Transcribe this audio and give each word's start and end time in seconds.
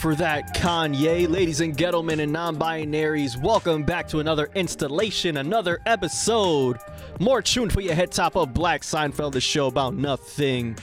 For 0.00 0.14
that, 0.14 0.54
Kanye. 0.54 1.28
Ladies 1.28 1.60
and 1.60 1.76
gentlemen 1.76 2.20
and 2.20 2.32
non 2.32 2.56
binaries, 2.56 3.38
welcome 3.38 3.82
back 3.82 4.08
to 4.08 4.20
another 4.20 4.48
installation, 4.54 5.36
another 5.36 5.78
episode. 5.84 6.78
More 7.18 7.42
tuned 7.42 7.70
for 7.70 7.82
your 7.82 7.92
head 7.92 8.10
top 8.10 8.34
of 8.34 8.54
Black 8.54 8.80
Seinfeld, 8.80 9.32
the 9.32 9.42
show 9.42 9.66
about 9.66 9.92
nothing. 9.92 10.78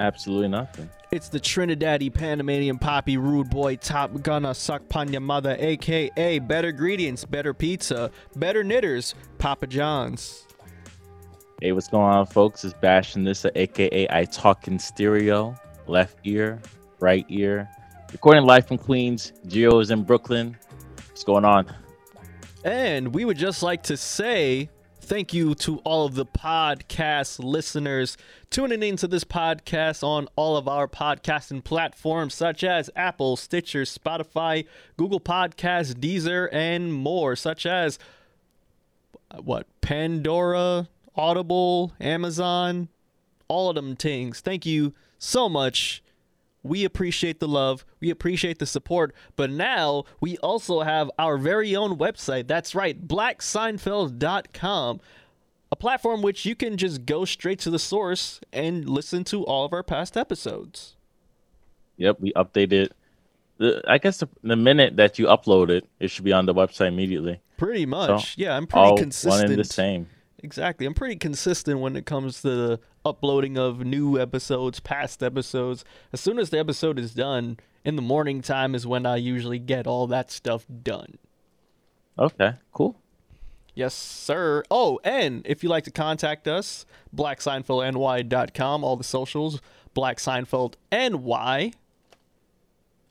Absolutely 0.00 0.48
nothing. 0.48 0.90
It's 1.12 1.30
the 1.30 1.40
Trinidadi 1.40 2.12
Panamanian 2.12 2.78
Poppy 2.78 3.16
Rude 3.16 3.48
Boy 3.48 3.76
Top 3.76 4.20
Gunna 4.20 4.54
Suck 4.54 4.86
Panya 4.86 5.22
Mother, 5.22 5.56
aka 5.58 6.38
Better 6.38 6.68
Ingredients, 6.68 7.24
Better 7.24 7.54
Pizza, 7.54 8.10
Better 8.36 8.62
Knitters, 8.62 9.14
Papa 9.38 9.66
John's. 9.66 10.46
Hey, 11.62 11.72
what's 11.72 11.88
going 11.88 12.04
on, 12.04 12.26
folks? 12.26 12.66
It's 12.66 12.74
Bashing 12.74 13.24
this, 13.24 13.46
aka 13.54 14.06
I 14.10 14.26
Talk 14.26 14.68
in 14.68 14.78
Stereo, 14.78 15.54
left 15.86 16.18
ear, 16.24 16.60
right 17.00 17.24
ear. 17.30 17.66
Recording 18.12 18.44
live 18.44 18.68
from 18.68 18.76
Queens. 18.76 19.32
Geo 19.46 19.80
is 19.80 19.90
in 19.90 20.04
Brooklyn. 20.04 20.54
What's 21.08 21.24
going 21.24 21.46
on? 21.46 21.74
And 22.62 23.14
we 23.14 23.24
would 23.24 23.38
just 23.38 23.62
like 23.62 23.82
to 23.84 23.96
say 23.96 24.68
thank 25.00 25.32
you 25.32 25.54
to 25.56 25.78
all 25.78 26.04
of 26.04 26.14
the 26.14 26.26
podcast 26.26 27.42
listeners 27.42 28.18
tuning 28.50 28.82
into 28.82 29.08
this 29.08 29.24
podcast 29.24 30.04
on 30.04 30.28
all 30.36 30.58
of 30.58 30.68
our 30.68 30.86
podcasting 30.86 31.64
platforms 31.64 32.34
such 32.34 32.62
as 32.62 32.90
Apple, 32.94 33.36
Stitcher, 33.36 33.82
Spotify, 33.82 34.66
Google 34.98 35.18
Podcasts, 35.18 35.94
Deezer, 35.94 36.50
and 36.52 36.92
more, 36.92 37.34
such 37.34 37.64
as 37.64 37.98
uh, 39.30 39.38
what 39.38 39.66
Pandora, 39.80 40.86
Audible, 41.16 41.94
Amazon, 41.98 42.88
all 43.48 43.70
of 43.70 43.74
them 43.74 43.96
things. 43.96 44.40
Thank 44.40 44.66
you 44.66 44.92
so 45.18 45.48
much. 45.48 46.02
We 46.62 46.84
appreciate 46.84 47.40
the 47.40 47.48
love. 47.48 47.84
We 48.00 48.10
appreciate 48.10 48.58
the 48.58 48.66
support. 48.66 49.14
But 49.36 49.50
now 49.50 50.04
we 50.20 50.36
also 50.38 50.82
have 50.82 51.10
our 51.18 51.36
very 51.36 51.74
own 51.74 51.98
website. 51.98 52.46
That's 52.46 52.74
right, 52.74 53.06
blackseinfeld.com, 53.06 55.00
a 55.70 55.76
platform 55.76 56.22
which 56.22 56.44
you 56.46 56.54
can 56.54 56.76
just 56.76 57.04
go 57.06 57.24
straight 57.24 57.58
to 57.60 57.70
the 57.70 57.78
source 57.78 58.40
and 58.52 58.88
listen 58.88 59.24
to 59.24 59.44
all 59.44 59.64
of 59.64 59.72
our 59.72 59.82
past 59.82 60.16
episodes. 60.16 60.96
Yep, 61.96 62.20
we 62.20 62.32
updated. 62.34 62.90
The, 63.58 63.82
I 63.86 63.98
guess 63.98 64.18
the, 64.18 64.28
the 64.42 64.56
minute 64.56 64.96
that 64.96 65.18
you 65.18 65.26
upload 65.26 65.70
it, 65.70 65.88
it 66.00 66.10
should 66.10 66.24
be 66.24 66.32
on 66.32 66.46
the 66.46 66.54
website 66.54 66.88
immediately. 66.88 67.40
Pretty 67.56 67.86
much. 67.86 68.36
yeah, 68.38 68.56
I'm 68.56 68.66
pretty 68.66 68.88
All 68.88 68.96
consistent. 68.96 69.42
one 69.42 69.50
and 69.50 69.58
the 69.60 69.64
same. 69.64 70.08
Exactly. 70.42 70.86
I'm 70.86 70.94
pretty 70.94 71.16
consistent 71.16 71.78
when 71.78 71.94
it 71.94 72.04
comes 72.06 72.42
to 72.42 72.48
the 72.48 72.80
uploading 73.04 73.56
of 73.58 73.84
new 73.84 74.18
episodes, 74.20 74.80
past 74.80 75.22
episodes. 75.22 75.84
As 76.12 76.20
soon 76.20 76.38
as 76.38 76.50
the 76.50 76.58
episode 76.58 76.98
is 76.98 77.14
done, 77.14 77.58
in 77.84 77.96
the 77.96 78.02
morning 78.02 78.42
time 78.42 78.74
is 78.74 78.86
when 78.86 79.06
I 79.06 79.16
usually 79.16 79.58
get 79.58 79.86
all 79.86 80.06
that 80.08 80.30
stuff 80.30 80.66
done. 80.82 81.18
Okay, 82.18 82.52
cool. 82.72 82.96
Yes, 83.74 83.94
sir. 83.94 84.62
Oh, 84.70 85.00
and 85.02 85.42
if 85.46 85.62
you'd 85.62 85.70
like 85.70 85.84
to 85.84 85.90
contact 85.90 86.46
us, 86.46 86.84
blackseinfeldny.com, 87.16 88.84
all 88.84 88.96
the 88.96 89.04
socials, 89.04 89.60
blackseinfeldny. 89.94 91.74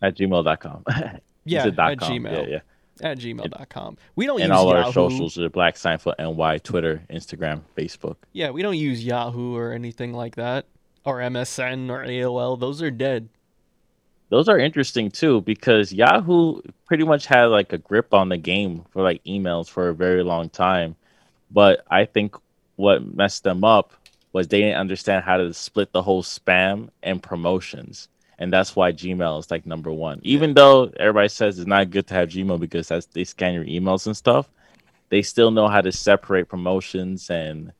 At 0.01 0.15
gmail.com. 0.17 0.85
Yeah, 1.43 1.65
at 1.65 1.75
com. 1.75 1.97
Gmail. 1.97 2.31
Yeah, 2.31 2.45
yeah. 2.47 2.59
At 3.01 3.17
gmail.com. 3.17 3.97
We 4.15 4.25
don't 4.25 4.41
And 4.41 4.49
use 4.49 4.57
all 4.57 4.69
Yahoo. 4.73 4.85
our 4.85 4.93
socials 4.93 5.37
are 5.39 5.49
Black 5.49 5.75
Seinfeld 5.75 6.15
NY, 6.19 6.57
Twitter, 6.59 7.01
Instagram, 7.09 7.61
Facebook. 7.77 8.17
Yeah, 8.33 8.51
we 8.51 8.61
don't 8.61 8.77
use 8.77 9.03
Yahoo 9.03 9.55
or 9.55 9.71
anything 9.73 10.13
like 10.13 10.35
that. 10.35 10.65
Or 11.03 11.17
MSN 11.17 11.89
or 11.89 12.05
AOL. 12.05 12.59
Those 12.59 12.81
are 12.81 12.91
dead. 12.91 13.29
Those 14.29 14.47
are 14.47 14.57
interesting 14.57 15.09
too 15.11 15.41
because 15.41 15.91
Yahoo 15.91 16.61
pretty 16.85 17.03
much 17.03 17.25
had 17.25 17.45
like 17.45 17.73
a 17.73 17.77
grip 17.77 18.13
on 18.13 18.29
the 18.29 18.37
game 18.37 18.85
for 18.91 19.01
like 19.01 19.23
emails 19.25 19.69
for 19.69 19.89
a 19.89 19.93
very 19.95 20.23
long 20.23 20.47
time. 20.49 20.95
But 21.49 21.83
I 21.89 22.05
think 22.05 22.35
what 22.77 23.15
messed 23.15 23.43
them 23.43 23.63
up 23.63 23.91
was 24.31 24.47
they 24.47 24.61
didn't 24.61 24.77
understand 24.77 25.25
how 25.25 25.35
to 25.37 25.53
split 25.53 25.91
the 25.91 26.01
whole 26.01 26.23
spam 26.23 26.89
and 27.03 27.21
promotions. 27.21 28.07
And 28.41 28.51
that's 28.51 28.75
why 28.75 28.91
Gmail 28.91 29.39
is 29.39 29.51
like 29.51 29.67
number 29.67 29.91
one. 29.91 30.19
Even 30.23 30.55
though 30.55 30.91
everybody 30.99 31.29
says 31.29 31.59
it's 31.59 31.67
not 31.67 31.91
good 31.91 32.07
to 32.07 32.15
have 32.15 32.29
Gmail 32.29 32.59
because 32.59 32.87
that's 32.87 33.05
they 33.05 33.23
scan 33.23 33.53
your 33.53 33.65
emails 33.65 34.07
and 34.07 34.17
stuff, 34.17 34.49
they 35.09 35.21
still 35.21 35.51
know 35.51 35.67
how 35.67 35.79
to 35.79 35.91
separate 35.91 36.49
promotions 36.49 37.29
and 37.29 37.71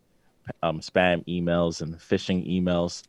um, 0.61 0.79
spam 0.79 1.25
emails 1.25 1.81
and 1.81 1.95
phishing 1.95 2.47
emails. 2.47 3.01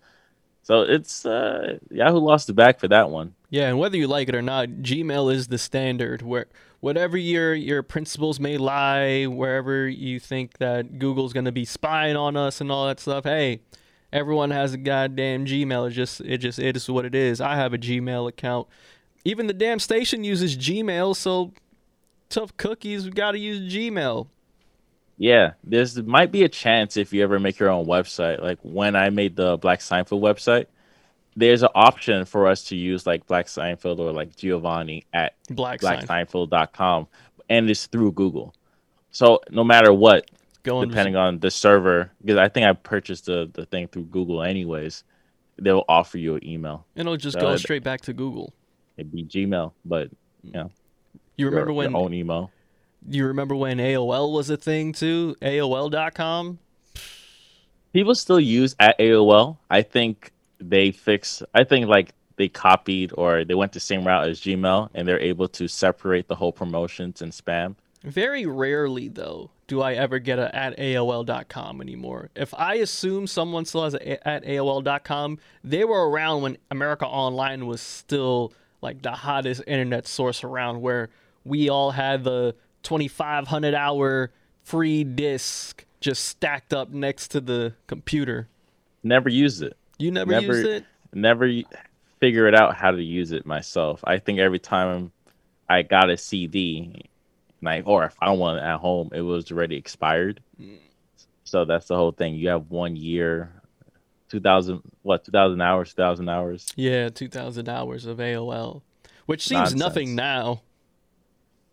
So 0.63 0.81
it's 0.81 1.27
uh, 1.27 1.79
Yahoo 1.91 2.21
lost 2.21 2.47
the 2.47 2.55
back 2.55 2.81
for 2.81 2.89
that 2.89 3.11
one. 3.11 3.35
Yeah, 3.51 3.69
and 3.69 3.79
whether 3.79 3.99
you 3.99 4.09
like 4.09 4.31
it 4.31 4.35
or 4.35 4.41
not, 4.41 4.69
Gmail 4.69 5.31
is 5.31 5.49
the 5.49 5.59
standard 5.59 6.23
where 6.23 6.47
whatever 6.81 7.19
your 7.19 7.55
your 7.55 7.83
principles 7.83 8.41
may 8.41 8.57
lie, 8.57 9.25
wherever 9.25 9.87
you 9.87 10.19
think 10.19 10.57
that 10.57 10.99
Google's 10.99 11.35
going 11.35 11.45
to 11.45 11.53
be 11.53 11.67
spying 11.67 12.17
on 12.17 12.35
us 12.35 12.63
and 12.63 12.73
all 12.73 12.87
that 12.87 12.99
stuff, 12.99 13.25
hey, 13.25 13.61
everyone 14.13 14.51
has 14.51 14.75
a 14.75 14.79
goddamn 14.79 15.47
Gmail. 15.47 15.89
It 15.89 15.93
just 15.93 16.21
it 16.21 16.39
just 16.39 16.59
it 16.59 16.77
is 16.77 16.89
what 16.89 17.05
it 17.05 17.15
is. 17.15 17.41
I 17.41 17.57
have 17.57 17.73
a 17.73 17.79
Gmail 17.79 18.29
account. 18.29 18.69
Even 19.25 19.47
the 19.47 19.55
damn 19.55 19.79
station 19.79 20.25
uses 20.25 20.57
Gmail, 20.57 21.15
so 21.15 21.53
tough 22.29 22.57
cookies, 22.57 23.05
we 23.05 23.13
got 23.13 23.33
to 23.33 23.39
use 23.39 23.73
Gmail. 23.73 24.27
Yeah, 25.17 25.53
there's 25.63 25.97
might 26.03 26.33
be 26.33 26.43
a 26.43 26.49
chance 26.49 26.97
if 26.97 27.13
you 27.13 27.23
ever 27.23 27.39
make 27.39 27.59
your 27.59 27.71
own 27.71 27.87
website. 27.87 28.41
Like 28.41 28.59
when 28.63 28.97
I 28.97 29.11
made 29.11 29.37
the 29.37 29.57
Black 29.59 29.81
Seinfeld 29.81 30.21
website, 30.21 30.67
there's 31.37 31.63
an 31.63 31.69
option 31.75 32.25
for 32.25 32.49
us 32.49 32.65
to 32.65 32.77
use 32.77 33.07
like 33.07 33.27
Black 33.27 33.47
Seinfeld 33.47 33.99
or 33.99 34.13
like 34.13 34.35
Giovanni 34.37 35.05
at 35.13 35.35
Black 35.51 35.81
Sign. 35.81 36.05
blackseinfeld.com, 36.07 37.07
and 37.49 37.71
it's 37.71 37.87
through 37.87 38.13
Google. 38.13 38.55
So 39.13 39.41
no 39.51 39.63
matter 39.63 39.93
what, 39.93 40.31
Going 40.65 40.89
depending 40.89 41.17
on 41.17 41.39
the 41.41 41.51
server, 41.51 42.11
because 42.21 42.39
I 42.39 42.49
think 42.49 42.67
I 42.67 42.73
purchased 42.73 43.27
the, 43.27 43.51
the 43.53 43.67
thing 43.67 43.89
through 43.89 44.05
Google 44.05 44.43
anyways, 44.43 45.03
they'll 45.59 45.85
offer 45.89 46.19
you 46.19 46.37
an 46.37 46.47
email. 46.47 46.87
And 46.95 47.07
it'll 47.09 47.17
just 47.17 47.37
Uh, 47.37 47.41
go 47.41 47.57
straight 47.57 47.83
back 47.83 48.01
to 48.03 48.13
Google. 48.13 48.53
It'd 48.97 49.11
be 49.13 49.25
Gmail, 49.25 49.73
but 49.85 50.11
you 50.45 50.53
know, 50.53 50.71
You 51.37 51.47
remember 51.47 51.71
your, 51.73 51.77
when 51.79 51.91
your 51.93 52.01
own 52.01 52.15
email. 52.15 52.51
you 53.09 53.27
remember 53.27 53.57
when 53.57 53.79
AOL 53.79 54.33
was 54.33 54.51
a 54.51 54.57
thing 54.57 54.93
too? 54.93 55.35
AOL.com? 55.43 56.59
people 57.93 58.15
still 58.15 58.41
use 58.41 58.75
at 58.79 58.99
AOL. 58.99 59.59
I 59.71 59.83
think 59.83 60.33
they 60.61 60.91
fix. 60.93 61.43
I 61.55 61.65
think 61.65 61.89
like 61.89 62.13
they 62.37 62.49
copied 62.49 63.13
or 63.19 63.45
they 63.45 63.55
went 63.55 63.73
the 63.73 63.81
same 63.81 64.07
route 64.07 64.29
as 64.29 64.41
Gmail, 64.41 64.89
and 64.95 65.07
they're 65.07 65.21
able 65.21 65.49
to 65.49 65.69
separate 65.69 66.29
the 66.29 66.35
whole 66.35 66.53
promotions 66.53 67.21
and 67.23 67.33
spam. 67.33 67.75
Very 68.05 68.47
rarely, 68.47 69.09
though, 69.09 69.51
do 69.67 69.81
I 69.81 69.95
ever 69.95 70.19
get 70.19 70.39
a 70.39 70.55
at 70.55 70.77
AOL.com 70.79 71.81
anymore. 71.81 72.31
If 72.35 72.53
I 72.55 72.75
assume 72.75 73.27
someone 73.27 73.65
still 73.65 73.85
has 73.85 73.95
a 73.95 74.29
at 74.29 74.45
AOL.com, 74.45 75.39
they 75.63 75.85
were 75.85 76.09
around 76.11 76.43
when 76.43 76.59
America 76.71 77.07
Online 77.07 77.67
was 77.67 77.81
still 77.81 78.53
like 78.81 79.03
the 79.03 79.13
hottest 79.13 79.63
internet 79.67 80.07
source 80.07 80.43
around, 80.43 80.81
where 80.81 81.09
we 81.45 81.69
all 81.69 81.93
had 81.93 82.25
the 82.25 82.55
2,500 82.83 83.75
hour 83.75 84.31
free 84.65 85.05
disk 85.05 85.85
just 86.01 86.25
stacked 86.25 86.75
up 86.75 86.91
next 86.91 87.29
to 87.29 87.41
the 87.41 87.75
computer. 87.87 88.49
Never 89.05 89.29
used 89.29 89.63
it. 89.63 89.77
You 89.99 90.11
never, 90.11 90.33
Never- 90.33 90.47
used 90.57 90.67
it? 90.69 90.85
Never 91.15 91.49
figured 92.19 92.55
out 92.55 92.75
how 92.77 92.91
to 92.91 93.03
use 93.03 93.33
it 93.33 93.47
myself. 93.47 94.01
I 94.05 94.19
think 94.19 94.39
every 94.39 94.59
time 94.59 95.13
I 95.69 95.83
got 95.83 96.11
a 96.11 96.17
CD, 96.17 97.05
like 97.63 97.87
or 97.87 98.05
if 98.05 98.17
I 98.21 98.31
one 98.33 98.59
at 98.59 98.79
home, 98.81 99.11
it 99.15 99.21
was 99.23 99.51
already 99.51 99.77
expired. 99.77 100.43
So 101.45 101.65
that's 101.65 101.87
the 101.87 101.97
whole 101.97 102.13
thing. 102.13 102.35
You 102.35 102.49
have 102.49 102.71
one 102.71 102.97
year, 102.97 103.53
two 104.29 104.41
thousand 104.41 104.83
what, 105.03 105.25
two 105.25 105.33
thousand 105.33 105.61
hours, 105.61 105.91
two 105.95 106.03
thousand 106.03 106.29
hours. 106.29 106.67
Yeah, 106.77 107.09
2,000 107.09 107.69
hours 107.69 108.07
of 108.07 108.19
AOL, 108.19 108.83
which 109.27 109.47
seems 109.47 109.75
nothing 109.75 110.15
now. 110.15 110.63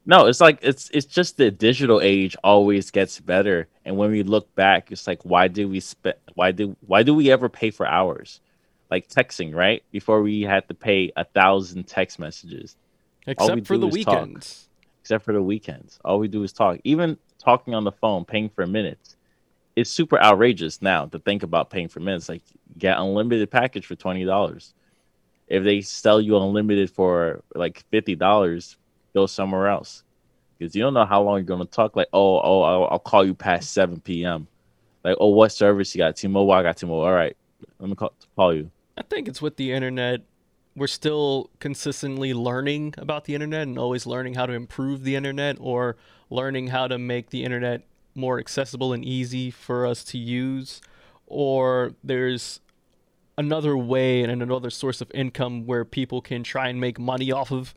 No, 0.06 0.26
it's 0.26 0.42
like 0.42 0.60
it's 0.62 0.90
it's 0.92 1.06
just 1.06 1.38
the 1.38 1.52
digital 1.52 2.02
age 2.02 2.36
always 2.44 2.90
gets 2.90 3.20
better. 3.20 3.68
And 3.86 3.96
when 3.98 4.12
we 4.12 4.24
look 4.24 4.54
back, 4.56 4.92
it's 4.92 5.06
like 5.06 5.24
why 5.24 5.48
did 5.48 5.66
we 5.70 5.80
spend 5.80 6.16
why 6.34 6.52
do 6.52 6.76
why 6.82 7.04
do 7.04 7.14
we 7.14 7.32
ever 7.32 7.48
pay 7.50 7.70
for 7.70 7.86
hours? 7.86 8.42
Like 8.90 9.08
texting, 9.08 9.54
right? 9.54 9.84
Before 9.92 10.22
we 10.22 10.42
had 10.42 10.68
to 10.68 10.74
pay 10.74 11.12
a 11.16 11.26
thousand 11.26 11.88
text 11.88 12.18
messages, 12.18 12.76
Except 13.28 13.68
for 13.68 13.78
the 13.78 13.88
is 13.88 14.04
talk. 14.04 14.30
Except 15.10 15.26
for 15.26 15.34
the 15.34 15.42
weekends. 15.42 16.00
All 16.06 16.20
we 16.20 16.28
do 16.28 16.44
is 16.44 16.54
talk. 16.54 16.78
Even 16.84 17.18
talking 17.40 17.74
on 17.74 17.84
the 17.84 17.92
phone, 17.92 18.26
paying 18.26 18.48
for 18.48 18.68
minutes. 18.68 19.16
It's 19.76 19.90
super 19.90 20.22
outrageous 20.22 20.84
now 20.84 21.08
to 21.08 21.18
think 21.18 21.42
about 21.42 21.72
paying 21.72 21.88
for 21.88 22.00
minutes. 22.00 22.30
Like 22.30 22.44
get 22.78 23.00
unlimited 23.00 23.50
package 23.50 23.88
for 23.88 23.96
twenty 23.96 24.24
dollars. 24.24 24.76
If 25.48 25.64
they 25.64 25.82
sell 25.82 26.22
you 26.22 26.38
unlimited 26.38 26.92
for 26.92 27.44
like 27.56 27.84
fifty 27.90 28.14
dollars, 28.14 28.78
go 29.16 29.26
somewhere 29.26 29.68
else 29.70 30.04
because 30.60 30.76
you 30.76 30.84
don't 30.84 30.94
know 30.94 31.06
how 31.06 31.24
long 31.24 31.38
you're 31.38 31.44
gonna 31.44 31.66
talk. 31.66 31.96
Like, 31.96 32.10
oh, 32.14 32.40
oh, 32.40 32.62
I'll, 32.62 32.88
I'll 32.92 33.00
call 33.00 33.26
you 33.26 33.34
past 33.34 33.74
seven 33.74 34.00
p.m. 34.02 34.48
Like, 35.04 35.18
oh, 35.20 35.30
what 35.30 35.52
service 35.52 35.96
you 35.96 36.00
got? 36.00 36.18
T-Mobile. 36.18 36.52
I 36.52 36.62
got 36.62 36.78
T-Mobile. 36.78 37.02
All 37.02 37.14
right, 37.14 37.36
let 37.80 37.90
me 37.90 37.96
call, 37.96 38.14
call 38.36 38.54
you. 38.54 38.70
I 38.96 39.02
think 39.02 39.28
it's 39.28 39.42
with 39.42 39.56
the 39.56 39.72
internet 39.72 40.22
we're 40.80 40.88
still 40.88 41.50
consistently 41.60 42.34
learning 42.34 42.96
about 42.98 43.26
the 43.26 43.36
internet 43.36 43.64
and 43.64 43.78
always 43.78 44.06
learning 44.06 44.34
how 44.34 44.46
to 44.46 44.54
improve 44.54 45.04
the 45.04 45.16
internet 45.16 45.58
or 45.60 45.98
learning 46.30 46.68
how 46.68 46.88
to 46.88 46.98
make 46.98 47.30
the 47.30 47.44
internet 47.44 47.84
more 48.16 48.40
accessible 48.40 48.94
and 48.94 49.04
easy 49.06 49.52
for 49.52 49.86
us 49.86 50.04
to 50.04 50.18
use 50.18 50.82
or 51.28 51.94
there's 52.04 52.60
another 53.38 53.78
way 53.78 54.24
and 54.24 54.42
another 54.42 54.70
source 54.70 55.00
of 55.00 55.10
income 55.14 55.66
where 55.66 55.86
people 55.86 56.22
can 56.22 56.44
try 56.44 56.68
and 56.68 56.80
make 56.80 57.00
money 57.00 57.32
off 57.32 57.52
of 57.52 57.74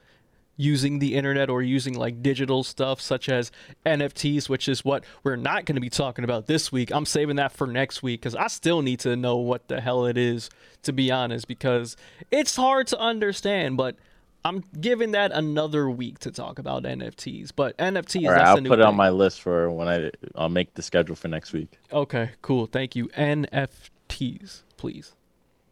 using 0.62 1.00
the 1.00 1.14
internet 1.14 1.50
or 1.50 1.60
using 1.60 1.94
like 1.94 2.22
digital 2.22 2.62
stuff 2.62 3.00
such 3.00 3.28
as 3.28 3.50
NFTs, 3.84 4.48
which 4.48 4.68
is 4.68 4.84
what 4.84 5.04
we're 5.24 5.36
not 5.36 5.64
going 5.64 5.74
to 5.74 5.80
be 5.80 5.90
talking 5.90 6.24
about 6.24 6.46
this 6.46 6.70
week. 6.70 6.90
I'm 6.92 7.04
saving 7.04 7.36
that 7.36 7.52
for 7.52 7.66
next 7.66 8.02
week 8.02 8.20
because 8.20 8.36
I 8.36 8.46
still 8.46 8.80
need 8.80 9.00
to 9.00 9.16
know 9.16 9.36
what 9.36 9.68
the 9.68 9.80
hell 9.80 10.06
it 10.06 10.16
is, 10.16 10.50
to 10.82 10.92
be 10.92 11.10
honest, 11.10 11.48
because 11.48 11.96
it's 12.30 12.56
hard 12.56 12.86
to 12.88 12.98
understand, 12.98 13.76
but. 13.76 13.96
I'm 14.44 14.64
giving 14.80 15.12
that 15.12 15.30
another 15.30 15.88
week 15.88 16.18
to 16.18 16.32
talk 16.32 16.58
about 16.58 16.82
NFTs, 16.82 17.52
but 17.54 17.78
NFTs. 17.78 18.24
All 18.24 18.32
right, 18.32 18.38
that's 18.38 18.48
I'll 18.48 18.64
put 18.64 18.80
it 18.80 18.84
on 18.84 18.96
my 18.96 19.08
list 19.08 19.40
for 19.40 19.70
when 19.70 19.86
I 19.86 20.10
I'll 20.34 20.48
make 20.48 20.74
the 20.74 20.82
schedule 20.82 21.14
for 21.14 21.28
next 21.28 21.52
week. 21.52 21.78
Okay, 21.92 22.30
cool. 22.42 22.66
Thank 22.66 22.96
you. 22.96 23.06
NFTs, 23.10 24.62
please. 24.76 25.12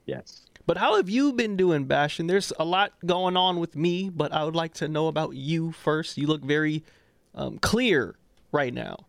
Yes. 0.06 0.46
But 0.66 0.76
how 0.76 0.96
have 0.96 1.08
you 1.08 1.32
been 1.32 1.56
doing, 1.56 1.84
Bastion? 1.84 2.26
There's 2.26 2.52
a 2.58 2.64
lot 2.64 2.92
going 3.04 3.36
on 3.36 3.58
with 3.58 3.74
me, 3.74 4.08
but 4.08 4.32
I 4.32 4.44
would 4.44 4.54
like 4.54 4.74
to 4.74 4.88
know 4.88 5.08
about 5.08 5.34
you 5.34 5.72
first. 5.72 6.16
You 6.16 6.26
look 6.26 6.42
very 6.42 6.84
um, 7.34 7.58
clear 7.58 8.16
right 8.52 8.72
now. 8.72 9.06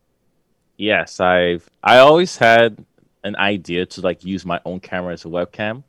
Yes, 0.77 1.19
I've 1.19 1.69
I 1.83 1.99
always 1.99 2.37
had 2.37 2.83
an 3.23 3.35
idea 3.35 3.85
to 3.85 4.01
like 4.01 4.25
use 4.25 4.45
my 4.45 4.59
own 4.65 4.79
camera 4.79 5.13
as 5.13 5.25
a 5.25 5.27
webcam 5.27 5.83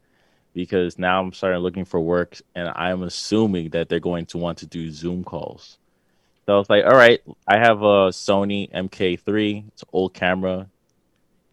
because 0.54 0.98
now 0.98 1.20
I'm 1.20 1.32
starting 1.32 1.60
looking 1.60 1.84
for 1.84 2.00
work 2.00 2.38
and 2.54 2.68
I'm 2.68 3.02
assuming 3.02 3.70
that 3.70 3.88
they're 3.88 4.00
going 4.00 4.26
to 4.26 4.38
want 4.38 4.58
to 4.58 4.66
do 4.66 4.90
Zoom 4.90 5.24
calls. 5.24 5.78
So 6.44 6.54
I 6.54 6.58
was 6.58 6.68
like, 6.68 6.84
all 6.84 6.96
right, 6.96 7.22
I 7.46 7.58
have 7.58 7.82
a 7.82 8.10
Sony 8.10 8.70
MK3, 8.72 9.68
it's 9.68 9.82
an 9.82 9.88
old 9.92 10.12
camera. 10.12 10.68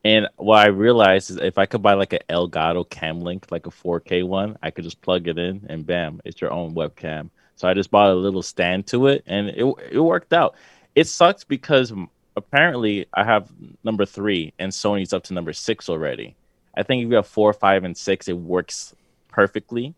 And 0.06 0.28
what 0.38 0.66
I 0.66 0.70
realized 0.70 1.30
is 1.30 1.38
if 1.38 1.58
I 1.58 1.66
could 1.66 1.82
buy 1.82 1.94
like 1.94 2.14
an 2.14 2.20
Elgato 2.30 2.90
Cam 2.90 3.20
Link, 3.22 3.48
like 3.52 3.68
a 3.68 3.72
4K 3.72 4.26
one, 4.26 4.58
I 4.64 4.72
could 4.72 4.86
just 4.86 5.02
plug 5.02 5.28
it 5.28 5.38
in 5.38 5.66
and 5.70 5.86
bam, 5.86 6.22
it's 6.24 6.40
your 6.40 6.52
own 6.52 6.74
webcam. 6.74 7.30
So 7.56 7.68
I 7.68 7.74
just 7.74 7.92
bought 7.92 8.10
a 8.10 8.16
little 8.16 8.42
stand 8.42 8.88
to 8.88 9.08
it 9.08 9.24
and 9.28 9.50
it, 9.50 9.66
it 9.92 10.00
worked 10.00 10.32
out. 10.32 10.56
It 10.96 11.08
sucks 11.08 11.44
because 11.44 11.92
apparently 12.38 13.08
I 13.14 13.26
have 13.26 13.52
number 13.84 14.06
three 14.06 14.54
and 14.58 14.72
Sony's 14.72 15.12
up 15.12 15.24
to 15.26 15.34
number 15.34 15.52
six 15.52 15.90
already. 15.90 16.36
I 16.78 16.84
think 16.84 17.04
if 17.04 17.10
you 17.10 17.16
have 17.16 17.28
four, 17.28 17.52
five, 17.52 17.84
and 17.84 17.98
six, 17.98 18.30
it 18.30 18.38
works 18.38 18.96
perfectly. 19.28 19.94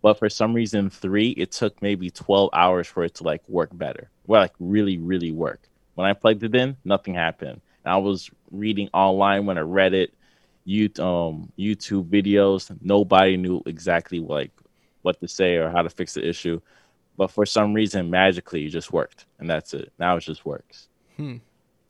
But 0.00 0.18
for 0.18 0.30
some 0.30 0.54
reason, 0.54 0.88
three, 0.88 1.30
it 1.30 1.52
took 1.52 1.80
maybe 1.82 2.10
12 2.10 2.50
hours 2.52 2.86
for 2.86 3.04
it 3.04 3.14
to 3.16 3.24
like 3.24 3.42
work 3.48 3.70
better. 3.72 4.10
Well, 4.26 4.42
like 4.42 4.54
really, 4.58 4.96
really 4.96 5.32
work. 5.32 5.60
When 5.94 6.06
I 6.06 6.12
plugged 6.14 6.42
it 6.42 6.54
in, 6.54 6.76
nothing 6.84 7.14
happened. 7.14 7.60
I 7.84 7.96
was 7.96 8.30
reading 8.50 8.88
online 8.92 9.46
when 9.46 9.58
I 9.58 9.62
read 9.62 9.94
it, 9.94 10.14
you 10.64 10.90
um 10.98 11.52
YouTube 11.58 12.08
videos. 12.08 12.74
Nobody 12.80 13.36
knew 13.36 13.62
exactly 13.66 14.20
like 14.20 14.50
what 15.02 15.20
to 15.20 15.28
say 15.28 15.56
or 15.56 15.70
how 15.70 15.82
to 15.82 15.90
fix 15.90 16.14
the 16.14 16.26
issue. 16.26 16.60
But 17.16 17.30
for 17.30 17.46
some 17.46 17.74
reason, 17.74 18.10
magically, 18.10 18.66
it 18.66 18.70
just 18.70 18.92
worked, 18.92 19.26
and 19.38 19.48
that's 19.48 19.72
it. 19.74 19.92
Now 19.98 20.16
it 20.16 20.20
just 20.20 20.44
works. 20.44 20.88
Hmm. 21.16 21.36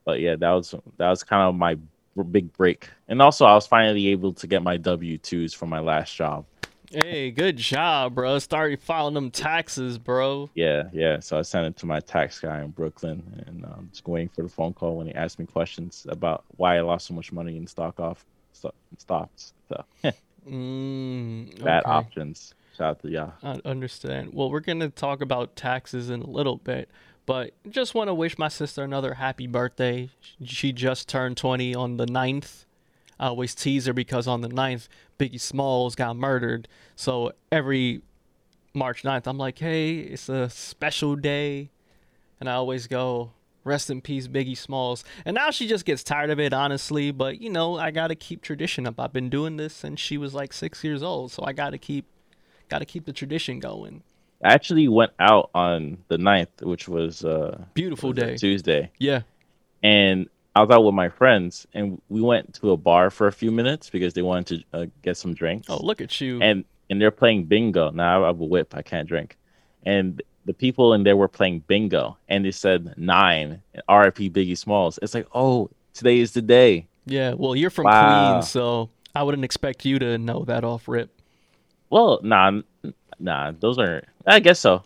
But 0.05 0.21
yeah, 0.21 0.37
that 0.37 0.51
was 0.51 0.75
that 0.99 1.09
was 1.09 1.23
kind 1.23 1.49
of 1.49 1.55
my 1.55 1.79
big 2.23 2.53
break. 2.53 2.89
And 3.09 3.21
also, 3.23 3.47
I 3.47 3.55
was 3.55 3.67
finally 3.67 4.09
able 4.09 4.33
to 4.35 4.47
get 4.47 4.63
my 4.63 4.77
W 4.77 5.19
twos 5.19 5.55
for 5.55 5.67
my 5.67 5.81
last 5.81 6.15
job. 6.15 6.45
Hey, 6.91 7.31
good 7.31 7.57
job, 7.57 8.15
bro. 8.15 8.39
Started 8.39 8.81
filing 8.81 9.15
them 9.15 9.31
taxes, 9.31 9.99
bro. 9.99 10.51
Yeah, 10.55 10.85
yeah. 10.93 11.21
So 11.21 11.39
I 11.39 11.43
sent 11.43 11.67
it 11.67 11.77
to 11.79 11.87
my 11.87 12.01
tax 12.01 12.39
guy 12.39 12.63
in 12.63 12.71
Brooklyn, 12.71 13.45
and 13.47 13.65
I'm 13.65 13.89
just 13.93 14.07
waiting 14.07 14.29
for 14.29 14.43
the 14.43 14.49
phone 14.49 14.75
call 14.75 14.97
when 14.97 15.07
he 15.07 15.15
asked 15.15 15.39
me 15.39 15.47
questions 15.47 16.07
about 16.09 16.45
why 16.57 16.77
I 16.77 16.81
lost 16.83 17.07
so 17.07 17.15
much 17.15 17.33
money 17.33 17.57
in 17.57 17.67
stock 17.67 17.99
off 17.99 18.25
sto- 18.53 18.75
stocks. 18.99 19.53
So 19.69 19.85
Mm, 20.49 21.63
bad 21.65 21.85
options. 21.87 22.55
Shout 22.77 22.87
out 22.91 23.03
to 23.03 23.09
y'all. 23.11 23.33
I 23.43 23.61
understand. 23.65 24.35
Well, 24.35 24.51
we're 24.51 24.61
going 24.61 24.81
to 24.81 24.91
talk 24.91 25.21
about 25.21 25.57
taxes 25.57 26.11
in 26.11 26.23
a 26.23 26.29
little 26.29 26.57
bit, 26.57 26.91
but 27.25 27.55
just 27.71 27.95
want 27.95 28.09
to 28.09 28.15
wish 28.15 28.37
my 28.37 28.49
sister 28.49 28.83
another 28.83 29.15
happy 29.15 29.47
birthday. 29.47 30.11
She 30.45 30.73
just 30.73 31.09
turned 31.09 31.37
20 31.37 31.75
on 31.75 31.97
the 31.97 32.07
9th. 32.07 32.65
I 33.19 33.27
always 33.29 33.55
tease 33.55 33.87
her 33.87 33.93
because 33.93 34.27
on 34.27 34.41
the 34.41 34.49
9th, 34.49 34.89
Biggie 35.19 35.41
Smalls 35.41 35.95
got 35.95 36.17
murdered. 36.17 36.69
So 36.97 37.33
every 37.53 38.03
March 38.75 39.03
9th, 39.03 39.27
I'm 39.27 39.39
like, 39.39 39.59
hey, 39.59 39.97
it's 39.99 40.29
a 40.29 40.49
special 40.51 41.15
day. 41.17 41.71
And 42.41 42.49
I 42.49 42.55
always 42.55 42.87
go, 42.89 43.31
rest 43.63 43.89
in 43.91 44.01
peace, 44.01 44.27
Biggie 44.27 44.57
Smalls. 44.57 45.05
And 45.25 45.35
now 45.35 45.51
she 45.51 45.69
just 45.69 45.85
gets 45.85 46.03
tired 46.03 46.31
of 46.31 46.41
it, 46.41 46.53
honestly. 46.53 47.11
But, 47.13 47.41
you 47.41 47.51
know, 47.51 47.79
I 47.79 47.91
got 47.93 48.09
to 48.09 48.15
keep 48.17 48.43
tradition 48.43 48.87
up. 48.87 48.99
I've 48.99 49.13
been 49.13 49.31
doing 49.31 49.57
this 49.57 49.75
since 49.75 50.01
she 50.01 50.19
was 50.19 50.35
like 50.35 50.53
six 50.53 50.83
years 50.83 51.03
old. 51.03 51.31
So 51.33 51.45
I 51.45 51.53
got 51.53 51.71
to 51.71 51.79
keep 51.79 52.07
got 52.69 52.79
to 52.81 52.85
keep 52.87 53.05
the 53.05 53.13
tradition 53.13 53.61
going. 53.61 54.03
I 54.43 54.53
actually 54.53 54.89
went 54.89 55.13
out 55.21 55.51
on 55.55 55.99
the 56.09 56.17
9th, 56.17 56.63
which 56.63 56.89
was 56.89 57.25
uh 57.25 57.65
Beautiful 57.75 58.11
was 58.11 58.19
day. 58.19 58.37
Tuesday, 58.37 58.91
Yeah. 58.99 59.23
and 59.83 60.29
I 60.57 60.61
was 60.63 60.71
out 60.71 60.85
with 60.85 60.95
my 60.95 61.09
friends, 61.09 61.67
and 61.75 62.01
we 62.09 62.21
went 62.23 62.55
to 62.55 62.71
a 62.71 62.77
bar 62.77 63.11
for 63.11 63.27
a 63.27 63.33
few 63.33 63.51
minutes 63.51 63.91
because 63.91 64.15
they 64.15 64.23
wanted 64.23 64.65
to 64.73 64.79
uh, 64.79 64.87
get 65.03 65.17
some 65.17 65.35
drinks. 65.35 65.67
Oh, 65.69 65.85
look 65.85 66.01
at 66.01 66.21
you. 66.21 66.41
and 66.41 66.65
and 66.91 67.01
they're 67.01 67.11
playing 67.11 67.45
bingo. 67.47 67.91
Now 67.91 68.25
I 68.25 68.27
have 68.29 68.41
a 68.41 68.45
whip, 68.45 68.75
I 68.77 68.83
can't 68.83 69.09
drink. 69.09 69.37
And 69.87 70.23
the 70.45 70.53
people 70.53 70.93
in 70.95 71.03
there 71.03 71.17
were 71.17 71.29
playing 71.29 71.61
bingo, 71.67 72.17
and 72.29 72.45
they 72.45 72.51
said 72.53 72.95
nine, 72.99 73.63
RIP 73.89 74.17
Biggie 74.33 74.57
Smalls. 74.57 74.99
It's 75.03 75.15
like, 75.15 75.27
oh, 75.35 75.71
today 75.95 76.21
is 76.21 76.33
the 76.33 76.43
day. 76.43 76.87
yeah. 77.07 77.33
Well, 77.35 77.57
you're 77.57 77.71
from 77.71 77.87
Wow. 77.87 78.33
Queens, 78.35 78.51
so 78.51 78.91
I 79.15 79.23
wouldn't 79.23 79.45
expect 79.45 79.85
you 79.85 79.99
to 79.99 80.19
know 80.19 80.45
that 80.45 80.63
off 80.63 80.87
rip. 80.89 81.11
Well, 81.91 82.21
nah, 82.23 82.61
nah, 83.19 83.53
those 83.59 83.79
aren't. 83.79 84.05
I 84.27 84.41
guess 84.41 84.61
so. 84.61 84.85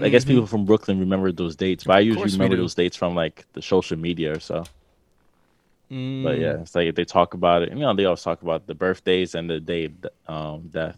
I 0.00 0.08
guess 0.08 0.24
Mhm. 0.24 0.28
people 0.34 0.46
from 0.46 0.64
Brooklyn 0.64 0.98
remember 1.00 1.30
those 1.32 1.56
dates, 1.56 1.84
but 1.84 1.96
I 1.96 2.00
usually 2.00 2.30
remember 2.32 2.56
those 2.56 2.74
dates 2.74 2.96
from 2.96 3.14
like 3.14 3.46
the 3.54 3.62
social 3.62 3.96
media 3.98 4.34
or 4.36 4.40
so. 4.40 4.64
But 5.90 5.96
Mm, 5.96 6.40
yeah, 6.40 6.60
it's 6.60 6.76
like 6.76 6.86
if 6.86 6.94
they 6.94 7.04
talk 7.04 7.34
about 7.34 7.62
it, 7.62 7.70
you 7.70 7.80
know, 7.80 7.92
they 7.92 8.04
always 8.04 8.22
talk 8.22 8.42
about 8.42 8.68
the 8.68 8.76
birthdays 8.76 9.34
and 9.34 9.50
the 9.50 9.58
day 9.58 9.86
of 9.86 10.54
um, 10.56 10.68
death. 10.68 10.96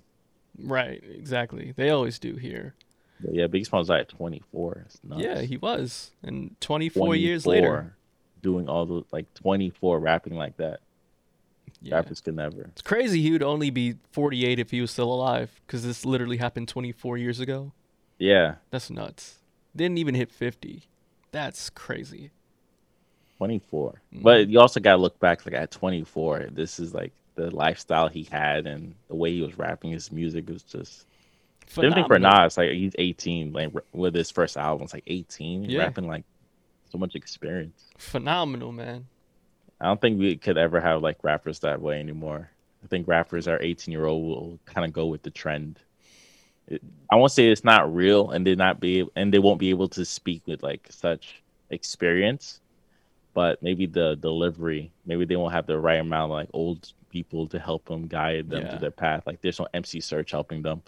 Right. 0.63 1.03
Exactly. 1.03 1.73
They 1.75 1.89
always 1.89 2.19
do 2.19 2.37
here. 2.37 2.75
But 3.21 3.35
yeah, 3.35 3.47
Biggie 3.47 3.67
Smalls 3.67 3.89
died 3.89 4.01
at 4.01 4.09
24. 4.11 4.83
It's 4.85 5.01
nuts. 5.03 5.23
Yeah, 5.23 5.41
he 5.41 5.57
was. 5.57 6.11
And 6.23 6.55
24 6.61 7.17
years 7.17 7.47
later. 7.47 7.97
doing 8.43 8.69
all 8.69 8.85
the 8.85 9.03
like 9.13 9.33
24 9.33 9.99
rapping 9.99 10.37
like 10.37 10.59
that. 10.59 10.81
Yeah. 11.81 11.95
Rappers 11.97 12.21
could 12.21 12.37
never. 12.37 12.65
It's 12.65 12.83
crazy 12.83 13.23
he 13.23 13.31
would 13.33 13.43
only 13.43 13.71
be 13.71 13.95
48 14.11 14.59
if 14.59 14.71
he 14.73 14.83
was 14.83 14.91
still 14.91 15.11
alive 15.13 15.59
because 15.67 15.85
this 15.85 16.05
literally 16.05 16.37
happened 16.37 16.69
24 16.69 17.17
years 17.17 17.41
ago. 17.41 17.73
Yeah, 18.19 18.57
That's 18.71 18.91
nuts. 18.91 19.39
Didn't 19.75 19.97
even 19.99 20.15
hit 20.15 20.31
50. 20.31 20.83
That's 21.33 21.71
crazy. 21.71 22.31
24. 23.43 24.01
Mhm. 24.15 24.23
But 24.23 24.49
you 24.49 24.61
also 24.61 24.79
got 24.79 24.93
to 24.93 24.99
look 25.03 25.19
back 25.19 25.45
like 25.45 25.55
at 25.55 25.71
24. 25.73 26.49
This 26.53 26.79
is 26.79 26.95
like 26.95 27.13
the 27.35 27.51
lifestyle 27.55 28.07
he 28.09 28.23
had 28.25 28.67
and 28.69 28.95
the 29.09 29.17
way 29.17 29.33
he 29.33 29.41
was 29.43 29.59
rapping 29.59 29.91
his 29.91 30.13
music 30.13 30.49
was 30.49 30.63
just 30.63 31.07
same 31.67 31.93
thing 31.93 32.05
for 32.05 32.15
Phenomenal. 32.15 32.45
Nas. 32.45 32.57
Like 32.57 32.71
he's 32.73 32.95
18, 32.99 33.53
like 33.53 33.73
with 33.93 34.15
his 34.15 34.31
first 34.31 34.57
album, 34.57 34.85
it's 34.85 34.93
like 34.95 35.05
18, 35.07 35.65
Yeah. 35.65 35.81
rapping 35.81 36.07
like 36.07 36.25
so 36.91 36.99
much 36.99 37.15
experience. 37.17 37.85
Phenomenal, 37.99 38.71
man. 38.71 39.07
I 39.81 39.87
don't 39.87 40.01
think 40.01 40.21
we 40.21 40.37
could 40.37 40.59
ever 40.59 40.79
have 40.81 41.03
like 41.03 41.25
rappers 41.25 41.59
that 41.61 41.81
way 41.81 41.99
anymore. 41.99 42.49
I 42.85 42.87
think 42.87 43.09
rappers 43.09 43.49
are 43.49 43.59
18 43.61 43.91
year 43.91 44.07
old 44.07 44.25
will 44.25 44.59
kind 44.67 44.85
of 44.85 44.93
go 44.93 45.07
with 45.07 45.23
the 45.23 45.31
trend. 45.31 45.81
It, 46.69 46.81
I 47.11 47.17
won't 47.17 47.33
say 47.33 47.49
it's 47.49 47.65
not 47.65 47.93
real, 47.93 48.31
and 48.31 48.47
they 48.47 48.55
not 48.55 48.79
be 48.79 49.05
and 49.17 49.33
they 49.35 49.41
won't 49.41 49.59
be 49.59 49.71
able 49.71 49.89
to 49.89 50.05
speak 50.05 50.47
with 50.47 50.63
like 50.63 50.87
such 50.91 51.43
experience, 51.71 52.61
but 53.35 53.63
maybe 53.63 53.87
the 53.87 54.17
delivery, 54.17 54.93
maybe 55.07 55.25
they 55.25 55.37
won't 55.37 55.53
have 55.55 55.67
the 55.67 55.79
right 55.79 56.01
amount 56.01 56.31
of 56.31 56.37
like 56.37 56.49
old 56.53 56.93
people 57.09 57.47
to 57.49 57.59
help 57.59 57.85
them 57.87 58.07
guide 58.07 58.49
them 58.51 58.63
Yeah. 58.63 58.73
to 58.73 58.79
their 58.79 58.91
path. 58.91 59.27
Like 59.27 59.41
there's 59.41 59.59
no 59.59 59.67
MC 59.75 59.99
Serch 59.99 60.31
helping 60.31 60.63
them. 60.63 60.83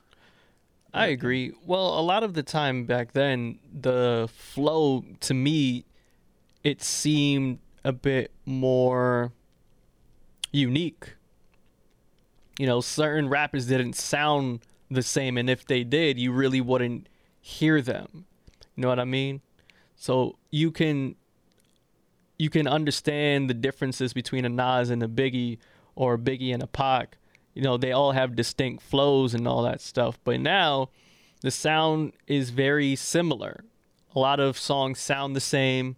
I 0.92 1.06
agree. 1.08 1.52
Well, 1.66 1.98
a 1.98 2.02
lot 2.02 2.22
of 2.22 2.34
the 2.34 2.42
time 2.44 2.84
back 2.86 3.12
then, 3.12 3.58
the 3.72 4.28
flow 4.32 5.04
to 5.20 5.34
me, 5.34 5.84
it 6.62 6.82
seemed 6.82 7.58
a 7.84 7.92
bit 7.92 8.30
more 8.46 9.32
unique. 10.52 11.14
You 12.58 12.66
know, 12.66 12.80
certain 12.80 13.28
rappers 13.28 13.66
didn't 13.66 13.94
sound 13.94 14.60
the 14.90 15.02
same, 15.02 15.36
and 15.36 15.50
if 15.50 15.66
they 15.66 15.82
did, 15.82 16.18
you 16.18 16.30
really 16.32 16.60
wouldn't 16.60 17.08
hear 17.40 17.82
them. 17.82 18.26
You 18.76 18.82
know 18.82 18.88
what 18.88 19.00
I 19.00 19.04
mean? 19.04 19.40
So 19.96 20.38
you 20.50 20.70
can 20.70 21.16
you 22.38 22.50
can 22.50 22.66
understand 22.66 23.48
the 23.48 23.54
differences 23.54 24.12
between 24.12 24.44
a 24.44 24.48
Nas 24.48 24.90
and 24.90 25.02
a 25.02 25.08
Biggie 25.08 25.58
or 25.94 26.14
a 26.14 26.18
Biggie 26.18 26.52
and 26.52 26.62
a 26.62 26.66
Pac 26.66 27.16
you 27.54 27.62
know, 27.62 27.76
they 27.76 27.92
all 27.92 28.12
have 28.12 28.36
distinct 28.36 28.82
flows 28.82 29.32
and 29.32 29.46
all 29.46 29.62
that 29.62 29.80
stuff. 29.80 30.18
But 30.24 30.40
now 30.40 30.90
the 31.40 31.50
sound 31.50 32.12
is 32.26 32.50
very 32.50 32.96
similar. 32.96 33.64
A 34.14 34.18
lot 34.18 34.40
of 34.40 34.58
songs 34.58 34.98
sound 34.98 35.34
the 35.34 35.40
same. 35.40 35.96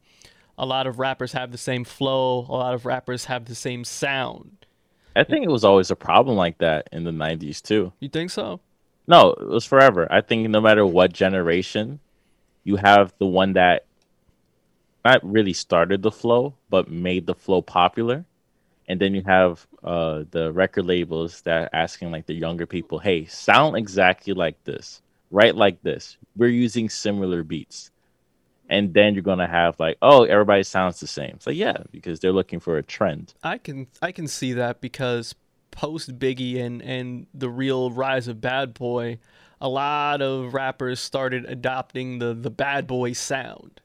A 0.59 0.67
lot 0.67 0.87
of 0.87 0.99
rappers 0.99 1.33
have 1.33 1.53
the 1.53 1.59
same 1.59 1.85
flow. 1.85 2.47
A 2.49 2.53
lot 2.53 2.75
of 2.75 2.87
rappers 2.87 3.25
have 3.27 3.47
the 3.47 3.55
same 3.55 3.85
sound. 3.85 4.67
I 5.15 5.25
think 5.25 5.45
it 5.45 5.51
was 5.51 5.65
always 5.65 5.91
a 5.91 5.97
problem 5.97 6.37
like 6.37 6.59
that 6.59 6.89
in 6.93 7.05
the 7.05 7.11
90s 7.11 7.63
too. 7.63 7.93
You 8.01 8.11
think 8.11 8.31
so? 8.31 8.61
No, 9.09 9.33
it 9.33 9.49
was 9.49 9.65
forever. 9.65 10.07
I 10.11 10.21
think 10.21 10.49
no 10.51 10.61
matter 10.61 10.85
what 10.85 11.13
generation, 11.13 12.01
you 12.65 12.77
have 12.77 13.15
the 13.19 13.27
one 13.27 13.55
that 13.55 13.86
not 15.07 15.25
really 15.25 15.53
started 15.53 16.03
the 16.03 16.11
flow, 16.11 16.55
but 16.69 16.91
made 16.91 17.27
the 17.27 17.35
flow 17.35 17.63
popular. 17.63 18.25
And 18.89 19.01
then 19.01 19.15
you 19.15 19.23
have 19.23 19.67
uh, 19.85 20.25
the 20.31 20.53
record 20.53 20.87
labels 20.87 21.43
that 21.43 21.71
asking 21.73 22.11
like 22.11 22.27
the 22.27 22.35
younger 22.35 22.67
people, 22.67 22.99
hey, 22.99 23.25
sound 23.27 23.77
exactly 23.77 24.33
like 24.33 24.63
this, 24.65 25.03
write 25.31 25.55
like 25.55 25.83
this. 25.83 26.17
We're 26.37 26.51
using 26.51 26.89
similar 26.89 27.43
beats. 27.45 27.91
And 28.69 28.93
then 28.95 29.15
you're 29.15 29.23
gonna 29.23 29.47
have 29.47 29.79
like, 29.79 29.97
oh, 30.03 30.25
everybody 30.25 30.65
sounds 30.65 30.99
the 30.99 31.07
same. 31.07 31.37
So 31.39 31.51
yeah, 31.51 31.79
because 31.93 32.19
they're 32.19 32.33
looking 32.33 32.59
for 32.59 32.79
a 32.79 32.83
trend. 32.83 33.35
I 33.45 33.59
can 33.59 33.87
I 34.03 34.11
can 34.11 34.27
see 34.27 34.55
that 34.55 34.81
because 34.81 35.37
post 35.71 36.19
Biggie 36.19 36.61
and 36.61 36.83
and 36.83 37.27
the 37.33 37.49
real 37.49 37.93
rise 37.93 38.27
of 38.27 38.41
Bad 38.41 38.75
Boy, 38.75 39.21
a 39.61 39.69
lot 39.69 40.21
of 40.21 40.53
rappers 40.53 40.99
started 40.99 41.45
adopting 41.45 42.19
the 42.19 42.35
the 42.35 42.51
Bad 42.51 42.89
Boy 42.89 43.13
sound. 43.13 43.81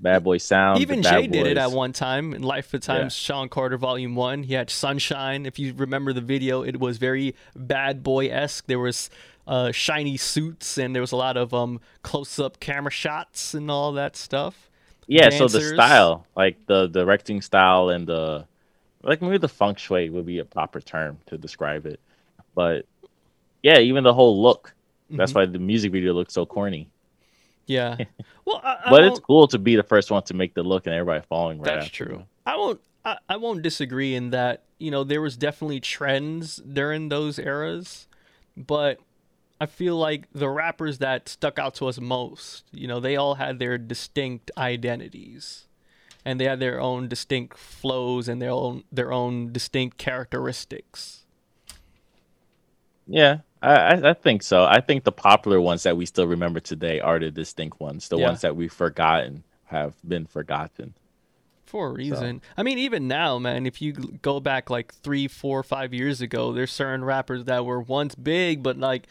Bad 0.00 0.24
Boy 0.24 0.38
sound. 0.38 0.80
Even 0.80 1.02
Jay 1.02 1.26
did 1.26 1.46
it 1.46 1.58
at 1.58 1.72
one 1.72 1.92
time 1.92 2.32
in 2.34 2.42
Life 2.42 2.72
of 2.74 2.80
Times, 2.80 3.14
Yeah. 3.14 3.34
Shawn 3.34 3.48
Carter 3.48 3.76
Volume 3.76 4.14
One. 4.14 4.42
He 4.44 4.54
had 4.54 4.70
Sunshine. 4.70 5.46
If 5.46 5.58
you 5.58 5.74
remember 5.74 6.12
the 6.12 6.20
video, 6.20 6.62
it 6.62 6.78
was 6.80 6.98
very 6.98 7.34
Bad 7.54 8.02
Boy 8.02 8.28
esque. 8.28 8.66
There 8.66 8.78
was 8.78 9.10
uh, 9.46 9.72
shiny 9.72 10.16
suits 10.16 10.78
and 10.78 10.94
there 10.94 11.00
was 11.02 11.12
a 11.12 11.16
lot 11.16 11.36
of 11.36 11.52
um 11.52 11.80
close 12.02 12.38
up 12.38 12.60
camera 12.60 12.90
shots 12.90 13.52
and 13.54 13.70
all 13.70 13.92
that 13.92 14.16
stuff. 14.16 14.70
Yeah, 15.06 15.30
so 15.30 15.48
the 15.48 15.60
style, 15.60 16.24
like 16.36 16.66
the 16.66 16.86
directing 16.86 17.42
style 17.42 17.88
and 17.88 18.06
the 18.06 18.46
like 19.02 19.20
maybe 19.20 19.38
the 19.38 19.48
feng 19.48 19.74
shui 19.74 20.08
would 20.08 20.26
be 20.26 20.38
a 20.38 20.44
proper 20.44 20.80
term 20.80 21.18
to 21.26 21.36
describe 21.36 21.84
it. 21.86 21.98
But 22.54 22.86
yeah, 23.62 23.78
even 23.78 24.04
the 24.04 24.14
whole 24.14 24.40
look. 24.40 24.72
That's 25.10 25.32
Mhm. 25.32 25.34
why 25.34 25.46
the 25.46 25.58
music 25.58 25.90
video 25.90 26.12
looks 26.12 26.32
so 26.34 26.46
corny. 26.46 26.88
Yeah. 27.70 27.96
Well, 28.46 28.60
I, 28.64 28.78
I 28.86 28.90
But 28.90 29.04
it's 29.04 29.20
cool 29.20 29.46
to 29.48 29.58
be 29.58 29.76
the 29.76 29.84
first 29.84 30.10
one 30.10 30.24
to 30.24 30.34
make 30.34 30.54
the 30.54 30.64
look 30.64 30.86
and 30.86 30.94
everybody 30.94 31.24
following 31.28 31.58
right 31.58 31.66
That's 31.66 31.86
after 31.86 32.04
true. 32.04 32.24
I 32.44 32.56
won't. 32.56 32.80
I, 33.04 33.18
I 33.28 33.36
won't 33.36 33.62
disagree 33.62 34.14
in 34.14 34.30
that. 34.30 34.64
You 34.78 34.90
know, 34.90 35.04
there 35.04 35.20
was 35.20 35.36
definitely 35.36 35.78
trends 35.78 36.56
during 36.56 37.10
those 37.10 37.38
eras, 37.38 38.08
but 38.56 38.98
I 39.60 39.66
feel 39.66 39.96
like 39.96 40.24
the 40.32 40.48
rappers 40.48 40.98
that 40.98 41.28
stuck 41.28 41.60
out 41.60 41.74
to 41.76 41.86
us 41.86 42.00
most, 42.00 42.64
you 42.72 42.88
know, 42.88 42.98
they 42.98 43.14
all 43.14 43.34
had 43.34 43.60
their 43.60 43.78
distinct 43.78 44.50
identities, 44.58 45.68
and 46.24 46.40
they 46.40 46.46
had 46.46 46.58
their 46.58 46.80
own 46.80 47.06
distinct 47.06 47.56
flows 47.56 48.26
and 48.26 48.42
their 48.42 48.50
own 48.50 48.82
their 48.90 49.12
own 49.12 49.52
distinct 49.52 49.96
characteristics. 49.96 51.24
Yeah, 53.06 53.40
I, 53.62 54.10
I 54.10 54.14
think 54.14 54.42
so. 54.42 54.64
I 54.64 54.80
think 54.80 55.04
the 55.04 55.12
popular 55.12 55.60
ones 55.60 55.82
that 55.82 55.96
we 55.96 56.06
still 56.06 56.26
remember 56.26 56.60
today 56.60 57.00
are 57.00 57.18
the 57.18 57.30
distinct 57.30 57.78
ones. 57.80 58.08
The 58.08 58.18
Yeah. 58.18 58.28
ones 58.28 58.40
that 58.40 58.56
we've 58.56 58.72
forgotten 58.72 59.44
have 59.66 59.94
been 60.06 60.26
forgotten. 60.26 60.94
For 61.66 61.88
a 61.88 61.92
reason. 61.92 62.42
I 62.56 62.64
mean, 62.64 62.78
even 62.78 63.06
now, 63.06 63.38
man, 63.38 63.64
if 63.64 63.80
you 63.80 63.92
go 63.92 64.40
back 64.40 64.70
like 64.70 64.92
three, 64.92 65.28
four, 65.28 65.62
five 65.62 65.94
years 65.94 66.20
ago, 66.20 66.52
there's 66.52 66.72
certain 66.72 67.04
rappers 67.04 67.44
that 67.44 67.64
were 67.64 67.80
once 67.80 68.16
big, 68.16 68.62
but 68.62 68.76
like 68.76 69.06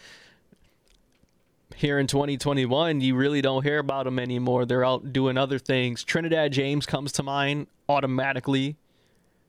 here 1.75 1.97
in 1.99 2.07
2021, 2.07 2.99
you 2.99 3.15
really 3.15 3.41
don't 3.41 3.63
hear 3.63 3.79
about 3.79 4.03
them 4.05 4.19
anymore. 4.19 4.65
They're 4.65 4.83
out 4.83 5.13
doing 5.13 5.37
other 5.37 5.59
things. 5.59 6.03
Trinidad 6.03 6.51
James 6.51 6.85
comes 6.85 7.13
to 7.13 7.23
mind 7.23 7.67
automatically. 7.87 8.75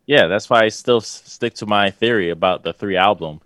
Yeah, 0.07 0.27
that's 0.27 0.49
why 0.49 0.63
I 0.65 0.69
still 0.69 1.01
stick 1.01 1.55
to 1.55 1.67
my 1.67 1.91
theory 1.91 2.31
about 2.31 2.63
the 2.63 2.73
three 2.73 2.97
album. 2.97 3.41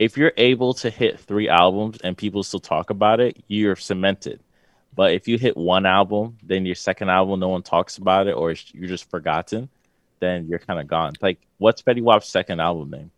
If 0.00 0.16
you're 0.16 0.32
able 0.38 0.72
to 0.74 0.88
hit 0.88 1.20
three 1.20 1.50
albums 1.50 1.98
and 2.02 2.16
people 2.16 2.42
still 2.42 2.58
talk 2.58 2.88
about 2.88 3.20
it, 3.20 3.36
you're 3.48 3.76
cemented. 3.76 4.40
But 4.96 5.12
if 5.12 5.28
you 5.28 5.36
hit 5.36 5.58
one 5.58 5.84
album, 5.84 6.38
then 6.42 6.64
your 6.64 6.74
second 6.74 7.10
album 7.10 7.38
no 7.38 7.48
one 7.48 7.62
talks 7.62 7.98
about 7.98 8.26
it, 8.26 8.32
or 8.32 8.54
you're 8.72 8.88
just 8.88 9.10
forgotten, 9.10 9.68
then 10.18 10.48
you're 10.48 10.58
kind 10.58 10.80
of 10.80 10.86
gone. 10.86 11.12
Like, 11.20 11.38
what's 11.58 11.82
Fetty 11.82 12.00
Wap's 12.00 12.28
second 12.30 12.60
album 12.60 12.90
name? 12.90 13.10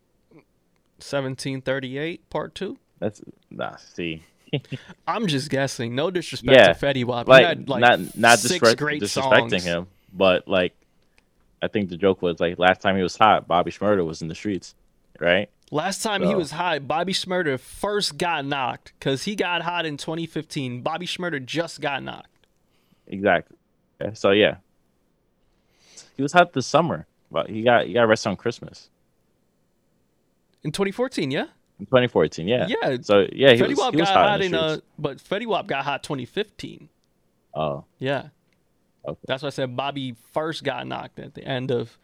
1738, 0.98 2.28
part 2.30 2.54
two. 2.56 2.78
That's 2.98 3.22
nah. 3.48 3.76
See, 3.76 4.24
I'm 5.06 5.28
just 5.28 5.50
guessing. 5.50 5.94
No 5.94 6.10
disrespect 6.10 6.56
Yeah, 6.58 6.72
to 6.72 6.74
Fetty 6.74 7.04
Wap. 7.04 7.28
Like, 7.28 7.46
had, 7.46 7.68
like 7.68 7.80
not 7.80 8.16
not 8.16 8.38
six 8.40 8.70
disre- 8.70 8.76
great 8.76 9.02
disrespecting 9.02 9.50
songs. 9.50 9.64
him, 9.64 9.86
but 10.12 10.48
like, 10.48 10.74
I 11.62 11.68
think 11.68 11.90
the 11.90 11.96
joke 11.96 12.22
was 12.22 12.40
like 12.40 12.58
last 12.58 12.80
time 12.80 12.96
he 12.96 13.02
was 13.02 13.16
hot, 13.16 13.46
Bobby 13.46 13.70
Shmurda 13.70 14.04
was 14.04 14.20
in 14.20 14.26
the 14.28 14.34
streets, 14.34 14.74
right? 15.20 15.48
Last 15.72 16.02
time 16.02 16.22
he 16.22 16.34
was 16.34 16.50
hot, 16.50 16.86
Bobby 16.86 17.14
Shmurda 17.14 17.58
first 17.58 18.18
got 18.18 18.44
knocked 18.44 18.92
because 18.98 19.22
he 19.22 19.34
got 19.34 19.62
hot 19.62 19.86
in 19.86 19.96
2015. 19.96 20.82
Bobby 20.82 21.06
Shmurda 21.06 21.42
just 21.44 21.80
got 21.80 22.02
knocked. 22.02 22.28
Exactly. 23.06 23.56
So 24.12 24.32
yeah, 24.32 24.56
he 26.14 26.22
was 26.22 26.34
hot 26.34 26.52
this 26.52 26.66
summer, 26.66 27.06
but 27.30 27.48
he 27.48 27.62
got 27.62 27.86
he 27.86 27.94
got 27.94 28.02
arrested 28.02 28.28
on 28.28 28.36
Christmas 28.36 28.90
In 30.62 30.72
2014, 30.72 31.30
yeah? 31.30 31.46
in 31.78 31.86
2014. 31.86 32.46
Yeah. 32.46 32.66
Yeah. 32.68 32.98
So 33.00 33.26
yeah, 33.32 33.54
he 33.54 33.62
Fetty 33.62 33.68
was, 33.68 33.78
Wap 33.78 33.94
he 33.94 34.00
was 34.00 34.08
got 34.10 34.16
hot, 34.16 34.28
hot 34.28 34.40
in 34.42 34.48
in, 34.48 34.54
uh, 34.54 34.76
but 34.98 35.16
Fetty 35.16 35.46
Wap 35.46 35.66
got 35.66 35.84
hot 35.86 36.02
2015. 36.02 36.90
Oh, 37.54 37.84
Yeah. 37.98 38.28
Okay. 39.04 39.18
That's 39.26 39.42
why 39.42 39.48
I 39.48 39.50
said 39.50 39.74
Bobby 39.74 40.14
first 40.32 40.62
got 40.62 40.86
knocked 40.86 41.18
at 41.18 41.34
the 41.34 41.42
end 41.42 41.72
of 41.72 41.98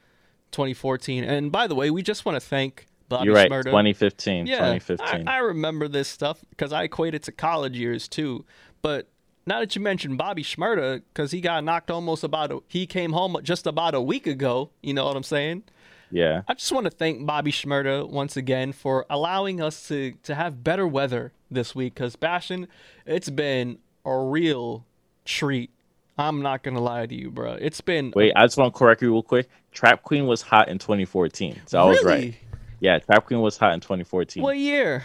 2014. 0.51 1.23
And 1.23 1.53
by 1.53 1.67
the 1.69 1.77
way, 1.77 1.91
we 1.91 2.03
just 2.03 2.25
want 2.25 2.35
to 2.35 2.41
thank 2.41 2.88
Bobby 3.09 3.27
you're 3.27 3.35
right. 3.35 3.51
Shmurda. 3.51 3.65
2015. 3.65 4.47
Yeah, 4.47 4.57
2015. 4.57 5.29
I, 5.29 5.37
I 5.37 5.39
remember 5.39 5.89
this 5.89 6.09
stuff 6.09 6.45
because 6.51 6.73
I 6.73 6.85
equate 6.85 7.15
it 7.15 7.23
to 7.25 7.33
college 7.33 7.77
years 7.77 8.09
too. 8.09 8.45
But 8.83 9.09
now 9.47 9.61
that 9.61 9.75
you 9.75 9.81
mentioned 9.83 10.19
Bobby 10.19 10.43
Shmurda, 10.43 11.03
because 11.13 11.31
he 11.31 11.41
got 11.41 11.65
knocked 11.65 11.91
almost 11.91 12.23
about 12.23 12.53
a, 12.53 12.61
he 12.69 12.87
came 12.87 13.13
home 13.13 13.37
just 13.43 13.67
about 13.67 13.95
a 13.95 14.01
week 14.01 14.27
ago. 14.27 14.71
You 14.83 14.95
know 14.95 15.07
what 15.07 15.17
I'm 15.17 15.23
saying? 15.23 15.65
yeah. 16.11 16.43
I 16.49 16.55
just 16.55 16.73
want 16.73 16.85
to 16.85 16.91
thank 16.91 17.25
Bobby 17.27 17.53
Shmurda 17.53 18.09
once 18.09 18.37
again 18.37 18.73
for 18.73 19.07
allowing 19.11 19.61
us 19.61 19.89
to 19.89 20.13
to 20.23 20.35
have 20.35 20.63
better 20.63 20.87
weather 20.87 21.33
this 21.51 21.75
week. 21.75 21.95
Because 21.95 22.17
Bastion, 22.17 22.69
it's 23.07 23.31
been 23.31 23.79
a 24.05 24.19
real 24.19 24.85
treat. 25.25 25.71
I'm 26.19 26.43
not 26.43 26.63
gonna 26.63 26.81
lie 26.81 27.07
to 27.07 27.15
you, 27.15 27.31
bro. 27.31 27.53
It's 27.53 27.81
been 27.81 28.13
Wait, 28.15 28.33
I 28.35 28.45
just 28.45 28.57
want 28.57 28.75
to 28.75 28.79
correct 28.79 29.03
you 29.03 29.13
real 29.13 29.23
quick. 29.23 29.49
Trap 29.73 30.03
Queen 30.03 30.27
was 30.27 30.43
hot 30.43 30.69
in 30.69 30.79
2014. 30.79 31.61
So 31.67 31.79
I 31.81 31.85
was 31.85 32.03
right. 32.03 32.35
Yeah, 32.81 32.99
Trap 32.99 33.27
Queen 33.27 33.41
was 33.41 33.57
hot 33.57 33.73
in 33.75 33.81
2014. 33.81 34.43
What 34.43 34.57
year? 34.57 35.01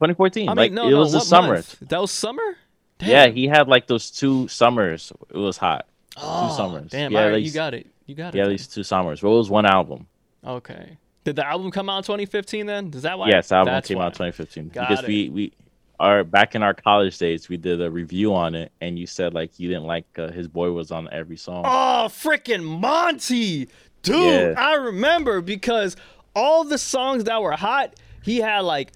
2014. 0.00 0.48
I 0.48 0.50
mean, 0.52 0.56
like 0.56 0.72
no, 0.72 0.86
it 0.88 0.90
no. 0.90 0.98
was 0.98 1.12
the 1.12 1.20
summer. 1.20 1.54
month? 1.54 1.78
That 1.80 2.00
was 2.00 2.10
summer. 2.10 2.56
Yeah, 3.00 3.26
he 3.28 3.48
had 3.48 3.66
like 3.68 3.86
those 3.88 4.10
two 4.10 4.46
summers. 4.48 5.12
It 5.30 5.36
was 5.36 5.56
hot. 5.56 5.86
oh, 6.16 6.54
summers. 6.56 6.90
Damn, 6.90 7.10
Yeah, 7.12 7.26
right, 7.28 7.42
you 7.42 7.50
got 7.52 7.74
it. 7.74 7.86
You 8.06 8.14
got 8.14 8.34
it. 8.34 8.38
Yeah, 8.38 8.44
at 8.44 8.48
least 8.50 8.72
two 8.74 8.84
summers. 8.84 9.20
But 9.20 9.28
it 9.28 9.34
was 9.36 9.50
one 9.50 9.66
album. 9.66 10.06
Okay. 10.46 10.98
Did 11.24 11.36
the 11.36 11.46
album 11.46 11.70
come 11.70 11.88
out 11.88 11.98
in 11.98 12.02
2015 12.04 12.66
then? 12.66 12.90
Is 12.94 13.02
that 13.02 13.18
why? 13.18 13.28
yes, 13.28 13.48
the 13.48 13.56
album 13.56 13.74
That's 13.74 13.88
came 13.88 13.98
why. 13.98 14.06
out 14.06 14.14
2015 14.14 14.68
Got 14.68 14.88
because 14.88 15.04
it. 15.04 15.08
we 15.08 15.28
we 15.30 15.52
are 16.00 16.24
back 16.24 16.54
in 16.56 16.62
our 16.64 16.74
college 16.74 17.16
days. 17.18 17.48
We 17.48 17.56
did 17.56 17.80
a 17.80 17.90
review 17.90 18.34
on 18.34 18.54
it, 18.56 18.72
and 18.80 18.98
you 18.98 19.06
said 19.06 19.34
like 19.34 19.58
you 19.60 19.68
didn't 19.68 19.84
like 19.84 20.06
uh, 20.18 20.30
his 20.32 20.48
boy 20.48 20.70
was 20.72 20.90
on 20.90 21.08
every 21.12 21.36
song. 21.36 21.62
Oh, 21.66 22.06
freaking 22.08 22.64
Monty. 22.64 23.68
Dude, 24.02 24.16
Yeah. 24.16 24.54
I 24.56 24.74
remember 24.74 25.40
because 25.40 25.96
all 26.34 26.64
the 26.64 26.78
songs 26.78 27.24
that 27.24 27.42
were 27.42 27.52
hot, 27.52 27.94
he 28.22 28.38
had 28.38 28.60
like 28.60 28.92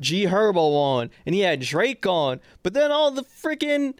G 0.00 0.26
Herbo 0.26 0.56
on 0.56 1.10
and 1.26 1.34
he 1.34 1.42
had 1.42 1.60
Drake 1.60 2.06
on. 2.06 2.40
But 2.62 2.74
then 2.74 2.90
all 2.90 3.10
the 3.10 3.22
freaking 3.22 3.94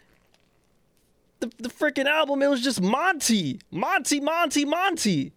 the, 1.39 1.51
the 1.57 1.69
freaking 1.69 2.05
album, 2.05 2.41
it 2.41 2.47
was 2.49 2.61
just 2.61 2.81
Monty. 2.81 3.59
Monty, 3.71 4.19
Monty, 4.19 4.65
Monty. 4.65 5.33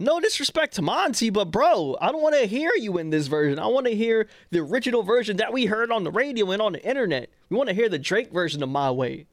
No 0.00 0.20
disrespect 0.20 0.74
to 0.74 0.82
Monty, 0.82 1.28
but 1.28 1.46
bro, 1.46 1.96
I 2.00 2.12
don't 2.12 2.22
want 2.22 2.36
to 2.36 2.46
hear 2.46 2.70
you 2.76 2.98
in 2.98 3.10
this 3.10 3.26
version. 3.26 3.58
I 3.58 3.66
want 3.66 3.86
to 3.86 3.94
hear 3.94 4.28
the 4.50 4.60
original 4.60 5.02
version 5.02 5.38
that 5.38 5.52
we 5.52 5.66
heard 5.66 5.90
on 5.90 6.04
the 6.04 6.10
radio 6.12 6.52
and 6.52 6.62
on 6.62 6.72
the 6.72 6.88
internet. 6.88 7.30
We 7.48 7.56
want 7.56 7.68
to 7.68 7.74
hear 7.74 7.88
the 7.88 7.98
Drake 7.98 8.30
version 8.30 8.62
of 8.62 8.68
My 8.68 8.92
Way. 8.92 9.26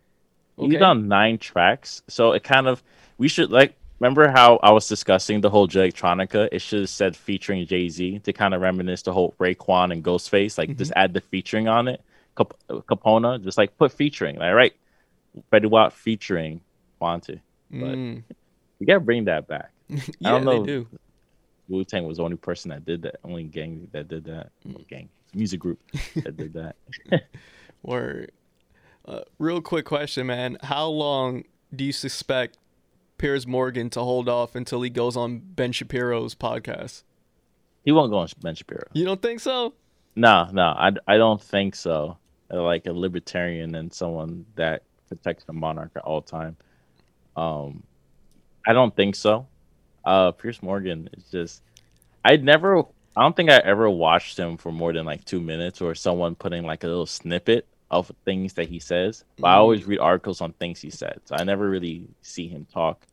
He's 0.58 0.82
on 0.82 1.08
nine 1.08 1.38
tracks, 1.38 2.02
so 2.08 2.32
it 2.32 2.44
kind 2.44 2.68
of 2.68 2.82
we 3.18 3.28
should 3.28 3.52
like 3.52 3.76
remember 4.00 4.28
how 4.28 4.60
I 4.62 4.72
was 4.72 4.88
discussing 4.88 5.42
the 5.42 5.50
whole 5.50 5.68
Jay 5.68 5.92
Electronica. 5.92 6.50
It 6.52 6.60
should 6.60 6.82
have 6.82 6.90
said 6.90 7.16
featuring 7.16 7.66
Jay 7.66 7.90
Z 7.90 8.20
to 8.20 8.34
kind 8.34 8.54
of 8.54 8.62
reminisce 8.62 9.02
the 9.04 9.14
whole 9.14 9.34
Raekwon 9.40 9.92
and 9.92 10.04
Ghostface. 10.04 10.58
Like 10.58 10.78
just 10.78 10.92
add 10.96 11.14
the 11.14 11.22
featuring 11.22 11.68
on 11.68 11.88
it. 11.88 12.02
Cap- 12.38 12.54
Capona, 12.70 13.42
just 13.44 13.58
like 13.58 13.78
put 13.78 13.92
featuring. 13.92 14.38
Like 14.38 14.54
right, 14.54 14.74
Fetty 15.52 15.70
Wap 15.70 15.94
featuring 15.94 16.62
Monty. 17.00 17.42
Mm. 17.72 18.24
We 18.80 18.86
gotta 18.86 19.00
bring 19.00 19.26
that 19.26 19.48
back. 19.48 19.72
Yeah, 20.20 20.32
don't 20.32 20.46
know. 20.46 20.60
they 20.62 20.66
do. 20.66 20.88
Wu 21.68 21.84
Tang 21.84 22.06
was 22.06 22.18
the 22.18 22.24
only 22.24 22.38
person 22.38 22.70
that 22.70 22.86
did 22.86 23.02
that, 23.04 23.16
only 23.24 23.44
gang 23.44 23.88
that 23.92 24.08
did 24.08 24.26
that. 24.26 24.50
Well, 24.66 24.84
gang 24.90 25.10
music 25.34 25.60
group 25.60 25.80
that 26.16 26.38
did 26.38 26.54
that. 26.54 26.76
Word. 27.84 28.32
Uh, 29.06 29.22
real 29.38 29.62
quick 29.62 29.86
question, 29.86 30.28
man. 30.28 30.58
How 30.64 30.88
long 30.88 31.44
do 31.76 31.84
you 31.84 31.92
suspect 31.92 32.58
Piers 33.18 33.48
Morgan 33.48 33.90
to 33.92 34.02
hold 34.02 34.28
off 34.28 34.56
until 34.56 34.82
he 34.82 34.90
goes 34.90 35.16
on 35.16 35.40
Ben 35.40 35.72
Shapiro's 35.72 36.36
podcast? 36.36 37.04
He 37.84 37.92
won't 37.92 38.12
go 38.12 38.18
on 38.20 38.28
Ben 38.42 38.56
Shapiro. 38.56 38.88
You 38.94 39.06
don't 39.06 39.22
think 39.22 39.40
so? 39.40 39.74
No, 40.16 40.48
no, 40.52 40.64
I, 40.64 40.92
I 41.08 41.18
don't 41.18 41.42
think 41.42 41.76
so. 41.76 42.18
Uh, 42.52 42.62
Like 42.62 42.86
a 42.88 42.94
libertarian 42.94 43.76
and 43.76 43.94
someone 43.94 44.46
that 44.56 44.84
protects 45.08 45.44
the 45.46 45.54
monarch 45.54 45.92
at 45.96 46.04
all 46.04 46.22
time. 46.22 46.58
Um, 47.36 47.84
I 48.68 48.74
don't 48.74 48.96
think 48.96 49.16
so. 49.16 49.48
Uh, 50.04 50.32
Piers 50.32 50.62
Morgan 50.62 51.10
is 51.14 51.24
just. 51.32 51.62
I'd 52.24 52.44
never. 52.44 52.80
I 53.18 53.22
don't 53.22 53.36
think 53.36 53.50
I 53.50 53.58
ever 53.58 53.90
watched 53.90 54.38
him 54.38 54.58
for 54.58 54.72
more 54.72 54.94
than 54.94 55.06
like 55.06 55.26
two 55.26 55.40
minutes, 55.42 55.82
or 55.82 55.96
someone 55.96 56.36
putting 56.36 56.64
like 56.64 56.84
a 56.84 56.88
little 56.88 57.06
snippet 57.06 57.68
of 57.92 58.12
things 58.26 58.54
that 58.54 58.68
he 58.68 58.80
says. 58.80 59.24
But 59.38 59.48
I 59.48 59.56
always 59.56 59.86
read 59.86 60.00
articles 60.00 60.42
on 60.42 60.54
things 60.54 60.82
he 60.82 60.90
said, 60.90 61.22
so 61.26 61.36
I 61.36 61.44
never 61.44 61.70
really 61.70 62.08
see 62.22 62.48
him 62.48 62.66
talk. 62.72 63.06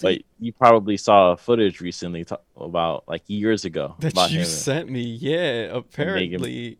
But 0.00 0.22
you 0.40 0.52
probably 0.52 0.96
saw 0.96 1.36
footage 1.36 1.80
recently 1.80 2.24
ta- 2.24 2.38
about 2.56 3.04
like 3.06 3.22
years 3.26 3.64
ago 3.64 3.96
that 4.00 4.30
you 4.30 4.44
sent 4.44 4.88
me, 4.88 5.02
yeah. 5.02 5.64
Apparently, 5.64 6.78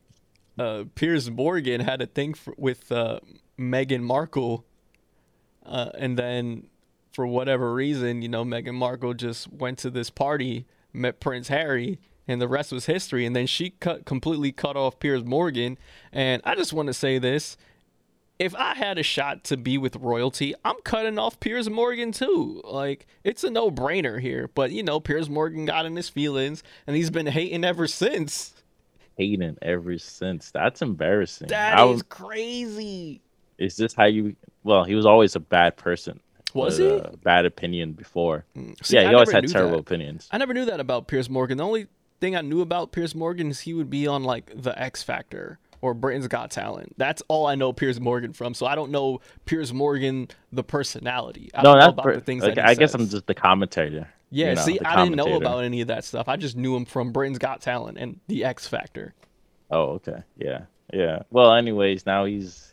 uh, 0.58 0.84
Piers 0.94 1.30
Morgan 1.30 1.80
had 1.80 2.00
a 2.00 2.06
thing 2.06 2.32
for, 2.34 2.54
with 2.56 2.90
uh, 2.90 3.20
Meghan 3.58 4.00
Markle, 4.00 4.64
uh, 5.66 5.90
and 5.98 6.18
then 6.18 6.68
for 7.12 7.26
whatever 7.26 7.74
reason, 7.74 8.22
you 8.22 8.28
know, 8.28 8.44
Meghan 8.44 8.74
Markle 8.74 9.12
just 9.12 9.52
went 9.52 9.78
to 9.80 9.90
this 9.90 10.08
party, 10.08 10.66
met 10.94 11.20
Prince 11.20 11.48
Harry, 11.48 11.98
and 12.32 12.42
the 12.42 12.48
rest 12.48 12.72
was 12.72 12.86
history. 12.86 13.24
And 13.26 13.36
then 13.36 13.46
she 13.46 13.70
cut 13.70 14.04
completely 14.06 14.50
cut 14.50 14.76
off 14.76 14.98
Piers 14.98 15.24
Morgan. 15.24 15.78
And 16.12 16.42
I 16.44 16.54
just 16.56 16.72
want 16.72 16.88
to 16.88 16.94
say 16.94 17.18
this: 17.18 17.56
if 18.38 18.54
I 18.56 18.74
had 18.74 18.98
a 18.98 19.02
shot 19.02 19.44
to 19.44 19.56
be 19.56 19.78
with 19.78 19.94
royalty, 19.96 20.54
I'm 20.64 20.80
cutting 20.82 21.18
off 21.18 21.38
Piers 21.38 21.70
Morgan 21.70 22.10
too. 22.12 22.60
Like 22.64 23.06
it's 23.22 23.44
a 23.44 23.50
no-brainer 23.50 24.20
here. 24.20 24.48
But 24.54 24.72
you 24.72 24.82
know, 24.82 24.98
Piers 24.98 25.30
Morgan 25.30 25.64
got 25.66 25.86
in 25.86 25.94
his 25.94 26.08
feelings, 26.08 26.62
and 26.86 26.96
he's 26.96 27.10
been 27.10 27.26
hating 27.26 27.62
ever 27.64 27.86
since. 27.86 28.54
hating 29.16 29.58
ever 29.62 29.98
since. 29.98 30.50
That's 30.50 30.82
embarrassing. 30.82 31.48
That 31.48 31.78
I 31.78 31.84
is 31.84 31.92
was- 31.92 32.02
crazy. 32.04 33.20
is 33.58 33.76
this 33.76 33.94
how 33.94 34.06
you? 34.06 34.34
Well, 34.64 34.84
he 34.84 34.94
was 34.94 35.06
always 35.06 35.36
a 35.36 35.40
bad 35.40 35.76
person. 35.76 36.18
Was 36.54 36.76
he? 36.76 37.00
bad 37.24 37.46
opinion 37.46 37.92
before? 37.92 38.44
Mm. 38.54 38.74
See, 38.84 38.96
yeah, 38.96 39.04
I 39.04 39.08
he 39.08 39.14
always 39.14 39.32
had 39.32 39.48
terrible 39.48 39.76
that. 39.76 39.80
opinions. 39.80 40.28
I 40.30 40.36
never 40.36 40.52
knew 40.52 40.66
that 40.66 40.80
about 40.80 41.06
Piers 41.08 41.30
Morgan. 41.30 41.56
The 41.56 41.64
only 41.64 41.86
thing 42.22 42.36
I 42.36 42.40
knew 42.40 42.62
about 42.62 42.92
Piers 42.92 43.14
Morgan 43.14 43.50
is 43.50 43.60
he 43.60 43.74
would 43.74 43.90
be 43.90 44.06
on 44.06 44.22
like 44.22 44.50
the 44.54 44.80
X 44.80 45.02
Factor 45.02 45.58
or 45.82 45.92
Britain's 45.92 46.28
Got 46.28 46.50
Talent. 46.52 46.94
That's 46.96 47.22
all 47.26 47.46
I 47.46 47.56
know 47.56 47.72
Piers 47.72 48.00
Morgan 48.00 48.32
from. 48.32 48.54
So 48.54 48.64
I 48.64 48.74
don't 48.74 48.92
know 48.92 49.20
Piers 49.44 49.74
Morgan 49.74 50.28
the 50.52 50.62
personality. 50.62 51.50
I 51.52 51.62
no, 51.62 51.70
don't 51.70 51.74
know 51.74 51.84
that's 51.86 51.92
about 51.92 52.14
the 52.14 52.20
things 52.20 52.44
like, 52.44 52.54
that 52.54 52.66
I 52.66 52.74
guess 52.74 52.94
I'm 52.94 53.08
just 53.08 53.26
the 53.26 53.34
commentator. 53.34 54.08
Yeah, 54.30 54.50
you 54.50 54.54
know, 54.54 54.62
see, 54.62 54.80
I 54.80 55.04
didn't 55.04 55.16
know 55.16 55.36
about 55.36 55.64
any 55.64 55.82
of 55.82 55.88
that 55.88 56.04
stuff. 56.04 56.26
I 56.26 56.36
just 56.36 56.56
knew 56.56 56.74
him 56.74 56.86
from 56.86 57.12
Britain's 57.12 57.38
Got 57.38 57.60
Talent 57.60 57.98
and 57.98 58.18
the 58.28 58.44
X 58.44 58.66
Factor. 58.66 59.12
Oh, 59.70 60.00
okay, 60.00 60.22
yeah, 60.38 60.62
yeah. 60.90 61.24
Well, 61.30 61.52
anyways, 61.52 62.06
now 62.06 62.24
he's. 62.24 62.72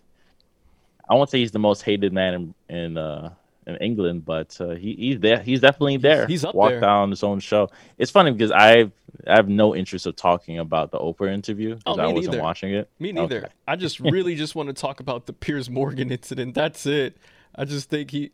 I 1.10 1.16
won't 1.16 1.30
say 1.30 1.40
he's 1.40 1.52
the 1.52 1.60
most 1.60 1.82
hated 1.82 2.14
man 2.14 2.54
in 2.70 2.76
in, 2.78 2.98
uh, 2.98 3.34
in 3.70 3.78
England, 3.78 4.26
but 4.26 4.56
uh, 4.62 4.70
he 4.76 4.94
he's 4.96 5.20
there. 5.20 5.40
He's 5.42 5.62
definitely 5.62 5.98
there. 5.98 6.28
he's 6.28 6.44
up 6.46 6.56
Walked 6.56 6.72
there. 6.74 6.82
down 6.82 7.10
his 7.10 7.24
own 7.24 7.40
show. 7.40 7.70
It's 7.98 8.12
funny 8.12 8.32
because 8.32 8.52
I've 8.52 8.92
I 9.28 9.36
have 9.36 9.50
no 9.50 9.76
interest 9.76 10.06
of 10.06 10.16
talking 10.16 10.60
about 10.60 10.92
the 10.92 11.00
Oprah 11.00 11.32
interview 11.34 11.78
Oh, 11.86 11.96
because 11.96 11.98
me 11.98 12.04
I 12.04 12.08
wasn't 12.08 12.34
neither. 12.34 12.44
watching 12.44 12.74
it. 12.74 12.90
Me 13.00 13.12
neither. 13.12 13.38
Okay. 13.46 13.54
I 13.68 13.76
just 13.76 14.00
really 14.16 14.36
just 14.36 14.56
want 14.56 14.68
to 14.68 14.74
talk 14.74 15.00
about 15.00 15.26
the 15.26 15.34
Piers 15.34 15.70
Morgan 15.70 16.12
incident. 16.12 16.56
That's 16.56 16.86
it. 16.86 17.18
I 17.56 17.66
just 17.66 17.90
think 17.90 18.12
he 18.12 18.32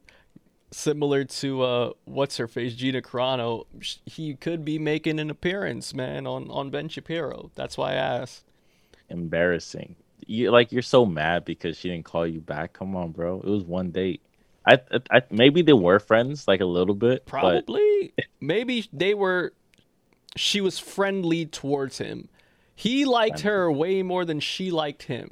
similar 0.71 1.23
to 1.23 1.61
uh 1.61 1.91
what's 2.03 2.37
her 2.37 2.47
face 2.47 2.73
Gina 2.75 3.01
Carano, 3.01 3.65
he 4.05 4.33
could 4.35 4.65
be 4.65 4.77
making 4.79 5.19
an 5.19 5.29
appearance, 5.29 5.93
man, 5.93 6.27
on 6.27 6.49
on 6.51 6.69
Ben 6.69 6.89
Shapiro. 6.89 7.51
That's 7.55 7.77
why 7.77 7.91
I 7.91 7.95
asked. 7.95 8.43
embarrassing. 9.09 9.95
You 10.27 10.51
like 10.51 10.71
you're 10.71 10.81
so 10.81 11.05
mad 11.05 11.45
because 11.45 11.77
she 11.77 11.89
didn't 11.89 12.05
call 12.05 12.25
you 12.25 12.41
back. 12.41 12.73
Come 12.73 12.95
on, 12.95 13.11
bro. 13.11 13.41
It 13.41 13.49
was 13.49 13.63
one 13.63 13.91
date. 13.91 14.21
I, 14.67 14.79
I, 15.11 15.21
maybe 15.29 15.61
they 15.61 15.73
were 15.73 15.99
friends 15.99 16.47
like 16.47 16.59
a 16.59 16.65
little 16.65 16.95
bit, 16.95 17.25
but 17.25 17.29
Probably 17.29 18.13
maybe 18.39 18.87
they 18.91 19.13
were 19.13 19.53
she 20.35 20.61
was 20.61 20.79
friendly 20.79 21.45
towards 21.45 21.97
him. 21.99 22.29
He 22.75 23.05
liked 23.05 23.41
her 23.41 23.71
way 23.71 24.03
more 24.03 24.25
than 24.25 24.39
she 24.39 24.71
liked 24.71 25.03
him. 25.03 25.31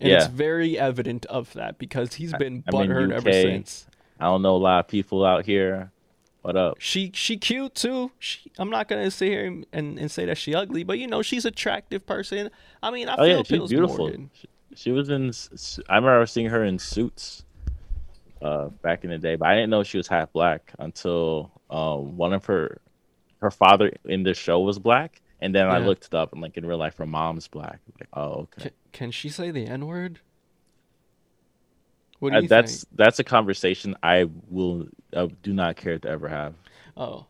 And 0.00 0.10
it's 0.10 0.26
very 0.26 0.78
evident 0.78 1.26
of 1.26 1.52
that 1.52 1.78
because 1.78 2.14
he's 2.14 2.32
been 2.32 2.62
butthurt 2.62 3.12
ever 3.12 3.32
since. 3.32 3.86
I 4.18 4.24
don't 4.24 4.42
know 4.42 4.56
a 4.56 4.58
lot 4.58 4.80
of 4.80 4.88
people 4.88 5.24
out 5.24 5.44
here. 5.44 5.92
What 6.42 6.56
up? 6.56 6.76
She 6.80 7.10
she 7.14 7.36
cute 7.36 7.74
too. 7.74 8.10
She, 8.18 8.50
I'm 8.58 8.70
not 8.70 8.88
gonna 8.88 9.10
sit 9.10 9.28
here 9.28 9.44
and, 9.44 9.66
and, 9.72 9.98
and 9.98 10.10
say 10.10 10.24
that 10.24 10.38
she 10.38 10.54
ugly, 10.54 10.84
but 10.84 10.98
you 10.98 11.06
know 11.06 11.20
she's 11.20 11.44
attractive 11.44 12.06
person. 12.06 12.50
I 12.82 12.90
mean, 12.90 13.10
I 13.10 13.14
Oh 13.14 13.24
feel 13.24 13.28
yeah, 13.28 13.42
she's 13.42 13.68
beautiful. 13.68 14.10
She, 14.32 14.48
she 14.74 14.90
was 14.90 15.10
in. 15.10 15.32
I 15.90 15.96
remember 15.96 16.24
seeing 16.24 16.46
her 16.46 16.64
in 16.64 16.78
Suits, 16.78 17.44
uh, 18.42 18.68
back 18.82 19.04
in 19.04 19.10
the 19.10 19.18
day, 19.18 19.36
but 19.36 19.48
I 19.48 19.54
didn't 19.54 19.70
know 19.70 19.82
she 19.82 19.98
was 19.98 20.08
half 20.08 20.32
black 20.32 20.72
until 20.78 21.52
um 21.70 22.16
one 22.16 22.32
of 22.32 22.46
her, 22.46 22.80
her 23.40 23.50
father 23.50 23.92
in 24.04 24.22
the 24.22 24.34
show 24.34 24.60
was 24.60 24.78
black, 24.78 25.20
and 25.40 25.54
then 25.54 25.68
I 25.68 25.78
looked 25.78 26.06
it 26.06 26.14
up 26.14 26.32
and 26.32 26.40
like 26.42 26.56
in 26.56 26.66
real 26.66 26.78
life 26.78 26.96
her 26.98 27.06
mom's 27.06 27.48
black. 27.48 27.80
Like, 27.98 28.08
oh 28.14 28.48
okay. 28.56 28.62
Can, 28.62 28.70
can 28.92 29.10
she 29.10 29.28
say 29.28 29.50
the 29.50 29.66
N 29.66 29.86
word? 29.86 30.20
What 32.18 32.32
do 32.32 32.38
Uh, 32.38 32.40
you 32.40 32.48
that's 32.48 32.84
think? 32.84 32.84
that's 32.94 33.18
a 33.18 33.24
conversation 33.24 33.96
I 34.02 34.28
will 34.48 34.88
uh, 35.14 35.28
do 35.42 35.52
not 35.52 35.76
care 35.76 35.98
to 35.98 36.08
ever 36.08 36.28
have. 36.28 36.54
Oh, 36.96 37.26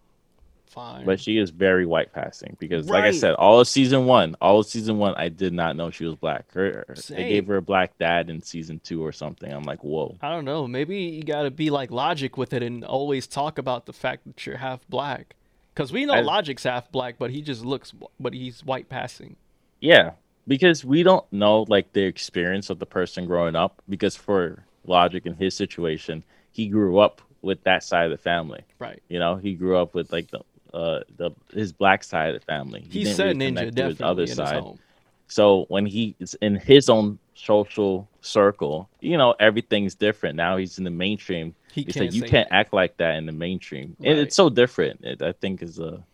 fine. 0.70 1.04
But 1.04 1.20
she 1.20 1.38
is 1.38 1.50
very 1.50 1.86
white 1.86 2.12
passing 2.12 2.56
because, 2.58 2.88
like 2.88 3.04
I 3.04 3.10
said, 3.10 3.34
all 3.34 3.60
of 3.60 3.68
season 3.68 4.06
one, 4.06 4.36
all 4.40 4.60
of 4.60 4.66
season 4.66 4.98
one, 4.98 5.14
I 5.16 5.28
did 5.28 5.52
not 5.52 5.76
know 5.76 5.90
she 5.90 6.04
was 6.04 6.14
black. 6.14 6.50
Her, 6.52 6.84
they 7.08 7.28
gave 7.28 7.46
her 7.48 7.56
a 7.56 7.62
black 7.62 7.98
dad 7.98 8.30
in 8.30 8.42
season 8.42 8.80
two 8.82 9.04
or 9.04 9.12
something. 9.12 9.52
I'm 9.52 9.64
like, 9.64 9.84
whoa. 9.84 10.16
I 10.22 10.30
don't 10.30 10.44
know. 10.44 10.66
Maybe 10.66 10.96
you 10.96 11.22
gotta 11.22 11.50
be 11.50 11.70
like 11.70 11.90
Logic 11.90 12.36
with 12.36 12.52
it 12.52 12.62
and 12.62 12.84
always 12.84 13.26
talk 13.26 13.58
about 13.58 13.86
the 13.86 13.92
fact 13.92 14.26
that 14.26 14.46
you're 14.46 14.56
half 14.56 14.86
black. 14.88 15.34
Cause 15.74 15.92
we 15.92 16.04
know 16.04 16.14
I- 16.14 16.20
Logic's 16.20 16.64
half 16.64 16.90
black, 16.90 17.16
but 17.18 17.30
he 17.30 17.42
just 17.42 17.64
looks, 17.64 17.92
but 18.18 18.32
he's 18.32 18.64
white 18.64 18.88
passing. 18.88 19.36
Yeah, 19.80 20.12
because 20.46 20.84
we 20.84 21.02
don't 21.02 21.24
know 21.32 21.64
like 21.68 21.92
the 21.92 22.02
experience 22.02 22.70
of 22.70 22.78
the 22.78 22.86
person 22.86 23.26
growing 23.26 23.56
up. 23.56 23.80
Because 23.88 24.16
for 24.16 24.64
Logic 24.84 25.24
in 25.24 25.34
his 25.34 25.54
situation, 25.54 26.24
he 26.52 26.66
grew 26.68 26.98
up 26.98 27.22
with 27.42 27.62
that 27.64 27.82
side 27.82 28.04
of 28.04 28.10
the 28.10 28.22
family. 28.22 28.62
Right. 28.78 29.02
You 29.08 29.18
know, 29.18 29.36
he 29.36 29.54
grew 29.54 29.76
up 29.76 29.94
with 29.94 30.12
like 30.12 30.30
the 30.30 30.40
uh 30.72 31.00
the 31.16 31.30
his 31.52 31.72
black 31.72 32.04
side 32.04 32.34
of 32.34 32.40
the 32.40 32.44
family. 32.46 32.80
He 32.90 33.00
He 33.00 33.04
said 33.04 33.36
really 33.36 33.50
ninja 33.52 33.74
definitely 33.74 34.04
other 34.04 34.26
side. 34.26 34.62
home. 34.62 34.78
So 35.28 35.64
when 35.68 35.86
he 35.86 36.16
is 36.18 36.34
in 36.42 36.56
his 36.56 36.88
own 36.88 37.18
social 37.34 38.08
circle, 38.20 38.88
you 39.00 39.16
know, 39.16 39.34
everything's 39.38 39.94
different. 39.94 40.36
Now 40.36 40.56
he's 40.56 40.78
in 40.78 40.84
the 40.84 40.90
mainstream. 40.90 41.54
He 41.72 41.82
It's 41.82 41.94
can't 41.94 42.06
like 42.06 42.14
you 42.14 42.22
can't 42.22 42.48
that. 42.48 42.54
act 42.54 42.72
like 42.72 42.96
that 42.98 43.16
in 43.16 43.26
the 43.26 43.32
mainstream. 43.32 43.96
And 44.00 44.08
Right. 44.08 44.18
it's 44.18 44.36
so 44.36 44.48
different. 44.50 45.04
It, 45.04 45.22
I 45.22 45.32
think 45.32 45.62
is 45.62 45.78
a 45.78 46.04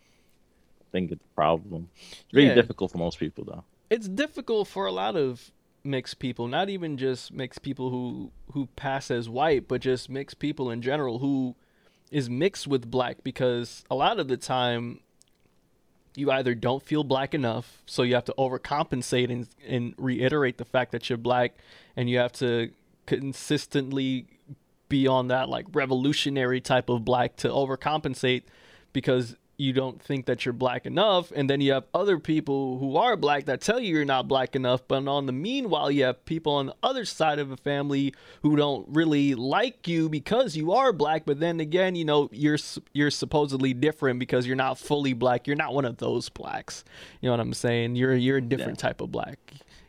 I 0.81 0.85
think 0.91 1.11
it's 1.11 1.23
a 1.23 1.35
problem. 1.35 1.89
It's 1.95 2.33
really 2.33 2.49
Yeah. 2.49 2.55
difficult 2.55 2.91
for 2.91 2.97
most 2.99 3.19
people 3.19 3.43
though. 3.45 3.63
it's 3.89 4.07
difficult 4.07 4.67
for 4.67 4.85
a 4.85 4.91
lot 4.91 5.15
of 5.15 5.51
mixed 5.83 6.19
people 6.19 6.47
not 6.49 6.69
even 6.69 6.97
just 6.97 7.31
mixed 7.31 7.61
people 7.61 7.89
who 7.89 8.31
who 8.51 8.67
pass 8.75 9.09
as 9.09 9.29
white 9.29 9.69
but 9.69 9.79
just 9.79 10.09
mixed 10.09 10.37
people 10.37 10.69
in 10.69 10.81
general 10.81 11.19
who 11.19 11.55
is 12.11 12.29
mixed 12.29 12.67
with 12.67 12.89
black 12.89 13.23
because 13.23 13.83
a 13.89 13.95
lot 13.95 14.19
of 14.19 14.27
the 14.27 14.37
time 14.37 14.99
you 16.15 16.31
either 16.31 16.55
don't 16.55 16.81
feel 16.81 17.03
black 17.03 17.33
enough 17.33 17.83
so 17.85 18.01
you 18.01 18.15
have 18.15 18.25
to 18.25 18.33
overcompensate 18.37 19.31
and, 19.31 19.47
and 19.67 19.93
reiterate 19.97 20.57
the 20.57 20.65
fact 20.65 20.91
that 20.91 21.09
you're 21.09 21.17
black 21.17 21.53
and 21.95 22.09
you 22.09 22.17
have 22.17 22.31
to 22.31 22.71
consistently 23.05 24.25
be 24.89 25.07
on 25.07 25.27
that 25.27 25.49
like 25.49 25.65
revolutionary 25.73 26.61
type 26.61 26.89
of 26.89 27.05
black 27.05 27.35
to 27.35 27.47
overcompensate 27.49 28.43
because 28.93 29.35
you 29.59 29.73
don't 29.73 29.99
think 29.99 30.27
that 30.27 30.45
you're 30.45 30.53
black 30.53 30.85
enough 30.85 31.31
and 31.35 31.49
then 31.49 31.59
you 31.61 31.71
have 31.71 31.83
other 31.91 32.19
people 32.19 32.77
who 32.77 32.95
are 32.95 33.17
black 33.17 33.45
that 33.45 33.59
tell 33.59 33.79
you 33.79 33.91
you're 33.95 34.05
not 34.05 34.27
black 34.27 34.55
enough 34.55 34.87
but 34.87 35.07
on 35.07 35.25
the 35.25 35.31
meanwhile 35.31 35.89
you 35.89 36.03
have 36.03 36.23
people 36.25 36.53
on 36.53 36.67
the 36.67 36.75
other 36.83 37.03
side 37.05 37.39
of 37.39 37.49
the 37.49 37.57
family 37.57 38.13
who 38.43 38.55
don't 38.55 38.87
really 38.87 39.33
like 39.33 39.87
you 39.87 40.07
because 40.09 40.55
you 40.55 40.71
are 40.71 40.93
black 40.93 41.23
but 41.25 41.39
then 41.39 41.59
again 41.59 41.95
you 41.95 42.05
know 42.05 42.29
you're 42.31 42.57
you're 42.93 43.09
supposedly 43.09 43.73
different 43.73 44.19
because 44.19 44.45
you're 44.45 44.55
not 44.55 44.77
fully 44.77 45.13
black. 45.13 45.47
You're 45.47 45.55
not 45.55 45.73
one 45.73 45.85
of 45.85 45.97
those 45.97 46.29
blacks. 46.29 46.83
You 47.21 47.27
know 47.27 47.33
what 47.33 47.39
i'm 47.39 47.53
saying? 47.53 47.95
You're 47.95 48.13
you're 48.15 48.37
a 48.37 48.41
different 48.41 48.77
type 48.77 49.01
of 49.01 49.11
black. 49.11 49.39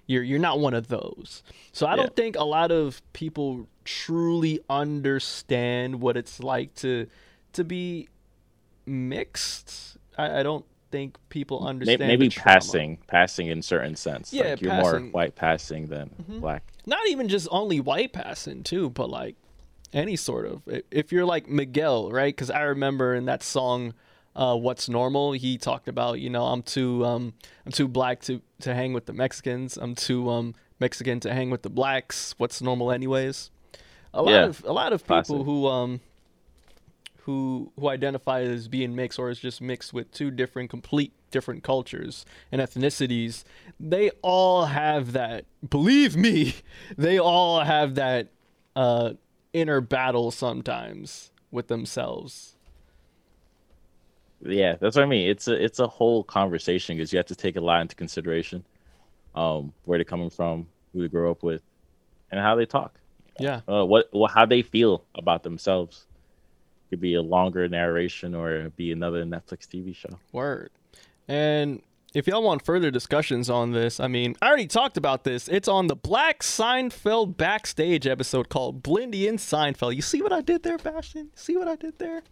You're 0.06 0.22
you're 0.22 0.38
not 0.38 0.60
one 0.60 0.72
of 0.72 0.88
those. 0.88 1.42
So 1.72 1.86
I 1.86 1.90
Yeah. 1.90 1.96
don't 1.96 2.16
think 2.16 2.36
a 2.36 2.44
lot 2.44 2.70
of 2.72 3.02
people 3.12 3.66
truly 3.84 4.60
understand 4.70 6.00
what 6.00 6.16
it's 6.16 6.40
like 6.40 6.74
to 6.76 7.06
to 7.52 7.64
be 7.64 8.08
mixed. 8.88 9.96
I, 10.16 10.40
I 10.40 10.42
don't 10.42 10.64
think 10.90 11.16
people 11.28 11.66
understand. 11.66 12.00
Maybe 12.00 12.28
passing, 12.30 12.98
passing 13.06 13.48
in 13.48 13.62
certain 13.62 13.94
sense. 13.96 14.32
Yeah, 14.32 14.50
like 14.50 14.60
you're 14.62 14.74
more 14.74 15.00
white 15.00 15.34
passing 15.34 15.86
than 15.88 16.10
Mhm. 16.28 16.40
black. 16.40 16.62
Not 16.86 17.06
even 17.08 17.28
just 17.28 17.46
only 17.50 17.80
white 17.80 18.12
passing 18.12 18.62
too, 18.62 18.90
but 18.90 19.10
like 19.10 19.36
any 19.92 20.16
sort 20.16 20.46
of. 20.46 20.62
If 20.90 21.12
you're 21.12 21.26
like 21.26 21.48
Miguel, 21.48 22.10
right? 22.10 22.34
Because 22.34 22.50
I 22.50 22.62
remember 22.62 23.14
in 23.14 23.26
that 23.26 23.42
song, 23.42 23.92
uh, 24.34 24.56
"What's 24.56 24.88
Normal," 24.88 25.32
he 25.32 25.58
talked 25.58 25.88
about, 25.88 26.20
you 26.20 26.30
know, 26.30 26.44
I'm 26.46 26.62
too, 26.62 27.04
um, 27.04 27.34
I'm 27.66 27.72
too 27.72 27.88
black 27.88 28.20
to 28.22 28.40
to 28.60 28.74
hang 28.74 28.92
with 28.92 29.06
the 29.06 29.12
Mexicans. 29.12 29.76
I'm 29.76 29.94
too 29.94 30.28
um 30.30 30.54
Mexican 30.80 31.20
to 31.20 31.32
hang 31.34 31.50
with 31.50 31.62
the 31.62 31.70
blacks. 31.70 32.34
What's 32.38 32.62
normal, 32.62 32.90
anyways? 32.92 33.50
A 34.14 34.22
lot 34.22 34.30
Yeah. 34.30 34.44
of 34.46 34.64
a 34.64 34.72
lot 34.72 34.92
of 34.92 35.02
people 35.02 35.22
Classic. 35.22 35.44
who 35.44 35.66
um 35.66 36.00
who 37.28 37.70
who 37.78 37.90
identify 37.90 38.40
as 38.40 38.68
being 38.68 38.96
mixed 38.96 39.18
or 39.18 39.28
is 39.28 39.38
just 39.38 39.60
mixed 39.60 39.92
with 39.92 40.10
two 40.10 40.30
different 40.30 40.70
complete 40.70 41.12
different 41.30 41.62
cultures 41.62 42.24
and 42.50 42.58
ethnicities 42.62 43.44
they 43.78 44.08
all 44.22 44.64
have 44.64 45.12
that 45.12 45.44
believe 45.68 46.16
me 46.16 46.54
they 46.96 47.18
all 47.18 47.60
have 47.60 47.96
that 47.96 48.28
uh 48.76 49.12
inner 49.52 49.82
battle 49.82 50.30
sometimes 50.30 51.30
with 51.50 51.68
themselves 51.68 52.56
Yeah, 54.40 54.76
that's 54.80 54.96
what 54.96 55.02
I 55.02 55.06
mean. 55.06 55.28
It's 55.28 55.48
a 55.48 55.62
it's 55.62 55.80
a 55.80 55.86
whole 55.86 56.24
conversation 56.24 56.96
because 56.96 57.12
you 57.12 57.18
have 57.18 57.26
to 57.26 57.36
take 57.36 57.56
a 57.56 57.60
lot 57.60 57.82
into 57.82 57.94
consideration, 57.96 58.64
um, 59.34 59.74
where 59.84 59.98
they're 59.98 60.04
coming 60.04 60.30
from, 60.30 60.68
who 60.94 61.02
they 61.02 61.08
grow 61.08 61.30
up 61.30 61.42
with, 61.42 61.62
and 62.30 62.40
how 62.40 62.54
they 62.54 62.64
talk. 62.66 63.00
yeah 63.38 63.60
Uh, 63.68 63.84
what, 63.84 64.08
what 64.12 64.30
how 64.30 64.46
they 64.46 64.62
feel 64.62 65.04
about 65.14 65.42
themselves. 65.42 66.07
Could 66.90 67.00
be 67.00 67.14
a 67.14 67.22
longer 67.22 67.68
narration 67.68 68.34
or 68.34 68.70
be 68.70 68.92
another 68.92 69.24
Netflix 69.24 69.66
TV 69.66 69.94
show. 69.94 70.18
Word. 70.32 70.70
And 71.26 71.82
if 72.14 72.26
y'all 72.26 72.42
want 72.42 72.64
further 72.64 72.90
discussions 72.90 73.50
on 73.50 73.72
this, 73.72 74.00
I 74.00 74.08
mean, 74.08 74.34
I 74.40 74.48
already 74.48 74.66
talked 74.66 74.96
about 74.96 75.24
this. 75.24 75.48
It's 75.48 75.68
on 75.68 75.88
the 75.88 75.96
Black 75.96 76.40
Seinfeld 76.42 77.36
backstage 77.36 78.06
episode 78.06 78.48
called 78.48 78.82
Blindy 78.82 79.28
and 79.28 79.38
Seinfeld. 79.38 79.94
You 79.94 80.02
see 80.02 80.22
what 80.22 80.32
I 80.32 80.40
did 80.40 80.62
there, 80.62 80.78
Bastion? 80.78 81.30
See 81.34 81.56
what 81.56 81.68
I 81.68 81.76
did 81.76 81.98
there? 81.98 82.22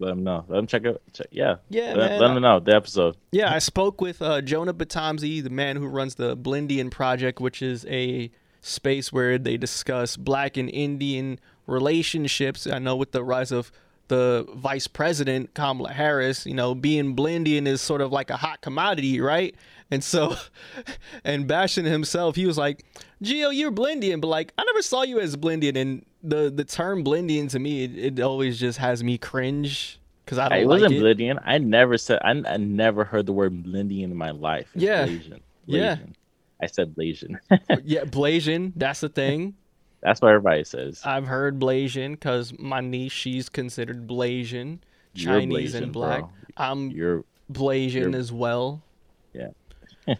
Let 0.00 0.08
them 0.08 0.24
know. 0.24 0.44
Let 0.48 0.56
them 0.56 0.66
check 0.66 0.84
it. 0.84 1.00
Check, 1.12 1.26
yeah. 1.30 1.56
Yeah, 1.68 1.92
Let, 1.94 1.96
man. 1.96 2.20
let 2.20 2.34
them 2.34 2.42
know 2.42 2.58
the 2.58 2.74
episode. 2.74 3.16
Yeah, 3.32 3.52
I 3.52 3.58
spoke 3.58 4.00
with 4.00 4.20
uh, 4.22 4.40
Jonah 4.40 4.74
Batambuze, 4.74 5.44
the 5.44 5.50
man 5.50 5.76
who 5.76 5.86
runs 5.86 6.14
the 6.16 6.36
Blindian 6.36 6.90
Project, 6.90 7.38
which 7.38 7.60
is 7.62 7.84
a 7.86 8.30
space 8.62 9.12
where 9.12 9.38
they 9.38 9.56
discuss 9.56 10.16
black 10.16 10.56
and 10.56 10.68
Indian 10.70 11.38
relationships. 11.66 12.66
I 12.66 12.78
know 12.78 12.96
with 12.96 13.12
the 13.12 13.22
rise 13.22 13.52
of 13.52 13.70
the 14.10 14.44
vice 14.56 14.88
president, 14.88 15.54
Kamala 15.54 15.92
Harris, 15.92 16.44
you 16.44 16.52
know, 16.52 16.74
being 16.74 17.14
Blindian 17.14 17.66
is 17.66 17.80
sort 17.80 18.00
of 18.00 18.10
like 18.10 18.28
a 18.28 18.36
hot 18.36 18.60
commodity, 18.60 19.20
right? 19.20 19.54
And 19.88 20.02
so, 20.02 20.34
and 21.24 21.46
Bastion 21.46 21.84
himself, 21.84 22.34
he 22.34 22.44
was 22.44 22.58
like, 22.58 22.84
"Geo, 23.22 23.50
you're 23.50 23.70
Blindian, 23.70 24.20
but 24.20 24.26
like, 24.26 24.52
I 24.58 24.64
never 24.64 24.82
saw 24.82 25.02
you 25.02 25.20
as 25.20 25.36
Blindian. 25.36 25.76
And 25.80 26.04
the, 26.22 26.50
the 26.50 26.64
term 26.64 27.04
Blindian 27.04 27.48
to 27.50 27.60
me, 27.60 27.84
it, 27.84 28.18
it 28.18 28.20
always 28.20 28.58
just 28.58 28.78
has 28.78 29.02
me 29.04 29.16
cringe 29.16 30.00
because 30.24 30.38
I 30.38 30.48
don't 30.48 30.58
like 30.58 30.82
wasn't 30.82 30.94
it. 30.94 31.02
Blindian. 31.02 31.40
I 31.44 31.58
never 31.58 31.96
said. 31.96 32.18
I, 32.24 32.30
I 32.46 32.56
never 32.56 33.04
heard 33.04 33.26
the 33.26 33.32
word 33.32 33.62
Blindian 33.62 34.04
in 34.04 34.16
my 34.16 34.32
life. 34.32 34.68
It's 34.74 34.82
Yeah. 34.82 35.06
Blasian. 35.06 35.40
Yeah. 35.66 35.96
I 36.60 36.66
said 36.66 36.94
Blasian. 36.96 37.38
yeah, 37.84 38.02
Blasian, 38.02 38.72
that's 38.74 39.00
the 39.00 39.08
thing. 39.08 39.54
That's 40.02 40.20
what 40.22 40.28
everybody 40.28 40.64
says. 40.64 41.02
I've 41.04 41.26
heard 41.26 41.58
Blasian 41.60 42.12
because 42.12 42.52
my 42.58 42.80
niece, 42.80 43.12
she's 43.12 43.48
considered 43.48 44.06
Blasian, 44.06 44.78
Chinese 45.14 45.74
and 45.74 45.92
black. 45.92 46.20
bro. 46.20 46.30
I'm 46.56 46.90
You're 46.90 47.24
Blasian 47.52 47.92
you're- 47.92 48.18
as 48.18 48.32
well. 48.32 48.82
Yeah. 49.34 49.50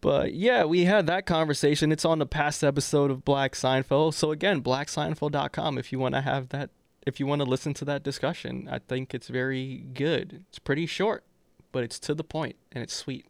but 0.00 0.32
yeah, 0.34 0.64
we 0.64 0.84
had 0.84 1.06
that 1.08 1.26
conversation. 1.26 1.90
It's 1.92 2.04
on 2.04 2.18
the 2.18 2.26
past 2.26 2.62
episode 2.62 3.10
of 3.10 3.24
Black 3.24 3.52
Seinfeld. 3.54 4.14
So 4.14 4.30
again, 4.30 4.62
blackseinfeld.com 4.62 5.76
if 5.78 5.92
you 5.92 5.98
want 5.98 6.14
to 6.14 6.20
have 6.20 6.50
that, 6.50 6.70
if 7.06 7.18
you 7.18 7.26
want 7.26 7.40
to 7.40 7.46
listen 7.46 7.74
to 7.74 7.84
that 7.86 8.02
discussion. 8.02 8.68
I 8.70 8.78
think 8.78 9.14
it's 9.14 9.28
very 9.28 9.78
good. 9.94 10.44
It's 10.48 10.58
pretty 10.58 10.86
short, 10.86 11.24
but 11.72 11.82
it's 11.82 11.98
to 12.00 12.14
the 12.14 12.24
point 12.24 12.56
and 12.72 12.82
it's 12.84 12.94
sweet. 12.94 13.26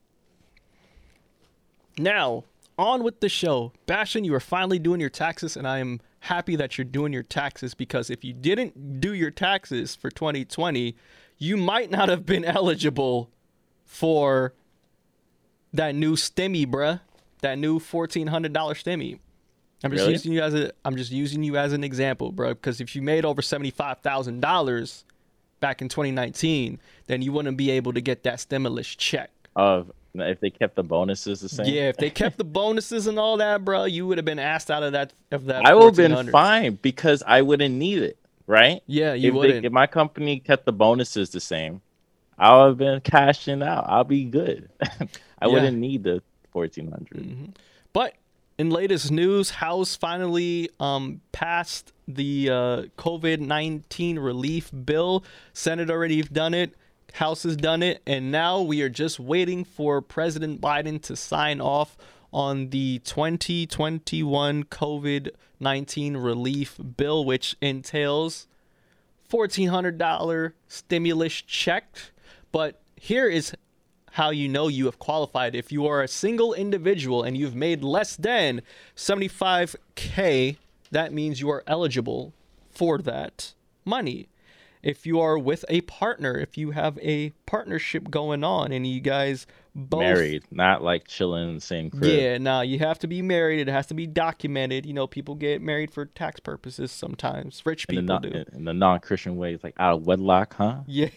Now, 1.99 2.45
on 2.81 3.03
with 3.05 3.21
the 3.21 3.29
show. 3.29 3.73
Bastion, 3.87 4.25
you 4.25 4.35
are 4.35 4.41
finally 4.41 4.79
doing 4.79 5.01
your 5.01 5.11
taxes, 5.11 5.57
and 5.57 5.69
I 5.69 5.79
am 5.79 6.01
happy 6.21 6.57
that 6.57 6.77
you're 6.77 6.85
doing 6.85 7.13
your 7.13 7.23
taxes 7.23 7.75
because 7.75 8.11
if 8.11 8.25
you 8.25 8.33
didn't 8.33 9.01
do 9.01 9.15
your 9.15 9.31
taxes 9.31 9.95
for 9.95 10.11
2020, 10.11 10.97
you 11.39 11.57
might 11.57 11.91
not 11.91 12.09
have 12.09 12.27
been 12.27 12.45
eligible 12.45 13.31
for 13.85 14.55
that 15.73 15.95
new 15.95 16.15
stimmy, 16.17 16.67
bruh. 16.67 17.01
That 17.43 17.59
new 17.59 17.79
fourteen 17.79 18.27
hundred 18.27 18.53
dollar 18.53 18.75
stimmy. 18.75 19.19
I'm 19.83 19.91
just 19.93 20.03
Really? 20.03 20.13
using 20.13 20.33
you 20.33 20.43
as 20.43 20.53
a 20.53 20.73
I'm 20.85 20.97
just 20.97 21.11
using 21.11 21.43
you 21.43 21.57
as 21.57 21.73
an 21.73 21.83
example, 21.85 22.33
bro. 22.33 22.51
Because 22.53 22.83
if 22.83 22.95
you 22.95 23.01
made 23.01 23.25
over 23.25 23.41
seventy 23.41 23.71
five 23.71 24.01
thousand 24.01 24.41
dollars 24.41 25.05
back 25.61 25.81
in 25.81 25.89
2019, 25.89 26.79
then 27.07 27.23
you 27.23 27.33
wouldn't 27.33 27.57
be 27.57 27.71
able 27.71 27.93
to 27.95 28.01
get 28.03 28.23
that 28.25 28.41
stimulus 28.41 28.89
check. 28.89 29.31
of 29.57 29.91
if 30.15 30.41
they 30.41 30.51
kept 30.51 30.75
the 30.77 30.83
bonuses 30.83 31.41
the 31.41 31.49
same. 31.49 31.67
Yeah, 31.67 31.89
if 31.89 31.97
they 31.97 32.11
kept 32.11 32.39
the 32.39 32.45
bonuses 32.45 33.07
and 33.07 33.19
all 33.19 33.37
that, 33.39 33.65
bro, 33.65 33.85
you 33.85 34.07
would 34.07 34.19
have 34.19 34.25
been 34.25 34.39
asked 34.39 34.71
out 34.71 34.83
of 34.83 34.93
that 34.93 35.13
of 35.31 35.47
that. 35.47 35.67
I 35.67 35.75
would 35.75 35.97
have 35.97 35.97
been 35.97 36.31
fine 36.31 36.79
because 36.83 37.23
I 37.27 37.43
wouldn't 37.43 37.75
need 37.75 37.99
it, 38.03 38.19
right? 38.47 38.83
Yeah, 38.87 39.15
you 39.15 39.29
if, 39.29 39.35
wouldn't. 39.35 39.65
if 39.65 39.73
my 39.73 39.87
company 39.87 40.41
kept 40.41 40.65
the 40.65 40.73
bonuses 40.73 41.31
the 41.31 41.41
same, 41.41 41.81
I 42.39 42.57
would 42.57 42.67
have 42.69 42.79
been 42.79 43.01
cashing 43.03 43.63
out. 43.63 43.85
I'll 43.89 44.05
be 44.05 44.25
good. 44.25 44.69
I 44.81 44.87
Yeah. 45.43 45.47
wouldn't 45.49 45.79
need 45.79 46.03
the 46.05 46.23
fourteen 46.53 46.91
hundred. 46.91 47.23
Mhm. 47.25 47.55
But 47.93 48.15
in 48.59 48.69
latest 48.71 49.11
news, 49.11 49.51
House 49.51 49.97
finally 49.97 50.69
um, 50.81 51.21
passed 51.33 51.93
the 52.07 52.51
uh, 52.51 52.83
COVID 52.99 53.39
19 53.41 54.19
relief 54.19 54.71
bill. 54.85 55.25
Senate 55.55 55.89
already 55.91 56.23
done 56.23 56.53
it. 56.55 56.75
House 57.15 57.43
has 57.43 57.57
done 57.57 57.83
it. 57.83 58.03
And 58.07 58.31
now 58.31 58.61
we 58.61 58.83
are 58.83 58.89
just 58.89 59.21
waiting 59.21 59.65
for 59.65 60.01
President 60.01 60.61
Biden 60.61 61.01
to 61.03 61.17
sign 61.17 61.61
off 61.61 61.97
on 62.33 62.71
the 62.71 63.01
2021 63.01 64.65
COVID 64.65 65.31
19 65.63 66.17
relief 66.17 66.79
bill, 66.97 67.25
which 67.25 67.57
entails 67.61 68.47
$1,400 69.31 70.53
stimulus 70.69 71.35
check. 71.43 71.99
But 72.51 72.81
here 72.97 73.29
is 73.29 73.55
how 74.13 74.31
you 74.31 74.49
know 74.49 74.69
you 74.69 74.87
have 74.87 74.99
qualified. 74.99 75.55
If 75.55 75.71
you 75.71 75.87
are 75.87 76.03
a 76.03 76.09
single 76.09 76.53
individual 76.55 77.23
and 77.23 77.37
you've 77.37 77.55
made 77.55 77.85
less 77.85 78.17
than 78.17 78.63
75K, 78.97 80.57
that 80.91 81.13
means 81.13 81.41
you 81.41 81.51
are 81.51 81.63
eligible 81.67 82.33
for 82.71 82.99
that 82.99 83.55
money. 83.85 84.29
If 84.83 85.07
you 85.07 85.21
are 85.21 85.39
with 85.39 85.65
a 85.69 85.83
partner, 85.83 86.39
if 86.39 86.57
you 86.57 86.71
have 86.71 86.99
a 86.99 87.31
partnership 87.45 88.11
going 88.11 88.43
on 88.43 88.73
and 88.73 88.87
you 88.87 89.01
guys 89.01 89.47
both 89.75 90.01
Married, 90.01 90.45
not 90.51 90.83
like 90.83 91.07
chilling 91.07 91.49
in 91.49 91.55
the 91.55 91.61
same 91.61 91.91
crib. 91.91 92.05
yeah, 92.05 92.39
nah, 92.39 92.63
you 92.63 92.79
have 92.81 92.99
to 93.01 93.07
be 93.07 93.23
married. 93.23 93.61
It 93.61 93.71
has 93.71 93.87
to 93.87 93.95
be 93.95 94.07
documented. 94.07 94.85
You 94.85 94.93
know, 94.93 95.07
people 95.07 95.35
get 95.35 95.63
married 95.63 95.93
for 95.93 96.07
tax 96.07 96.41
purposes 96.41 96.91
sometimes. 96.91 97.63
Rich 97.65 97.87
in 97.89 98.07
the, 98.07 98.19
people 98.19 98.43
do. 98.45 98.45
in 98.57 98.65
the 98.65 98.75
non-Christian 98.75 99.37
way, 99.37 99.55
it's 99.55 99.63
like 99.63 99.75
out 99.79 99.95
of 99.95 100.07
wedlock, 100.07 100.55
huh? 100.55 100.81
Yeah. 100.87 101.09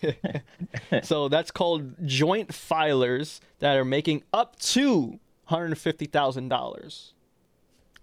so 1.03 1.29
that's 1.29 1.51
called 1.51 2.05
joint 2.05 2.49
filers 2.49 3.39
that 3.59 3.75
are 3.75 3.85
making 3.85 4.23
up 4.33 4.59
to 4.59 5.19
$150,000. 5.49 7.11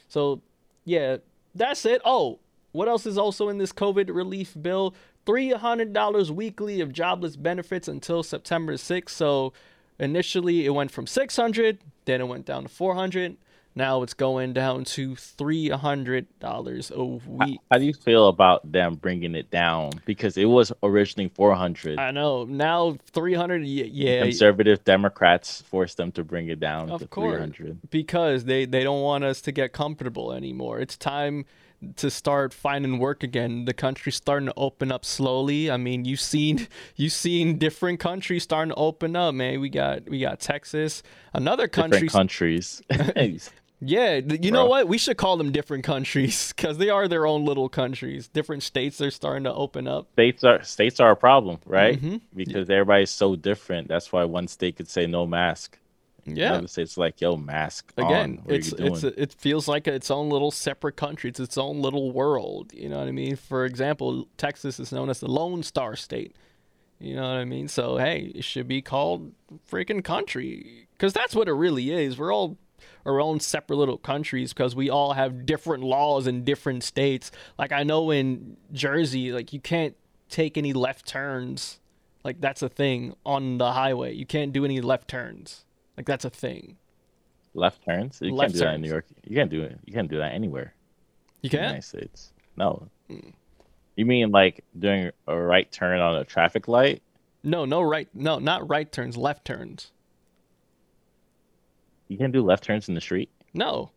So, 0.09 0.43
yeah, 0.85 1.19
that's 1.55 1.87
it. 1.87 2.03
Oh, 2.05 2.41
what 2.73 2.89
else 2.89 3.07
is 3.07 3.17
also 3.17 3.49
in 3.49 3.59
this 3.59 3.73
COVID 3.73 4.13
relief 4.15 4.57
bill? 4.61 4.95
$300 5.27 6.31
weekly 6.31 6.81
of 6.81 6.93
jobless 6.93 7.37
benefits 7.37 7.89
until 7.89 8.23
September 8.23 8.75
6th. 8.75 9.11
So, 9.11 9.53
initially 9.99 10.67
it 10.67 10.71
went 10.71 10.91
from 10.91 11.07
600, 11.07 11.79
then 12.05 12.21
it 12.21 12.29
went 12.29 12.47
down 12.47 12.65
to 12.65 12.69
400. 12.69 13.37
Now 13.77 14.03
it's 14.03 14.15
going 14.15 14.55
down 14.55 14.85
to 14.85 15.15
three 15.15 15.69
hundred 15.69 16.27
dollars 16.41 16.91
a 16.91 17.05
week. 17.05 17.61
how 17.71 17.77
do 17.77 17.85
you 17.85 17.93
feel 17.93 18.29
about 18.29 18.73
them 18.73 18.95
bringing 18.95 19.35
it 19.35 19.51
down? 19.51 19.91
Because 20.07 20.39
it 20.39 20.47
was 20.47 20.73
originally 20.83 21.29
400. 21.29 21.99
I 21.99 22.11
know. 22.11 22.45
Now 22.45 22.97
three 23.13 23.35
hundred. 23.35 23.67
Yeah, 23.67 24.23
Conservative 24.23 24.83
Democrats 24.85 25.61
forced 25.61 25.99
them 25.99 26.11
to 26.13 26.25
bring 26.25 26.49
it 26.49 26.59
down 26.59 26.91
Of 26.91 27.03
to 27.03 27.07
300. 27.07 27.91
because 27.91 28.47
they 28.47 28.65
they 28.65 28.83
don't 28.83 29.03
want 29.03 29.25
us 29.25 29.43
to 29.43 29.53
get 29.53 29.75
comfortable 29.75 30.33
anymore. 30.33 30.81
It's 30.81 30.97
time 30.97 31.45
to 31.97 32.11
start 32.11 32.55
finding 32.55 32.99
work 32.99 33.23
again. 33.23 33.67
The 33.67 33.75
country's 33.75 34.17
starting 34.17 34.47
to 34.47 34.55
open 34.57 34.91
up 34.91 35.05
slowly. 35.05 35.71
I 35.71 35.77
mean, 35.77 36.07
you've 36.07 36.21
seen 36.23 36.67
you've 36.97 37.13
seen 37.13 37.59
different 37.59 38.01
countries 38.01 38.43
starting 38.43 38.71
to 38.71 38.77
open 38.77 39.17
up, 39.17 39.35
man. 39.35 39.61
We 39.61 39.69
got 39.69 40.09
we 40.09 40.21
got 40.21 40.41
Texas, 40.41 41.03
another 41.35 41.69
country. 41.69 42.01
Different 42.01 42.13
countries. 42.13 42.83
yeah, 43.81 44.21
th- 44.21 44.45
you 44.45 44.51
know 44.51 44.67
what? 44.67 44.89
We 44.89 44.99
should 44.99 45.17
call 45.17 45.37
them 45.37 45.53
different 45.53 45.85
countries 45.85 46.53
because 46.57 46.79
they 46.79 46.89
are 46.89 47.09
their 47.09 47.27
own 47.27 47.45
little 47.45 47.69
countries. 47.69 48.29
Different 48.29 48.63
states 48.63 49.01
are 49.01 49.11
starting 49.11 49.45
to 49.45 49.53
open 49.55 49.87
up. 49.87 50.09
states 50.15 50.45
are 50.45 50.63
states 50.63 51.01
are 51.01 51.11
a 51.11 51.17
problem, 51.17 51.59
right? 51.67 52.01
Mhm. 52.01 52.21
Because 52.35 52.71
everybody's 52.71 53.11
so 53.11 53.37
different. 53.37 53.89
That's 53.89 54.13
why 54.13 54.25
one 54.25 54.49
state 54.49 54.77
could 54.77 54.89
say 54.89 55.07
no 55.07 55.27
mask. 55.27 55.79
Yeah. 56.29 56.53
Another 56.55 56.67
state's 56.67 56.99
like, 56.99 57.21
yo, 57.21 57.37
mask 57.37 57.93
Again, 57.97 58.43
it's 58.47 58.73
are 58.73 58.77
you 58.83 58.91
doing? 58.91 58.93
it's 58.95 59.05
it 59.05 59.33
feels 59.33 59.69
like 59.69 59.87
its 59.87 60.11
own 60.11 60.29
little 60.29 60.51
separate 60.51 60.97
country. 60.97 61.31
It's 61.31 61.39
its 61.39 61.57
own 61.57 61.81
little 61.83 62.11
world. 62.11 62.73
You 62.75 62.89
know 62.89 62.99
what 62.99 63.07
I 63.07 63.13
mean? 63.13 63.37
For 63.37 63.65
example, 63.65 64.27
Texas 64.37 64.81
is 64.81 64.91
known 64.91 65.09
as 65.09 65.21
the 65.21 65.29
Lone 65.31 65.63
Star 65.63 65.95
State. 65.95 66.35
You 66.99 67.15
know 67.15 67.23
what 67.23 67.37
I 67.37 67.45
mean? 67.45 67.69
So 67.69 67.99
hey, 67.99 68.33
it 68.35 68.43
should 68.43 68.67
be 68.67 68.83
called 68.83 69.33
freaking 69.71 70.03
country 70.03 70.89
because 70.95 71.13
that's 71.13 71.35
what 71.35 71.47
it 71.47 71.53
really 71.53 71.93
is. 71.93 72.19
We're 72.19 72.35
all 72.35 72.57
our 73.07 73.21
own 73.21 73.41
separate 73.41 73.77
little 73.77 73.97
countries 73.97 74.53
because 74.53 74.75
we 74.75 74.91
all 74.91 75.13
have 75.15 75.47
different 75.47 75.85
laws 75.85 76.27
in 76.27 76.45
different 76.45 76.83
states. 76.83 77.31
Like 77.59 77.73
I 77.73 77.85
know 77.85 78.11
in 78.11 78.57
Jersey, 78.73 79.33
like 79.33 79.53
you 79.53 79.61
can't 79.61 79.97
take 80.29 80.59
any 80.59 80.73
left 80.73 81.07
turns. 81.07 81.79
Like 82.25 82.41
that's 82.41 82.63
a 82.63 82.69
thing 82.69 83.15
on 83.25 83.59
the 83.59 83.73
highway. 83.73 84.13
You 84.15 84.27
can't 84.27 84.53
do 84.53 84.65
any 84.65 84.81
left 84.81 85.09
turns. 85.09 85.65
Like 85.97 86.07
that's 86.07 86.25
a 86.25 86.31
thing. 86.31 86.77
Left 87.55 87.83
turns. 87.85 88.19
You 88.21 88.35
Left 88.35 88.51
can't 88.51 88.59
do 88.59 88.65
that 88.67 88.75
in 88.75 88.81
New. 88.83 88.89
York. 88.89 89.07
You 89.25 89.37
can't 89.37 89.51
do 89.51 89.63
it. 89.63 89.79
You 89.87 89.95
can't 89.95 90.11
do 90.11 90.19
that 90.19 90.35
anywhere. 90.35 90.75
You 91.41 91.49
can't. 91.49 91.63
United 91.63 91.85
States. 91.85 92.33
No. 92.57 92.89
Hmm. 93.09 93.31
You 93.95 94.05
mean 94.05 94.31
like 94.31 94.63
doing 94.79 95.11
a 95.27 95.37
right 95.37 95.71
turn 95.73 96.01
on 96.01 96.17
a 96.17 96.25
traffic 96.25 96.69
light? 96.69 97.03
No, 97.43 97.65
no 97.65 97.81
right. 97.81 98.09
No, 98.13 98.39
not 98.39 98.69
right 98.69 98.91
turns. 98.91 99.17
Left 99.17 99.45
turns. 99.45 99.93
You 102.09 102.17
can't 102.19 102.33
do 102.33 102.43
left 102.43 102.65
turns 102.65 102.89
in 102.89 102.95
the 102.95 103.01
street. 103.01 103.31
No, 103.55 103.91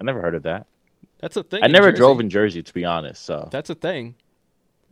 I 0.00 0.04
never 0.04 0.20
heard 0.20 0.34
of 0.34 0.42
that. 0.44 0.66
that's 1.20 1.36
a 1.36 1.42
thing. 1.42 1.62
I 1.62 1.66
never 1.66 1.90
Jersey. 1.90 1.98
drove 1.98 2.20
in 2.20 2.30
Jersey, 2.30 2.62
to 2.62 2.74
be 2.74 2.84
honest. 2.84 3.24
So 3.24 3.48
That's 3.52 3.70
a 3.70 3.74
thing. 3.74 4.14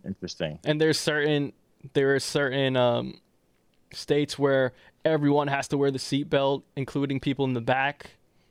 interesting. 0.05 0.59
And 0.65 0.81
there's 0.81 0.99
certain 0.99 1.53
there 1.95 2.15
are 2.15 2.21
certain 2.21 2.77
um, 2.77 3.21
states 3.93 4.39
where 4.39 4.73
everyone 5.05 5.49
has 5.49 5.69
to 5.69 5.79
wear 5.79 5.91
the 5.91 5.99
seatbelt, 5.99 6.63
including 6.77 7.21
people 7.21 7.45
in 7.47 7.55
the 7.55 7.61
back. 7.61 8.11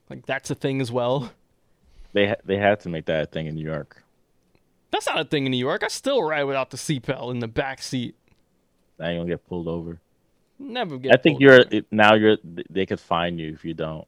Like 0.10 0.26
that's 0.26 0.50
a 0.50 0.56
thing 0.56 0.82
as 0.82 0.92
well. 0.92 1.32
They 2.14 2.30
ha- 2.30 2.42
they 2.44 2.58
had 2.58 2.80
to 2.82 2.90
make 2.90 3.06
that 3.06 3.24
a 3.24 3.26
thing 3.28 3.46
in 3.46 3.54
New 3.56 3.64
York. 3.66 4.04
That's 4.92 5.06
not 5.06 5.20
a 5.20 5.26
thing 5.26 5.46
in 5.46 5.52
New 5.52 5.58
York. 5.58 5.84
I 5.84 5.88
still 5.90 6.24
ride 6.24 6.46
without 6.46 6.72
the 6.72 6.78
seatbelt 6.78 7.30
in 7.32 7.40
the 7.40 7.48
back 7.48 7.82
seat. 7.84 8.16
Now 8.98 9.10
you 9.12 9.20
gonna 9.20 9.30
get 9.30 9.48
pulled 9.48 9.68
over. 9.68 10.00
Never 10.60 10.98
get. 10.98 11.14
I 11.14 11.18
think 11.18 11.40
you're 11.40 11.64
now 11.90 12.16
you're 12.16 12.38
they 12.70 12.86
could 12.86 13.00
fine 13.00 13.40
you 13.40 13.54
if 13.54 13.64
you 13.64 13.74
don't. 13.74 14.06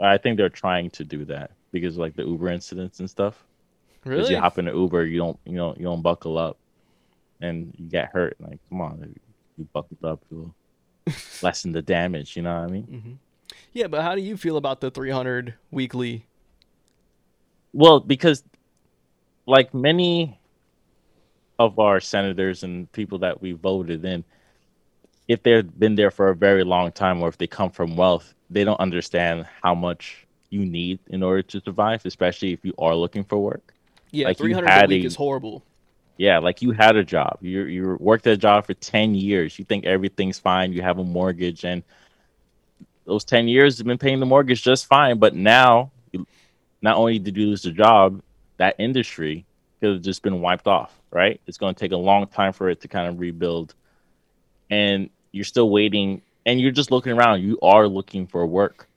I 0.00 0.16
think 0.16 0.36
they're 0.36 0.48
trying 0.48 0.90
to 0.90 1.04
do 1.04 1.24
that 1.26 1.50
because 1.72 1.98
like 1.98 2.14
the 2.14 2.24
Uber 2.24 2.48
incidents 2.48 3.00
and 3.00 3.10
stuff. 3.10 3.44
Really? 4.04 4.18
Because 4.18 4.30
you 4.30 4.38
hop 4.38 4.58
in 4.58 4.68
an 4.68 4.76
Uber, 4.76 5.04
you 5.04 5.18
don't 5.18 5.38
you 5.44 5.54
know 5.54 5.74
you 5.76 5.84
don't 5.84 6.02
buckle 6.02 6.38
up, 6.38 6.56
and 7.40 7.74
you 7.76 7.88
get 7.88 8.10
hurt. 8.12 8.36
Like 8.40 8.60
come 8.68 8.80
on, 8.80 9.14
you 9.58 9.68
buckled 9.72 10.04
up, 10.04 10.22
you'll 10.30 10.54
lessen 11.42 11.72
the 11.72 11.82
damage. 11.82 12.36
You 12.36 12.42
know 12.42 12.60
what 12.60 12.68
I 12.68 12.72
mean? 12.72 12.86
Mm-hmm. 12.86 13.12
Yeah, 13.72 13.88
but 13.88 14.02
how 14.02 14.14
do 14.14 14.20
you 14.20 14.36
feel 14.36 14.56
about 14.56 14.80
the 14.80 14.90
300 14.90 15.54
weekly? 15.70 16.26
Well, 17.72 18.00
because 18.00 18.44
like 19.46 19.74
many 19.74 20.38
of 21.58 21.78
our 21.78 22.00
senators 22.00 22.62
and 22.62 22.90
people 22.92 23.18
that 23.18 23.40
we 23.40 23.52
voted 23.52 24.04
in, 24.04 24.24
if 25.32 25.42
they've 25.42 25.78
been 25.78 25.94
there 25.94 26.10
for 26.10 26.28
a 26.28 26.36
very 26.36 26.64
long 26.64 26.92
time 26.92 27.20
or 27.22 27.28
if 27.28 27.38
they 27.38 27.46
come 27.46 27.70
from 27.70 27.96
wealth, 27.96 28.34
they 28.50 28.64
don't 28.64 28.80
understand 28.80 29.46
how 29.62 29.74
much 29.74 30.26
you 30.50 30.64
need 30.64 30.98
in 31.08 31.22
order 31.22 31.42
to 31.42 31.60
survive, 31.60 32.04
especially 32.04 32.52
if 32.52 32.64
you 32.64 32.74
are 32.78 32.94
looking 32.94 33.24
for 33.24 33.38
work. 33.38 33.74
Yeah, 34.10 34.28
Like, 34.28 34.38
300 34.38 34.68
a 34.68 34.86
week 34.86 35.04
a- 35.04 35.06
is 35.06 35.16
horrible. 35.16 35.64
Yeah, 36.18 36.38
like 36.38 36.60
you 36.62 36.72
had 36.72 36.94
a 36.96 37.02
job. 37.02 37.38
You 37.40 37.62
you 37.64 37.96
worked 37.98 38.26
at 38.26 38.34
a 38.34 38.36
job 38.36 38.66
for 38.66 38.74
10 38.74 39.14
years. 39.14 39.58
You 39.58 39.64
think 39.64 39.86
everything's 39.86 40.38
fine. 40.38 40.72
You 40.72 40.82
have 40.82 40.98
a 40.98 41.04
mortgage 41.04 41.64
and 41.64 41.82
those 43.06 43.24
10 43.24 43.48
years 43.48 43.78
have 43.78 43.86
been 43.86 43.98
paying 43.98 44.20
the 44.20 44.26
mortgage 44.26 44.62
just 44.62 44.86
fine, 44.86 45.18
but 45.18 45.34
now 45.34 45.90
not 46.82 46.96
only 46.96 47.18
did 47.18 47.36
you 47.36 47.46
lose 47.46 47.62
the 47.62 47.72
job, 47.72 48.20
that 48.58 48.76
industry 48.78 49.44
could 49.80 49.94
have 49.94 50.02
just 50.02 50.22
been 50.22 50.40
wiped 50.40 50.66
off, 50.66 50.96
right? 51.10 51.40
It's 51.46 51.58
going 51.58 51.74
to 51.74 51.80
take 51.80 51.92
a 51.92 51.96
long 51.96 52.26
time 52.26 52.52
for 52.52 52.68
it 52.68 52.80
to 52.82 52.88
kind 52.88 53.08
of 53.08 53.18
rebuild. 53.18 53.74
And 54.70 55.10
you're 55.32 55.44
still 55.44 55.70
waiting 55.70 56.22
and 56.46 56.60
you're 56.60 56.70
just 56.70 56.90
looking 56.90 57.12
around. 57.12 57.42
You 57.42 57.58
are 57.62 57.88
looking 57.88 58.26
for 58.26 58.46
work. 58.46 58.88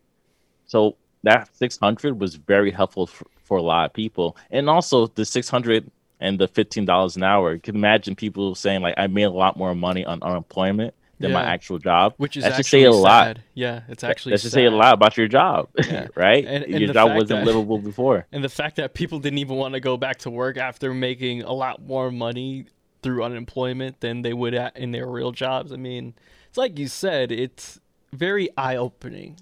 So 0.67 0.95
that 1.23 1.55
600 1.55 2.19
was 2.19 2.35
very 2.35 2.71
helpful 2.71 3.07
for, 3.07 3.25
for 3.43 3.57
a 3.57 3.61
lot 3.61 3.85
of 3.85 3.93
people. 3.93 4.35
And 4.51 4.69
also 4.69 5.07
the 5.07 5.25
600 5.25 5.89
and 6.19 6.39
the 6.39 6.47
$15 6.47 7.15
an 7.17 7.23
hour. 7.23 7.53
You 7.53 7.59
can 7.59 7.75
imagine 7.75 8.15
people 8.15 8.55
saying 8.55 8.81
like 8.81 8.95
I 8.97 9.07
made 9.07 9.23
a 9.23 9.29
lot 9.31 9.57
more 9.57 9.75
money 9.75 10.05
on 10.05 10.21
unemployment 10.23 10.93
than 11.19 11.31
my 11.31 11.43
actual 11.43 11.79
job. 11.79 12.13
Which 12.17 12.35
is 12.35 12.43
That 12.43 12.51
should 12.55 12.59
actually 12.59 12.81
say 12.81 12.85
a 12.85 12.91
lot. 12.91 13.37
Yeah, 13.53 13.81
it's 13.87 14.03
actually 14.03 14.31
That 14.33 14.41
should 14.41 14.51
sad. 14.51 14.57
say 14.57 14.65
a 14.65 14.71
lot 14.71 14.93
about 14.93 15.15
your 15.17 15.29
job, 15.29 15.69
Yeah. 15.77 16.07
right? 16.15 16.43
And- 16.45 16.65
and 16.65 16.79
your 16.79 16.91
job 16.93 17.13
wasn't 17.13 17.29
that- 17.29 17.45
livable 17.45 17.77
before. 17.79 18.27
And 18.33 18.43
the 18.43 18.49
fact 18.49 18.75
that 18.77 18.93
people 18.93 19.19
didn't 19.19 19.39
even 19.39 19.55
want 19.55 19.75
to 19.75 19.79
go 19.79 19.95
back 19.95 20.17
to 20.19 20.29
work 20.29 20.57
after 20.57 20.93
making 20.93 21.43
a 21.43 21.53
lot 21.53 21.81
more 21.81 22.11
money 22.11 22.65
through 23.05 23.23
unemployment 23.23 24.01
than 24.01 24.23
they 24.23 24.33
would 24.33 24.55
at 24.55 24.75
in 24.75 24.91
their 24.91 25.05
real 25.05 25.31
jobs. 25.31 25.71
I 25.71 25.75
mean, 25.75 26.15
it's 26.47 26.57
like 26.57 26.79
you 26.79 26.87
said, 26.87 27.31
it's 27.31 27.79
very 28.11 28.49
eye 28.57 28.77
opening. 28.77 29.37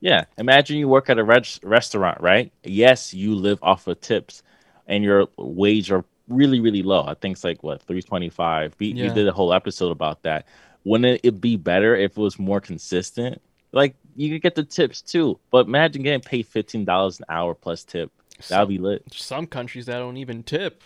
Yeah, 0.00 0.24
imagine 0.36 0.76
you 0.76 0.88
work 0.88 1.08
at 1.08 1.16
a 1.16 1.22
res- 1.22 1.60
restaurant, 1.62 2.20
right? 2.20 2.52
Yes, 2.64 3.14
you 3.14 3.36
live 3.36 3.60
off 3.62 3.86
of 3.86 4.00
tips, 4.00 4.42
and 4.88 5.04
your 5.04 5.28
wage 5.36 5.92
are 5.92 6.04
really, 6.26 6.58
really 6.58 6.82
low. 6.82 7.04
I 7.06 7.14
think 7.14 7.36
it's 7.36 7.44
like 7.44 7.62
what 7.62 7.80
three 7.82 8.02
twenty 8.02 8.28
five. 8.28 8.74
We, 8.80 8.92
we 8.92 9.08
did 9.10 9.28
a 9.28 9.32
whole 9.32 9.52
episode 9.54 9.92
about 9.92 10.24
that. 10.24 10.48
Wouldn't 10.82 11.20
it 11.22 11.40
be 11.40 11.56
better 11.56 11.94
if 11.94 12.18
it 12.18 12.20
was 12.20 12.40
more 12.40 12.60
consistent? 12.60 13.40
Like 13.70 13.94
you 14.16 14.30
could 14.30 14.42
get 14.42 14.56
the 14.56 14.64
tips 14.64 15.00
too, 15.00 15.38
but 15.52 15.66
imagine 15.68 16.02
getting 16.02 16.20
paid 16.22 16.48
fifteen 16.48 16.84
dollars 16.84 17.20
an 17.20 17.26
hour 17.28 17.54
plus 17.54 17.84
tip. 17.84 18.10
That 18.48 18.60
would 18.60 18.68
be 18.68 18.78
lit. 18.78 19.04
Some 19.12 19.46
countries 19.46 19.86
that 19.86 19.98
don't 19.98 20.16
even 20.16 20.42
tip. 20.42 20.82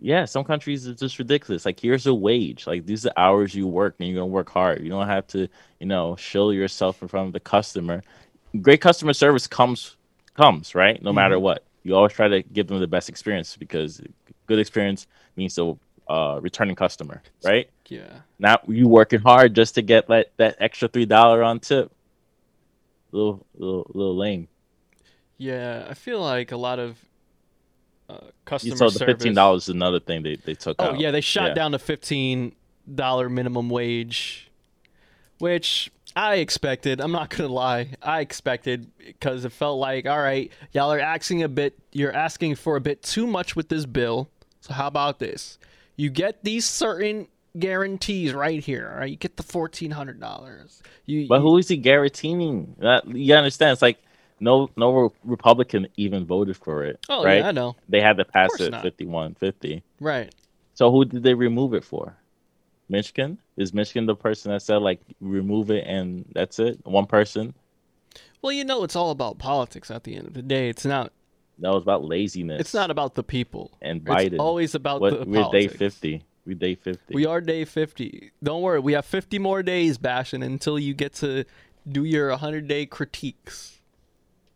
Yeah, 0.00 0.24
some 0.24 0.44
countries 0.44 0.86
it's 0.86 1.00
just 1.00 1.18
ridiculous. 1.18 1.64
Like 1.64 1.78
here's 1.78 2.06
a 2.06 2.14
wage. 2.14 2.66
Like 2.66 2.86
these 2.86 3.06
are 3.06 3.12
hours 3.16 3.54
you 3.54 3.66
work 3.66 3.96
and 3.98 4.08
you're 4.08 4.16
gonna 4.16 4.26
work 4.26 4.48
hard. 4.48 4.82
You 4.82 4.88
don't 4.88 5.06
have 5.06 5.26
to, 5.28 5.48
you 5.78 5.86
know, 5.86 6.16
show 6.16 6.50
yourself 6.50 7.02
in 7.02 7.08
front 7.08 7.26
of 7.28 7.32
the 7.32 7.40
customer. 7.40 8.02
Great 8.62 8.80
customer 8.80 9.12
service 9.12 9.46
comes 9.46 9.96
comes, 10.34 10.74
right? 10.74 11.02
No 11.02 11.12
matter 11.12 11.38
what. 11.38 11.64
You 11.82 11.96
always 11.96 12.12
try 12.12 12.28
to 12.28 12.42
give 12.42 12.66
them 12.66 12.78
the 12.78 12.86
best 12.86 13.08
experience 13.08 13.56
because 13.56 14.02
good 14.46 14.58
experience 14.58 15.06
means 15.36 15.54
the 15.54 15.76
uh, 16.08 16.40
returning 16.42 16.74
customer, 16.76 17.22
right? 17.44 17.70
Yeah. 17.88 18.20
Not 18.38 18.68
you 18.68 18.88
working 18.88 19.20
hard 19.20 19.54
just 19.54 19.74
to 19.76 19.82
get 19.82 20.08
that, 20.08 20.32
that 20.36 20.56
extra 20.58 20.88
three 20.88 21.06
dollar 21.06 21.42
on 21.42 21.60
tip. 21.60 21.92
Little 23.12 23.44
little 23.56 23.90
little 23.92 24.16
lame. 24.16 24.48
Yeah, 25.36 25.86
I 25.88 25.94
feel 25.94 26.20
like 26.20 26.52
a 26.52 26.56
lot 26.56 26.78
of 26.78 26.96
uh, 28.10 28.20
customer 28.44 28.76
so 28.76 28.84
the 28.90 28.98
service. 28.98 29.14
fifteen 29.14 29.34
dollars 29.34 29.64
is 29.64 29.68
another 29.70 30.00
thing 30.00 30.22
they, 30.22 30.36
they 30.36 30.54
took 30.54 30.76
Oh 30.78 30.86
out. 30.90 31.00
yeah, 31.00 31.10
they 31.10 31.20
shot 31.20 31.48
Yeah. 31.48 31.54
down 31.54 31.72
to 31.72 31.78
fifteen 31.78 32.54
dollar 32.92 33.28
minimum 33.28 33.70
wage, 33.70 34.50
which 35.38 35.90
I 36.16 36.36
expected. 36.36 37.00
I'm 37.00 37.12
not 37.12 37.30
gonna 37.30 37.52
lie, 37.52 37.90
I 38.02 38.20
expected 38.20 38.90
because 38.98 39.44
it 39.44 39.52
felt 39.52 39.78
like, 39.78 40.06
all 40.06 40.20
right, 40.20 40.50
y'all 40.72 40.92
are 40.92 40.98
asking 41.00 41.42
a 41.42 41.48
bit. 41.48 41.78
You're 41.92 42.12
asking 42.12 42.56
for 42.56 42.76
a 42.76 42.80
bit 42.80 43.02
too 43.02 43.26
much 43.26 43.54
with 43.56 43.68
this 43.68 43.86
bill. 43.86 44.28
So 44.60 44.72
how 44.74 44.86
about 44.88 45.18
this? 45.18 45.58
You 45.96 46.10
get 46.10 46.42
these 46.44 46.64
certain 46.66 47.28
guarantees 47.58 48.32
right 48.32 48.62
here. 48.62 48.90
All 48.92 49.00
right, 49.00 49.10
you 49.10 49.16
get 49.16 49.36
the 49.36 49.42
fourteen 49.42 49.92
hundred 49.92 50.20
dollars. 50.20 50.82
You, 51.06 51.26
But 51.28 51.40
who 51.40 51.56
is 51.58 51.68
he 51.68 51.76
guaranteeing? 51.76 52.76
That 52.80 53.06
you 53.08 53.34
understand? 53.34 53.72
It's 53.72 53.82
like 53.82 53.98
no 54.40 54.70
no 54.76 55.12
Republican 55.24 55.86
even 55.96 56.26
voted 56.26 56.56
for 56.56 56.84
it. 56.84 57.04
Oh 57.08 57.24
right? 57.24 57.38
yeah, 57.38 57.48
I 57.48 57.52
know. 57.52 57.76
They 57.88 58.00
had 58.00 58.16
to 58.16 58.24
pass 58.24 58.50
it 58.60 58.74
fifty 58.82 59.06
one 59.06 59.34
fifty. 59.34 59.82
Right. 60.00 60.34
So 60.74 60.90
who 60.90 61.04
did 61.04 61.22
they 61.22 61.34
remove 61.34 61.74
it 61.74 61.84
for? 61.84 62.16
Manchin? 62.90 63.38
Is 63.56 63.72
Michigan 63.72 64.06
the 64.06 64.16
person 64.16 64.50
that 64.50 64.62
said 64.62 64.78
like 64.78 65.00
remove 65.20 65.70
it 65.70 65.84
and 65.86 66.24
that's 66.34 66.58
it? 66.58 66.80
One 66.84 67.06
person? 67.06 67.54
Well, 68.42 68.52
you 68.52 68.64
know, 68.64 68.82
it's 68.84 68.96
all 68.96 69.10
about 69.10 69.38
politics 69.38 69.90
at 69.90 70.04
the 70.04 70.16
end 70.16 70.26
of 70.26 70.34
the 70.34 70.42
day. 70.42 70.68
It's 70.68 70.84
not. 70.84 71.12
No, 71.58 71.76
it's 71.76 71.82
about 71.82 72.04
laziness. 72.04 72.60
It's 72.60 72.74
not 72.74 72.90
about 72.90 73.14
the 73.14 73.22
people. 73.22 73.70
and 73.82 74.02
Biden. 74.02 74.32
It's 74.32 74.40
always 74.40 74.74
about 74.74 75.00
what, 75.00 75.20
the 75.20 75.26
we're 75.26 75.50
day 75.50 75.68
fifty. 75.68 76.24
We 76.46 76.54
day 76.54 76.74
fifty. 76.74 77.14
We 77.14 77.26
are 77.26 77.40
day 77.40 77.66
50. 77.66 78.32
Don't 78.42 78.62
worry, 78.62 78.80
we 78.80 78.94
have 78.94 79.04
50 79.04 79.38
more 79.38 79.62
days, 79.62 79.98
Bastion, 79.98 80.42
until 80.42 80.78
you 80.78 80.94
get 80.94 81.12
to 81.16 81.44
do 81.86 82.04
your 82.04 82.30
100 82.30 82.66
day 82.66 82.86
critiques. 82.86 83.79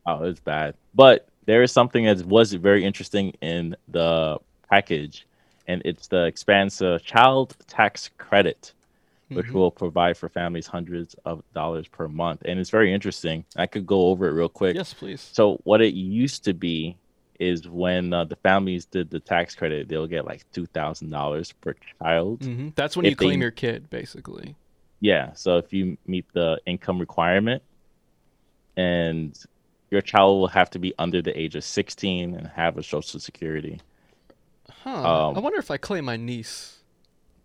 Oh, 0.07 0.25
it's 0.25 0.41
bad. 0.41 0.75
But 0.95 1.29
there 1.47 1.63
is 1.63 1.73
something 1.73 2.05
that 2.05 2.25
was 2.27 2.53
very 2.55 2.85
interesting 2.85 3.31
in 3.41 3.77
the 3.89 4.39
package, 4.69 5.27
and 5.67 5.83
it's 5.85 6.09
the 6.09 6.25
expansive 6.25 7.03
child 7.05 7.57
tax 7.67 8.11
credit, 8.19 8.73
which 9.29 9.47
Mhm. 9.47 9.53
will 9.53 9.71
provide 9.71 10.17
for 10.17 10.29
families 10.29 10.67
hundreds 10.67 11.15
of 11.25 11.43
dollars 11.55 11.89
per 11.89 12.09
month. 12.09 12.43
And 12.45 12.59
it's 12.61 12.71
very 12.71 12.93
interesting. 12.93 13.45
I 13.57 13.67
could 13.67 13.87
go 13.87 14.07
over 14.09 14.29
it 14.29 14.33
real 14.33 14.49
quick. 14.49 14.77
Yes, 14.77 14.93
please. 14.95 15.21
So 15.33 15.59
what 15.65 15.81
it 15.81 15.95
used 15.95 16.45
to 16.45 16.55
be 16.55 16.97
is 17.41 17.67
when 17.69 18.13
uh, 18.13 18.25
the 18.25 18.37
families 18.37 18.85
did 18.87 19.11
the 19.11 19.19
tax 19.21 19.55
credit, 19.55 19.89
they'll 19.89 20.07
get 20.07 20.25
like 20.25 20.45
two 20.53 20.67
thousand 20.67 21.11
dollars 21.11 21.51
per 21.53 21.75
child. 21.99 22.43
hmm 22.45 22.69
That's 22.77 22.97
when 22.97 23.07
you 23.07 23.17
claim 23.17 23.41
they- 23.41 23.45
your 23.45 23.51
kid, 23.51 23.91
basically. 23.91 24.55
Yeah. 25.01 25.33
So 25.35 25.57
if 25.59 25.73
you 25.73 25.99
meet 26.07 26.27
the 26.33 26.61
income 26.65 26.99
requirement, 26.99 27.63
and 28.77 29.37
your 29.95 30.03
child 30.03 30.41
will 30.41 30.49
have 30.49 30.69
to 30.71 30.79
be 30.81 30.93
under 30.99 31.23
the 31.23 31.39
age 31.41 31.55
of 31.55 31.63
sixteen 31.65 32.35
and 32.35 32.49
have 32.49 32.77
a 32.77 32.83
social 32.83 33.21
security. 33.21 33.81
Huh. 34.69 35.29
Um, 35.29 35.37
I 35.37 35.41
wonder 35.41 35.59
if 35.61 35.71
I 35.71 35.77
claim 35.77 36.05
my 36.05 36.17
niece. 36.17 36.81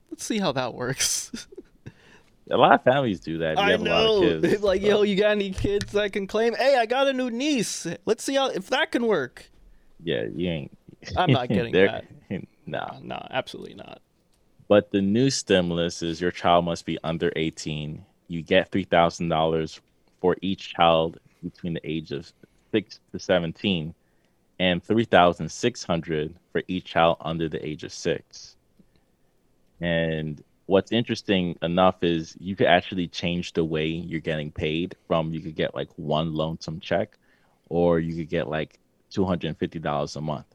Let's 0.10 0.26
see 0.26 0.40
how 0.40 0.52
that 0.54 0.74
works. 0.74 1.48
A 2.52 2.58
lot 2.58 2.74
of 2.74 2.84
families 2.84 3.20
do 3.20 3.38
that. 3.38 3.58
You 3.58 3.64
I 3.64 3.70
have 3.70 3.82
a 3.82 3.84
lot 3.84 3.90
know. 3.90 4.24
of 4.24 4.42
kids. 4.42 4.64
like, 4.64 4.82
so- 4.82 4.88
yo, 4.88 5.02
you 5.04 5.16
got 5.16 5.30
any 5.30 5.52
kids 5.52 5.96
I 5.96 6.10
can 6.10 6.26
claim? 6.26 6.56
Hey, 6.56 6.78
I 6.80 6.88
got 6.88 7.06
a 7.06 7.14
new 7.14 7.30
niece. 7.30 7.86
Let's 8.08 8.24
see 8.24 8.34
how 8.34 8.48
if 8.50 8.72
that 8.72 8.92
can 8.92 9.06
work. 9.06 9.52
Yeah, 10.04 10.24
you 10.34 10.50
ain't. 10.50 10.78
I'm 11.16 11.32
not 11.32 11.48
getting 11.50 11.72
that. 11.74 12.06
Nah. 12.66 12.98
No, 13.04 13.24
absolutely 13.30 13.76
not. 13.76 14.02
But 14.68 14.90
the 14.90 15.00
new 15.00 15.30
stimulus 15.30 16.02
is 16.02 16.20
your 16.20 16.32
child 16.32 16.66
must 16.66 16.88
be 16.88 16.98
under 17.04 17.32
18. 17.36 18.04
You 18.30 18.42
get 18.42 18.72
$3,000 18.72 19.80
for 20.20 20.36
each 20.42 20.74
child 20.74 21.20
between 21.44 21.76
the 21.76 21.82
age 21.84 22.12
of 22.12 22.32
6 22.72 23.00
to 23.12 23.20
17 23.20 23.94
and 24.60 24.84
3600 24.84 26.36
for 26.52 26.64
each 26.68 26.86
child 26.86 27.18
under 27.22 27.48
the 27.50 27.66
age 27.66 27.84
of 27.84 27.92
6. 27.94 28.58
And 29.82 30.44
what's 30.66 30.92
interesting 30.92 31.58
enough 31.62 32.04
is 32.04 32.36
you 32.40 32.56
could 32.56 32.68
actually 32.68 33.08
change 33.08 33.54
the 33.54 33.64
way 33.64 33.88
you're 33.88 34.20
getting 34.20 34.52
paid 34.52 34.96
from 35.08 35.34
you 35.34 35.42
could 35.42 35.56
get 35.56 35.76
like 35.76 35.90
one 35.98 36.34
lonesome 36.34 36.80
check 36.80 37.18
or 37.70 38.00
you 38.00 38.16
could 38.16 38.30
get 38.30 38.48
like 38.48 38.80
$250 39.12 40.16
a 40.16 40.22
month 40.22 40.46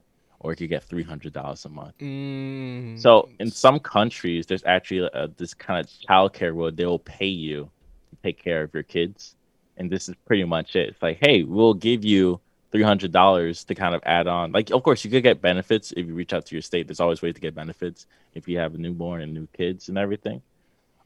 or 0.40 0.52
you 0.52 0.56
could 0.56 0.68
get 0.68 0.88
$300 0.88 1.64
a 1.64 1.68
month. 1.68 1.94
Mm, 2.00 2.98
So 2.98 3.28
in 3.40 3.50
some 3.50 3.78
countries, 3.80 4.46
there's 4.46 4.64
actually 4.64 5.08
uh 5.12 5.28
this 5.36 5.54
kind 5.54 5.80
of 5.84 5.90
childcare 6.08 6.54
where 6.54 6.70
they 6.70 6.86
will 6.86 6.98
pay 6.98 7.26
you 7.26 7.70
to 8.10 8.16
take 8.22 8.38
care 8.42 8.62
of 8.62 8.74
your 8.74 8.82
kids, 8.84 9.36
and 9.76 9.90
this 9.90 10.08
is 10.08 10.14
pretty 10.26 10.44
much 10.44 10.76
it. 10.76 10.90
It's 10.90 11.02
like, 11.02 11.18
hey, 11.20 11.42
we'll 11.42 11.74
give 11.74 12.04
you 12.04 12.40
three 12.72 12.82
hundred 12.82 13.12
dollars 13.12 13.64
to 13.64 13.74
kind 13.74 13.94
of 13.94 14.02
add 14.04 14.26
on. 14.26 14.52
Like, 14.52 14.70
of 14.70 14.82
course, 14.82 15.04
you 15.04 15.10
could 15.10 15.22
get 15.22 15.40
benefits 15.40 15.92
if 15.96 16.06
you 16.06 16.14
reach 16.14 16.32
out 16.32 16.46
to 16.46 16.54
your 16.54 16.62
state. 16.62 16.86
There's 16.88 17.00
always 17.00 17.22
ways 17.22 17.34
to 17.34 17.40
get 17.40 17.54
benefits 17.54 18.06
if 18.34 18.48
you 18.48 18.58
have 18.58 18.74
a 18.74 18.78
newborn 18.78 19.22
and 19.22 19.32
new 19.34 19.46
kids 19.56 19.88
and 19.88 19.96
everything. 19.98 20.42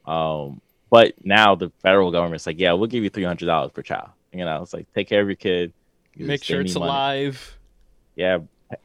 Um, 0.07 0.61
but 0.91 1.15
now 1.25 1.55
the 1.55 1.71
federal 1.83 2.11
government's 2.11 2.47
like, 2.47 2.59
yeah, 2.59 2.73
we'll 2.73 2.87
give 2.89 3.05
you 3.05 3.11
three 3.11 3.25
hundred 3.25 3.47
dollars 3.47 3.73
per 3.73 3.83
child. 3.83 4.11
You 4.33 4.45
know, 4.45 4.63
it's 4.63 4.73
like 4.75 4.87
take 4.95 5.09
care 5.09 5.21
of 5.21 5.29
your 5.29 5.37
kid. 5.37 5.73
Make 6.17 6.43
sure 6.43 6.61
it's 6.61 6.75
money. 6.75 6.87
alive. 6.87 7.59
Yeah, 8.17 8.39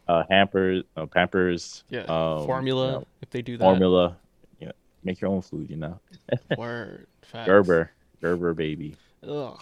uh, 0.08 0.24
hampers, 0.30 0.84
uh, 0.96 1.06
Pampers, 1.08 1.84
Yeah. 1.90 2.02
um, 2.02 2.46
formula. 2.46 2.86
you 2.86 2.92
know, 2.94 3.08
if 3.24 3.30
they 3.32 3.42
do 3.42 3.58
that. 3.58 3.64
formula. 3.64 4.18
You 4.60 4.68
know, 4.68 4.74
make 5.04 5.20
your 5.20 5.32
own 5.32 5.42
food. 5.42 5.70
You 5.70 5.78
know, 5.78 6.00
Word. 6.58 7.08
Facts. 7.24 7.48
Gerber, 7.48 7.92
Gerber 8.22 8.54
baby. 8.54 8.96
Ugh. 9.28 9.60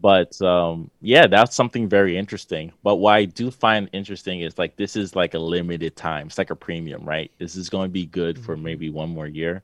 But 0.00 0.40
um, 0.42 0.90
yeah, 1.00 1.26
that's 1.28 1.54
something 1.54 1.88
very 1.88 2.18
interesting. 2.18 2.72
But 2.82 2.96
what 2.96 3.14
I 3.14 3.26
do 3.26 3.50
find 3.50 3.88
interesting 3.92 4.40
is 4.40 4.58
like 4.58 4.76
this 4.76 4.96
is 4.96 5.14
like 5.14 5.34
a 5.34 5.38
limited 5.38 5.94
time. 5.94 6.26
It's 6.26 6.38
like 6.38 6.50
a 6.50 6.56
premium, 6.56 7.04
right? 7.04 7.30
This 7.38 7.54
is 7.54 7.68
going 7.68 7.88
to 7.88 7.92
be 7.92 8.06
good 8.06 8.38
for 8.38 8.56
Mhm. 8.56 8.62
maybe 8.62 8.90
one 8.90 9.10
more 9.10 9.28
year. 9.28 9.62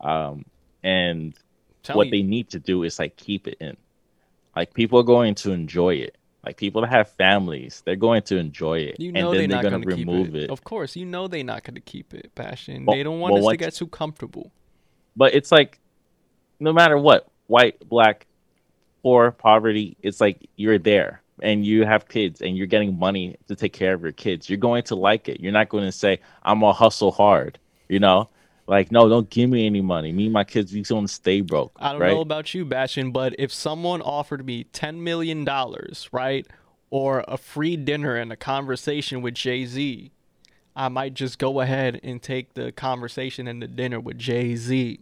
Um, 0.00 0.44
and 0.82 1.34
Tell 1.84 1.96
what 1.96 2.10
they 2.10 2.22
need 2.22 2.50
to 2.50 2.58
do 2.58 2.82
is 2.82 2.98
like 2.98 3.16
keep 3.16 3.46
it 3.46 3.58
in. 3.60 3.76
Like 4.56 4.74
people 4.74 4.98
are 4.98 5.04
going 5.04 5.36
to 5.36 5.52
enjoy 5.52 5.94
it. 5.94 6.16
Like 6.44 6.56
people 6.56 6.80
that 6.80 6.90
have 6.90 7.08
families, 7.10 7.82
they're 7.84 7.96
going 7.96 8.22
to 8.22 8.38
enjoy 8.38 8.78
it, 8.80 8.98
You 8.98 9.08
and 9.08 9.18
know 9.18 9.30
then 9.30 9.48
they're 9.50 9.62
not 9.62 9.70
going 9.70 9.82
to 9.82 9.86
remove 9.88 10.34
it. 10.34 10.44
it. 10.44 10.50
Of 10.50 10.64
course, 10.64 10.96
you 10.96 11.04
know 11.06 11.28
they're 11.28 11.44
not 11.44 11.62
going 11.64 11.74
to 11.74 11.80
keep 11.82 12.12
it. 12.14 12.34
Passion. 12.34 12.86
Well- 12.86 12.96
they 12.96 13.02
don't 13.04 13.20
want 13.20 13.34
well, 13.34 13.46
us 13.46 13.52
to 13.52 13.56
get 13.56 13.74
too 13.74 13.86
comfortable. 13.86 14.50
but 15.16 15.32
it's 15.34 15.52
like 15.52 15.78
no 16.58 16.72
matter 16.72 16.98
what 16.98 17.29
white 17.50 17.76
black 17.88 18.26
poor 19.02 19.32
poverty 19.32 19.96
it's 20.02 20.20
like 20.20 20.48
you're 20.56 20.78
there 20.78 21.20
and 21.42 21.66
you 21.66 21.84
have 21.84 22.06
kids 22.08 22.40
and 22.42 22.56
you're 22.56 22.66
getting 22.66 22.98
money 22.98 23.36
to 23.48 23.56
take 23.56 23.72
care 23.72 23.94
of 23.94 24.02
your 24.02 24.12
kids. 24.12 24.50
You're 24.50 24.58
going 24.58 24.82
to 24.84 24.94
like 24.94 25.26
it. 25.26 25.40
You're 25.40 25.52
not 25.52 25.68
going 25.68 25.84
to 25.84 25.92
say 25.92 26.20
i'm 26.42 26.60
gonna 26.60 26.72
hustle 26.72 27.10
hard 27.10 27.58
you 27.88 27.98
know? 27.98 28.28
Like 28.66 28.92
no 28.92 29.08
don't 29.08 29.28
give 29.28 29.50
me 29.50 29.66
any 29.66 29.80
money. 29.80 30.12
Me 30.12 30.26
and 30.26 30.32
my 30.32 30.44
kids 30.44 30.72
we 30.72 30.82
going 30.82 31.06
to 31.06 31.12
stay 31.12 31.40
broke 31.40 31.72
I 31.80 31.90
don't 31.90 32.00
right? 32.00 32.12
know 32.12 32.20
about 32.20 32.54
you, 32.54 32.64
Bastion, 32.64 33.10
but 33.10 33.34
if 33.36 33.52
someone 33.52 34.00
offered 34.00 34.46
me 34.46 34.62
ten 34.64 35.02
million 35.02 35.44
dollars, 35.44 36.08
right, 36.12 36.46
or 36.88 37.24
a 37.26 37.36
free 37.36 37.76
dinner 37.76 38.14
and 38.14 38.30
a 38.30 38.36
conversation 38.36 39.22
with 39.22 39.34
Jay 39.34 39.66
Z, 39.66 40.12
I 40.76 40.88
might 40.88 41.14
just 41.14 41.40
go 41.40 41.58
ahead 41.60 41.98
and 42.04 42.22
take 42.22 42.54
the 42.54 42.70
conversation 42.70 43.48
and 43.48 43.60
the 43.60 43.66
dinner 43.66 43.98
with 43.98 44.18
Jay 44.18 44.54
Z 44.54 45.00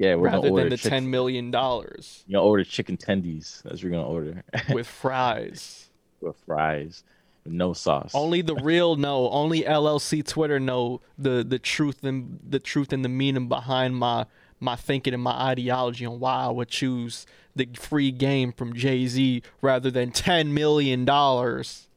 yeah 0.00 0.14
we're 0.16 0.28
rather 0.30 0.50
than 0.50 0.68
the 0.70 0.76
chick- 0.76 0.90
ten 0.90 1.08
million 1.10 1.50
dollars 1.52 2.24
you're 2.26 2.38
gonna 2.38 2.48
order 2.48 2.64
chicken 2.64 2.96
tendies 2.96 3.62
that's 3.62 3.74
what 3.74 3.82
you're 3.82 3.92
gonna 3.92 4.04
order 4.06 4.42
with 4.72 4.86
fries. 4.88 5.88
with 6.20 6.36
fries 6.46 7.04
with 7.44 7.52
no 7.52 7.72
sauce 7.72 8.12
Only 8.14 8.42
the 8.42 8.54
real 8.56 8.96
know. 8.96 9.30
Only 9.30 9.62
LLC 9.62 10.26
Twitter 10.26 10.58
know 10.60 11.00
the 11.16 11.44
the 11.44 11.58
truth 11.58 12.02
and 12.04 12.38
the 12.46 12.58
truth 12.58 12.92
and 12.92 13.04
the 13.04 13.08
meaning 13.08 13.48
behind 13.48 13.96
my 13.96 14.26
my 14.58 14.76
thinking 14.76 15.14
and 15.14 15.22
my 15.22 15.32
ideology 15.32 16.04
on 16.04 16.18
why 16.20 16.34
I 16.44 16.48
would 16.50 16.68
choose 16.68 17.26
the 17.56 17.66
free 17.74 18.10
game 18.10 18.52
from 18.52 18.74
Jay 18.74 19.06
Z 19.06 19.42
rather 19.62 19.90
than 19.90 20.10
ten 20.12 20.52
million 20.52 21.04
dollars. 21.06 21.88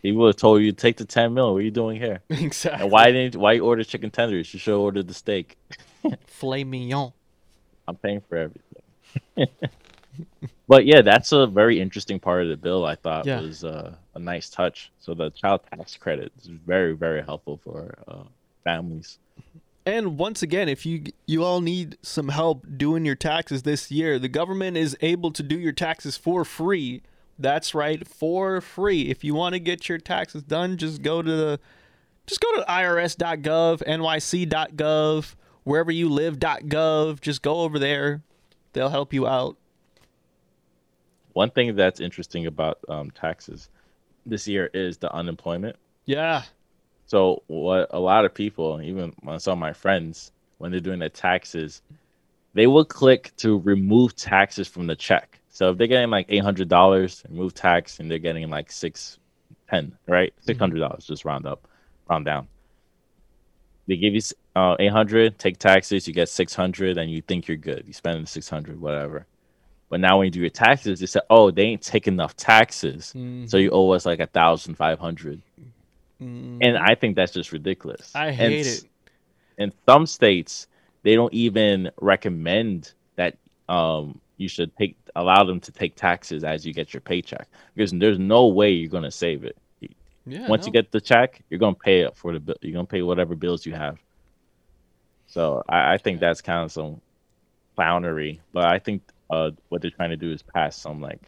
he 0.00 0.12
would 0.12 0.28
have 0.28 0.36
told 0.36 0.62
you 0.62 0.70
take 0.72 0.96
the 0.96 1.04
10 1.04 1.34
mil 1.34 1.52
what 1.54 1.58
are 1.58 1.62
you 1.62 1.72
doing 1.72 1.98
here 1.98 2.20
Exactly. 2.30 2.82
and 2.84 2.92
why 2.92 3.10
didn't 3.10 3.34
why 3.34 3.54
you 3.54 3.64
order 3.64 3.82
chicken 3.82 4.10
tenders 4.12 4.54
you 4.54 4.60
should 4.60 4.70
have 4.72 4.80
ordered 4.80 5.08
the 5.08 5.14
steak 5.14 5.58
filet 6.26 6.62
mignon? 6.64 7.12
I'm 7.88 7.96
paying 7.96 8.20
for 8.28 8.36
everything. 8.36 9.48
but 10.68 10.84
yeah, 10.86 11.02
that's 11.02 11.32
a 11.32 11.46
very 11.46 11.80
interesting 11.80 12.20
part 12.20 12.42
of 12.42 12.48
the 12.48 12.56
bill. 12.56 12.84
I 12.84 12.94
thought 12.94 13.26
Yeah. 13.26 13.40
was 13.40 13.64
uh, 13.64 13.94
a 14.14 14.18
nice 14.18 14.50
touch. 14.50 14.92
So 15.00 15.14
the 15.14 15.30
child 15.30 15.62
tax 15.74 15.96
credit 15.96 16.32
is 16.40 16.46
very, 16.46 16.92
very 16.94 17.22
helpful 17.22 17.60
for 17.64 17.98
uh, 18.06 18.24
families. 18.64 19.18
And 19.86 20.18
once 20.18 20.42
again, 20.42 20.68
if 20.68 20.84
you 20.84 21.04
you 21.26 21.42
all 21.42 21.62
need 21.62 21.96
some 22.02 22.28
help 22.28 22.66
doing 22.76 23.06
your 23.06 23.14
taxes 23.14 23.62
this 23.62 23.90
year, 23.90 24.18
the 24.18 24.28
government 24.28 24.76
is 24.76 24.94
able 25.00 25.30
to 25.32 25.42
do 25.42 25.58
your 25.58 25.72
taxes 25.72 26.14
for 26.16 26.44
free. 26.44 27.00
That's 27.38 27.74
right, 27.74 28.06
for 28.06 28.60
free. 28.60 29.08
If 29.08 29.24
you 29.24 29.34
want 29.34 29.54
to 29.54 29.60
get 29.60 29.88
your 29.88 29.96
taxes 29.96 30.42
done, 30.42 30.76
just 30.76 31.00
go 31.00 31.22
to 31.22 31.30
the 31.36 31.60
just 32.26 32.42
go 32.42 32.54
to 32.56 32.62
irs.gov, 32.68 33.82
nyc.gov, 33.86 35.34
wherever 35.68 35.92
you 35.92 36.08
live.gov. 36.08 37.20
Just 37.20 37.42
go 37.42 37.60
over 37.60 37.78
there. 37.78 38.22
They'll 38.72 38.88
help 38.88 39.12
you 39.12 39.26
out. 39.26 39.56
One 41.34 41.50
thing 41.50 41.76
that's 41.76 42.00
interesting 42.00 42.46
about 42.46 42.78
um, 42.88 43.10
taxes 43.10 43.68
this 44.24 44.48
year 44.48 44.70
is 44.72 44.96
the 44.96 45.12
unemployment. 45.12 45.76
Yeah. 46.06 46.42
So 47.06 47.42
what 47.46 47.88
a 47.90 48.00
lot 48.00 48.24
of 48.24 48.34
people, 48.34 48.80
even 48.82 49.12
some 49.38 49.52
of 49.52 49.58
my 49.58 49.72
friends, 49.72 50.32
when 50.56 50.70
they're 50.70 50.80
doing 50.80 50.98
their 50.98 51.08
taxes, 51.10 51.82
they 52.54 52.66
will 52.66 52.84
click 52.84 53.32
to 53.36 53.58
remove 53.58 54.16
taxes 54.16 54.68
from 54.68 54.86
the 54.86 54.96
check. 54.96 55.38
So 55.50 55.70
if 55.70 55.78
they're 55.78 55.86
getting 55.86 56.10
like 56.10 56.26
eight 56.28 56.42
hundred 56.42 56.68
dollars, 56.68 57.22
remove 57.28 57.54
tax, 57.54 58.00
and 58.00 58.10
they're 58.10 58.18
getting 58.18 58.48
like 58.50 58.72
six 58.72 59.18
ten, 59.70 59.96
right? 60.06 60.32
Six 60.40 60.58
hundred 60.58 60.80
dollars, 60.80 61.06
just 61.06 61.24
round 61.24 61.46
up, 61.46 61.68
round 62.08 62.24
down. 62.24 62.48
They 63.88 63.96
give 63.96 64.14
you 64.14 64.20
uh, 64.54 64.76
eight 64.78 64.92
hundred, 64.92 65.38
take 65.38 65.58
taxes, 65.58 66.06
you 66.06 66.14
get 66.14 66.28
six 66.28 66.54
hundred, 66.54 66.98
and 66.98 67.10
you 67.10 67.22
think 67.22 67.48
you're 67.48 67.56
good. 67.56 67.84
You 67.86 67.92
spend 67.94 68.22
the 68.22 68.28
six 68.28 68.48
hundred, 68.48 68.80
whatever. 68.80 69.26
But 69.90 70.00
now 70.00 70.18
when 70.18 70.26
you 70.26 70.30
do 70.30 70.40
your 70.40 70.50
taxes, 70.50 71.00
they 71.00 71.06
say, 71.06 71.20
"Oh, 71.30 71.50
they 71.50 71.62
ain't 71.62 71.82
take 71.82 72.06
enough 72.06 72.36
taxes, 72.36 73.14
so 73.46 73.56
you 73.56 73.70
owe 73.70 73.90
us 73.90 74.04
like 74.04 74.20
a 74.20 74.26
thousand 74.26 74.74
five 74.74 74.98
hundred." 74.98 75.40
Mm, 76.22 76.58
And 76.60 76.76
I 76.76 76.94
think 76.94 77.16
that's 77.16 77.32
just 77.32 77.52
ridiculous. 77.52 78.12
I 78.14 78.26
And 78.26 78.34
hate 78.36 78.66
s- 78.66 78.84
it. 78.84 78.90
In 79.58 79.72
some 79.88 80.06
states, 80.06 80.66
they 81.02 81.14
don't 81.14 81.32
even 81.32 81.90
recommend 82.00 82.92
that 83.16 83.38
um, 83.68 84.20
you 84.36 84.48
should 84.48 84.76
take 84.76 84.96
allow 85.16 85.44
them 85.44 85.60
to 85.60 85.72
take 85.72 85.96
taxes 85.96 86.44
as 86.44 86.66
you 86.66 86.74
get 86.74 86.92
your 86.92 87.00
paycheck 87.00 87.48
because 87.74 87.90
there's 87.92 88.18
no 88.18 88.46
way 88.48 88.70
you're 88.70 88.90
gonna 88.90 89.10
save 89.10 89.44
it. 89.44 89.56
Yeah. 90.30 90.48
Once 90.48 90.62
no. 90.62 90.66
you 90.66 90.72
get 90.72 90.92
the 90.92 91.00
check, 91.00 91.42
you're 91.50 91.58
gonna 91.60 91.74
pay 91.74 92.00
it 92.00 92.16
for 92.16 92.32
the 92.32 92.40
bill. 92.40 92.56
You're 92.60 92.74
gonna 92.74 92.86
pay 92.86 93.02
whatever 93.02 93.34
bills 93.34 93.66
you 93.66 93.74
have. 93.74 93.98
So 95.26 95.62
I, 95.68 95.94
I 95.94 95.98
think 95.98 96.20
that's 96.20 96.40
kind 96.40 96.64
of 96.64 96.72
some 96.72 97.00
clownery, 97.76 98.40
but 98.52 98.64
I 98.64 98.78
think 98.78 99.02
uh, 99.30 99.50
what 99.68 99.82
they're 99.82 99.90
trying 99.90 100.10
to 100.10 100.16
do 100.16 100.32
is 100.32 100.42
pass 100.42 100.76
some 100.76 101.00
like 101.00 101.20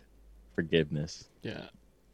forgiveness. 0.54 1.28
Yeah. 1.42 1.64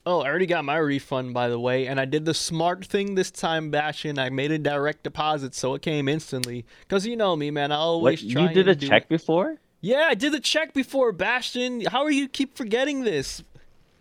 Oh, 0.05 0.21
I 0.21 0.29
already 0.29 0.47
got 0.47 0.65
my 0.65 0.77
refund 0.77 1.35
by 1.35 1.49
the 1.49 1.59
way, 1.59 1.87
and 1.89 1.99
I 1.99 2.05
did 2.05 2.25
the 2.25 2.35
smart 2.35 2.85
thing 2.85 3.15
this 3.17 3.31
time, 3.31 3.71
Bastion. 3.71 4.19
I 4.19 4.31
made 4.31 4.53
a 4.53 4.59
direct 4.59 5.03
deposit, 5.03 5.55
so 5.55 5.75
it 5.75 5.83
came 5.83 6.09
instantly. 6.09 6.65
Cause 6.89 7.07
you 7.07 7.17
know 7.17 7.35
me, 7.35 7.51
man. 7.51 7.73
I 7.73 7.77
always 7.77 8.23
What, 8.23 8.33
try. 8.33 8.43
you 8.43 8.49
did 8.55 8.69
a 8.69 8.77
check 8.77 9.05
it. 9.05 9.09
before? 9.09 9.57
Yeah, 9.81 10.07
I 10.09 10.15
did 10.15 10.33
the 10.33 10.41
check 10.41 10.75
before, 10.75 11.13
Bastion. 11.13 11.83
How 11.87 12.03
are 12.05 12.11
you 12.11 12.29
keep 12.29 12.57
forgetting 12.57 13.03
this, 13.03 13.43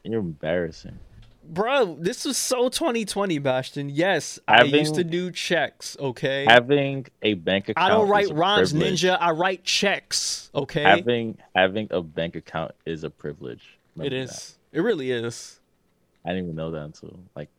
You're 0.03 0.19
embarrassing. 0.19 0.99
Bro? 1.47 1.97
This 1.99 2.25
was 2.25 2.37
so 2.37 2.69
2020, 2.69 3.39
Bastion. 3.39 3.89
Yes, 3.89 4.39
I 4.47 4.63
used 4.63 4.95
to 4.95 5.03
do 5.03 5.31
checks. 5.31 5.95
Okay. 5.99 6.45
Having 6.47 7.07
a 7.21 7.35
bank 7.35 7.69
account. 7.69 7.85
I 7.85 7.89
don't 7.89 8.09
write 8.09 8.29
rhymes. 8.33 8.73
Ninja. 8.73 9.17
I 9.19 9.31
write 9.31 9.63
checks. 9.63 10.49
Okay. 10.53 10.83
Having 10.83 11.37
having 11.55 11.87
a 11.91 12.01
bank 12.01 12.35
account 12.35 12.71
is 12.85 13.03
a 13.03 13.09
privilege. 13.09 13.77
it 13.95 13.99
Remember 13.99 14.15
is. 14.15 14.57
that. 14.71 14.77
It 14.77 14.81
really 14.81 15.11
is. 15.11 15.59
I 16.25 16.29
didn't 16.29 16.45
even 16.45 16.55
know 16.55 16.71
that 16.71 16.81
until 16.81 17.19
like, 17.35 17.49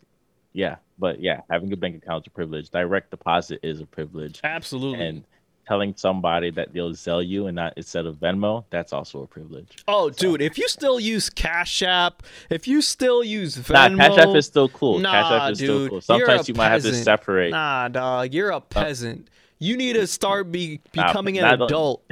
yeah. 0.52 0.76
But 0.98 1.20
yeah, 1.20 1.40
having 1.50 1.72
a 1.72 1.76
bank 1.76 1.96
account 1.96 2.24
is 2.24 2.26
a 2.28 2.30
privilege. 2.30 2.70
Direct 2.70 3.10
deposit 3.10 3.60
is 3.62 3.80
a 3.80 3.86
privilege. 3.86 4.40
Absolutely. 4.42 5.06
and 5.06 5.24
telling 5.66 5.94
somebody 5.96 6.50
that 6.50 6.72
they'll 6.72 6.94
sell 6.94 7.22
you 7.22 7.46
and 7.46 7.56
not 7.56 7.72
instead 7.76 8.06
of 8.06 8.16
Venmo, 8.16 8.64
that's 8.70 8.92
also 8.92 9.22
a 9.22 9.26
privilege. 9.26 9.76
Oh, 9.88 10.10
dude, 10.10 10.40
if 10.40 10.58
you 10.58 10.68
still 10.68 11.00
use 11.00 11.28
Cash 11.28 11.82
App, 11.82 12.22
if 12.50 12.68
you 12.68 12.80
still 12.80 13.24
use 13.24 13.56
Nah, 13.68 13.88
Venmo, 13.88 13.98
Cash 13.98 14.18
App 14.18 14.34
is 14.36 14.46
still 14.46 14.68
cool. 14.68 14.98
Nah, 14.98 15.12
Cash 15.12 15.32
App 15.32 15.52
is 15.52 15.58
dude, 15.58 15.66
still 15.66 15.88
cool. 15.88 16.00
Sometimes 16.00 16.48
you 16.48 16.54
might 16.54 16.68
have 16.70 16.82
to 16.82 16.94
separate. 16.94 17.50
Nah, 17.50 17.88
dog, 17.88 18.32
you're 18.32 18.50
a 18.50 18.56
uh, 18.56 18.60
peasant. 18.60 19.28
You 19.58 19.76
need 19.76 19.94
to 19.94 20.06
start 20.06 20.52
be 20.52 20.80
becoming 20.92 21.36
nah, 21.36 21.54
an 21.54 21.62
adult. 21.62 22.04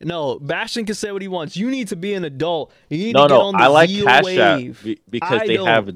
No, 0.00 0.38
Bastion 0.38 0.84
can 0.84 0.94
say 0.94 1.12
what 1.12 1.22
he 1.22 1.28
wants. 1.28 1.56
You 1.56 1.70
need 1.70 1.88
to 1.88 1.96
be 1.96 2.14
an 2.14 2.24
adult. 2.24 2.72
You 2.90 2.98
need 2.98 3.14
No, 3.14 3.22
to 3.22 3.28
get 3.28 3.34
no, 3.34 3.40
on 3.42 3.54
the 3.54 3.62
I 3.62 3.66
like 3.68 3.90
Cash 3.90 4.36
App 4.36 4.58
wave. 4.58 4.98
because 5.08 5.40
I 5.40 5.46
they 5.46 5.56
don't. 5.56 5.66
have 5.66 5.94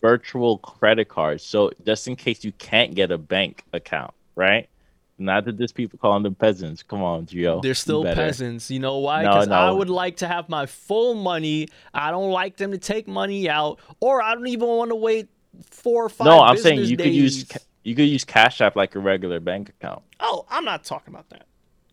virtual 0.00 0.58
credit 0.58 1.08
cards. 1.08 1.42
So 1.42 1.70
just 1.86 2.08
in 2.08 2.16
case 2.16 2.44
you 2.44 2.52
can't 2.52 2.94
get 2.94 3.10
a 3.10 3.16
bank 3.16 3.64
account, 3.72 4.12
right? 4.34 4.68
Not 5.16 5.44
that 5.44 5.56
there's 5.58 5.70
people 5.72 5.98
calling 5.98 6.24
them 6.24 6.34
peasants. 6.34 6.82
Come 6.82 7.00
on, 7.02 7.26
Gio. 7.26 7.62
They're 7.62 7.74
still 7.74 8.02
better. 8.02 8.16
peasants. 8.20 8.68
You 8.70 8.80
know 8.80 8.98
why? 8.98 9.22
No, 9.22 9.30
Because 9.30 9.48
I 9.48 9.70
would 9.70 9.88
like 9.88 10.16
to 10.18 10.26
have 10.28 10.48
my 10.48 10.66
full 10.66 11.14
money. 11.14 11.68
I 11.92 12.10
don't 12.10 12.30
like 12.32 12.56
them 12.56 12.72
to 12.72 12.78
take 12.78 13.06
money 13.06 13.48
out, 13.48 13.78
or 14.00 14.20
I 14.20 14.34
don't 14.34 14.48
even 14.48 14.66
want 14.68 14.90
to 14.90 14.96
wait 14.96 15.28
four 15.70 16.04
or 16.04 16.08
five. 16.08 16.26
No, 16.26 16.40
I'm 16.40 16.56
saying 16.56 16.80
you 16.84 16.96
could 16.96 17.14
use 17.14 17.46
you 17.84 17.94
could 17.94 18.08
use 18.08 18.24
Cash 18.24 18.60
App 18.60 18.74
like 18.74 18.94
a 18.96 18.98
regular 18.98 19.38
bank 19.38 19.68
account. 19.68 20.02
Oh, 20.18 20.46
I'm 20.50 20.64
not 20.64 20.82
talking 20.84 21.14
about 21.14 21.28
that. 21.30 21.46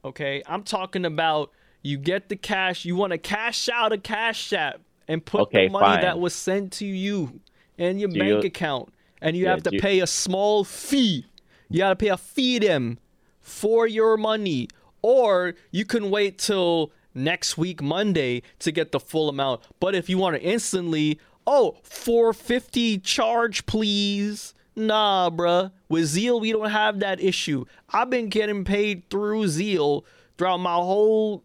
Okay, 0.04 0.42
I'm 0.48 0.64
talking 0.64 1.06
about 1.06 1.52
you 1.84 1.98
get 1.98 2.28
the 2.30 2.36
cash. 2.36 2.86
You 2.86 2.96
want 2.96 3.12
to 3.12 3.18
cash 3.20 3.70
out 3.70 3.92
a 3.92 3.98
cash 4.00 4.52
app 4.52 4.82
and 5.08 5.24
put 5.24 5.42
Okay, 5.42 5.68
the 5.68 5.74
money 5.74 5.86
fine. 5.86 6.02
that 6.02 6.18
was 6.20 6.34
sent 6.34 6.72
to 6.74 6.86
you 6.88 7.40
in 7.78 8.00
your 8.00 8.10
Do 8.10 8.20
bank 8.20 8.44
account, 8.46 8.92
and 9.22 9.38
you 9.38 9.44
Yeah, 9.44 9.52
have 9.52 9.64
to 9.64 9.74
you- 9.74 9.80
pay 9.80 10.00
a 10.00 10.08
small 10.08 10.64
fee. 10.64 11.26
You 11.70 11.78
got 11.78 11.90
to 11.90 11.96
pay 11.96 12.08
a 12.10 12.18
fee 12.18 12.60
to 12.60 12.68
them 12.68 12.98
for 13.42 13.88
your 13.88 14.18
money, 14.18 14.68
or 15.02 15.56
you 15.72 15.86
can 15.86 16.10
wait 16.10 16.38
till 16.38 16.92
next 17.14 17.58
week 17.58 17.82
Monday 17.82 18.44
to 18.60 18.72
get 18.72 18.92
the 18.92 19.00
full 19.00 19.30
amount. 19.30 19.62
But 19.80 19.96
if 19.96 20.10
you 20.10 20.18
want 20.18 20.36
to 20.36 20.42
instantly, 20.42 21.20
oh, 21.46 21.78
450 21.84 23.00
charge 23.00 23.66
please. 23.66 24.54
Nah, 24.76 25.30
bruh. 25.30 25.72
With 25.90 26.06
Zeal, 26.06 26.40
we 26.40 26.52
don't 26.52 26.70
have 26.70 27.00
that 27.00 27.20
issue. 27.20 27.66
I've 27.90 28.10
been 28.10 28.30
getting 28.30 28.64
paid 28.64 29.10
through 29.10 29.48
Zeal 29.50 30.06
throughout 30.38 30.60
my 30.60 30.76
whole 30.76 31.44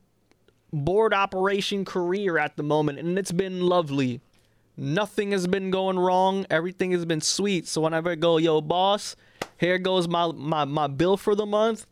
board 0.72 1.12
operation 1.12 1.84
career 1.84 2.38
at 2.38 2.56
the 2.56 2.62
moment, 2.62 2.98
and 2.98 3.18
it's 3.18 3.32
been 3.32 3.62
lovely. 3.62 4.20
Nothing 4.76 5.32
has 5.32 5.46
been 5.46 5.70
going 5.70 5.98
wrong. 5.98 6.46
Everything 6.50 6.92
has 6.92 7.04
been 7.04 7.22
sweet. 7.22 7.66
So 7.66 7.80
whenever 7.80 8.10
I 8.10 8.14
go, 8.14 8.36
yo, 8.36 8.60
boss, 8.60 9.16
here 9.58 9.78
goes 9.78 10.08
my 10.08 10.32
my, 10.32 10.64
my 10.64 10.86
bill 10.86 11.16
for 11.16 11.34
the 11.34 11.46
month. 11.46 11.86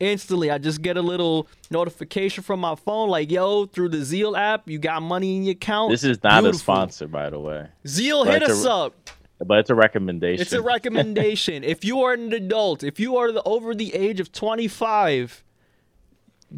Instantly, 0.00 0.48
I 0.48 0.58
just 0.58 0.80
get 0.80 0.96
a 0.96 1.02
little 1.02 1.48
notification 1.72 2.44
from 2.44 2.60
my 2.60 2.76
phone, 2.76 3.08
like, 3.08 3.32
yo, 3.32 3.66
through 3.66 3.88
the 3.88 4.04
Zeal 4.04 4.36
app, 4.36 4.68
you 4.68 4.78
got 4.78 5.02
money 5.02 5.36
in 5.36 5.42
your 5.42 5.52
account. 5.52 5.90
This 5.90 6.04
is 6.04 6.22
not 6.22 6.44
a 6.44 6.54
sponsor, 6.54 7.08
by 7.08 7.30
the 7.30 7.40
way, 7.40 7.66
Zeal, 7.84 8.24
But 8.24 8.34
hit 8.34 8.42
it's 8.42 8.50
a 8.52 8.54
us 8.54 8.64
up. 8.64 9.10
but 9.44 9.58
it's 9.58 9.70
a 9.70 9.74
recommendation. 9.74 10.40
It's 10.40 10.52
a 10.52 10.62
recommendation. 10.62 11.64
if 11.64 11.84
you 11.84 12.02
are 12.02 12.12
an 12.12 12.32
adult, 12.32 12.84
if 12.84 13.00
you 13.00 13.16
are 13.16 13.32
the, 13.32 13.42
over 13.42 13.74
the 13.74 13.92
age 13.92 14.20
of 14.20 14.30
25, 14.30 15.42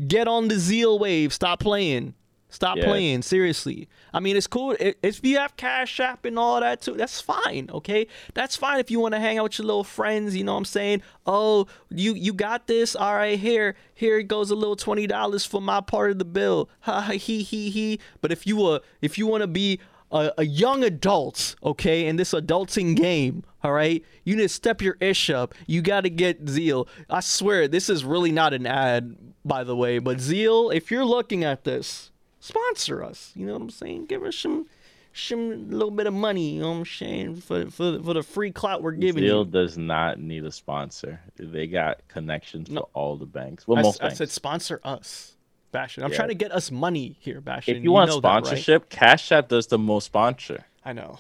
get 0.07 0.29
on 0.29 0.49
the 0.49 0.59
Zeal 0.59 0.99
wave. 0.99 1.33
Stop 1.33 1.61
playing. 1.61 2.13
Stop 2.51 2.77
Yeah. 2.77 2.85
playing. 2.85 3.23
Seriously. 3.23 3.89
I 4.13 4.21
mean, 4.21 4.37
it's 4.37 4.47
cool. 4.47 4.77
If 4.81 5.25
you 5.25 5.39
have 5.39 5.57
Cash 5.57 6.01
App 6.01 6.25
and 6.25 6.39
all 6.39 6.61
that 6.61 6.83
too, 6.83 6.95
that's 6.95 7.21
fine. 7.21 7.71
Okay, 7.73 8.07
that's 8.35 8.57
fine. 8.57 8.81
If 8.81 8.91
you 8.91 9.01
want 9.01 9.15
to 9.15 9.21
hang 9.21 9.39
out 9.39 9.45
with 9.45 9.59
your 9.59 9.67
little 9.67 9.85
friends, 9.85 10.37
you 10.37 10.45
know 10.45 10.53
what 10.53 10.59
I'm 10.59 10.65
saying. 10.65 11.03
Oh, 11.27 11.67
you 11.91 12.15
you 12.15 12.33
got 12.33 12.67
this. 12.67 12.95
All 12.97 13.15
right, 13.15 13.39
here 13.39 13.77
here 13.95 14.19
it 14.19 14.25
goes 14.25 14.51
a 14.51 14.57
little 14.57 14.77
twenty 14.77 15.07
dollars 15.07 15.45
for 15.47 15.61
my 15.61 15.81
part 15.81 16.11
of 16.11 16.19
the 16.19 16.25
bill. 16.25 16.69
Ha 16.81 17.01
ha 17.03 17.13
he 17.13 17.43
he 17.43 17.71
he. 17.71 18.01
But 18.21 18.33
if 18.33 18.47
you 18.47 18.65
uh 18.67 18.81
if 19.01 19.17
you 19.17 19.27
want 19.27 19.43
to 19.43 19.47
be 19.47 19.79
a, 20.13 20.33
a 20.39 20.45
young 20.45 20.83
adult, 20.83 21.55
okay, 21.63 22.07
in 22.07 22.17
this 22.17 22.33
adulting 22.33 22.97
game, 22.97 23.45
all 23.63 23.73
right, 23.73 24.05
you 24.25 24.35
need 24.35 24.43
to 24.43 24.49
step 24.49 24.83
your 24.83 24.97
ish 25.01 25.31
up. 25.31 25.55
You 25.69 25.83
got 25.83 26.01
to 26.01 26.11
get 26.11 26.49
Zeal. 26.49 26.89
I 27.09 27.21
swear, 27.21 27.69
this 27.69 27.89
is 27.89 28.05
really 28.05 28.33
not 28.33 28.53
an 28.53 28.67
ad, 28.67 29.15
by 29.45 29.63
the 29.63 29.77
way, 29.77 30.01
but 30.01 30.19
Zeal, 30.19 30.71
if 30.71 30.91
you're 30.91 31.05
looking 31.05 31.45
at 31.45 31.63
this, 31.63 32.10
sponsor 32.41 33.05
us. 33.05 33.33
You 33.35 33.47
know 33.47 33.53
what 33.55 33.63
I'm 33.63 33.71
saying? 33.71 34.07
Give 34.07 34.25
us 34.25 34.37
some, 34.37 34.67
some 35.13 35.71
little 35.71 35.91
bit 35.91 36.07
of 36.07 36.15
money. 36.15 36.55
You 36.55 36.61
know 36.63 36.71
what 36.73 36.77
I'm 36.79 36.87
saying 36.87 37.37
for 37.43 37.67
for, 37.71 38.01
for 38.03 38.15
the 38.15 38.23
free 38.23 38.51
clout 38.51 38.83
we're 38.83 38.93
giving 38.93 39.23
Zeal 39.23 39.45
you. 39.45 39.51
does 39.51 39.79
not 39.79 40.19
need 40.19 40.45
a 40.45 40.53
sponsor. 40.53 41.21
They 41.37 41.67
got 41.67 42.01
connections 42.09 42.71
No. 42.71 42.81
for 42.83 42.89
all 42.95 43.17
the 43.17 43.27
banks. 43.27 43.67
Well, 43.69 43.79
I, 43.79 43.83
most 43.83 44.01
I 44.03 44.07
banks. 44.07 44.19
said 44.19 44.31
sponsor 44.31 44.81
us, 44.85 45.37
Bastion. 45.73 46.03
I'm 46.03 46.11
Yeah. 46.11 46.17
trying 46.17 46.29
to 46.31 46.35
get 46.35 46.53
us 46.53 46.71
money 46.71 47.17
here, 47.21 47.41
Bastion. 47.41 47.77
if 47.77 47.83
you 47.85 47.93
want 47.93 48.11
know 48.11 48.21
that, 48.21 48.29
right? 48.29 48.45
sponsorship, 48.47 48.89
Cash 48.89 49.31
App 49.33 49.49
does 49.49 49.67
the 49.69 49.79
most 49.79 50.07
sponsor 50.07 50.65
I 50.85 50.93
know. 50.93 51.19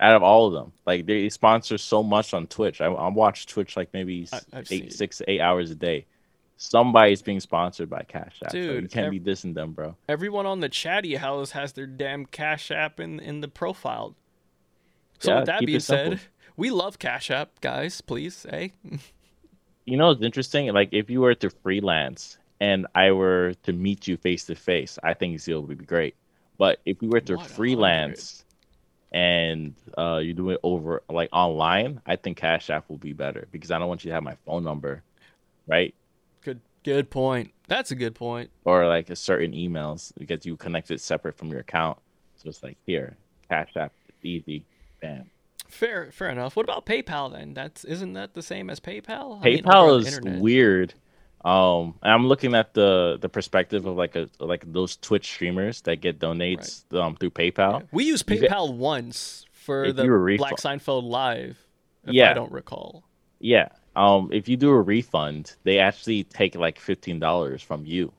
out 0.00 0.14
of 0.14 0.22
all 0.22 0.46
of 0.48 0.52
them. 0.52 0.72
Like 0.86 1.06
they 1.06 1.28
sponsor 1.30 1.78
so 1.78 2.02
much 2.02 2.32
on 2.34 2.46
Twitch. 2.46 2.80
I, 2.80 2.86
I 2.86 3.08
watch 3.08 3.46
Twitch 3.46 3.76
like 3.76 3.88
maybe 3.92 4.28
I- 4.32 4.62
eight, 4.70 4.92
six, 4.92 5.18
to 5.18 5.30
eight 5.30 5.40
hours 5.40 5.70
a 5.70 5.74
day. 5.74 6.06
Somebody's 6.60 7.22
being 7.22 7.38
sponsored 7.38 7.88
by 7.88 8.02
Cash 8.02 8.40
App. 8.44 8.50
so 8.50 8.56
you 8.58 8.80
Dude, 8.80 8.90
can't 8.90 9.06
ev- 9.06 9.12
be 9.12 9.20
dissing 9.20 9.54
them, 9.54 9.72
bro. 9.72 9.94
Everyone 10.08 10.44
on 10.44 10.58
the 10.58 10.68
chatty 10.68 11.14
house 11.14 11.52
has 11.52 11.72
their 11.72 11.86
damn 11.86 12.26
Cash 12.26 12.72
App 12.72 12.98
in 12.98 13.20
in 13.20 13.40
the 13.40 13.48
profile. 13.48 14.16
So 15.20 15.30
Yeah, 15.30 15.36
with 15.38 15.46
that 15.46 15.66
being 15.66 15.80
simple. 15.80 16.18
said, 16.18 16.20
we 16.56 16.70
love 16.70 16.98
Cash 16.98 17.30
App, 17.30 17.60
guys. 17.60 18.00
Please, 18.00 18.44
hey. 18.50 18.72
You 19.86 19.96
know, 19.96 20.10
it's 20.10 20.20
interesting. 20.20 20.66
Like 20.74 20.90
if 20.92 21.08
you 21.08 21.22
were 21.22 21.34
to 21.36 21.48
freelance 21.48 22.36
and 22.60 22.86
I 22.94 23.12
were 23.12 23.54
to 23.62 23.72
meet 23.72 24.06
you 24.06 24.18
face 24.18 24.44
to 24.44 24.54
face, 24.54 24.98
I 25.02 25.14
think 25.14 25.40
Zeal 25.40 25.62
would 25.62 25.78
be 25.78 25.84
great. 25.86 26.14
But 26.58 26.80
if 26.84 27.00
we 27.00 27.08
were 27.08 27.20
to 27.20 27.36
100. 27.36 27.54
freelance 27.54 28.44
and 29.12 29.74
uh, 29.96 30.18
you 30.18 30.34
do 30.34 30.50
it 30.50 30.60
over 30.62 31.02
like 31.08 31.30
online, 31.32 32.02
I 32.04 32.16
think 32.16 32.36
Cash 32.36 32.68
App 32.68 32.90
will 32.90 32.98
be 32.98 33.14
better 33.14 33.48
because 33.50 33.70
I 33.70 33.78
don't 33.78 33.88
want 33.88 34.04
you 34.04 34.10
to 34.10 34.14
have 34.14 34.22
my 34.22 34.36
phone 34.44 34.62
number, 34.62 35.02
right? 35.66 35.94
Good 36.94 37.10
point. 37.10 37.52
That's 37.66 37.90
a 37.90 37.94
good 37.94 38.14
point. 38.14 38.48
Or 38.64 38.86
like 38.86 39.10
a 39.10 39.16
certain 39.16 39.52
emails 39.52 40.10
because 40.16 40.46
you 40.46 40.56
connect 40.56 40.90
it 40.90 41.02
separate 41.02 41.36
from 41.36 41.48
your 41.50 41.60
account. 41.60 41.98
So 42.36 42.48
it's 42.48 42.62
like 42.62 42.78
here, 42.86 43.16
Cash 43.50 43.76
App, 43.76 43.92
it's 44.08 44.24
easy, 44.24 44.64
bam. 45.02 45.30
Fair 45.68 46.10
fair 46.10 46.30
enough. 46.30 46.56
What 46.56 46.64
about 46.64 46.86
PayPal 46.86 47.30
then? 47.30 47.52
That's 47.52 47.84
isn't 47.84 48.14
that 48.14 48.32
the 48.32 48.42
same 48.42 48.70
as 48.70 48.80
PayPal? 48.80 49.40
I 49.42 49.44
mean, 49.44 49.64
PayPal 49.64 49.98
is 50.00 50.40
weird. 50.40 50.94
Um, 51.44 51.94
I'm 52.02 52.26
looking 52.26 52.54
at 52.54 52.72
the 52.72 53.18
the 53.20 53.28
perspective 53.28 53.84
of 53.84 53.96
like 53.96 54.16
a 54.16 54.30
like 54.40 54.64
those 54.72 54.96
Twitch 54.96 55.26
streamers 55.26 55.82
that 55.82 55.96
get 55.96 56.18
donates 56.18 56.90
um 56.98 57.16
through 57.16 57.30
PayPal. 57.32 57.86
We 57.92 58.04
used 58.04 58.28
You 58.30 58.38
get- 58.40 58.50
PayPal 58.50 58.74
once 58.74 59.44
for 59.52 59.92
the 59.92 60.04
Black 60.38 60.56
Seinfeld 60.56 61.04
Live. 61.04 61.58
If 62.04 62.14
I 62.24 62.32
don't 62.32 62.50
recall. 62.50 63.04
Yeah. 63.40 63.68
Um, 63.98 64.30
if 64.32 64.48
you 64.48 64.56
do 64.56 64.70
a 64.70 64.80
refund, 64.80 65.56
they 65.64 65.80
actually 65.80 66.22
take 66.24 66.54
like 66.54 66.78
fifteen 66.78 67.18
dollars 67.18 67.62
from 67.62 67.84
you. 67.84 68.12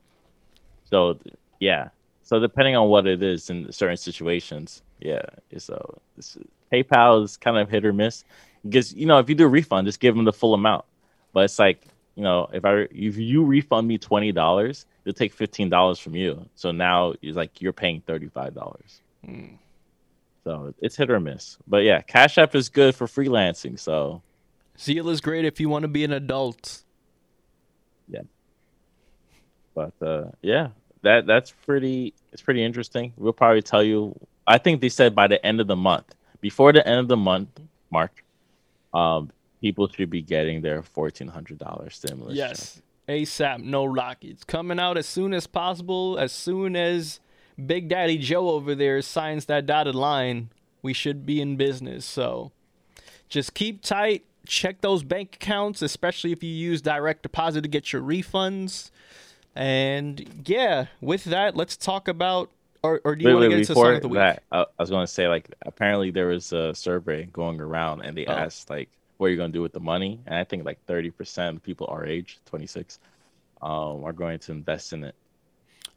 So 0.84 1.18
yeah. 1.58 1.88
So 2.22 2.38
depending 2.38 2.76
on 2.76 2.88
what 2.88 3.06
it 3.06 3.22
is 3.22 3.48
in 3.48 3.72
certain 3.72 3.96
situations, 3.96 4.82
yeah. 5.00 5.22
So 5.56 6.00
this, 6.16 6.36
PayPal 6.70 7.24
is 7.24 7.36
kind 7.38 7.56
of 7.56 7.70
hit 7.70 7.86
or 7.86 7.94
miss 7.94 8.24
because 8.62 8.92
you 8.92 9.06
know 9.06 9.18
if 9.18 9.28
you 9.28 9.34
do 9.34 9.46
a 9.46 9.48
refund, 9.48 9.86
just 9.86 10.00
give 10.00 10.14
them 10.14 10.26
the 10.26 10.32
full 10.32 10.52
amount. 10.52 10.84
But 11.32 11.44
it's 11.44 11.58
like 11.58 11.86
you 12.14 12.24
know, 12.24 12.50
if 12.52 12.64
I 12.66 12.86
if 12.90 13.16
you 13.16 13.42
refund 13.42 13.88
me 13.88 13.96
twenty 13.96 14.32
dollars, 14.32 14.84
they'll 15.04 15.14
take 15.14 15.32
fifteen 15.32 15.70
dollars 15.70 15.98
from 15.98 16.14
you. 16.14 16.44
So 16.56 16.72
now 16.72 17.14
it's 17.22 17.38
like 17.38 17.62
you're 17.62 17.72
paying 17.72 18.02
thirty 18.06 18.28
five 18.28 18.54
dollars. 18.54 19.00
Mm. 19.26 19.56
So 20.44 20.74
it's 20.80 20.96
hit 20.96 21.10
or 21.10 21.20
miss. 21.20 21.56
But 21.66 21.84
yeah, 21.84 22.02
Cash 22.02 22.36
App 22.36 22.54
is 22.54 22.68
good 22.68 22.94
for 22.94 23.06
freelancing. 23.06 23.78
So 23.78 24.20
Zeal 24.80 25.08
is 25.10 25.20
great 25.20 25.44
if 25.44 25.60
you 25.60 25.68
want 25.68 25.82
to 25.82 25.88
be 25.88 26.04
an 26.04 26.12
adult. 26.12 26.82
Yeah. 28.08 28.22
But 29.74 29.92
uh, 30.00 30.30
yeah, 30.42 30.68
that 31.02 31.26
that's 31.26 31.52
pretty. 31.66 32.14
It's 32.32 32.42
pretty 32.42 32.64
interesting. 32.64 33.12
We'll 33.16 33.32
probably 33.32 33.62
tell 33.62 33.82
you. 33.82 34.18
I 34.46 34.58
think 34.58 34.80
they 34.80 34.88
said 34.88 35.14
by 35.14 35.26
the 35.28 35.44
end 35.44 35.60
of 35.60 35.66
the 35.66 35.76
month, 35.76 36.14
before 36.40 36.72
the 36.72 36.86
end 36.86 36.98
of 36.98 37.08
the 37.08 37.16
month, 37.16 37.60
March, 37.90 38.12
um, 38.92 39.30
people 39.60 39.88
should 39.88 40.10
be 40.10 40.22
getting 40.22 40.62
their 40.62 40.82
fourteen 40.82 41.28
hundred 41.28 41.58
dollars 41.58 41.96
stimulus. 41.96 42.36
check. 42.36 42.48
Yes. 42.48 42.82
ASAP, 43.08 43.64
no 43.64 43.84
Rockies. 43.84 44.44
Coming 44.44 44.78
out 44.78 44.96
as 44.96 45.06
soon 45.06 45.34
as 45.34 45.46
possible. 45.48 46.16
As 46.16 46.30
soon 46.32 46.76
as 46.76 47.18
Big 47.66 47.88
Daddy 47.88 48.16
Joe 48.18 48.50
over 48.50 48.74
there 48.74 49.02
signs 49.02 49.46
that 49.46 49.66
dotted 49.66 49.96
line, 49.96 50.50
we 50.80 50.92
should 50.92 51.26
be 51.26 51.40
in 51.40 51.56
business. 51.56 52.04
So 52.04 52.52
just 53.28 53.52
keep 53.54 53.82
tight. 53.82 54.24
Check 54.50 54.80
those 54.80 55.04
bank 55.04 55.36
accounts, 55.36 55.80
especially 55.80 56.32
if 56.32 56.42
you 56.42 56.50
use 56.50 56.82
direct 56.82 57.22
deposit 57.22 57.60
to 57.62 57.68
get 57.68 57.92
your 57.92 58.02
refunds. 58.02 58.90
And 59.54 60.42
yeah, 60.44 60.86
with 61.00 61.22
that, 61.24 61.56
let's 61.56 61.76
talk 61.76 62.08
about. 62.08 62.50
Or, 62.82 63.00
or 63.04 63.14
do 63.14 63.22
you 63.24 63.34
want 63.34 63.44
to 63.44 63.48
get 63.50 63.58
into 63.60 63.74
song 63.74 63.94
of 63.94 64.02
the 64.02 64.08
week? 64.08 64.16
that, 64.18 64.42
I, 64.50 64.64
was 64.78 64.90
going 64.90 65.04
to 65.06 65.12
say 65.12 65.28
like 65.28 65.54
apparently 65.62 66.10
there 66.10 66.26
was 66.26 66.52
a 66.52 66.74
survey 66.74 67.24
going 67.32 67.60
around 67.60 68.00
and 68.00 68.16
they 68.16 68.26
Oh. 68.26 68.32
asked 68.32 68.70
like 68.70 68.88
what 69.18 69.26
are 69.26 69.30
you 69.30 69.36
going 69.36 69.52
to 69.52 69.56
do 69.56 69.60
with 69.62 69.72
the 69.74 69.80
money, 69.80 70.18
and 70.26 70.34
I 70.34 70.44
think 70.44 70.64
like 70.64 70.78
thirty 70.86 71.10
percent 71.10 71.56
of 71.58 71.62
people 71.62 71.86
our 71.88 72.04
age, 72.06 72.38
twenty 72.46 72.66
six, 72.66 72.98
um, 73.62 74.02
are 74.02 74.12
going 74.14 74.38
to 74.40 74.52
invest 74.52 74.92
in 74.94 75.04
it. 75.04 75.14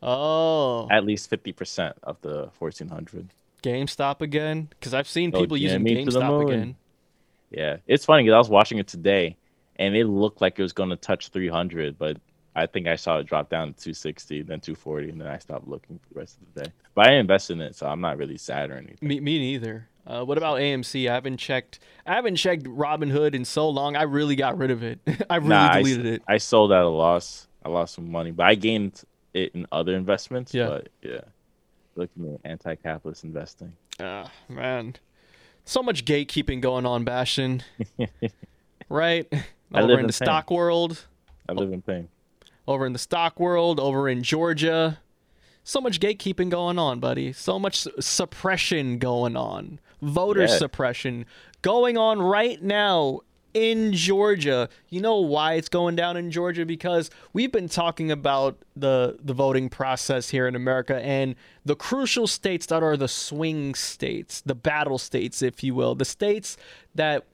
Oh, 0.01 0.87
At 0.91 1.05
least 1.05 1.29
fifty 1.29 1.53
percent 1.53 1.95
of 2.03 2.17
the 2.21 2.49
fourteen 2.53 2.89
hundred. 2.89 3.29
GameStop 3.63 4.19
again? 4.21 4.67
Because 4.71 4.93
I've 4.93 5.07
seen 5.07 5.31
Oh, 5.33 5.39
people 5.39 5.55
using 5.55 5.79
Jimmy 5.85 6.03
to 6.05 6.11
the 6.11 6.19
GameStop 6.19 6.43
again. 6.43 6.75
Yeah, 7.53 7.77
it's 7.87 8.05
funny 8.05 8.23
because 8.23 8.33
I 8.33 8.37
was 8.39 8.49
watching 8.49 8.79
it 8.79 8.87
today, 8.87 9.37
and 9.77 9.95
it 9.95 10.05
looked 10.05 10.41
like 10.41 10.59
it 10.59 10.63
was 10.63 10.73
going 10.73 10.89
to 10.89 10.95
touch 10.95 11.29
300, 11.29 11.97
but 11.97 12.17
I 12.55 12.65
think 12.65 12.87
I 12.87 12.95
saw 12.95 13.17
it 13.17 13.25
drop 13.25 13.49
down 13.49 13.73
to 13.73 13.73
260, 13.73 14.43
then 14.43 14.59
240, 14.59 15.09
and 15.09 15.21
then 15.21 15.27
I 15.27 15.37
stopped 15.37 15.67
looking 15.67 15.99
for 15.99 16.13
the 16.13 16.19
rest 16.19 16.37
of 16.37 16.53
the 16.53 16.63
day. 16.63 16.71
But 16.93 17.07
I 17.09 17.13
invested 17.13 17.53
in 17.53 17.61
it, 17.61 17.75
so 17.75 17.87
I'm 17.87 18.01
not 18.01 18.17
really 18.17 18.37
sad 18.37 18.69
or 18.69 18.75
anything. 18.75 18.97
Me, 19.01 19.19
me 19.19 19.39
neither. 19.39 19.87
Uh, 20.05 20.23
what 20.23 20.37
about 20.37 20.57
AMC? 20.57 21.09
I 21.09 21.13
haven't 21.13 21.37
checked. 21.37 21.79
I 22.05 22.13
haven't 22.13 22.35
checked 22.35 22.63
Robinhood 22.63 23.33
in 23.33 23.45
so 23.45 23.69
long. 23.69 23.95
I 23.95 24.03
really 24.03 24.35
got 24.35 24.57
rid 24.57 24.69
of 24.69 24.83
it. 24.83 24.99
I 25.29 25.37
really 25.37 25.49
Nah, 25.49 25.71
I 25.71 25.77
deleted 25.77 26.05
it. 26.05 26.21
I 26.27 26.37
sold 26.37 26.71
at 26.71 26.83
a 26.83 26.89
loss. 26.89 27.47
I 27.63 27.69
lost 27.69 27.95
some 27.95 28.11
money, 28.11 28.31
but 28.31 28.45
I 28.45 28.55
gained 28.55 29.01
it 29.33 29.55
in 29.55 29.65
other 29.71 29.95
investments. 29.95 30.53
Yeah. 30.53 30.67
But 30.67 30.89
yeah, 31.01 31.21
look 31.95 32.09
at 32.15 32.21
me, 32.21 32.37
anti-capitalist 32.43 33.23
investing. 33.23 33.73
Ah, 33.99 34.29
man, 34.49 34.95
so 35.65 35.81
much 35.83 36.05
gatekeeping 36.05 36.61
going 36.61 36.85
on, 36.85 37.03
Bastion. 37.03 37.63
right? 38.89 39.27
I 39.73 39.79
Over 39.79 39.87
live 39.87 39.93
in 39.99 39.99
in 40.01 40.07
the 40.07 40.13
pain. 40.13 40.25
stock 40.27 40.51
world, 40.51 41.05
I 41.49 41.53
live 41.53 41.71
in 41.71 41.81
pain. 41.81 42.09
over 42.67 42.85
in 42.85 42.93
the 42.93 42.99
stock 42.99 43.39
world, 43.39 43.79
over 43.79 44.07
in 44.09 44.23
Georgia. 44.23 44.99
So 45.63 45.79
much 45.79 45.99
gatekeeping 45.99 46.49
going 46.49 46.77
on, 46.77 46.99
buddy. 46.99 47.31
So 47.31 47.57
much 47.57 47.87
suppression 47.99 48.97
going 48.97 49.37
on. 49.37 49.79
Voter 50.01 50.41
Yeah. 50.41 50.47
suppression 50.47 51.25
going 51.61 51.97
on 51.97 52.21
right 52.21 52.61
now 52.61 53.21
in 53.53 53.93
Georgia. 53.93 54.69
You 54.89 55.01
know 55.01 55.17
why 55.17 55.53
it's 55.53 55.69
going 55.69 55.95
down 55.95 56.17
in 56.17 56.31
Georgia? 56.31 56.65
Because 56.65 57.09
we've 57.33 57.51
been 57.51 57.69
talking 57.69 58.11
about 58.11 58.57
the 58.75 59.17
the 59.23 59.33
voting 59.33 59.69
process 59.69 60.29
here 60.29 60.47
in 60.47 60.55
America 60.55 60.97
and 60.97 61.35
the 61.65 61.75
crucial 61.75 62.27
states 62.27 62.65
that 62.67 62.83
are 62.83 62.97
the 62.97 63.07
swing 63.07 63.75
states, 63.75 64.41
the 64.41 64.55
battle 64.55 64.97
states, 64.97 65.41
if 65.41 65.63
you 65.63 65.75
will, 65.75 65.95
the 65.95 66.05
states 66.05 66.57
that 66.95 67.25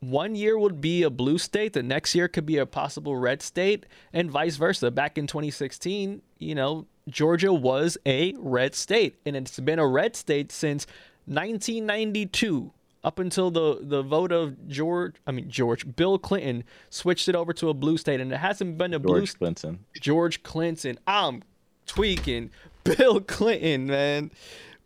one 0.00 0.34
year 0.34 0.58
would 0.58 0.80
be 0.80 1.02
a 1.02 1.10
blue 1.10 1.36
state, 1.36 1.74
the 1.74 1.82
next 1.82 2.14
year 2.14 2.26
could 2.26 2.46
be 2.46 2.56
a 2.56 2.64
possible 2.64 3.16
red 3.16 3.42
state, 3.42 3.84
and 4.12 4.30
vice 4.30 4.56
versa. 4.56 4.90
Back 4.90 5.18
in 5.18 5.26
2016, 5.26 6.22
you 6.38 6.54
know, 6.54 6.86
Georgia 7.08 7.52
was 7.52 7.98
a 8.06 8.34
red 8.38 8.74
state, 8.74 9.16
and 9.26 9.36
it's 9.36 9.60
been 9.60 9.78
a 9.78 9.86
red 9.86 10.16
state 10.16 10.50
since 10.52 10.86
1992, 11.26 12.72
up 13.02 13.18
until 13.18 13.50
the 13.50 13.78
the 13.80 14.02
vote 14.02 14.32
of 14.32 14.68
George, 14.68 15.16
I 15.26 15.32
mean 15.32 15.50
George, 15.50 15.94
Bill 15.96 16.18
Clinton 16.18 16.64
switched 16.90 17.28
it 17.28 17.34
over 17.34 17.52
to 17.54 17.68
a 17.68 17.74
blue 17.74 17.98
state, 17.98 18.20
and 18.20 18.32
it 18.32 18.36
hasn't 18.36 18.78
been 18.78 18.94
a 18.94 18.98
blue 18.98 19.26
state. 19.26 19.38
George 19.38 19.38
Clinton. 19.38 19.84
George 20.00 20.42
Clinton. 20.42 20.98
I'm 21.06 21.42
tweaking. 21.86 22.50
Bill 22.84 23.20
Clinton, 23.20 23.86
man. 23.86 24.30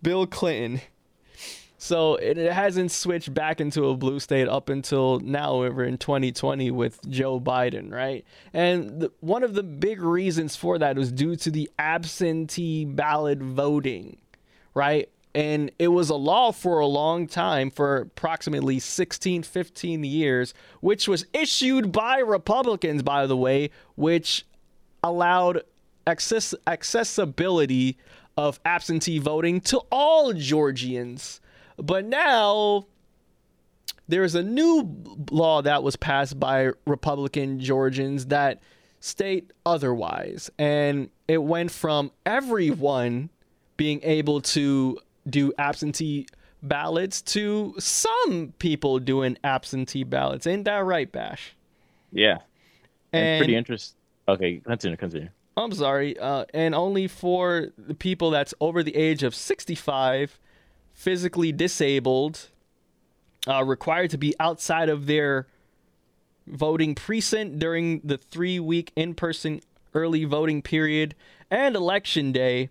Bill 0.03 0.27
Clinton. 0.27 0.81
So 1.85 2.15
it, 2.15 2.39
it 2.39 2.51
hasn't 2.51 2.93
switched 2.93 3.35
back 3.35 3.61
into 3.61 3.91
a 3.91 3.97
blue 3.97 4.19
state 4.19 4.49
up 4.49 4.71
until 4.71 5.21
now, 5.21 5.59
we're 5.59 5.85
in 5.85 5.99
2020 5.99 6.71
with 6.71 6.99
Joe 7.11 7.39
Biden, 7.39 7.93
right? 7.93 8.25
And 8.55 9.01
the, 9.01 9.13
one 9.21 9.43
of 9.43 9.53
the 9.53 9.63
big 9.63 10.01
reasons 10.01 10.57
for 10.57 10.79
that 10.79 10.97
was 10.97 11.13
due 11.13 11.37
to 11.37 11.51
the 11.51 11.71
absentee 11.79 12.87
ballot 12.87 13.39
voting, 13.39 14.17
right? 14.73 15.11
And 15.35 15.73
it 15.81 15.89
was 15.89 16.11
a 16.11 16.15
law 16.15 16.53
for 16.53 16.79
a 16.79 16.87
long 16.87 17.27
time, 17.27 17.71
for 17.71 17.99
approximately 17.99 18.79
16, 18.79 19.43
15 19.43 20.05
years, 20.05 20.55
which 20.81 21.09
was 21.09 21.27
issued 21.33 21.91
by 21.91 22.19
Republicans, 22.19 23.03
by 23.03 23.27
the 23.27 23.37
way, 23.37 23.71
which 23.97 24.47
allowed 25.03 25.63
access 26.07 26.55
accessibility 26.67 27.99
of 28.37 28.61
absentee 28.65 29.19
voting 29.19 29.61
to 29.61 29.79
all 29.91 30.33
Georgians. 30.33 31.41
But 31.77 32.05
now 32.05 32.87
there's 34.09 34.35
a 34.35 34.43
new 34.43 35.03
law 35.31 35.63
that 35.63 35.83
was 35.83 35.97
passed 35.97 36.39
by 36.39 36.71
Republican 36.87 37.59
Georgians 37.61 38.27
that 38.27 38.61
state 39.01 39.51
otherwise. 39.67 40.51
And 40.59 41.11
it 41.29 41.43
went 41.43 41.71
from 41.71 42.13
everyone 42.25 43.31
being 43.77 44.01
able 44.03 44.41
to 44.41 44.99
do 45.29 45.53
absentee 45.59 46.27
ballots 46.63 47.21
to 47.23 47.75
some 47.79 48.55
people 48.59 48.99
doing 48.99 49.37
absentee 49.45 50.05
ballots. 50.05 50.47
Ain't 50.47 50.65
that 50.65 50.85
right, 50.85 51.11
Bash? 51.11 51.55
Yeah, 52.13 52.39
and, 53.13 53.41
pretty 53.41 53.57
interesting. 53.57 53.99
Okay, 54.29 54.61
continue, 54.65 54.97
continue. 54.97 55.29
I'm 55.57 55.73
sorry, 55.73 56.19
uh, 56.19 56.47
and 56.53 56.75
only 56.75 57.07
for 57.07 57.69
the 57.79 57.95
people 57.95 58.31
that's 58.31 58.55
over 58.61 58.83
the 58.83 58.97
age 58.97 59.23
of 59.23 59.35
65, 59.35 60.41
physically 60.93 61.53
disabled, 61.53 62.49
uh, 63.47 63.65
required 63.65 64.11
to 64.11 64.19
be 64.19 64.35
outside 64.41 64.89
of 64.89 65.07
their 65.07 65.47
voting 66.47 66.95
precinct 66.95 67.59
during 67.59 68.01
the 68.05 68.19
three 68.19 68.59
week 68.59 68.93
in 68.97 69.15
person 69.15 69.61
early 69.95 70.25
voting 70.25 70.61
period 70.61 71.15
and 71.51 71.77
election 71.77 72.33
day. 72.33 72.69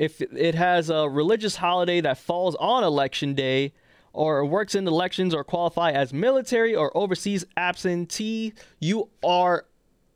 If 0.00 0.22
it 0.22 0.54
has 0.54 0.88
a 0.88 1.06
religious 1.10 1.56
holiday 1.56 2.00
that 2.00 2.16
falls 2.16 2.56
on 2.56 2.82
election 2.84 3.34
day, 3.34 3.74
or 4.14 4.44
works 4.46 4.74
in 4.74 4.88
elections 4.88 5.34
or 5.34 5.44
qualify 5.44 5.90
as 5.90 6.10
military 6.12 6.74
or 6.74 6.90
overseas 6.96 7.44
absentee, 7.58 8.54
you 8.80 9.10
are 9.22 9.66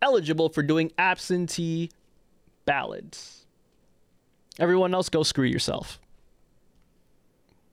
eligible 0.01 0.49
for 0.49 0.63
doing 0.63 0.91
absentee 0.97 1.91
ballots. 2.65 3.45
Everyone 4.59 4.95
else, 4.95 5.11
go 5.11 5.23
screw 5.23 5.45
yourself. 5.45 6.01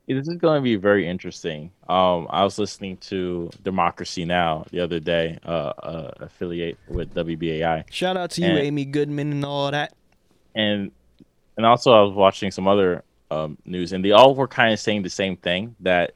Yeah, 0.06 0.18
This 0.18 0.28
is 0.28 0.36
going 0.38 0.60
to 0.60 0.62
be 0.62 0.76
very 0.76 1.08
interesting. 1.08 1.72
Um, 1.88 2.28
I 2.30 2.44
was 2.44 2.60
listening 2.60 2.98
to 2.98 3.50
Democracy 3.64 4.26
Now 4.26 4.66
the 4.72 4.82
other 4.82 5.00
day, 5.00 5.40
uh, 5.46 5.50
uh, 5.50 6.12
affiliate 6.20 6.78
with 6.90 7.14
WBAI, 7.16 7.86
Shout 7.90 8.18
out 8.18 8.32
to 8.32 8.42
you, 8.42 8.48
And- 8.48 8.60
Amy 8.60 8.84
Goodman, 8.84 9.32
and 9.32 9.46
all 9.46 9.72
that. 9.72 9.94
and 10.56 10.92
and 11.58 11.66
also 11.66 11.92
I 11.92 12.02
was 12.02 12.14
watching 12.14 12.52
some 12.52 12.68
other 12.68 13.04
um, 13.30 13.58
news, 13.66 13.94
and 13.94 14.04
they 14.04 14.12
all 14.12 14.36
were 14.36 14.48
kind 14.48 14.74
of 14.74 14.80
saying 14.80 15.04
the 15.04 15.10
same 15.10 15.38
thing 15.38 15.76
that, 15.82 16.14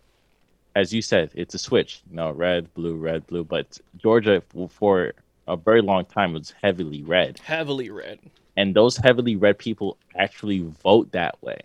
as 0.75 0.93
you 0.93 1.01
said, 1.01 1.31
it's 1.33 1.53
a 1.55 1.59
switch. 1.59 2.01
You 2.09 2.17
know, 2.17 2.31
red, 2.31 2.73
blue, 2.73 2.95
red, 2.95 3.25
blue. 3.27 3.43
But 3.43 3.79
Georgia, 3.97 4.41
for 4.69 5.13
a 5.47 5.55
very 5.55 5.81
long 5.81 6.05
time, 6.05 6.33
was 6.33 6.53
heavily 6.61 7.03
red, 7.03 7.39
Heavily 7.39 7.89
red. 7.89 8.19
and 8.57 8.75
those 8.75 8.97
heavily 8.97 9.35
red 9.35 9.57
people 9.57 9.97
actually 10.15 10.59
vote 10.83 11.11
that 11.11 11.41
way. 11.41 11.59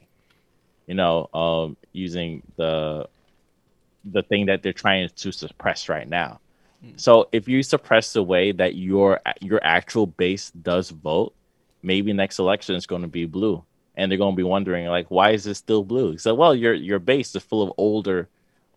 You 0.87 0.95
know, 0.95 1.29
um, 1.35 1.77
using 1.93 2.43
the 2.57 3.09
the 4.05 4.23
thing 4.23 4.47
that 4.47 4.63
they're 4.63 4.73
trying 4.73 5.09
to 5.09 5.33
suppress 5.33 5.89
right 5.89 6.09
now. 6.09 6.41
So 6.97 7.29
if 7.31 7.47
you 7.47 7.63
suppress 7.63 8.15
the 8.15 8.23
way 8.23 8.53
that 8.53 8.75
your 8.75 9.21
your 9.43 9.61
actual 9.63 10.07
base 10.07 10.51
does 10.51 10.89
vote, 10.91 11.35
maybe 11.83 12.13
next 12.13 12.39
election 12.39 12.75
is 12.77 12.87
going 12.87 13.03
to 13.03 13.09
be 13.09 13.27
blue, 13.27 13.65
and 13.97 14.11
they're 14.11 14.19
going 14.19 14.35
to 14.35 14.37
be 14.37 14.43
wondering 14.45 14.87
like, 14.87 15.11
why 15.11 15.31
is 15.31 15.45
this 15.45 15.59
still 15.59 15.85
blue? 15.85 16.19
So 16.19 16.35
well, 16.35 16.55
your 16.55 16.75
your 16.75 16.99
base 16.99 17.35
is 17.35 17.43
full 17.43 17.63
of 17.63 17.73
older 17.79 18.29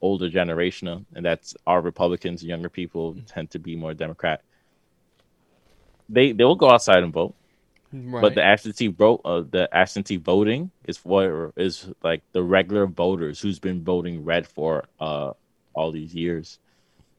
older 0.01 0.29
generation, 0.29 1.05
and 1.15 1.25
that's 1.25 1.55
our 1.65 1.81
Republicans. 1.81 2.43
Younger 2.43 2.69
people 2.69 3.17
tend 3.27 3.51
to 3.51 3.59
be 3.59 3.75
more 3.75 3.93
Democrat. 3.93 4.41
they 6.09 6.31
they 6.31 6.43
will 6.43 6.55
go 6.55 6.69
outside 6.69 7.03
and 7.03 7.13
vote. 7.13 7.35
Right. 7.91 8.21
But 8.21 8.35
the 8.35 8.43
absentee 8.43 8.87
vote, 8.87 9.21
uh, 9.25 9.41
the 9.49 9.69
absentee 9.73 10.17
voting 10.17 10.71
is 10.85 10.97
for 10.97 11.53
is 11.57 11.89
like 12.03 12.23
the 12.33 12.43
regular 12.43 12.87
voters 12.87 13.39
who's 13.41 13.59
been 13.59 13.83
voting 13.83 14.23
red 14.23 14.47
for 14.47 14.85
uh 14.99 15.31
all 15.73 15.91
these 15.91 16.13
years. 16.15 16.59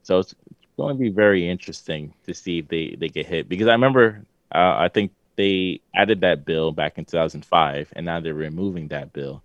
So 0.02 0.18
it's 0.20 0.34
going 0.78 0.96
to 0.96 1.00
be 1.00 1.10
very 1.10 1.48
interesting 1.48 2.14
to 2.24 2.34
see 2.34 2.58
if 2.58 2.68
they 2.68 2.96
they 2.98 3.08
get 3.08 3.26
hit 3.26 3.48
because 3.48 3.68
I 3.68 3.72
remember 3.72 4.24
uh, 4.54 4.74
I 4.78 4.88
think 4.88 5.12
they 5.36 5.80
added 5.94 6.20
that 6.20 6.44
bill 6.44 6.72
back 6.72 6.98
in 6.98 7.04
2005 7.04 7.92
and 7.96 8.06
now 8.06 8.20
they're 8.20 8.34
removing 8.34 8.88
that 8.88 9.12
bill. 9.12 9.42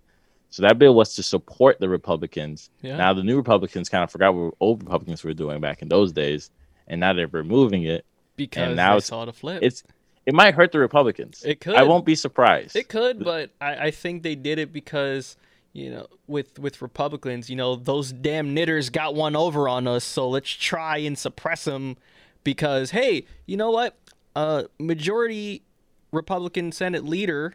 So 0.50 0.62
that 0.62 0.78
bill 0.78 0.94
was 0.94 1.14
to 1.14 1.22
support 1.22 1.78
the 1.80 1.88
Republicans. 1.88 2.70
Yeah. 2.82 2.96
Now 2.96 3.12
the 3.12 3.22
new 3.22 3.36
Republicans 3.36 3.88
kind 3.88 4.02
of 4.02 4.10
forgot 4.10 4.34
what 4.34 4.54
old 4.60 4.82
Republicans 4.82 5.22
were 5.22 5.32
doing 5.34 5.60
back 5.60 5.80
in 5.82 5.88
those 5.88 6.12
days, 6.12 6.50
and 6.88 7.00
now 7.00 7.12
they're 7.12 7.28
removing 7.28 7.84
it. 7.84 8.04
because 8.36 8.74
now 8.76 8.92
they 8.92 8.96
it's- 8.98 9.06
saw 9.06 9.24
the 9.24 9.32
flip. 9.32 9.62
It's 9.62 9.84
it 10.26 10.34
might 10.34 10.54
hurt 10.54 10.70
the 10.72 10.78
Republicans. 10.78 11.42
It 11.44 11.60
could. 11.60 11.76
I 11.76 11.82
won't 11.84 12.04
be 12.04 12.14
surprised. 12.14 12.76
It 12.76 12.88
could, 12.88 13.24
but 13.24 13.50
I, 13.60 13.86
I 13.86 13.90
think 13.90 14.22
they 14.22 14.34
did 14.34 14.58
it 14.58 14.72
because 14.72 15.36
you 15.72 15.90
know 15.90 16.06
with 16.26 16.58
with 16.58 16.82
Republicans, 16.82 17.48
you 17.48 17.56
know 17.56 17.76
those 17.76 18.12
damn 18.12 18.52
knitters 18.52 18.90
got 18.90 19.14
one 19.14 19.36
over 19.36 19.68
on 19.68 19.86
us, 19.86 20.04
so 20.04 20.28
let's 20.28 20.50
try 20.50 20.98
and 20.98 21.16
suppress 21.16 21.64
them 21.64 21.96
because 22.44 22.90
hey, 22.90 23.24
you 23.46 23.56
know 23.56 23.70
what? 23.70 23.96
Uh, 24.36 24.64
majority 24.78 25.62
Republican 26.12 26.72
Senate 26.72 27.04
leader 27.04 27.54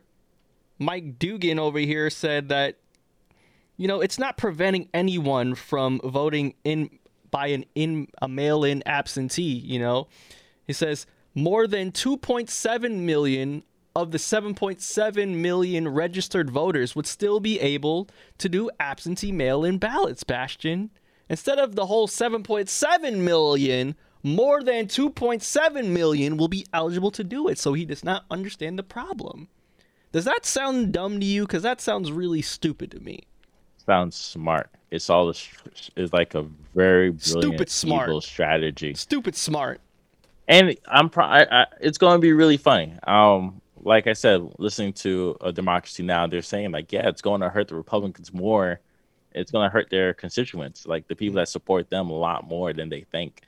Mike 0.78 1.18
Dugan 1.20 1.60
over 1.60 1.80
here 1.80 2.10
said 2.10 2.50
that 2.50 2.78
you 3.78 3.88
know 3.88 4.02
it's 4.02 4.20
not 4.20 4.38
preventing 4.38 4.90
anyone 4.94 5.56
from 5.56 6.00
voting 6.04 6.54
in 6.64 6.90
by 7.32 7.48
an 7.48 7.66
in 7.76 8.08
a 8.22 8.28
mail-in 8.28 8.84
absentee. 8.86 9.44
You 9.44 9.80
know, 9.80 10.08
he 10.66 10.74
says 10.74 11.06
more 11.34 11.68
than 11.68 11.92
2.7 11.92 13.00
million 13.00 13.64
of 13.96 14.12
the 14.12 14.18
7.7 14.18 15.36
million 15.36 15.88
registered 15.88 16.50
voters 16.50 16.96
would 16.96 17.08
still 17.08 17.40
be 17.40 17.60
able 17.62 18.10
to 18.38 18.50
do 18.50 18.70
absentee 18.80 19.32
mail-in 19.32 19.78
ballots, 19.78 20.24
Bastion. 20.24 20.92
Instead 21.30 21.58
of 21.58 21.76
the 21.76 21.86
whole 21.88 22.08
7.7 22.08 23.18
million, 23.18 23.96
more 24.26 24.64
than 24.64 24.88
2.7 24.88 25.88
million 25.88 26.36
will 26.36 26.48
be 26.48 26.66
eligible 26.74 27.12
to 27.12 27.24
do 27.24 27.48
it. 27.48 27.60
So 27.60 27.74
he 27.74 27.86
does 27.86 28.04
not 28.04 28.26
understand 28.32 28.80
the 28.80 28.84
problem. 28.84 29.48
Does 30.12 30.26
that 30.26 30.46
sound 30.46 30.92
dumb 30.94 31.20
to 31.20 31.26
you? 31.26 31.44
Because 31.44 31.62
that 31.64 31.80
sounds 31.80 32.12
really 32.12 32.42
stupid 32.42 32.90
to 32.92 33.00
me. 33.00 33.24
Sounds 33.86 34.16
smart. 34.16 34.70
It's 34.90 35.10
all 35.10 35.30
a, 35.30 35.34
it's 35.96 36.14
like 36.14 36.34
a 36.34 36.44
very 36.74 37.12
brilliant, 37.12 37.22
Stupid 37.24 37.70
smart. 37.70 38.24
strategy. 38.24 38.94
Stupid 38.96 39.36
smart. 39.36 39.80
and 40.48 40.76
I'm 40.88 41.10
pro- 41.10 41.26
I, 41.26 41.62
I, 41.62 41.66
it's 41.82 41.98
going 42.00 42.16
to 42.18 42.22
be 42.22 42.34
really 42.34 42.58
funny. 42.58 42.94
Um, 43.06 43.62
like 43.84 44.08
I 44.08 44.14
said, 44.14 44.42
listening 44.58 44.94
to 44.94 45.38
a 45.42 45.52
Democracy 45.52 46.02
Now, 46.02 46.26
they're 46.26 46.42
saying 46.42 46.72
like, 46.72 46.92
yeah, 46.92 47.08
it's 47.10 47.22
going 47.22 47.42
to 47.42 47.50
hurt 47.50 47.68
the 47.68 47.76
Republicans 47.76 48.34
more. 48.34 48.80
It's 49.34 49.52
going 49.52 49.70
to 49.70 49.72
hurt 49.72 49.90
their 49.92 50.14
constituents, 50.16 50.88
like 50.88 51.08
the 51.08 51.16
people 51.16 51.36
that 51.36 51.50
support 51.50 51.90
them, 51.92 52.10
a 52.10 52.14
lot 52.18 52.48
more 52.48 52.74
than 52.74 52.90
they 52.90 53.02
think. 53.12 53.42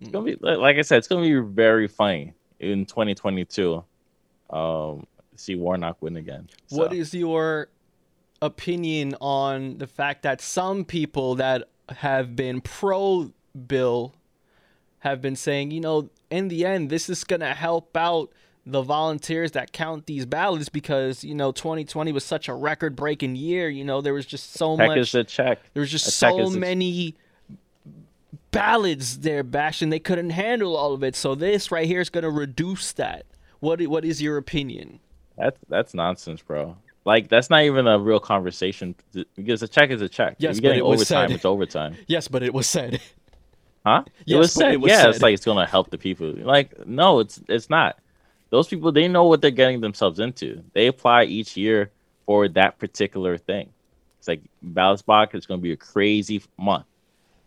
It's 0.00 0.10
going 0.10 0.26
to 0.26 0.36
be 0.36 0.46
like- 0.56 0.76
I 0.76 0.82
said, 0.82 0.98
it's 0.98 1.08
going 1.08 1.24
to 1.24 1.42
be 1.42 1.54
very 1.54 1.88
funny 1.88 2.34
in 2.60 2.86
2022. 2.86 3.82
Um, 4.50 5.06
see 5.34 5.56
Warnock 5.56 6.00
win 6.00 6.16
again. 6.16 6.48
What 6.70 6.90
So, 6.90 6.96
is 6.96 7.14
your 7.14 7.68
opinion 8.42 9.14
on 9.20 9.78
the 9.78 9.86
fact 9.86 10.22
that 10.22 10.40
some 10.40 10.84
people 10.84 11.34
that 11.36 11.68
have 11.88 12.36
been 12.36 12.60
pro 12.60 13.32
bill 13.66 14.14
have 15.00 15.20
been 15.20 15.36
saying, 15.36 15.70
you 15.70 15.80
know, 15.80 16.10
in 16.30 16.48
the 16.48 16.64
end, 16.64 16.90
this 16.90 17.08
is 17.08 17.24
going 17.24 17.40
to 17.40 17.54
help 17.54 17.96
out 17.96 18.30
the 18.64 18.82
volunteers 18.82 19.52
that 19.52 19.72
count 19.72 20.06
these 20.06 20.26
ballots 20.26 20.68
because, 20.68 21.22
you 21.22 21.34
know, 21.34 21.52
2020 21.52 22.10
was 22.10 22.24
such 22.24 22.48
a 22.48 22.54
record 22.54 22.96
breaking 22.96 23.36
year. 23.36 23.68
You 23.68 23.84
know, 23.84 24.00
there 24.00 24.12
was 24.14 24.26
just 24.26 24.52
so 24.54 24.76
check 24.76 24.88
much. 24.88 24.98
is 24.98 25.14
a 25.14 25.22
check. 25.24 25.60
There 25.72 25.80
was 25.80 25.90
just 25.90 26.08
A 26.08 26.10
so 26.10 26.50
many 26.50 27.14
ballots 28.50 29.16
there, 29.18 29.42
Bash, 29.42 29.82
and 29.82 29.92
they 29.92 29.98
couldn't 29.98 30.30
handle 30.30 30.76
all 30.76 30.92
of 30.92 31.02
it. 31.02 31.14
So 31.16 31.34
this 31.34 31.70
right 31.70 31.86
here 31.86 32.00
is 32.00 32.10
going 32.10 32.24
to 32.24 32.30
reduce 32.30 32.92
that. 32.92 33.26
What 33.60 33.80
What 33.86 34.04
is 34.04 34.20
your 34.22 34.36
opinion? 34.36 35.00
That's 35.36 35.58
that's 35.68 35.94
nonsense, 35.94 36.42
bro. 36.42 36.76
Like 37.04 37.28
that's 37.28 37.50
not 37.50 37.62
even 37.62 37.86
a 37.86 37.98
real 37.98 38.20
conversation 38.20 38.94
because 39.36 39.62
a 39.62 39.68
check 39.68 39.90
is 39.90 40.02
a 40.02 40.08
check. 40.08 40.36
Yes, 40.38 40.56
If 40.56 40.62
but 40.62 40.64
you're 40.64 40.72
getting 40.74 40.86
it 40.86 40.88
was 40.88 41.00
overtime. 41.10 41.28
said. 41.28 41.34
It's 41.36 41.44
overtime. 41.44 41.96
Yes, 42.06 42.28
but 42.28 42.42
it 42.42 42.52
was 42.52 42.66
said. 42.66 43.00
Huh? 43.84 44.02
Yes, 44.24 44.34
it 44.34 44.38
was 44.38 44.54
but 44.54 44.60
said. 44.60 44.72
it 44.74 44.80
was 44.80 44.90
yeah, 44.90 45.02
said. 45.02 45.10
it's 45.10 45.22
like 45.22 45.34
it's 45.34 45.44
gonna 45.44 45.66
help 45.66 45.90
the 45.90 45.98
people. 45.98 46.32
Like, 46.32 46.86
no, 46.86 47.20
it's 47.20 47.40
it's 47.48 47.70
not. 47.70 47.98
Those 48.50 48.68
people 48.68 48.92
they 48.92 49.08
know 49.08 49.24
what 49.24 49.40
they're 49.40 49.50
getting 49.50 49.80
themselves 49.80 50.18
into. 50.20 50.62
They 50.72 50.86
apply 50.88 51.24
each 51.24 51.56
year 51.56 51.90
for 52.26 52.48
that 52.48 52.78
particular 52.78 53.38
thing. 53.38 53.68
It's 54.18 54.28
like 54.28 54.40
ballots 54.62 55.02
box 55.02 55.34
is 55.34 55.46
gonna 55.46 55.60
be 55.62 55.72
a 55.72 55.76
crazy 55.76 56.42
month. 56.58 56.86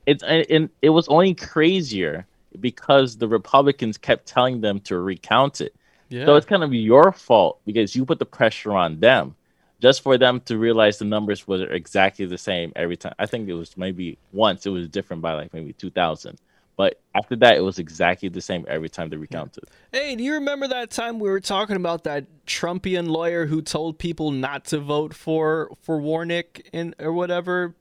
It's 0.10 0.24
and, 0.24 0.70
it 0.82 0.90
was 0.90 1.08
only 1.08 1.34
crazier 1.36 2.26
because 2.60 3.18
the 3.18 3.28
Republicans 3.28 3.98
kept 3.98 4.26
telling 4.26 4.62
them 4.62 4.80
to 4.82 4.98
recount 4.98 5.62
it. 5.62 5.76
Yeah. 6.10 6.26
So 6.26 6.36
it's 6.36 6.48
kind 6.48 6.64
of 6.64 6.74
your 6.74 7.12
fault 7.12 7.60
because 7.66 7.96
you 7.96 8.06
put 8.06 8.18
the 8.18 8.26
pressure 8.26 8.72
on 8.72 9.00
them 9.00 9.36
just 9.80 10.02
for 10.02 10.18
them 10.18 10.42
to 10.42 10.58
realize 10.58 10.98
the 10.98 11.06
numbers 11.06 11.48
were 11.48 11.64
exactly 11.72 12.26
the 12.26 12.38
same 12.38 12.74
every 12.76 12.98
time. 12.98 13.14
I 13.20 13.28
think 13.28 13.48
it 13.48 13.54
was 13.54 13.78
maybe 13.78 14.18
once 14.34 14.66
it 14.66 14.72
was 14.72 14.88
different 14.88 15.22
by 15.22 15.34
like 15.34 15.54
maybe 15.54 15.74
2000. 15.74 16.38
But 16.76 17.00
after 17.14 17.36
that, 17.36 17.58
it 17.58 17.62
was 17.62 17.78
exactly 17.78 18.30
the 18.30 18.42
same 18.42 18.66
every 18.70 18.90
time 18.90 19.10
they 19.10 19.18
recounted. 19.18 19.66
Hey, 19.92 20.16
do 20.16 20.24
you 20.24 20.34
remember 20.34 20.68
that 20.70 20.90
time 20.90 21.20
we 21.20 21.30
were 21.30 21.42
talking 21.42 21.76
about 21.76 22.06
that 22.06 22.26
Trumpian 22.48 23.10
lawyer 23.10 23.46
who 23.46 23.62
told 23.62 24.00
people 24.00 24.32
not 24.32 24.66
to 24.66 24.80
vote 24.80 25.14
for 25.14 25.72
for 25.82 26.00
Warnock 26.00 26.62
and 26.74 26.96
or 26.98 27.14
whatever 27.14 27.76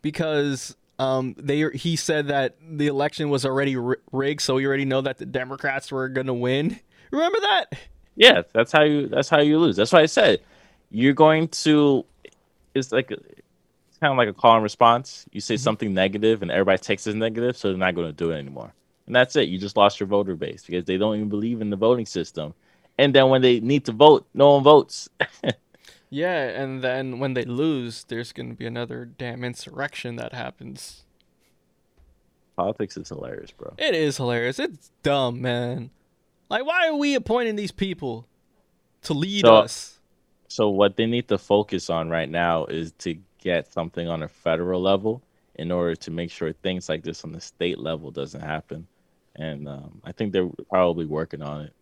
because 0.00 0.76
um 0.98 1.34
they 1.38 1.68
he 1.74 1.96
said 1.96 2.28
that 2.28 2.56
the 2.68 2.86
election 2.86 3.28
was 3.28 3.44
already 3.44 3.76
ri- 3.76 3.96
rigged, 4.12 4.40
so 4.40 4.54
we 4.54 4.66
already 4.66 4.84
know 4.84 5.00
that 5.02 5.18
the 5.18 5.26
Democrats 5.26 5.90
were 5.90 6.08
gonna 6.08 6.34
win. 6.34 6.78
Remember 7.10 7.38
that? 7.40 7.66
Yeah, 8.16 8.42
that's 8.52 8.72
how 8.72 8.82
you 8.82 9.08
that's 9.08 9.28
how 9.28 9.40
you 9.40 9.58
lose. 9.58 9.76
That's 9.76 9.92
why 9.92 10.00
I 10.00 10.06
said 10.06 10.40
you're 10.90 11.12
going 11.14 11.48
to 11.48 12.04
it's 12.74 12.92
like 12.92 13.10
it's 13.10 13.98
kind 14.00 14.12
of 14.12 14.18
like 14.18 14.28
a 14.28 14.32
call 14.32 14.54
and 14.54 14.62
response. 14.62 15.26
You 15.32 15.40
say 15.40 15.56
something 15.56 15.92
negative 15.94 16.42
and 16.42 16.50
everybody 16.50 16.78
takes 16.78 17.06
it 17.06 17.10
as 17.10 17.16
negative, 17.16 17.56
so 17.56 17.68
they're 17.68 17.78
not 17.78 17.94
going 17.94 18.08
to 18.08 18.12
do 18.12 18.30
it 18.30 18.38
anymore. 18.38 18.72
And 19.06 19.14
that's 19.14 19.36
it. 19.36 19.48
You 19.48 19.58
just 19.58 19.76
lost 19.76 20.00
your 20.00 20.06
voter 20.06 20.34
base 20.34 20.64
because 20.64 20.84
they 20.84 20.96
don't 20.96 21.16
even 21.16 21.28
believe 21.28 21.60
in 21.60 21.70
the 21.70 21.76
voting 21.76 22.06
system. 22.06 22.54
And 22.98 23.14
then 23.14 23.28
when 23.28 23.42
they 23.42 23.60
need 23.60 23.84
to 23.86 23.92
vote, 23.92 24.26
no 24.34 24.54
one 24.54 24.62
votes. 24.62 25.08
Yeah, 26.10 26.44
and 26.44 26.82
then 26.82 27.18
when 27.18 27.34
they 27.34 27.44
lose, 27.44 28.04
there's 28.04 28.32
gonna 28.32 28.54
be 28.54 28.66
another 28.66 29.04
damn 29.04 29.42
insurrection 29.44 30.16
that 30.16 30.32
happens. 30.32 31.04
Politics 32.56 32.96
is 32.96 33.08
hilarious, 33.08 33.50
bro. 33.50 33.74
It 33.76 33.94
is 33.94 34.16
hilarious. 34.16 34.58
It's 34.58 34.90
dumb, 35.02 35.42
man. 35.42 35.90
Like, 36.48 36.64
why 36.64 36.88
are 36.88 36.94
we 36.94 37.14
appointing 37.14 37.56
these 37.56 37.72
people 37.72 38.26
to 39.02 39.12
lead 39.14 39.44
So- 39.44 39.54
us? 39.56 39.92
So 40.48 40.68
what 40.70 40.96
they 40.96 41.06
need 41.06 41.26
to 41.28 41.38
focus 41.38 41.90
on 41.90 42.08
right 42.08 42.30
now 42.30 42.66
is 42.66 42.92
to 42.98 43.16
get 43.40 43.72
something 43.72 44.08
on 44.08 44.22
a 44.22 44.28
federal 44.28 44.80
level 44.80 45.20
in 45.56 45.72
order 45.72 45.96
to 45.96 46.10
make 46.12 46.30
sure 46.30 46.52
things 46.52 46.88
like 46.88 47.02
this 47.02 47.24
on 47.24 47.32
the 47.32 47.40
state 47.40 47.78
level 47.78 48.10
doesn't 48.12 48.40
happen. 48.42 48.86
And 49.34 49.68
um, 49.68 50.00
I 50.04 50.12
think 50.12 50.32
they're 50.32 50.48
probably 50.70 51.04
working 51.04 51.42
on 51.42 51.62
it 51.62 51.72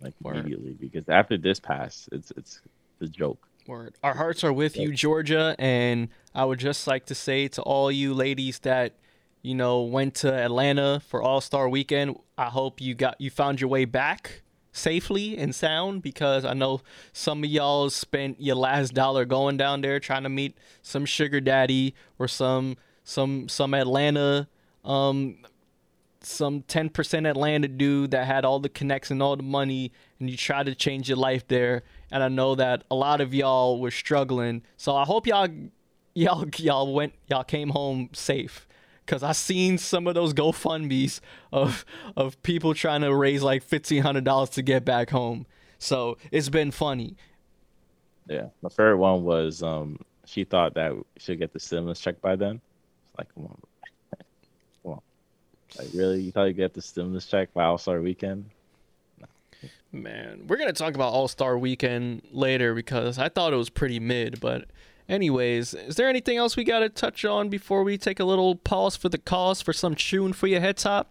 like 0.00 0.14
Word. 0.22 0.36
immediately 0.38 0.72
because 0.72 1.08
after 1.10 1.36
this 1.36 1.60
pass, 1.60 2.08
it's 2.10 2.32
it's 2.36 2.62
the 2.98 3.08
joke. 3.08 3.48
Word. 3.66 3.94
Our 4.02 4.14
hearts 4.14 4.44
are 4.44 4.52
with 4.52 4.76
you, 4.76 4.92
Georgia, 4.92 5.56
and 5.58 6.08
I 6.34 6.44
would 6.44 6.58
just 6.58 6.86
like 6.86 7.06
to 7.06 7.14
say 7.14 7.48
to 7.48 7.62
all 7.62 7.90
you 7.90 8.12
ladies 8.12 8.58
that 8.58 8.96
you 9.40 9.54
know 9.54 9.82
went 9.82 10.16
to 10.16 10.32
Atlanta 10.32 11.00
for 11.00 11.22
All 11.22 11.40
Star 11.40 11.66
Weekend. 11.68 12.18
I 12.36 12.46
hope 12.46 12.82
you 12.82 12.94
got 12.94 13.18
you 13.18 13.30
found 13.30 13.62
your 13.62 13.70
way 13.70 13.86
back 13.86 14.42
safely 14.74 15.38
and 15.38 15.54
sound 15.54 16.02
because 16.02 16.44
I 16.44 16.52
know 16.52 16.80
some 17.12 17.44
of 17.44 17.50
y'all 17.50 17.88
spent 17.90 18.40
your 18.40 18.56
last 18.56 18.92
dollar 18.92 19.24
going 19.24 19.56
down 19.56 19.80
there 19.80 20.00
trying 20.00 20.24
to 20.24 20.28
meet 20.28 20.58
some 20.82 21.06
sugar 21.06 21.40
daddy 21.40 21.94
or 22.18 22.28
some 22.28 22.76
some 23.04 23.48
some 23.48 23.72
Atlanta 23.72 24.48
um 24.84 25.38
some 26.20 26.62
10% 26.62 27.28
Atlanta 27.28 27.68
dude 27.68 28.10
that 28.12 28.26
had 28.26 28.44
all 28.44 28.58
the 28.58 28.68
connects 28.68 29.10
and 29.10 29.22
all 29.22 29.36
the 29.36 29.42
money 29.42 29.92
and 30.18 30.30
you 30.30 30.36
tried 30.36 30.66
to 30.66 30.74
change 30.74 31.08
your 31.08 31.18
life 31.18 31.46
there 31.48 31.82
and 32.14 32.22
I 32.22 32.28
know 32.28 32.54
that 32.54 32.84
a 32.90 32.94
lot 32.94 33.20
of 33.20 33.34
y'all 33.34 33.80
were 33.80 33.90
struggling 33.90 34.62
so 34.78 34.94
I 34.96 35.04
hope 35.04 35.26
y'all 35.26 35.48
y'all 36.14 36.46
y'all 36.56 36.94
went 36.94 37.12
y'all 37.28 37.44
came 37.44 37.70
home 37.70 38.08
safe 38.14 38.66
cuz 39.06 39.22
I 39.22 39.32
seen 39.32 39.76
some 39.76 40.06
of 40.06 40.14
those 40.14 40.32
GoFundMe's 40.32 41.20
of 41.52 41.84
of 42.16 42.42
people 42.42 42.72
trying 42.72 43.02
to 43.02 43.14
raise 43.14 43.42
like 43.42 43.66
$1500 43.66 44.50
to 44.52 44.62
get 44.62 44.84
back 44.84 45.10
home 45.10 45.46
so 45.78 46.16
it's 46.30 46.48
been 46.48 46.70
funny 46.70 47.16
Yeah, 48.28 48.46
my 48.62 48.70
favorite 48.70 48.98
one 48.98 49.24
was 49.24 49.62
um 49.62 49.98
she 50.26 50.44
thought 50.44 50.74
that 50.74 50.92
she'd 51.18 51.38
get 51.38 51.52
the 51.52 51.60
stimulus 51.60 52.00
check 52.00 52.20
by 52.20 52.36
then. 52.36 52.60
It's 53.06 53.18
like, 53.18 53.34
come 53.34 53.44
on, 53.44 53.60
come 54.82 54.92
on, 54.92 55.00
like 55.78 55.88
really? 55.94 56.20
You 56.22 56.32
thought 56.32 56.44
you'd 56.44 56.56
get 56.56 56.72
the 56.74 56.82
stimulus 56.82 57.26
check 57.26 57.52
by 57.52 57.64
All 57.64 57.78
Star 57.78 58.00
Weekend? 58.00 58.48
Man, 59.92 60.46
we're 60.46 60.56
gonna 60.56 60.72
talk 60.72 60.94
about 60.94 61.12
All 61.12 61.28
Star 61.28 61.56
Weekend 61.56 62.22
later 62.32 62.74
because 62.74 63.18
I 63.18 63.28
thought 63.28 63.52
it 63.52 63.56
was 63.56 63.70
pretty 63.70 64.00
mid. 64.00 64.40
But, 64.40 64.66
anyways, 65.08 65.74
is 65.74 65.96
there 65.96 66.08
anything 66.08 66.36
else 66.36 66.56
we 66.56 66.64
gotta 66.64 66.88
touch 66.88 67.24
on 67.24 67.48
before 67.48 67.84
we 67.84 67.96
take 67.96 68.18
a 68.20 68.24
little 68.24 68.56
pause 68.56 68.96
for 68.96 69.08
the 69.08 69.18
cause 69.18 69.62
for 69.62 69.72
some 69.72 69.94
tune 69.94 70.32
for 70.32 70.46
your 70.46 70.60
head 70.60 70.76
top? 70.76 71.10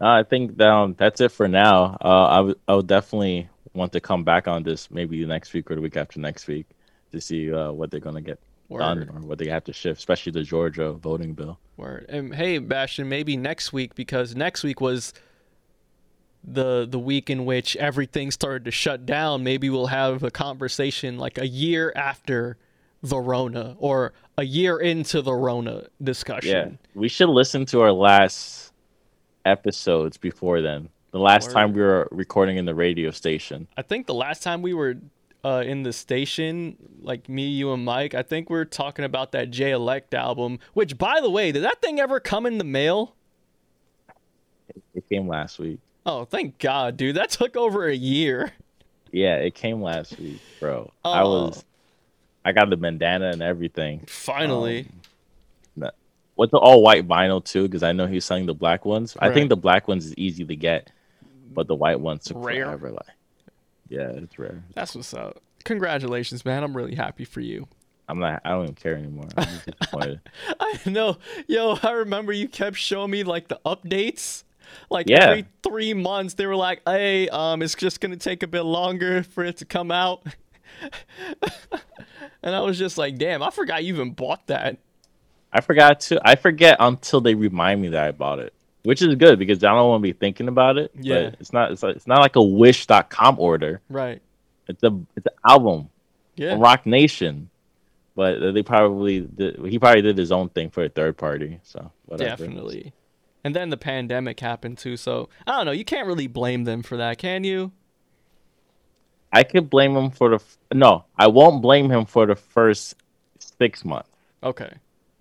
Uh, 0.00 0.08
I 0.08 0.22
think 0.24 0.60
um, 0.60 0.94
that's 0.98 1.20
it 1.20 1.32
for 1.32 1.48
now. 1.48 1.96
Uh, 2.02 2.24
I 2.26 2.40
would 2.40 2.58
would 2.68 2.86
definitely 2.86 3.48
want 3.72 3.92
to 3.92 4.00
come 4.00 4.24
back 4.24 4.48
on 4.48 4.62
this 4.62 4.90
maybe 4.90 5.24
next 5.24 5.52
week 5.52 5.70
or 5.70 5.74
the 5.74 5.80
week 5.80 5.96
after 5.96 6.20
next 6.20 6.46
week 6.46 6.66
to 7.12 7.20
see 7.20 7.52
uh, 7.52 7.72
what 7.72 7.90
they're 7.90 8.00
gonna 8.00 8.20
get 8.20 8.38
Word. 8.68 8.80
done 8.80 9.08
or 9.08 9.20
what 9.20 9.38
they 9.38 9.48
have 9.48 9.64
to 9.64 9.72
shift, 9.72 9.98
especially 9.98 10.32
the 10.32 10.42
Georgia 10.42 10.92
voting 10.92 11.32
bill. 11.32 11.58
Word. 11.76 12.06
And 12.08 12.34
hey, 12.34 12.58
Bastion, 12.58 13.08
maybe 13.08 13.36
next 13.36 13.72
week 13.72 13.94
because 13.94 14.34
next 14.34 14.62
week 14.64 14.80
was 14.80 15.12
the 16.46 16.86
the 16.88 16.98
week 16.98 17.28
in 17.28 17.44
which 17.44 17.76
everything 17.76 18.30
started 18.30 18.64
to 18.64 18.70
shut 18.70 19.04
down. 19.04 19.42
Maybe 19.42 19.68
we'll 19.68 19.86
have 19.88 20.22
a 20.22 20.30
conversation 20.30 21.18
like 21.18 21.38
a 21.38 21.46
year 21.46 21.92
after 21.96 22.56
the 23.02 23.18
Rona 23.18 23.76
or 23.78 24.12
a 24.38 24.44
year 24.44 24.78
into 24.78 25.22
the 25.22 25.32
Rona 25.32 25.86
discussion. 26.02 26.78
Yeah, 26.80 26.90
we 26.94 27.08
should 27.08 27.28
listen 27.28 27.66
to 27.66 27.80
our 27.80 27.92
last 27.92 28.72
episodes 29.44 30.16
before 30.16 30.60
then. 30.60 30.88
The 31.12 31.18
last 31.18 31.48
Word. 31.48 31.54
time 31.54 31.72
we 31.72 31.80
were 31.80 32.08
recording 32.10 32.58
in 32.58 32.64
the 32.64 32.74
radio 32.74 33.10
station. 33.10 33.68
I 33.76 33.82
think 33.82 34.06
the 34.06 34.14
last 34.14 34.42
time 34.42 34.60
we 34.60 34.74
were 34.74 34.96
uh, 35.44 35.62
in 35.64 35.82
the 35.82 35.92
station, 35.92 36.76
like 37.00 37.28
me, 37.28 37.46
you, 37.46 37.72
and 37.72 37.84
Mike, 37.84 38.14
I 38.14 38.22
think 38.22 38.50
we 38.50 38.58
are 38.58 38.64
talking 38.64 39.04
about 39.04 39.32
that 39.32 39.50
J 39.50 39.70
Elect 39.70 40.12
album. 40.12 40.58
Which, 40.74 40.98
by 40.98 41.20
the 41.20 41.30
way, 41.30 41.52
did 41.52 41.62
that 41.62 41.80
thing 41.80 42.00
ever 42.00 42.20
come 42.20 42.46
in 42.46 42.58
the 42.58 42.64
mail? 42.64 43.14
It 44.94 45.08
came 45.08 45.28
last 45.28 45.58
week. 45.58 45.78
Oh, 46.06 46.24
thank 46.24 46.58
God, 46.58 46.96
dude. 46.96 47.16
That 47.16 47.30
took 47.30 47.56
over 47.56 47.86
a 47.86 47.94
year. 47.94 48.52
Yeah, 49.12 49.36
it 49.36 49.54
came 49.54 49.82
last 49.82 50.18
week, 50.18 50.40
bro. 50.60 50.90
I 51.04 51.20
Oh. 51.22 51.46
was, 51.46 51.64
I 52.44 52.52
got 52.52 52.70
the 52.70 52.76
bandana 52.76 53.30
and 53.30 53.42
everything. 53.42 54.04
Finally. 54.06 54.86
Um, 55.82 55.90
With 56.36 56.50
the 56.50 56.58
all 56.58 56.82
white 56.82 57.08
vinyl 57.08 57.42
too, 57.42 57.62
because 57.62 57.82
I 57.82 57.92
know 57.92 58.06
he's 58.06 58.24
selling 58.24 58.44
the 58.46 58.52
black 58.54 58.84
ones. 58.84 59.16
I 59.18 59.32
think 59.32 59.48
the 59.48 59.56
black 59.56 59.88
ones 59.88 60.04
is 60.04 60.14
easy 60.18 60.44
to 60.44 60.54
get, 60.54 60.90
but 61.54 61.66
the 61.66 61.74
white 61.74 61.98
ones 61.98 62.24
took 62.24 62.36
Rare. 62.44 62.66
forever. 62.66 62.90
Like, 62.90 63.06
yeah, 63.88 64.10
it's 64.10 64.38
rare. 64.38 64.62
That's 64.74 64.94
what's 64.94 65.14
up. 65.14 65.40
Congratulations, 65.64 66.44
man. 66.44 66.62
I'm 66.62 66.76
really 66.76 66.94
happy 66.94 67.24
for 67.24 67.40
you. 67.40 67.66
I'm 68.08 68.18
not. 68.18 68.42
I 68.44 68.50
don't 68.50 68.64
even 68.64 68.74
care 68.74 68.96
anymore. 68.96 69.28
I'm 69.36 69.48
disappointed. 69.64 70.20
I 70.60 70.78
know. 70.86 71.16
Yo, 71.48 71.78
I 71.82 71.92
remember 71.92 72.32
you 72.34 72.48
kept 72.48 72.76
showing 72.76 73.10
me 73.10 73.24
like 73.24 73.48
the 73.48 73.58
updates. 73.64 74.44
Like 74.90 75.08
Yeah. 75.08 75.24
every 75.30 75.46
three 75.62 75.94
months 75.94 76.34
they 76.34 76.46
were 76.46 76.56
like, 76.56 76.82
hey, 76.86 77.28
um, 77.28 77.62
it's 77.62 77.74
just 77.74 78.00
gonna 78.00 78.16
take 78.16 78.42
a 78.42 78.46
bit 78.46 78.62
longer 78.62 79.22
for 79.22 79.44
it 79.44 79.58
to 79.58 79.64
come 79.64 79.90
out. 79.90 80.22
and 82.42 82.54
I 82.54 82.60
was 82.60 82.78
just 82.78 82.98
like, 82.98 83.18
damn, 83.18 83.42
I 83.42 83.50
forgot 83.50 83.84
you 83.84 83.94
even 83.94 84.12
bought 84.12 84.46
that. 84.48 84.78
I 85.52 85.60
forgot 85.60 86.00
to. 86.00 86.20
I 86.24 86.34
forget 86.36 86.76
until 86.80 87.20
they 87.20 87.34
remind 87.34 87.80
me 87.80 87.88
that 87.88 88.04
I 88.04 88.10
bought 88.12 88.38
it, 88.40 88.52
which 88.82 89.00
is 89.00 89.14
good 89.14 89.38
because 89.38 89.62
I 89.64 89.72
don't 89.74 89.88
want 89.88 90.00
to 90.00 90.02
be 90.02 90.12
thinking 90.12 90.48
about 90.48 90.76
it. 90.76 90.90
Yeah. 90.98 91.30
But 91.30 91.36
it's 91.40 91.52
not. 91.52 91.72
It's, 91.72 91.82
like, 91.82 91.96
it's 91.96 92.06
not 92.06 92.20
like 92.20 92.36
a 92.36 92.42
Wish.com 92.42 93.38
order. 93.38 93.80
Right. 93.88 94.20
It's 94.68 94.82
a. 94.82 94.98
It's 95.16 95.26
an 95.26 95.32
album. 95.48 95.88
Yeah. 96.34 96.56
Roc 96.58 96.84
Nation. 96.84 97.48
But 98.14 98.52
they 98.54 98.62
probably 98.62 99.20
did, 99.20 99.58
he 99.66 99.78
probably 99.78 100.02
did 100.02 100.16
his 100.16 100.32
own 100.32 100.48
thing 100.48 100.70
for 100.70 100.84
a 100.84 100.88
third 100.88 101.16
party. 101.16 101.60
So 101.62 101.90
whatever. 102.06 102.44
Definitely. 102.44 102.92
And 103.46 103.54
then 103.54 103.70
the 103.70 103.76
pandemic 103.76 104.40
happened 104.40 104.76
too, 104.76 104.96
so 104.96 105.28
I 105.46 105.52
don't 105.52 105.66
know. 105.66 105.70
You 105.70 105.84
can't 105.84 106.08
really 106.08 106.26
blame 106.26 106.64
them 106.64 106.82
for 106.82 106.96
that, 106.96 107.18
can 107.18 107.44
you? 107.44 107.70
I 109.32 109.44
could 109.44 109.70
blame 109.70 109.96
him 109.96 110.10
for 110.10 110.30
the 110.30 110.34
f- 110.34 110.58
no. 110.74 111.04
I 111.16 111.28
won't 111.28 111.62
blame 111.62 111.88
him 111.88 112.06
for 112.06 112.26
the 112.26 112.34
first 112.34 112.96
six 113.38 113.84
months. 113.84 114.10
Okay. 114.42 114.72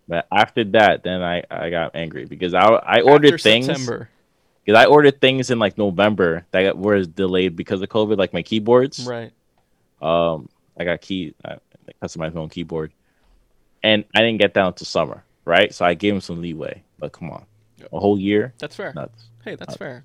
But 0.07 0.25
after 0.31 0.63
that, 0.63 1.03
then 1.03 1.21
I, 1.21 1.43
I 1.51 1.69
got 1.69 1.95
angry 1.95 2.25
because 2.25 2.55
I 2.55 2.61
I 2.61 3.01
ordered 3.01 3.35
After 3.35 3.37
things 3.37 3.67
because 3.85 4.75
I 4.75 4.85
ordered 4.85 5.21
things 5.21 5.51
in 5.51 5.59
like 5.59 5.77
November 5.77 6.47
that 6.49 6.63
got, 6.63 6.79
were 6.79 7.03
delayed 7.03 7.55
because 7.55 7.83
of 7.83 7.89
COVID, 7.89 8.17
like 8.17 8.33
my 8.33 8.41
keyboards. 8.41 9.05
Right. 9.05 9.33
Um, 10.01 10.49
I 10.79 10.83
got 10.83 10.99
key, 10.99 11.35
I 11.45 11.57
customized 12.03 12.33
my 12.33 12.41
own 12.41 12.49
keyboard, 12.49 12.91
and 13.83 14.03
I 14.15 14.21
didn't 14.21 14.39
get 14.39 14.55
that 14.55 14.65
until 14.65 14.85
summer, 14.85 15.23
right? 15.45 15.71
So 15.71 15.85
I 15.85 15.93
gave 15.93 16.15
him 16.15 16.21
some 16.21 16.41
leeway. 16.41 16.81
But 16.97 17.11
come 17.11 17.29
on, 17.29 17.45
a 17.91 17.99
whole 17.99 18.19
year, 18.19 18.53
That's 18.59 18.75
fair. 18.75 18.93
nuts. 18.93 19.25
Hey, 19.43 19.55
that's 19.55 19.75
fair. 19.77 20.03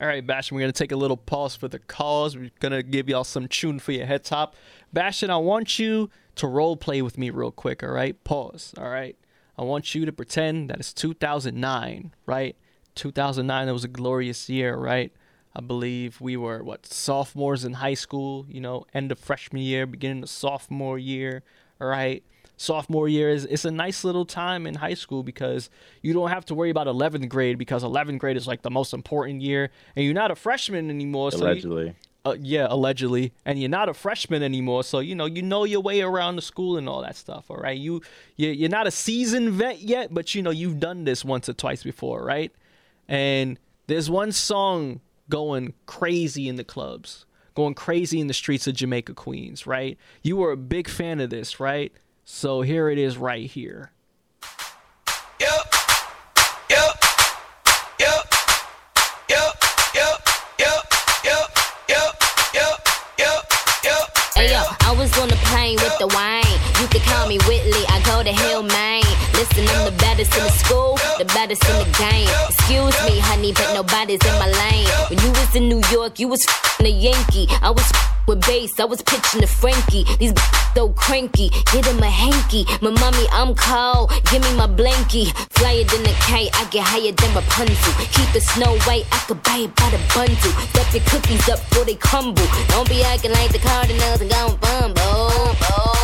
All 0.00 0.08
right, 0.08 0.26
Bastion, 0.26 0.56
we're 0.56 0.62
going 0.62 0.72
to 0.72 0.78
take 0.78 0.90
a 0.92 0.96
little 0.96 1.16
pause 1.16 1.54
for 1.54 1.68
the 1.68 1.78
cause. 1.78 2.36
We're 2.36 2.50
going 2.58 2.72
to 2.72 2.82
give 2.82 3.08
y'all 3.08 3.22
some 3.22 3.46
tune 3.46 3.78
for 3.78 3.92
your 3.92 4.06
head 4.06 4.24
top. 4.24 4.56
Bastion, 4.92 5.30
I 5.30 5.36
want 5.36 5.78
you 5.78 6.10
to 6.36 6.48
role 6.48 6.76
play 6.76 7.00
with 7.00 7.16
me 7.16 7.30
real 7.30 7.52
quick, 7.52 7.82
all 7.82 7.90
right? 7.90 8.22
Pause, 8.24 8.74
all 8.76 8.88
right? 8.88 9.16
I 9.56 9.62
want 9.62 9.94
you 9.94 10.04
to 10.04 10.12
pretend 10.12 10.70
that 10.70 10.80
it's 10.80 10.92
2009, 10.92 12.12
right? 12.26 12.56
2009, 12.96 13.66
that 13.66 13.72
was 13.72 13.84
a 13.84 13.88
glorious 13.88 14.48
year, 14.48 14.76
right? 14.76 15.12
I 15.54 15.60
believe 15.60 16.20
we 16.20 16.36
were, 16.36 16.64
what, 16.64 16.86
sophomores 16.86 17.64
in 17.64 17.74
high 17.74 17.94
school, 17.94 18.46
you 18.48 18.60
know, 18.60 18.86
end 18.92 19.12
of 19.12 19.18
freshman 19.20 19.62
year, 19.62 19.86
beginning 19.86 20.24
of 20.24 20.28
sophomore 20.30 20.98
year, 20.98 21.44
all 21.80 21.86
right? 21.86 22.24
Sophomore 22.56 23.08
year 23.08 23.30
is 23.30 23.44
it's 23.46 23.64
a 23.64 23.70
nice 23.70 24.04
little 24.04 24.24
time 24.24 24.66
in 24.66 24.74
high 24.76 24.94
school 24.94 25.22
because 25.22 25.70
you 26.02 26.12
don't 26.12 26.30
have 26.30 26.44
to 26.46 26.54
worry 26.54 26.70
about 26.70 26.86
11th 26.86 27.28
grade 27.28 27.58
because 27.58 27.82
11th 27.82 28.18
grade 28.18 28.36
is 28.36 28.46
like 28.46 28.62
the 28.62 28.70
most 28.70 28.92
important 28.94 29.42
year 29.42 29.70
and 29.96 30.04
you're 30.04 30.14
not 30.14 30.30
a 30.30 30.36
freshman 30.36 30.88
anymore 30.90 31.32
so 31.32 31.38
you- 31.38 31.44
Allegedly, 31.44 31.94
uh, 32.24 32.36
yeah 32.40 32.66
allegedly. 32.70 33.32
And 33.44 33.58
you're 33.60 33.68
not 33.68 33.88
a 33.88 33.94
freshman 33.94 34.42
anymore 34.42 34.84
so 34.84 35.00
you 35.00 35.14
know 35.14 35.26
you 35.26 35.42
know 35.42 35.64
your 35.64 35.80
way 35.80 36.00
around 36.00 36.36
the 36.36 36.42
school 36.42 36.76
and 36.78 36.88
all 36.88 37.02
that 37.02 37.16
stuff 37.16 37.50
all 37.50 37.56
right? 37.56 37.76
You, 37.78 38.02
you 38.36 38.50
you're 38.50 38.70
not 38.70 38.86
a 38.86 38.90
seasoned 38.92 39.50
vet 39.50 39.80
yet 39.80 40.14
but 40.14 40.34
you 40.34 40.40
know 40.42 40.50
you've 40.50 40.78
done 40.80 41.04
this 41.04 41.24
once 41.24 41.48
or 41.48 41.54
twice 41.54 41.82
before 41.82 42.24
right? 42.24 42.52
And 43.08 43.58
there's 43.88 44.08
one 44.08 44.32
song 44.32 45.00
going 45.28 45.74
crazy 45.86 46.48
in 46.48 46.56
the 46.56 46.64
clubs 46.64 47.26
going 47.54 47.74
crazy 47.74 48.18
in 48.20 48.26
the 48.26 48.34
streets 48.34 48.66
of 48.66 48.74
Jamaica 48.74 49.14
Queens 49.14 49.66
right? 49.66 49.98
You 50.22 50.36
were 50.36 50.52
a 50.52 50.56
big 50.56 50.88
fan 50.88 51.20
of 51.20 51.30
this 51.30 51.58
right 51.60 51.92
so 52.24 52.62
here 52.62 52.88
it 52.88 52.98
is 52.98 53.16
right 53.16 53.46
here 53.50 53.90
Yep. 55.40 55.50
Yep. 56.70 56.94
Yep. 58.00 58.24
Yep. 59.28 59.54
Yep. 59.94 60.14
Yep. 60.54 60.74
Yep. 61.24 61.50
Yep. 61.84 62.10
Yep. 62.54 62.88
Yep. 63.18 63.44
Yep. 63.84 64.18
Hey 64.34 64.50
yo, 64.50 64.62
I 64.80 64.94
was 64.96 65.16
on 65.18 65.28
the 65.28 65.36
plane 65.50 65.76
with 65.76 65.98
the 65.98 66.06
wine. 66.08 66.44
You 66.80 66.86
could 66.88 67.02
call 67.02 67.28
me 67.28 67.38
Whitley, 67.48 67.84
I 67.88 68.00
go 68.06 68.22
to 68.22 68.32
Hillman. 68.32 69.02
Listen, 69.34 69.66
I'm 69.68 69.84
the 69.84 69.96
baddest 69.98 70.34
in 70.36 70.44
the 70.44 70.50
school, 70.50 70.96
the 71.18 71.24
baddest 71.26 71.64
in 71.68 71.76
the 71.78 71.90
game. 71.98 72.28
Excuse 72.48 72.94
me, 73.04 73.18
honey, 73.18 73.52
but 73.52 73.74
nobody's 73.74 74.24
in 74.24 74.34
my 74.38 74.48
lane. 74.48 74.88
When 75.10 75.18
you 75.18 75.30
was 75.30 75.54
in 75.54 75.68
New 75.68 75.82
York, 75.90 76.18
you 76.18 76.28
was 76.28 76.44
f***ing 76.48 76.86
a 76.86 76.90
Yankee. 76.90 77.48
I 77.60 77.70
was 77.70 77.84
f***ing 77.84 78.13
with 78.26 78.40
bass, 78.46 78.78
I 78.80 78.84
was 78.84 79.02
pitching 79.02 79.40
to 79.40 79.46
Frankie. 79.46 80.04
These 80.18 80.34
so 80.74 80.88
cranky, 80.90 81.50
get 81.72 81.86
him 81.86 82.02
a 82.02 82.10
hanky. 82.10 82.66
My 82.82 82.90
mommy, 82.90 83.26
I'm 83.30 83.54
cold, 83.54 84.10
give 84.30 84.42
me 84.42 84.52
my 84.56 84.66
blankie. 84.66 85.30
Flyer 85.50 85.84
than 85.84 86.02
a 86.02 86.14
kite, 86.18 86.50
I 86.54 86.66
get 86.70 86.84
higher 86.84 87.12
than 87.12 87.32
my 87.32 87.40
Rapunzel. 87.40 87.92
Keep 88.10 88.34
it 88.34 88.42
snow 88.42 88.76
white, 88.86 89.06
I 89.12 89.18
could 89.28 89.42
buy 89.42 89.64
it 89.64 89.74
by 89.76 89.88
the 89.90 90.00
bundle. 90.12 90.52
Stuff 90.74 90.94
your 90.94 91.04
cookies 91.06 91.48
up 91.48 91.60
before 91.68 91.84
they 91.84 91.94
crumble. 91.94 92.46
Don't 92.68 92.88
be 92.88 93.02
acting 93.02 93.32
like 93.32 93.52
the 93.52 93.58
Cardinals 93.58 94.20
and 94.20 94.30
gon' 94.30 94.58
fumble. 94.58 95.30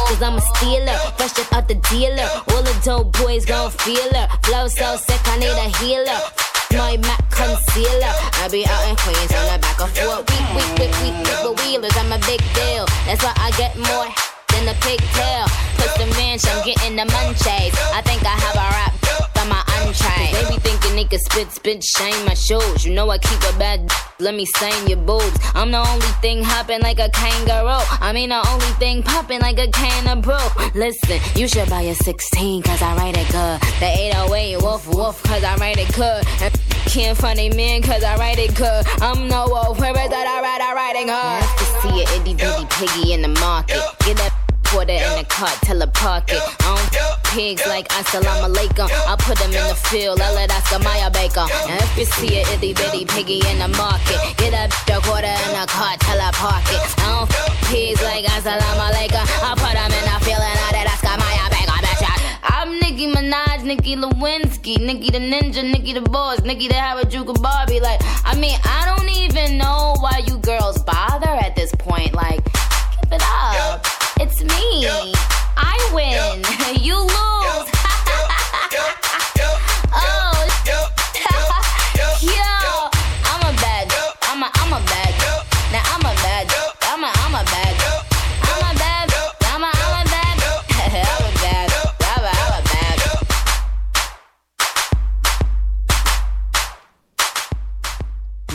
Cause 0.08 0.22
I'm 0.22 0.36
a 0.36 0.40
stealer, 0.54 0.96
fresh 1.16 1.38
up 1.38 1.52
out 1.52 1.68
the 1.68 1.74
dealer. 1.90 2.28
All 2.50 2.62
the 2.62 2.76
dope 2.84 3.12
boys 3.18 3.44
gon' 3.44 3.70
feel 3.70 4.08
her. 4.14 4.28
Flow 4.44 4.68
so 4.68 4.96
sick, 4.96 5.20
I 5.26 5.38
need 5.38 5.50
a 5.50 5.68
healer. 5.78 6.49
My 6.72 6.96
Mac 6.96 7.30
concealer. 7.30 8.14
I 8.42 8.48
be 8.50 8.66
out 8.66 8.88
in 8.88 8.96
Queens 8.96 9.32
on 9.34 9.46
the 9.52 9.58
back 9.60 9.80
of 9.80 9.90
four. 9.96 10.22
Week, 10.22 10.46
week, 10.54 10.70
week, 10.78 10.94
week, 11.02 11.16
week 11.26 11.40
with 11.42 11.58
wheelers. 11.64 11.96
I'm 11.96 12.12
a 12.12 12.18
big 12.26 12.40
deal. 12.54 12.86
That's 13.06 13.22
why 13.22 13.34
I 13.36 13.50
get 13.58 13.76
more 13.76 14.06
than 14.52 14.68
a 14.68 14.74
pigtail. 14.80 15.46
Put 15.76 15.90
the 15.98 16.06
ranch, 16.18 16.46
I'm 16.46 16.64
getting 16.64 16.96
the 16.96 17.06
munchies. 17.10 17.74
I 17.94 18.02
think 18.02 18.24
I 18.24 18.36
have 18.38 18.54
a 18.54 18.68
rap 18.76 18.99
my 19.50 19.62
entree. 19.82 20.30
They 20.32 20.48
be 20.48 20.58
thinking 20.62 20.96
they 20.96 21.04
could 21.04 21.20
spit, 21.20 21.50
spit, 21.50 21.84
shame 21.84 22.24
my 22.24 22.34
shoes. 22.34 22.86
You 22.86 22.94
know 22.94 23.10
I 23.10 23.18
keep 23.18 23.42
a 23.52 23.58
bad. 23.58 23.90
Let 24.18 24.34
me 24.34 24.46
stain 24.46 24.86
your 24.86 24.98
boobs. 24.98 25.38
I'm 25.54 25.70
the 25.70 25.78
only 25.78 26.12
thing 26.22 26.42
hopping 26.42 26.80
like 26.80 27.00
a 27.00 27.10
kangaroo. 27.10 27.84
I 28.00 28.12
mean 28.12 28.30
the 28.30 28.40
only 28.48 28.72
thing 28.78 29.02
popping 29.02 29.40
like 29.40 29.58
a 29.58 29.68
can 29.68 30.06
of 30.08 30.22
brew. 30.22 30.46
Listen, 30.74 31.18
you 31.34 31.48
should 31.48 31.68
buy 31.68 31.82
a 31.82 31.94
16 31.94 32.62
cause 32.62 32.80
I 32.80 32.96
write 32.96 33.16
it 33.18 33.28
good. 33.32 33.60
The 33.80 33.90
808 34.16 34.62
woof 34.62 34.86
woof 34.94 35.22
cause 35.24 35.44
I 35.44 35.56
write 35.56 35.78
it 35.78 35.92
good. 35.94 36.24
And 36.40 36.54
can't 36.86 37.16
funny 37.16 37.50
man 37.50 37.82
cause 37.82 38.02
I 38.02 38.16
write 38.16 38.38
it 38.38 38.54
good. 38.54 38.84
I'm 39.00 39.28
no 39.28 39.46
wolf, 39.48 39.78
where 39.78 39.90
is 39.90 40.10
that 40.10 40.26
I 40.26 40.42
write, 40.42 40.60
I 40.60 40.74
write 40.74 40.96
it 40.96 41.06
good. 41.06 41.38
Nice 41.38 41.54
to 41.58 41.64
see 41.82 42.02
a 42.02 42.20
itty 42.20 42.34
bitty 42.34 42.66
piggy 42.70 43.12
in 43.12 43.22
the 43.22 43.40
market. 43.40 43.80
Get 44.04 44.16
that 44.18 44.34
quarter 44.64 44.92
in 44.92 45.18
the 45.18 45.24
cart, 45.28 45.56
tell 45.62 45.80
her 45.80 45.86
park 45.86 46.30
it. 46.30 46.42
I 46.60 46.76
don't 46.76 47.09
pigs 47.30 47.64
like 47.66 47.88
assalamu 47.88 48.50
alaikum. 48.50 48.88
I 49.06 49.14
put 49.18 49.38
them 49.38 49.52
in 49.52 49.64
the 49.68 49.74
field, 49.74 50.20
I 50.20 50.32
let 50.34 50.50
Oscar 50.50 50.78
Mayer 50.82 51.10
Baker. 51.10 51.46
And 51.68 51.80
if 51.82 51.96
you 51.98 52.04
see 52.04 52.38
a 52.38 52.42
itty 52.54 52.74
bitty 52.74 53.04
piggy 53.06 53.40
in 53.50 53.58
the 53.58 53.68
market, 53.78 54.18
get 54.36 54.52
a 54.52 54.68
bitch 54.68 54.96
a 54.96 55.00
quarter 55.00 55.26
in 55.30 55.54
a 55.54 55.66
car 55.66 55.94
till 55.98 56.20
I 56.20 56.30
park 56.34 56.64
it. 56.74 56.82
I 56.98 57.06
don't 57.14 57.30
f- 57.30 57.70
pigs 57.70 58.02
like 58.02 58.24
assalamu 58.26 58.82
alaikum. 58.90 59.24
I 59.46 59.50
put 59.54 59.74
them 59.78 59.92
in 59.94 60.04
the 60.10 60.16
field 60.24 60.42
and 60.42 60.58
I 60.66 60.70
let 60.74 60.86
Oscar 60.94 61.16
Baker. 61.54 61.78
Bitch, 61.86 62.02
I- 62.02 62.62
I'm 62.62 62.78
Nicki 62.80 63.06
Minaj, 63.06 63.62
Nicki 63.64 63.96
Lewinsky, 63.96 64.78
Nicki 64.78 65.10
the 65.10 65.18
Ninja, 65.18 65.62
Nicki 65.62 65.92
the 65.92 66.00
Boss, 66.02 66.40
Nicki 66.42 66.68
the 66.68 66.74
Harajuku 66.74 67.40
Barbie. 67.40 67.80
Like, 67.80 68.00
I 68.24 68.34
mean, 68.34 68.58
I 68.64 68.84
don't 68.90 69.08
even 69.08 69.56
know 69.58 69.94
why 70.00 70.22
you 70.26 70.38
girls 70.38 70.82
bother 70.82 71.30
at 71.46 71.54
this 71.56 71.72
point. 71.78 72.12
Like, 72.14 72.42
keep 72.44 73.12
it 73.12 73.22
up. 73.22 73.86
It's 74.20 74.42
me. 74.42 75.14
I 75.62 75.76
win. 75.94 76.40
You 76.82 76.96
lose. 76.96 77.10
oh, 79.92 80.46
yo. 82.22 82.88
I'm 83.28 83.42
a 83.42 83.52
bad. 83.60 83.92
I'm 84.22 84.42
a. 84.42 84.48
I'm 84.54 84.72
a 84.72 84.80
bad. 84.86 85.12
Now 85.72 85.82
I'm 85.84 86.00
a 86.00 86.14
bad. 86.22 86.39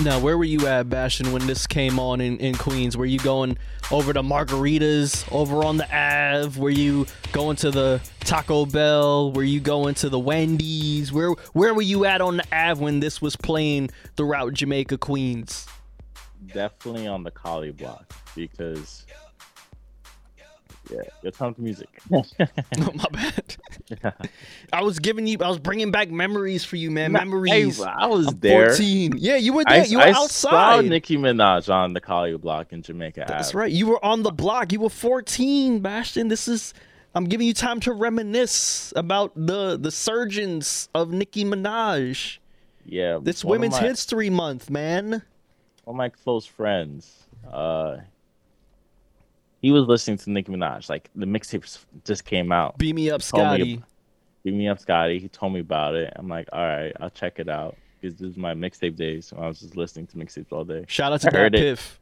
Now, 0.05 0.19
where 0.19 0.37
were 0.37 0.43
you 0.43 0.67
at, 0.67 0.87
Bastion, 0.87 1.31
when 1.31 1.47
this 1.47 1.65
came 1.65 1.97
on 1.97 2.21
in, 2.21 2.37
in 2.37 2.53
Queens? 2.53 2.95
Were 2.95 3.07
you 3.07 3.17
going 3.17 3.57
over 3.89 4.13
to 4.13 4.21
Margaritas, 4.21 5.25
over 5.31 5.63
on 5.63 5.77
the 5.77 5.85
Ave? 5.85 6.61
Were 6.61 6.69
you 6.69 7.07
going 7.31 7.55
to 7.55 7.71
the 7.71 7.99
Taco 8.19 8.67
Bell? 8.67 9.31
Were 9.31 9.41
you 9.41 9.59
going 9.59 9.95
to 9.95 10.09
the 10.09 10.19
Wendy's? 10.19 11.11
Where 11.11 11.31
where 11.53 11.73
were 11.73 11.81
you 11.81 12.05
at 12.05 12.21
on 12.21 12.37
the 12.37 12.43
Ave 12.51 12.83
when 12.83 12.99
this 12.99 13.19
was 13.19 13.35
playing 13.35 13.89
throughout 14.15 14.53
Jamaica, 14.53 14.99
Queens? 14.99 15.65
Definitely 16.53 17.07
on 17.07 17.23
the 17.23 17.31
Collie 17.31 17.71
block 17.71 18.13
because 18.35 19.04
yeah, 20.91 21.01
your 21.23 21.31
time 21.31 21.53
to 21.55 21.61
music. 21.61 21.87
Oh, 22.13 22.23
my 22.93 23.05
bad. 23.11 23.55
I 24.73 24.81
was 24.83 24.99
giving 24.99 25.27
you, 25.27 25.37
I 25.41 25.47
was 25.49 25.59
bringing 25.59 25.91
back 25.91 26.09
memories 26.09 26.63
for 26.65 26.75
you, 26.75 26.91
man. 26.91 27.11
Memories. 27.11 27.77
Hey, 27.77 27.83
I 27.85 28.07
was 28.07 28.27
I'm 28.27 28.39
there. 28.39 28.69
14. 28.69 29.13
Yeah, 29.17 29.35
you 29.37 29.53
were 29.53 29.63
I, 29.67 29.79
there. 29.79 29.87
you 29.87 29.97
were 29.97 30.03
I 30.03 30.11
saw. 30.27 30.81
Nicki 30.81 31.17
Minaj 31.17 31.73
on 31.73 31.93
the 31.93 32.01
Collie 32.01 32.35
block 32.37 32.73
in 32.73 32.81
Jamaica. 32.81 33.25
That's 33.27 33.49
Ave. 33.49 33.57
right. 33.57 33.71
You 33.71 33.87
were 33.87 34.03
on 34.05 34.23
the 34.23 34.31
block. 34.31 34.71
You 34.71 34.79
were 34.81 34.89
14, 34.89 35.79
Bastion. 35.79 36.27
This 36.27 36.47
is 36.47 36.73
I'm 37.13 37.25
giving 37.25 37.47
you 37.47 37.53
time 37.53 37.79
to 37.81 37.93
reminisce 37.93 38.91
about 38.95 39.31
the 39.35 39.77
the 39.77 39.91
surgeons 39.91 40.89
of 40.93 41.11
Nicki 41.11 41.45
Minaj. 41.45 42.37
Yeah, 42.85 43.19
It's 43.25 43.43
one 43.43 43.55
of 43.57 43.61
Women's 43.61 43.81
my- 43.81 43.87
History 43.87 44.29
Month, 44.29 44.69
man. 44.69 45.09
one 45.85 45.93
of 45.93 45.95
my 45.95 46.09
close 46.09 46.45
friends, 46.45 47.23
uh, 47.51 47.97
he 49.65 49.71
was 49.71 49.87
listening 49.87 50.15
to 50.15 50.29
Nicki 50.29 50.51
Minaj. 50.51 50.89
Like 50.91 51.09
the 51.15 51.25
mixtape 51.25 51.79
just 52.03 52.23
came 52.23 52.51
out. 52.51 52.77
Beam 52.77 52.97
me 52.97 53.09
up, 53.09 53.17
me 53.19 53.23
Scotty. 53.23 53.73
ab- 53.73 53.83
Beam 54.43 54.57
me 54.59 54.67
up, 54.67 54.77
Scotty. 54.77 55.17
He 55.17 55.27
told 55.27 55.53
me 55.53 55.61
about 55.61 55.95
it. 55.95 56.13
I'm 56.15 56.27
like, 56.27 56.47
all 56.53 56.63
right, 56.63 56.93
I'll 56.99 57.09
check 57.09 57.39
it 57.39 57.49
out. 57.49 57.75
Because 57.99 58.15
this 58.19 58.29
is 58.29 58.37
my 58.37 58.53
mixtape 58.53 58.95
days. 58.95 59.25
So 59.25 59.37
I 59.37 59.47
was 59.47 59.61
just 59.61 59.75
listening 59.75 60.05
to 60.05 60.17
mixtapes 60.17 60.51
all 60.51 60.65
day. 60.65 60.85
Shout 60.87 61.13
out 61.13 61.21
to 61.21 61.29
I 61.35 61.35
heard 61.35 61.53
that 61.53 61.59
it. 61.59 61.77
Piff. 61.77 61.99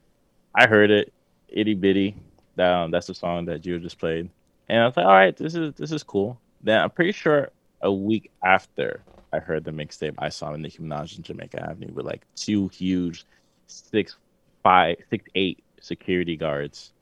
I 0.53 0.67
heard 0.67 0.91
it, 0.91 1.13
itty 1.47 1.73
bitty. 1.73 2.17
Down. 2.57 2.83
Um, 2.83 2.91
that's 2.91 3.07
the 3.07 3.15
song 3.15 3.45
that 3.45 3.65
you 3.65 3.79
just 3.79 3.97
played, 3.97 4.29
and 4.69 4.79
I 4.83 4.85
was 4.85 4.95
like, 4.97 5.05
all 5.05 5.13
right, 5.13 5.35
this 5.35 5.55
is 5.55 5.73
this 5.75 5.91
is 5.91 6.03
cool. 6.03 6.39
Then 6.61 6.79
I'm 6.81 6.89
pretty 6.91 7.13
sure 7.13 7.49
a 7.81 7.91
week 7.91 8.29
after 8.43 9.01
I 9.31 9.39
heard 9.39 9.63
the 9.63 9.71
mixtape, 9.71 10.13
I 10.19 10.29
saw 10.29 10.55
Nicki 10.55 10.77
Minaj 10.79 11.17
in 11.17 11.23
Jamaica 11.23 11.63
Avenue 11.67 11.91
with 11.93 12.05
like 12.05 12.21
two 12.35 12.67
huge 12.67 13.25
six 13.67 14.17
five 14.63 14.97
six 15.09 15.25
eight 15.33 15.63
security 15.81 16.35
guards, 16.35 16.92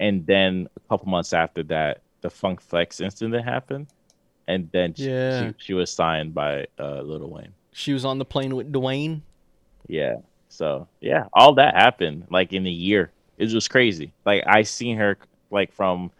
and 0.00 0.26
then 0.26 0.68
a 0.76 0.80
couple 0.88 1.08
months 1.08 1.32
after 1.32 1.62
that, 1.64 2.00
the 2.20 2.30
Funk 2.30 2.60
Flex 2.60 3.00
incident 3.00 3.44
happened, 3.44 3.86
and 4.48 4.68
then 4.72 4.94
she, 4.94 5.08
Yeah. 5.10 5.48
she, 5.48 5.54
she 5.58 5.74
was 5.74 5.90
signed 5.90 6.34
by 6.34 6.66
uh, 6.78 7.00
Lil 7.02 7.28
Wayne. 7.28 7.52
She 7.72 7.92
was 7.92 8.04
on 8.04 8.18
the 8.18 8.24
plane 8.24 8.56
with 8.56 8.72
Dwayne. 8.72 9.20
Yeah. 9.86 10.16
So 10.48 10.88
yeah, 11.00 11.26
all 11.32 11.54
that 11.54 11.74
happened 11.74 12.26
like 12.30 12.52
in 12.52 12.66
a 12.66 12.70
year. 12.70 13.12
It 13.38 13.52
was 13.52 13.68
crazy. 13.68 14.12
Like 14.24 14.44
I 14.46 14.62
seen 14.62 14.96
her 14.96 15.18
like 15.50 15.72
from 15.72 16.10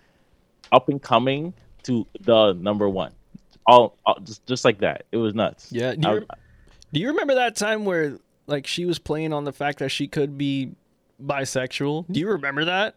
up 0.70 0.88
and 0.88 1.00
coming 1.02 1.54
to 1.84 2.06
the 2.20 2.52
number 2.52 2.88
one, 2.88 3.12
all, 3.66 3.96
all 4.04 4.18
just 4.22 4.44
just 4.46 4.64
like 4.64 4.78
that. 4.80 5.06
It 5.12 5.16
was 5.16 5.34
nuts. 5.34 5.68
Yeah. 5.72 5.94
Do 5.94 6.08
you, 6.08 6.14
was- 6.16 6.24
do 6.92 7.00
you 7.00 7.08
remember 7.08 7.36
that 7.36 7.56
time 7.56 7.84
where 7.86 8.18
like 8.46 8.66
she 8.66 8.84
was 8.84 8.98
playing 8.98 9.32
on 9.32 9.44
the 9.44 9.52
fact 9.52 9.78
that 9.78 9.88
she 9.88 10.06
could 10.08 10.36
be 10.36 10.72
bisexual? 11.24 12.04
Do 12.10 12.20
you 12.20 12.28
remember 12.28 12.66
that? 12.66 12.96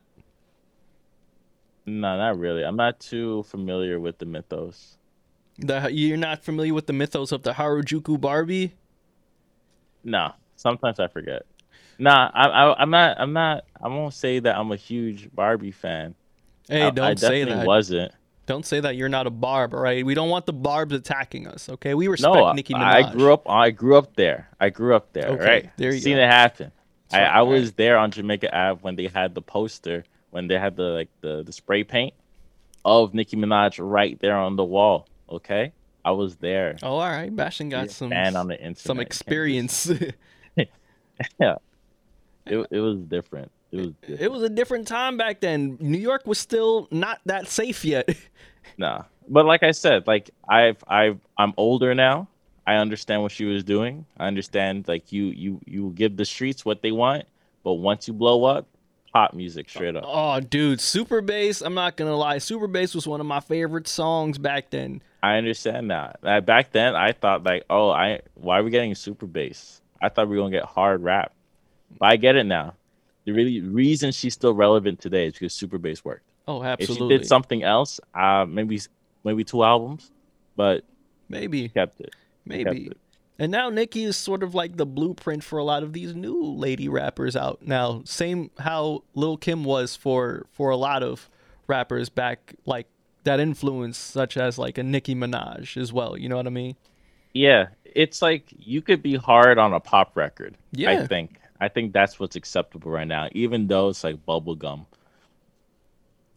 No, 1.86 2.18
not 2.18 2.38
really. 2.38 2.64
I'm 2.64 2.76
not 2.76 3.00
too 3.00 3.44
familiar 3.44 4.00
with 4.00 4.18
the 4.18 4.26
mythos. 4.26 4.98
The 5.58 5.90
you're 5.92 6.18
not 6.18 6.44
familiar 6.44 6.74
with 6.74 6.88
the 6.88 6.94
mythos 6.94 7.32
of 7.32 7.44
the 7.44 7.54
Harajuku 7.54 8.20
Barbie? 8.20 8.74
No, 10.04 10.34
sometimes 10.56 11.00
I 11.00 11.08
forget. 11.08 11.46
Nah, 11.98 12.32
I, 12.34 12.48
I, 12.48 12.82
I'm 12.82 12.90
not. 12.90 13.20
I'm 13.20 13.34
not. 13.34 13.66
I 13.82 13.90
won't 13.90 14.14
say 14.14 14.40
that 14.40 14.56
I'm 14.58 14.72
a 14.72 14.78
huge 14.78 15.30
Barbie 15.34 15.72
fan. 15.72 16.16
Hey, 16.70 16.84
I, 16.84 16.90
don't 16.92 17.06
I 17.06 17.16
say 17.16 17.44
that. 17.44 17.66
wasn't. 17.66 18.14
Don't 18.46 18.66
say 18.66 18.80
that 18.80 18.96
you're 18.96 19.10
not 19.10 19.28
a 19.28 19.30
barb, 19.30 19.74
right? 19.74 20.04
We 20.04 20.16
don't 20.16 20.30
want 20.30 20.48
the 20.48 20.54
barbs 20.54 20.94
attacking 20.96 21.46
us, 21.46 21.70
okay? 21.70 21.94
We 21.94 22.08
respect 22.08 22.34
No, 22.34 22.52
Nicki 22.54 22.74
Minaj. 22.74 22.82
I 22.82 23.12
grew 23.12 23.34
up. 23.34 23.48
I 23.48 23.70
grew 23.70 23.96
up 23.96 24.16
there. 24.16 24.48
I 24.60 24.70
grew 24.70 24.96
up 24.96 25.14
there. 25.14 25.28
Okay, 25.30 25.46
right. 25.46 25.70
there 25.78 25.94
you 25.94 26.00
Seen 26.00 26.18
go. 26.18 26.24
it 26.24 26.28
happen. 26.28 26.72
I, 27.12 27.22
I 27.22 27.42
was 27.42 27.74
there 27.74 27.98
on 27.98 28.12
Jamaica 28.12 28.56
Ave 28.56 28.80
when 28.82 28.96
they 28.96 29.08
had 29.08 29.36
the 29.36 29.42
poster, 29.42 30.04
when 30.32 30.48
they 30.48 30.58
had 30.60 30.76
the 30.76 30.84
like 30.84 31.10
the, 31.22 31.44
the 31.44 31.52
spray 31.52 31.84
paint 31.84 32.14
of 32.86 33.14
Nicki 33.14 33.38
Minaj 33.38 33.78
right 33.80 34.20
there 34.20 34.38
on 34.38 34.56
the 34.56 34.64
wall. 34.64 35.08
Okay, 35.30 35.74
I 36.04 36.12
was 36.12 36.38
there. 36.38 36.78
Oh, 36.82 36.98
all 36.98 37.10
right. 37.10 37.34
Bastion 37.36 37.70
got 37.70 37.92
some 37.92 38.10
fan 38.10 38.36
on 38.36 38.48
the 38.48 38.56
internet. 38.56 38.78
some 38.80 39.00
experience. 39.00 39.92
Yeah, 41.40 41.56
it 42.46 42.66
it 42.72 42.80
was 42.80 43.00
different. 43.00 43.52
It 43.72 43.78
was. 43.78 43.88
Different. 44.02 44.22
it 44.22 44.32
was 44.32 44.44
a 44.44 44.50
different 44.50 44.88
time 44.88 45.18
back 45.18 45.42
then. 45.42 45.78
New 45.82 45.98
York 45.98 46.26
was 46.26 46.40
still 46.40 46.88
not 46.92 47.20
that 47.26 47.48
safe 47.48 47.84
yet. 47.86 48.10
Nah, 48.78 49.04
but 49.28 49.46
like 49.46 49.64
I 49.64 49.72
said, 49.72 50.08
like 50.08 50.30
I've 50.48 50.82
I've 50.88 51.20
I'm 51.38 51.54
older 51.58 51.94
now. 51.96 52.30
I 52.66 52.76
understand 52.76 53.22
what 53.24 53.32
she 53.32 53.44
was 53.44 53.64
doing. 53.64 54.06
I 54.18 54.28
understand 54.28 54.88
like 54.88 55.12
you 55.12 55.26
you 55.26 55.60
you 55.66 55.92
give 55.96 56.16
the 56.16 56.24
streets 56.24 56.64
what 56.64 56.82
they 56.82 56.92
want, 56.94 57.26
but 57.64 57.74
once 57.74 58.08
you 58.08 58.14
blow 58.14 58.46
up, 58.46 58.68
pop 59.12 59.34
music 59.34 59.70
straight 59.70 59.96
up. 59.96 60.04
oh, 60.06 60.40
dude, 60.40 60.80
Super 60.80 61.22
Bass. 61.22 61.62
I'm 61.62 61.74
not 61.74 61.96
gonna 61.96 62.16
lie. 62.16 62.38
Super 62.38 62.68
Bass 62.68 62.94
was 62.96 63.08
one 63.08 63.20
of 63.20 63.26
my 63.26 63.40
favorite 63.40 63.88
songs 63.88 64.38
back 64.38 64.70
then. 64.70 65.02
I 65.22 65.36
understand 65.38 65.92
that. 65.92 66.20
Uh, 66.24 66.40
Back 66.40 66.72
then, 66.72 66.96
I 66.96 67.12
thought 67.12 67.44
like, 67.44 67.66
oh, 67.70 67.90
I 67.90 68.22
why 68.36 68.60
are 68.60 68.64
we 68.64 68.72
getting 68.72 68.96
super 68.96 69.26
bass? 69.26 69.82
I 70.02 70.08
thought 70.10 70.30
we 70.30 70.38
were 70.38 70.44
gonna 70.44 70.56
get 70.56 70.64
hard 70.66 71.04
rap, 71.04 71.34
but 72.00 72.06
I 72.06 72.16
get 72.16 72.36
it 72.38 72.46
now. 72.46 72.76
The 73.26 73.34
really 73.34 73.60
reason 73.60 74.12
she's 74.14 74.34
still 74.34 74.54
relevant 74.54 75.02
today 75.02 75.28
is 75.28 75.34
because 75.34 75.54
super 75.54 75.78
bass 75.78 76.06
worked. 76.06 76.24
Oh, 76.48 76.64
absolutely. 76.64 77.08
If 77.08 77.12
she 77.12 77.18
did 77.18 77.28
something 77.28 77.64
else, 77.64 78.00
uh, 78.14 78.46
maybe 78.48 78.80
maybe 79.26 79.44
two 79.44 79.64
albums, 79.64 80.10
but 80.56 80.86
maybe, 81.28 81.68
kept 81.70 82.00
it. 82.00 82.16
maybe. 82.46 82.88
it. 82.88 82.98
And 83.40 83.52
now 83.54 83.70
Nicki 83.70 84.04
is 84.04 84.18
sort 84.18 84.44
of 84.44 84.54
like 84.54 84.76
the 84.76 84.86
blueprint 84.86 85.44
for 85.46 85.58
a 85.58 85.64
lot 85.64 85.82
of 85.82 85.94
these 85.94 86.14
new 86.14 86.44
lady 86.44 86.90
rappers 86.90 87.36
out 87.38 87.66
now. 87.66 88.02
Same 88.04 88.52
how 88.60 89.04
Lil 89.16 89.38
Kim 89.38 89.64
was 89.64 89.96
for 89.96 90.46
for 90.52 90.70
a 90.70 90.76
lot 90.76 91.02
of 91.04 91.30
rappers 91.66 92.10
back 92.10 92.54
like 92.66 92.88
that 93.24 93.40
influence 93.40 93.98
such 93.98 94.36
as 94.36 94.58
like 94.58 94.78
a 94.78 94.84
Nicki 94.84 95.16
Minaj 95.16 95.78
as 95.78 95.94
well. 95.94 96.18
You 96.18 96.28
know 96.28 96.36
what 96.36 96.48
I 96.48 96.52
mean? 96.52 96.76
Yeah, 97.34 97.68
it's 97.86 98.22
like 98.22 98.46
you 98.58 98.82
could 98.82 99.02
be 99.02 99.16
hard 99.16 99.58
on 99.58 99.74
a 99.74 99.80
pop 99.80 100.18
record. 100.18 100.56
Yeah. 100.72 100.92
I 100.92 101.08
think. 101.08 101.38
I 101.62 101.68
think 101.70 101.94
that's 101.94 102.20
what's 102.20 102.36
acceptable 102.36 102.92
right 102.92 103.08
now, 103.08 103.28
even 103.34 103.68
though 103.68 103.90
it's 103.90 104.04
like 104.04 104.26
bubblegum. 104.26 104.86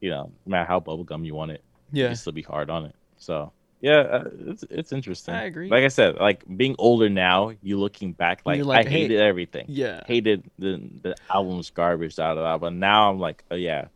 You 0.01 0.11
know, 0.11 0.33
no 0.47 0.51
matter 0.51 0.67
how 0.67 0.81
bubblegum 0.81 1.25
you 1.25 1.35
want 1.35 1.53
it, 1.53 1.63
you 1.93 2.03
Yeah. 2.03 2.09
can 2.09 2.17
still 2.17 2.33
be 2.33 2.43
hard 2.43 2.71
on 2.71 2.85
it. 2.87 2.95
So 3.19 3.53
yeah, 3.83 3.99
uh, 3.99 4.25
it's 4.47 4.65
it's 4.71 4.93
interesting. 4.93 5.35
I 5.35 5.43
agree. 5.43 5.69
Like 5.69 5.83
I 5.83 5.89
said, 5.89 6.15
like 6.17 6.45
being 6.57 6.77
older 6.79 7.11
now, 7.11 7.53
you 7.63 7.81
looking 7.81 8.13
back, 8.13 8.43
like, 8.47 8.65
like, 8.65 8.87
I 8.87 8.89
hey, 8.89 9.01
hated 9.01 9.21
everything. 9.21 9.67
Yeah. 9.69 10.03
Hated 10.07 10.49
the 10.57 10.81
the 11.03 11.17
album's 11.29 11.71
garbage 11.71 12.17
out 12.21 12.39
of 12.39 12.45
that, 12.45 12.61
but 12.61 12.73
now 12.73 13.11
I'm 13.11 13.19
like, 13.19 13.43
oh 13.51 13.57
yeah, 13.57 13.89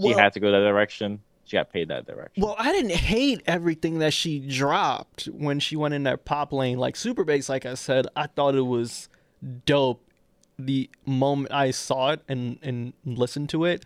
she 0.00 0.12
had 0.12 0.32
to 0.34 0.40
go 0.40 0.52
that 0.52 0.60
direction. 0.60 1.20
She 1.44 1.56
got 1.56 1.72
paid 1.72 1.88
that 1.88 2.06
direction. 2.06 2.40
Well, 2.42 2.54
I 2.56 2.70
didn't 2.70 2.92
hate 2.92 3.42
everything 3.46 3.98
that 3.98 4.12
she 4.12 4.38
dropped 4.38 5.24
when 5.26 5.58
she 5.58 5.74
went 5.74 5.94
in 5.94 6.04
that 6.04 6.24
pop 6.24 6.52
lane. 6.52 6.78
Like 6.78 6.94
Super 6.94 7.24
Bass, 7.24 7.48
like 7.48 7.66
I 7.66 7.74
said, 7.74 8.06
I 8.14 8.28
thought 8.28 8.54
it 8.54 8.62
was 8.62 9.08
dope 9.64 10.02
the 10.56 10.88
moment 11.04 11.52
I 11.52 11.72
saw 11.72 12.10
it 12.10 12.20
and, 12.28 12.58
and 12.62 12.92
listened 13.04 13.48
to 13.50 13.64
it. 13.64 13.84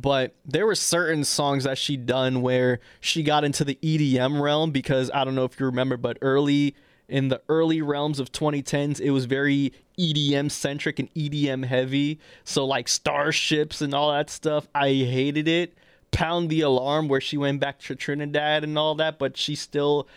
But 0.00 0.34
there 0.44 0.66
were 0.66 0.74
certain 0.74 1.24
songs 1.24 1.64
that 1.64 1.78
she 1.78 1.96
done 1.96 2.42
where 2.42 2.80
she 3.00 3.22
got 3.22 3.44
into 3.44 3.64
the 3.64 3.78
EDM 3.82 4.40
realm 4.40 4.70
because 4.70 5.10
I 5.12 5.24
don't 5.24 5.34
know 5.34 5.44
if 5.44 5.58
you 5.58 5.66
remember, 5.66 5.96
but 5.96 6.18
early 6.22 6.74
in 7.08 7.28
the 7.28 7.40
early 7.48 7.80
realms 7.80 8.20
of 8.20 8.30
2010s, 8.32 9.00
it 9.00 9.10
was 9.10 9.24
very 9.24 9.72
EDM 9.98 10.50
centric 10.50 10.98
and 10.98 11.12
EDM 11.14 11.64
heavy. 11.64 12.20
So 12.44 12.64
like 12.64 12.88
starships 12.88 13.80
and 13.80 13.94
all 13.94 14.12
that 14.12 14.30
stuff, 14.30 14.68
I 14.74 14.88
hated 14.88 15.48
it. 15.48 15.74
Pound 16.10 16.48
the 16.48 16.62
alarm 16.62 17.08
where 17.08 17.20
she 17.20 17.36
went 17.36 17.60
back 17.60 17.78
to 17.80 17.94
Trinidad 17.94 18.64
and 18.64 18.78
all 18.78 18.94
that, 18.96 19.18
but 19.18 19.36
she 19.36 19.54
still 19.54 20.08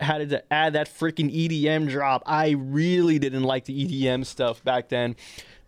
had 0.00 0.30
to 0.30 0.52
add 0.52 0.72
that 0.74 0.88
freaking 0.88 1.30
EDM 1.34 1.88
drop. 1.88 2.22
I 2.26 2.50
really 2.50 3.18
didn't 3.18 3.42
like 3.44 3.64
the 3.64 3.86
EDM 3.86 4.24
stuff 4.26 4.62
back 4.64 4.88
then. 4.88 5.16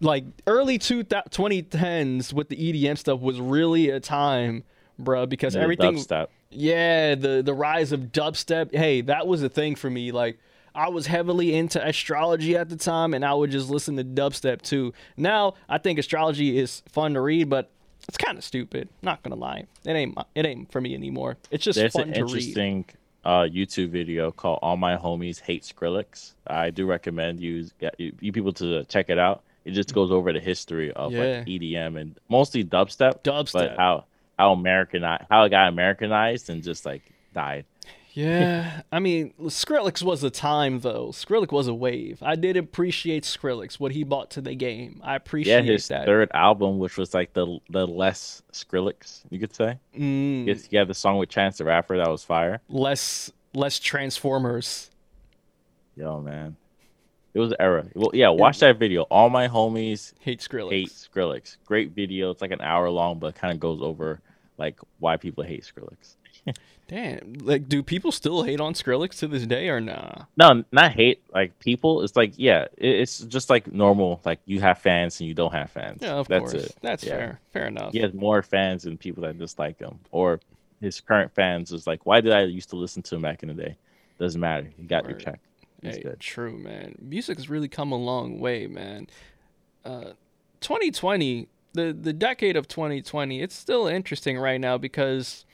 Like 0.01 0.25
early 0.47 0.79
two 0.79 1.03
thou- 1.05 1.23
2010s 1.31 2.33
with 2.33 2.49
the 2.49 2.57
EDM 2.57 2.97
stuff 2.99 3.21
was 3.21 3.41
really 3.41 3.89
a 3.91 4.01
time, 4.01 4.65
bruh, 5.01 5.29
because 5.29 5.55
The 5.55 5.61
everything 5.61 5.95
dubstep. 5.97 6.27
yeah, 6.51 7.15
the 7.15 7.43
the 7.45 7.55
rise 7.55 7.93
of 7.93 8.13
dubstep. 8.13 8.75
Hey, 8.75 9.01
that 9.03 9.27
was 9.27 9.43
a 9.43 9.49
thing 9.49 9.77
for 9.77 9.89
me. 9.89 10.11
Like 10.13 10.39
I 10.75 10.89
was 10.89 11.07
heavily 11.07 11.55
into 11.55 11.87
astrology 11.87 12.57
at 12.57 12.69
the 12.69 12.77
time, 12.77 13.15
and 13.15 13.25
I 13.25 13.35
would 13.35 13.51
just 13.51 13.71
listen 13.71 13.97
to 13.97 14.05
dubstep 14.05 14.63
too. 14.63 14.93
Now 15.17 15.55
I 15.69 15.79
think 15.79 15.99
astrology 15.99 16.59
is 16.59 16.83
fun 16.89 17.15
to 17.15 17.21
read, 17.21 17.49
but 17.49 17.71
it's 18.09 18.19
kind 18.19 18.37
of 18.37 18.43
stupid. 18.43 18.89
Not 19.03 19.23
gonna 19.23 19.37
lie, 19.37 19.67
it 19.85 19.93
ain't 19.93 20.19
it 20.35 20.45
ain't 20.47 20.73
for 20.73 20.81
me 20.81 20.95
anymore. 20.95 21.37
It's 21.53 21.63
just 21.63 21.79
There's 21.79 21.93
fun 21.93 22.09
an 22.09 22.15
to 22.15 22.25
read. 22.25 22.89
Uh, 23.25 23.43
YouTube 23.43 23.91
video 23.91 24.31
called 24.33 24.59
"All 24.63 24.77
My 24.77 24.97
Homies 24.97 25.41
Hate 25.41 25.63
Skrillex." 25.63 26.33
I 26.47 26.71
do 26.71 26.87
recommend 26.87 27.41
you 27.41 27.69
you, 27.99 28.13
you 28.21 28.33
people 28.33 28.53
to 28.55 28.85
check 28.85 29.11
it 29.11 29.19
out. 29.19 29.43
It 29.65 29.73
just 29.73 29.95
goes 29.95 30.11
over 30.11 30.33
the 30.33 30.41
history 30.41 30.93
of 30.93 31.13
Yeah. 31.13 31.39
like 31.39 31.47
EDM 31.47 32.01
and 32.01 32.17
mostly 32.29 32.65
dubstep, 32.65 33.23
Dubstep. 33.23 33.53
but 33.53 33.77
how 33.77 34.05
how 34.39 34.53
Americanized 34.53 35.25
how 35.31 35.45
it 35.45 35.51
got 35.51 35.69
Americanized 35.69 36.51
and 36.51 36.63
just 36.63 36.85
like 36.85 37.03
died. 37.35 37.65
Yeah, 38.15 38.83
I 38.93 38.99
mean, 39.01 39.33
Skrillex 39.45 40.03
was 40.03 40.23
a 40.23 40.31
time 40.31 40.81
though. 40.81 41.09
Skrillex 41.09 41.51
was 41.53 41.67
a 41.69 41.75
wave. 41.75 42.23
I 42.23 42.37
did 42.37 42.57
appreciate 42.57 43.25
Skrillex 43.25 43.81
what 43.81 43.93
he 43.93 44.05
brought 44.05 44.31
to 44.33 44.41
the 44.41 44.55
game. 44.55 45.01
I 45.03 45.13
Yeah, 45.13 45.17
appreciate 45.17 45.65
his 45.65 45.89
that. 45.89 46.05
third 46.07 46.31
album, 46.35 46.79
which 46.79 46.97
was 46.99 47.15
like 47.15 47.33
the 47.33 47.59
the 47.71 47.87
less 47.87 48.43
Skrillex, 48.53 49.23
you 49.31 49.39
could 49.39 49.55
say. 49.55 49.79
Mm, 49.99 50.47
Yes, 50.47 50.65
he 50.67 50.85
the 50.85 50.95
song 50.95 51.17
with 51.19 51.29
Chance 51.31 51.59
the 51.59 51.65
Rapper 51.65 51.97
that 51.97 52.09
was 52.09 52.23
fire. 52.25 52.61
less 52.69 53.33
less 53.55 53.79
Transformers. 53.79 54.91
Yo, 55.97 56.21
man, 56.21 56.57
it 57.35 57.39
was 57.41 57.51
an 57.53 57.57
era. 57.61 57.87
Well, 57.95 58.11
yeah, 58.15 58.29
watch 58.29 58.59
that 58.61 58.79
video. 58.79 59.03
All 59.05 59.29
my 59.31 59.49
homies 59.49 60.13
Hate 60.21 60.41
Skrillex. 60.41 60.71
hate 60.71 60.89
Skrillex. 60.89 61.57
Great 61.67 61.93
video. 61.93 62.31
It's 62.31 62.41
like 62.43 62.51
an 62.51 62.61
hour 62.63 62.89
long, 62.91 63.19
but 63.19 63.35
kind 63.35 63.53
of 63.53 63.61
goes 63.61 63.81
over 63.83 64.21
like 64.59 64.79
why 65.01 65.17
people 65.17 65.45
hate 65.45 65.63
Skrillex. 65.65 66.17
Damn, 66.89 67.35
like, 67.41 67.69
do 67.69 67.83
people 67.83 68.13
still 68.13 68.43
hate 68.43 68.61
on 68.61 68.75
Skrillex 68.75 69.19
to 69.21 69.29
this 69.29 69.47
day 69.47 69.69
or 69.71 69.81
nah? 69.81 70.25
No, 70.37 70.63
not 70.73 70.93
hate 70.93 71.23
like 71.33 71.59
people. 71.59 72.03
It's 72.03 72.17
like 72.17 72.35
yeah, 72.37 72.67
it's 72.77 73.21
just 73.21 73.49
like 73.49 73.73
normal. 73.73 74.21
Like 74.25 74.41
you 74.45 74.61
have 74.61 74.79
fans 74.79 75.19
and 75.21 75.29
you 75.29 75.33
don't 75.35 75.53
have 75.53 75.71
fans. 75.71 76.01
Yeah, 76.03 76.15
of 76.15 76.29
That's 76.29 76.53
course. 76.53 76.65
it. 76.67 76.77
That's 76.83 77.05
Yeah. 77.05 77.17
fair. 77.17 77.41
Fair 77.53 77.67
enough. 77.69 77.93
He 77.93 78.01
has 78.01 78.13
more 78.13 78.43
fans 78.43 78.83
than 78.83 78.99
people 78.99 79.23
that 79.23 79.39
dislike 79.39 79.79
him. 79.79 80.01
Or 80.11 80.41
his 80.81 81.01
current 81.01 81.33
fans 81.35 81.73
is 81.73 81.87
like, 81.87 82.05
why 82.05 82.21
did 82.21 82.33
I 82.33 82.43
used 82.43 82.69
to 82.71 82.77
listen 82.77 83.03
to 83.05 83.15
him 83.15 83.23
back 83.23 83.43
in 83.43 83.49
the 83.49 83.55
day? 83.55 83.77
Doesn't 84.19 84.41
matter. 84.41 84.69
You 84.77 84.85
got 84.87 85.05
your 85.05 85.13
Word. 85.13 85.21
check. 85.21 85.41
He's 85.81 85.97
Hey, 85.97 86.03
good. 86.03 86.21
true, 86.21 86.59
man. 86.59 86.97
Music 87.01 87.39
has 87.39 87.49
really 87.49 87.69
come 87.69 87.93
a 87.93 87.97
long 87.97 88.39
way, 88.39 88.67
man. 88.67 89.07
Uh, 89.85 90.13
2020, 90.61 91.49
the 91.73 91.97
the 91.99 92.13
decade 92.13 92.57
of 92.57 92.69
2020, 92.69 93.41
it's 93.41 93.55
still 93.55 93.87
interesting 93.87 94.39
right 94.39 94.61
now 94.61 94.77
because 94.77 95.47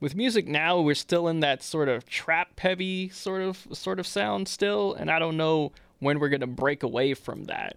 with 0.00 0.14
music 0.14 0.48
now 0.48 0.80
we're 0.80 0.94
still 0.94 1.28
in 1.28 1.40
that 1.40 1.62
sort 1.62 1.88
of 1.88 2.06
trap 2.06 2.58
heavy 2.58 3.08
sort 3.10 3.42
of 3.42 3.66
sort 3.72 4.00
of 4.00 4.06
sound 4.06 4.48
still, 4.48 4.94
and 4.94 5.10
I 5.10 5.18
don't 5.18 5.36
know 5.36 5.72
when 6.00 6.18
we're 6.18 6.30
gonna 6.30 6.46
break 6.46 6.82
away 6.82 7.14
from 7.14 7.44
that. 7.44 7.76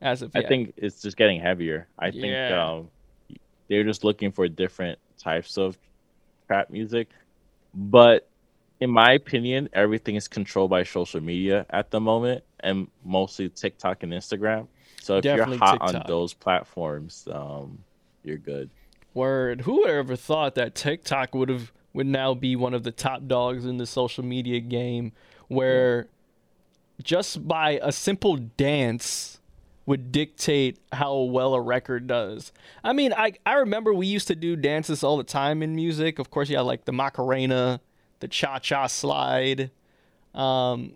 As 0.00 0.22
of 0.22 0.30
I 0.34 0.42
think 0.42 0.74
it's 0.76 1.00
just 1.00 1.16
getting 1.16 1.40
heavier. 1.40 1.88
I 1.98 2.10
think 2.10 2.36
um, 2.52 2.90
they're 3.68 3.84
just 3.84 4.04
looking 4.04 4.30
for 4.30 4.46
different 4.48 4.98
types 5.18 5.56
of 5.56 5.78
trap 6.46 6.70
music. 6.70 7.08
But 7.74 8.28
in 8.80 8.90
my 8.90 9.12
opinion, 9.12 9.68
everything 9.72 10.16
is 10.16 10.28
controlled 10.28 10.70
by 10.70 10.82
social 10.82 11.20
media 11.20 11.64
at 11.70 11.90
the 11.90 12.00
moment, 12.00 12.44
and 12.60 12.88
mostly 13.04 13.48
TikTok 13.48 14.02
and 14.02 14.12
Instagram. 14.12 14.68
So 15.00 15.18
if 15.18 15.24
Definitely 15.24 15.56
you're 15.56 15.66
hot 15.66 15.94
on 15.94 16.02
those 16.06 16.34
platforms, 16.34 17.28
um, 17.32 17.78
you're 18.22 18.38
good. 18.38 18.70
Word. 19.14 19.62
Who 19.62 19.80
would 19.80 19.90
ever 19.90 20.16
thought 20.16 20.54
that 20.56 20.74
TikTok 20.74 21.34
would 21.34 21.48
have 21.48 21.72
would 21.92 22.06
now 22.06 22.34
be 22.34 22.56
one 22.56 22.74
of 22.74 22.82
the 22.82 22.90
top 22.90 23.26
dogs 23.26 23.64
in 23.64 23.78
the 23.78 23.86
social 23.86 24.24
media 24.24 24.60
game 24.60 25.12
where 25.46 26.08
just 27.02 27.46
by 27.46 27.78
a 27.82 27.92
simple 27.92 28.36
dance 28.36 29.38
would 29.86 30.10
dictate 30.10 30.78
how 30.92 31.16
well 31.18 31.54
a 31.54 31.60
record 31.60 32.06
does. 32.06 32.52
I 32.82 32.92
mean, 32.92 33.12
I 33.12 33.34
I 33.44 33.54
remember 33.54 33.92
we 33.92 34.06
used 34.06 34.28
to 34.28 34.34
do 34.34 34.56
dances 34.56 35.04
all 35.04 35.16
the 35.16 35.24
time 35.24 35.62
in 35.62 35.74
music. 35.74 36.18
Of 36.18 36.30
course, 36.30 36.48
you 36.48 36.56
had 36.56 36.62
like 36.62 36.84
the 36.84 36.92
Macarena, 36.92 37.80
the 38.20 38.28
Cha-Cha 38.28 38.86
slide. 38.86 39.70
Um, 40.34 40.94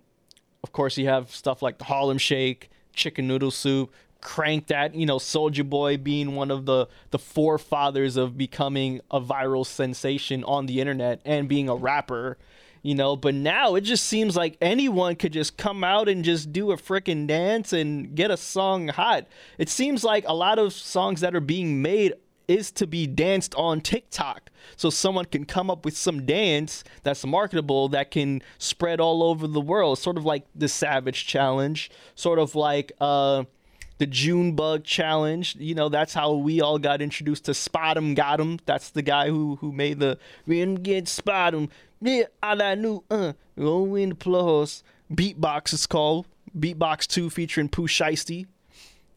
of 0.65 0.73
course, 0.73 0.99
you 0.99 1.07
have 1.07 1.31
stuff 1.31 1.63
like 1.63 1.79
the 1.79 1.85
Harlem 1.85 2.19
Shake, 2.19 2.71
Chicken 2.93 3.29
Noodle 3.29 3.51
Soup, 3.51 3.93
Crank 4.21 4.67
That. 4.69 4.95
You 4.95 5.07
know, 5.07 5.17
Soulja 5.19 5.69
Boy 5.69 5.97
being 5.97 6.35
one 6.35 6.51
of 6.51 6.67
the 6.67 6.89
the 7.11 7.19
forefathers 7.19 8.17
of 8.17 8.37
becoming 8.37 9.01
a 9.11 9.21
viral 9.21 9.67
sensation 9.67 10.45
on 10.45 10.67
the 10.67 10.81
internet 10.81 11.21
and 11.25 11.49
being 11.49 11.69
a 11.69 11.77
rapper. 11.77 12.39
You 12.83 12.95
know, 12.95 13.17
but 13.17 13.35
now 13.35 13.75
it 13.75 13.81
just 13.83 14.07
seems 14.07 14.37
like 14.37 14.57
anyone 14.61 15.17
could 15.17 15.33
just 15.33 15.57
come 15.57 15.83
out 15.83 16.09
and 16.09 16.25
just 16.25 16.53
do 16.53 16.71
a 16.71 16.77
freaking 16.77 17.27
dance 17.27 17.73
and 17.73 18.15
get 18.15 18.31
a 18.31 18.37
song 18.37 18.89
hot. 18.89 19.27
It 19.59 19.69
seems 19.69 20.05
like 20.05 20.25
a 20.27 20.35
lot 20.35 20.59
of 20.59 20.73
songs 20.73 21.21
that 21.21 21.35
are 21.35 21.41
being 21.41 21.83
made 21.83 22.15
is 22.47 22.71
to 22.73 22.87
be 22.87 23.07
danced 23.07 23.55
on 23.57 23.81
TikTok. 23.81 24.51
So 24.77 24.91
someone 24.91 25.27
can 25.27 25.45
come 25.45 25.71
up 25.71 25.85
with 25.85 25.97
some 25.97 26.25
dance 26.25 26.83
that's 27.03 27.25
marketable 27.27 27.89
that 27.91 28.11
can 28.11 28.43
spread 28.59 29.01
all 29.01 29.23
over 29.23 29.47
the 29.47 29.61
world, 29.61 29.99
sort 29.99 30.17
of 30.17 30.25
like 30.25 30.47
the 30.55 30.69
Savage 30.69 31.27
Challenge, 31.27 31.91
sort 32.15 32.39
of 32.39 32.55
like 32.55 32.93
uh 33.01 33.45
the 33.99 34.07
June 34.07 34.53
Bug 34.53 34.85
Challenge. 34.85 35.57
You 35.59 35.75
know, 35.75 35.89
that's 35.89 36.15
how 36.15 36.35
we 36.35 36.61
all 36.61 36.79
got 36.79 37.03
introduced 37.03 37.45
to 37.47 37.53
Spotemgottem. 37.53 38.61
That's 38.65 38.91
the 38.91 39.03
guy 39.03 39.29
who 39.29 39.57
who 39.57 39.73
made 39.73 39.99
the 40.01 40.19
we 40.47 40.61
didn't 40.61 40.83
get 40.83 41.09
Spot 41.09 41.55
'em. 41.55 41.69
Yeah, 42.01 42.25
all 42.43 42.63
I 42.63 42.75
knew, 42.75 43.05
uh, 43.11 43.33
go 43.59 43.95
in 43.97 44.11
the 44.11 44.15
plus. 44.15 44.83
Beatbox 45.13 45.73
is 45.73 45.87
called. 45.87 46.27
Beatbox 46.59 47.07
2 47.07 47.29
featuring 47.29 47.69
Pooh 47.69 47.87
Shiesty 47.87 48.47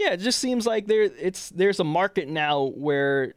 yeah, 0.01 0.13
it 0.13 0.19
just 0.19 0.39
seems 0.39 0.65
like 0.65 0.87
there 0.87 1.03
it's 1.03 1.49
there's 1.49 1.79
a 1.79 1.83
market 1.83 2.27
now 2.27 2.63
where 2.63 3.35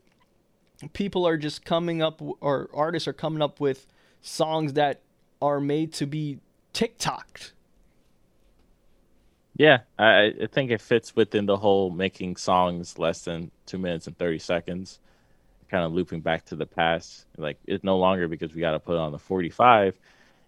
people 0.95 1.27
are 1.27 1.37
just 1.37 1.65
coming 1.65 2.01
up 2.01 2.23
or 2.41 2.71
artists 2.73 3.07
are 3.07 3.13
coming 3.13 3.43
up 3.43 3.61
with 3.61 3.87
songs 4.23 4.73
that 4.73 5.03
are 5.43 5.61
made 5.61 5.93
to 5.95 6.07
be 6.07 6.39
TikToked. 6.73 7.53
Yeah, 9.57 9.81
I, 9.99 10.33
I 10.43 10.47
think 10.51 10.71
it 10.71 10.81
fits 10.81 11.15
within 11.15 11.47
the 11.47 11.57
whole 11.57 11.91
making 11.91 12.37
songs 12.37 12.99
less 12.99 13.23
than 13.23 13.51
two 13.67 13.79
minutes 13.79 14.07
and 14.07 14.19
thirty 14.19 14.39
seconds, 14.41 14.99
kind 15.69 15.85
of 15.85 15.93
looping 15.93 16.21
back 16.21 16.45
to 16.47 16.57
the 16.57 16.67
past. 16.67 17.27
Like 17.37 17.59
it's 17.67 17.85
no 17.85 17.97
longer 17.97 18.27
because 18.27 18.53
we 18.53 18.61
got 18.61 18.73
to 18.73 18.81
put 18.81 18.97
on 18.97 19.13
the 19.13 19.19
forty-five. 19.19 19.97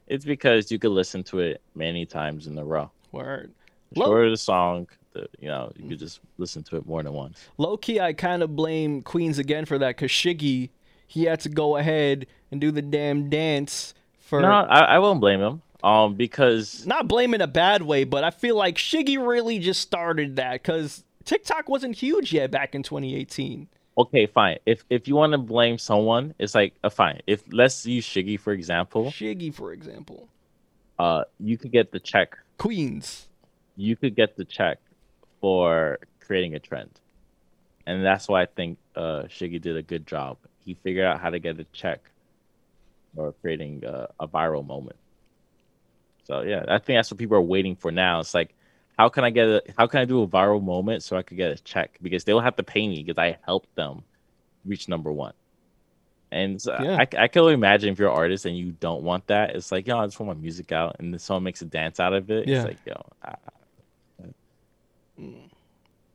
It's 0.08 0.24
because 0.24 0.70
you 0.72 0.78
could 0.78 0.90
listen 0.90 1.22
to 1.24 1.38
it 1.38 1.60
many 1.74 2.04
times 2.04 2.46
in 2.46 2.58
a 2.58 2.64
row. 2.64 2.90
Word. 3.12 3.52
The 3.92 4.00
shorter 4.00 4.30
the 4.30 4.36
song, 4.36 4.88
the 5.12 5.28
you 5.38 5.48
know 5.48 5.72
you 5.76 5.88
could 5.88 6.00
just 6.00 6.20
listen 6.38 6.64
to 6.64 6.76
it 6.76 6.86
more 6.86 7.02
than 7.02 7.12
once. 7.12 7.48
Low 7.58 7.76
key, 7.76 8.00
I 8.00 8.12
kind 8.12 8.42
of 8.42 8.56
blame 8.56 9.02
Queens 9.02 9.38
again 9.38 9.64
for 9.64 9.78
that 9.78 9.96
because 9.96 10.10
Shiggy, 10.10 10.70
he 11.06 11.24
had 11.24 11.40
to 11.40 11.48
go 11.48 11.76
ahead 11.76 12.26
and 12.50 12.60
do 12.60 12.72
the 12.72 12.82
damn 12.82 13.30
dance 13.30 13.94
for. 14.18 14.40
No, 14.40 14.48
I, 14.48 14.80
I 14.80 14.98
won't 14.98 15.20
blame 15.20 15.40
him. 15.40 15.62
Um, 15.82 16.14
because 16.14 16.86
Not 16.86 17.06
blame 17.08 17.34
in 17.34 17.40
a 17.40 17.46
bad 17.46 17.82
way, 17.82 18.04
but 18.04 18.24
I 18.24 18.30
feel 18.30 18.56
like 18.56 18.76
Shiggy 18.76 19.24
really 19.24 19.58
just 19.58 19.80
started 19.80 20.36
that 20.36 20.62
because 20.62 21.04
TikTok 21.24 21.68
wasn't 21.68 21.96
huge 21.96 22.32
yet 22.32 22.50
back 22.50 22.74
in 22.74 22.82
2018. 22.82 23.68
okay, 23.98 24.26
fine. 24.26 24.58
If 24.66 24.84
if 24.90 25.06
you 25.08 25.14
want 25.16 25.32
to 25.32 25.38
blame 25.38 25.78
someone, 25.78 26.34
it's 26.38 26.54
like 26.54 26.74
uh, 26.84 26.90
fine. 26.90 27.20
If 27.26 27.42
let's 27.52 27.84
use 27.86 28.06
Shiggy 28.06 28.38
for 28.40 28.52
example, 28.52 29.06
Shiggy, 29.10 29.52
for 29.54 29.72
example. 29.72 30.28
uh, 30.98 31.24
you 31.38 31.56
could 31.58 31.72
get 31.72 31.92
the 31.92 32.00
check 32.00 32.36
Queens. 32.58 33.28
you 33.76 33.96
could 33.96 34.14
get 34.16 34.36
the 34.36 34.44
check 34.44 34.78
for 35.40 35.98
creating 36.20 36.54
a 36.54 36.58
trend. 36.58 36.90
And 37.86 38.04
that's 38.04 38.28
why 38.28 38.42
I 38.42 38.46
think 38.46 38.78
uh, 38.96 39.24
Shiggy 39.28 39.60
did 39.60 39.76
a 39.76 39.82
good 39.82 40.06
job. 40.06 40.38
He 40.64 40.74
figured 40.74 41.04
out 41.04 41.20
how 41.20 41.30
to 41.30 41.38
get 41.38 41.60
a 41.60 41.64
check 41.72 42.00
or 43.14 43.32
creating 43.40 43.84
uh, 43.84 44.06
a 44.18 44.26
viral 44.26 44.66
moment. 44.66 44.96
So 46.26 46.40
yeah, 46.42 46.64
I 46.68 46.78
think 46.78 46.96
that's 46.98 47.10
what 47.10 47.18
people 47.18 47.36
are 47.36 47.40
waiting 47.42 47.76
for 47.76 47.90
now. 47.92 48.20
It's 48.20 48.34
like, 48.34 48.54
how 48.98 49.08
can 49.08 49.24
I 49.24 49.30
get 49.30 49.46
a 49.48 49.62
how 49.78 49.86
can 49.86 50.00
I 50.00 50.04
do 50.04 50.22
a 50.22 50.26
viral 50.28 50.62
moment 50.62 51.02
so 51.02 51.16
I 51.16 51.22
could 51.22 51.36
get 51.36 51.50
a 51.52 51.56
check? 51.62 51.98
Because 52.02 52.24
they'll 52.24 52.40
have 52.40 52.56
to 52.56 52.62
pay 52.62 52.88
me 52.88 53.02
because 53.02 53.18
I 53.18 53.38
helped 53.44 53.74
them 53.76 54.02
reach 54.64 54.88
number 54.88 55.12
one. 55.12 55.34
And 56.32 56.60
so 56.60 56.76
Yeah. 56.82 56.96
I, 56.96 57.06
I 57.24 57.28
can 57.28 57.42
only 57.42 57.54
imagine 57.54 57.90
if 57.92 57.98
you're 58.00 58.10
an 58.10 58.16
artist 58.16 58.44
and 58.46 58.58
you 58.58 58.72
don't 58.80 59.02
want 59.04 59.28
that. 59.28 59.54
It's 59.54 59.70
like, 59.70 59.86
yo, 59.86 59.98
I 59.98 60.06
just 60.06 60.18
want 60.18 60.36
my 60.36 60.42
music 60.42 60.72
out, 60.72 60.96
and 60.98 61.12
then 61.12 61.18
someone 61.20 61.44
makes 61.44 61.62
a 61.62 61.66
dance 61.66 62.00
out 62.00 62.12
of 62.12 62.28
it. 62.32 62.48
Yeah. 62.48 62.56
It's 62.56 62.64
like, 62.64 62.78
yo, 62.84 63.00
I, 63.22 63.34
mm. 65.20 65.34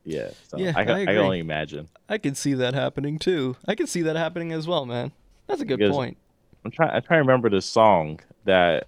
yeah. 0.04 0.30
So 0.48 0.58
Yeah, 0.58 0.72
I, 0.76 0.84
can- 0.84 0.96
I 0.96 1.02
I, 1.02 1.06
can 1.06 1.16
only 1.16 1.38
imagine. 1.38 1.88
I 2.08 2.18
can 2.18 2.34
see 2.34 2.52
that 2.54 2.74
happening 2.74 3.18
too. 3.18 3.56
I 3.66 3.74
can 3.74 3.86
see 3.86 4.02
that 4.02 4.16
happening 4.16 4.52
as 4.52 4.66
well, 4.66 4.84
man. 4.84 5.12
That's 5.46 5.62
a 5.62 5.64
good 5.64 5.78
Because- 5.78 5.94
point. 5.94 6.16
I'm 6.64 6.70
trying. 6.70 6.90
I'm 6.90 7.02
trying 7.02 7.18
to 7.18 7.22
remember 7.22 7.50
the 7.50 7.60
song 7.60 8.20
that 8.44 8.86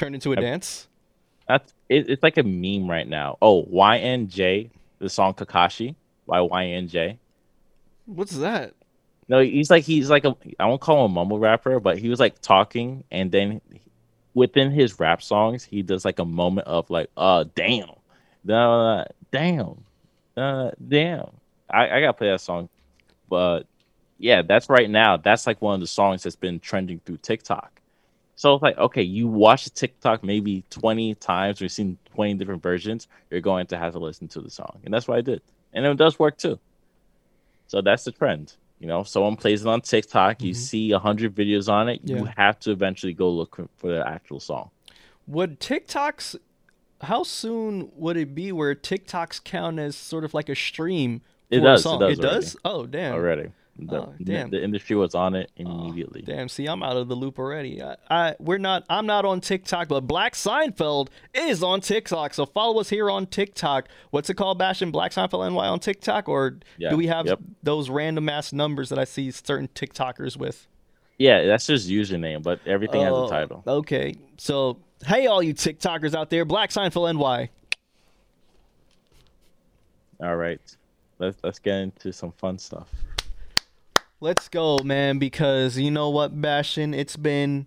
Turn 0.00 0.14
into 0.14 0.32
a 0.32 0.38
I- 0.38 0.40
dance. 0.40 0.88
that's. 1.46 1.74
It, 1.90 2.08
it's 2.08 2.22
like 2.22 2.38
a 2.38 2.42
meme 2.42 2.88
right 2.88 3.06
now. 3.06 3.36
Oh, 3.42 3.64
YNJ, 3.64 4.70
the 4.98 5.10
song 5.10 5.34
Kakashi 5.34 5.94
by 6.26 6.38
YNJ. 6.38 7.18
What's 8.06 8.36
that? 8.38 8.72
No, 9.28 9.40
he's 9.40 9.70
like 9.70 9.84
he's 9.84 10.08
like 10.08 10.24
a 10.24 10.34
I 10.58 10.64
won't 10.66 10.80
call 10.80 11.04
him 11.04 11.10
a 11.10 11.14
mumble 11.14 11.38
rapper, 11.38 11.80
but 11.80 11.98
he 11.98 12.08
was 12.08 12.18
like 12.18 12.40
talking, 12.40 13.04
and 13.10 13.30
then 13.30 13.60
within 14.32 14.70
his 14.70 14.98
rap 14.98 15.22
songs, 15.22 15.64
he 15.64 15.82
does 15.82 16.04
like 16.04 16.18
a 16.18 16.24
moment 16.24 16.66
of 16.66 16.88
like, 16.88 17.10
uh, 17.16 17.44
damn, 17.54 17.90
uh, 18.48 19.04
damn, 19.30 19.84
uh, 20.36 20.70
damn. 20.88 21.28
I 21.68 21.90
I 21.90 22.00
gotta 22.00 22.14
play 22.14 22.30
that 22.30 22.40
song, 22.40 22.70
but 23.28 23.66
yeah, 24.18 24.40
that's 24.40 24.70
right 24.70 24.88
now. 24.88 25.18
That's 25.18 25.46
like 25.46 25.60
one 25.60 25.74
of 25.74 25.80
the 25.80 25.86
songs 25.86 26.22
that's 26.22 26.36
been 26.36 26.58
trending 26.58 27.00
through 27.04 27.18
TikTok. 27.18 27.79
So 28.40 28.54
it's 28.54 28.62
like, 28.62 28.78
okay, 28.78 29.02
you 29.02 29.28
watch 29.28 29.70
TikTok 29.74 30.24
maybe 30.24 30.64
twenty 30.70 31.14
times, 31.14 31.60
or 31.60 31.64
you've 31.66 31.72
seen 31.72 31.98
twenty 32.14 32.32
different 32.32 32.62
versions. 32.62 33.06
You're 33.28 33.42
going 33.42 33.66
to 33.66 33.76
have 33.76 33.92
to 33.92 33.98
listen 33.98 34.28
to 34.28 34.40
the 34.40 34.48
song, 34.48 34.80
and 34.82 34.94
that's 34.94 35.06
what 35.06 35.18
I 35.18 35.20
did, 35.20 35.42
and 35.74 35.84
it 35.84 35.94
does 35.98 36.18
work 36.18 36.38
too. 36.38 36.58
So 37.66 37.82
that's 37.82 38.04
the 38.04 38.12
trend. 38.12 38.54
You 38.78 38.86
know, 38.86 39.02
someone 39.02 39.36
plays 39.36 39.60
it 39.60 39.68
on 39.68 39.82
TikTok, 39.82 40.42
you 40.42 40.54
Mhm. 40.54 40.56
see 40.56 40.90
a 40.92 40.98
hundred 40.98 41.34
videos 41.34 41.70
on 41.70 41.90
it, 41.90 42.00
you 42.02 42.24
have 42.38 42.58
to 42.60 42.70
eventually 42.70 43.12
go 43.12 43.28
look 43.28 43.60
for 43.76 43.92
the 43.92 44.08
actual 44.08 44.40
song. 44.40 44.70
Would 45.26 45.60
TikToks 45.60 46.36
how 47.02 47.24
soon 47.24 47.92
would 47.94 48.16
it 48.16 48.34
be 48.34 48.52
where 48.52 48.74
TikToks 48.74 49.44
count 49.44 49.78
as 49.78 49.96
sort 49.96 50.24
of 50.24 50.32
like 50.32 50.48
a 50.48 50.54
stream 50.54 51.20
It 51.50 51.60
does, 51.60 51.84
it 51.84 51.98
does 51.98 52.18
It 52.18 52.22
does? 52.22 52.56
Oh 52.64 52.86
damn. 52.86 53.12
Already, 53.16 53.50
the, 53.86 53.96
Oh, 54.02 54.14
damn. 54.22 54.50
the 54.50 54.62
industry 54.62 54.94
was 54.96 55.14
on 55.14 55.34
it 55.34 55.50
Oh, 55.58 55.62
immediately. 55.88 56.22
damn, 56.22 56.48
see, 56.48 56.66
I'm 56.66 56.82
out 56.82 56.96
of 56.96 57.08
the 57.08 57.14
loop 57.14 57.38
already. 57.38 57.82
I, 57.82 57.96
I 58.10 58.34
we're 58.38 58.58
not 58.58 58.84
I'm 58.88 59.06
not 59.06 59.24
on 59.24 59.40
TikTok, 59.40 59.88
but 59.88 60.02
Black 60.02 60.34
Seinfeld 60.34 61.08
is 61.34 61.62
on 61.62 61.80
TikTok. 61.80 62.34
So 62.34 62.46
follow 62.46 62.80
us 62.80 62.88
here 62.90 63.10
on 63.10 63.26
TikTok. 63.26 63.88
What's 64.10 64.28
it 64.30 64.34
called, 64.34 64.58
Bastion? 64.58 64.90
Black 64.90 65.12
Seinfeld 65.12 65.50
NY 65.52 65.66
on 65.68 65.80
TikTok? 65.80 66.28
Or 66.28 66.58
Yeah, 66.78 66.90
do 66.90 66.96
we 66.96 67.06
have 67.06 67.26
yep. 67.26 67.38
those 67.62 67.88
random 67.90 68.28
ass 68.28 68.52
numbers 68.52 68.88
that 68.90 68.98
I 68.98 69.04
see 69.04 69.30
certain 69.30 69.68
TikTokers 69.68 70.36
with? 70.36 70.66
yeah, 71.18 71.44
that's 71.46 71.66
just 71.66 71.88
username, 71.88 72.42
but 72.42 72.60
everything 72.66 73.02
has 73.02 73.12
Oh, 73.12 73.26
a 73.26 73.28
title. 73.30 73.62
Okay. 73.66 74.14
So 74.38 74.78
hey 75.06 75.26
all 75.26 75.42
you 75.42 75.54
TikTokers 75.54 76.14
out 76.14 76.30
there, 76.30 76.44
Black 76.44 76.70
Seinfeld 76.70 77.14
NY. 77.18 77.50
All 80.22 80.36
right, 80.36 80.60
let's 81.18 81.38
let's 81.42 81.58
get 81.58 81.76
into 81.80 82.12
some 82.12 82.32
fun 82.32 82.58
stuff. 82.58 82.88
Let's 84.22 84.50
go, 84.50 84.80
man, 84.84 85.18
because 85.18 85.78
you 85.78 85.90
know 85.90 86.10
what, 86.10 86.42
Bastion? 86.42 86.92
It's 86.92 87.16
been 87.16 87.64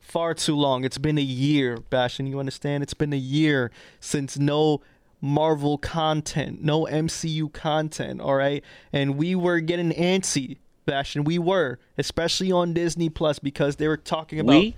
far 0.00 0.34
too 0.34 0.54
long. 0.54 0.84
It's 0.84 0.98
been 0.98 1.18
a 1.18 1.22
year, 1.22 1.78
Bastion. 1.90 2.28
You 2.28 2.38
understand? 2.38 2.84
It's 2.84 2.94
been 2.94 3.12
a 3.12 3.16
year 3.16 3.72
since 3.98 4.38
no 4.38 4.82
Marvel 5.20 5.78
content, 5.78 6.62
no 6.62 6.84
MCU 6.84 7.52
content, 7.52 8.20
all 8.20 8.36
right? 8.36 8.62
And 8.92 9.16
we 9.16 9.34
were 9.34 9.58
getting 9.58 9.90
antsy, 9.90 10.58
Bastion. 10.84 11.24
We 11.24 11.40
were, 11.40 11.80
especially 11.98 12.52
on 12.52 12.72
Disney 12.72 13.08
Plus, 13.08 13.40
because 13.40 13.74
they 13.74 13.88
were 13.88 13.96
talking 13.96 14.38
about. 14.38 14.60
We 14.60 14.76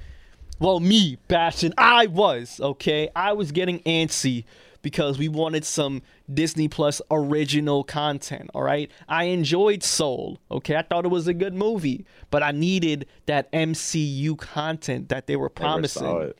Well, 0.58 0.80
me, 0.80 1.18
Bastion, 1.28 1.74
I 1.76 2.06
was, 2.06 2.58
okay? 2.58 3.10
I 3.14 3.34
was 3.34 3.52
getting 3.52 3.80
antsy 3.80 4.44
because 4.82 5.18
we 5.18 5.28
wanted 5.28 5.64
some 5.64 6.02
Disney 6.32 6.68
Plus 6.68 7.02
original 7.10 7.84
content, 7.84 8.50
all 8.54 8.62
right? 8.62 8.90
I 9.08 9.24
enjoyed 9.24 9.82
Soul, 9.82 10.38
okay? 10.50 10.76
I 10.76 10.82
thought 10.82 11.04
it 11.04 11.08
was 11.08 11.26
a 11.26 11.34
good 11.34 11.54
movie, 11.54 12.04
but 12.30 12.42
I 12.42 12.52
needed 12.52 13.06
that 13.26 13.50
MCU 13.52 14.36
content 14.38 15.08
that 15.08 15.26
they 15.26 15.36
were 15.36 15.46
never 15.46 15.54
promising. 15.54 16.02
saw 16.02 16.18
it. 16.18 16.38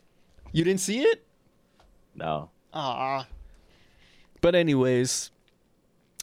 You 0.51 0.63
didn't 0.63 0.79
see 0.81 1.01
it? 1.01 1.25
No, 2.15 2.49
Ah. 2.73 3.27
But 4.41 4.55
anyways, 4.55 5.31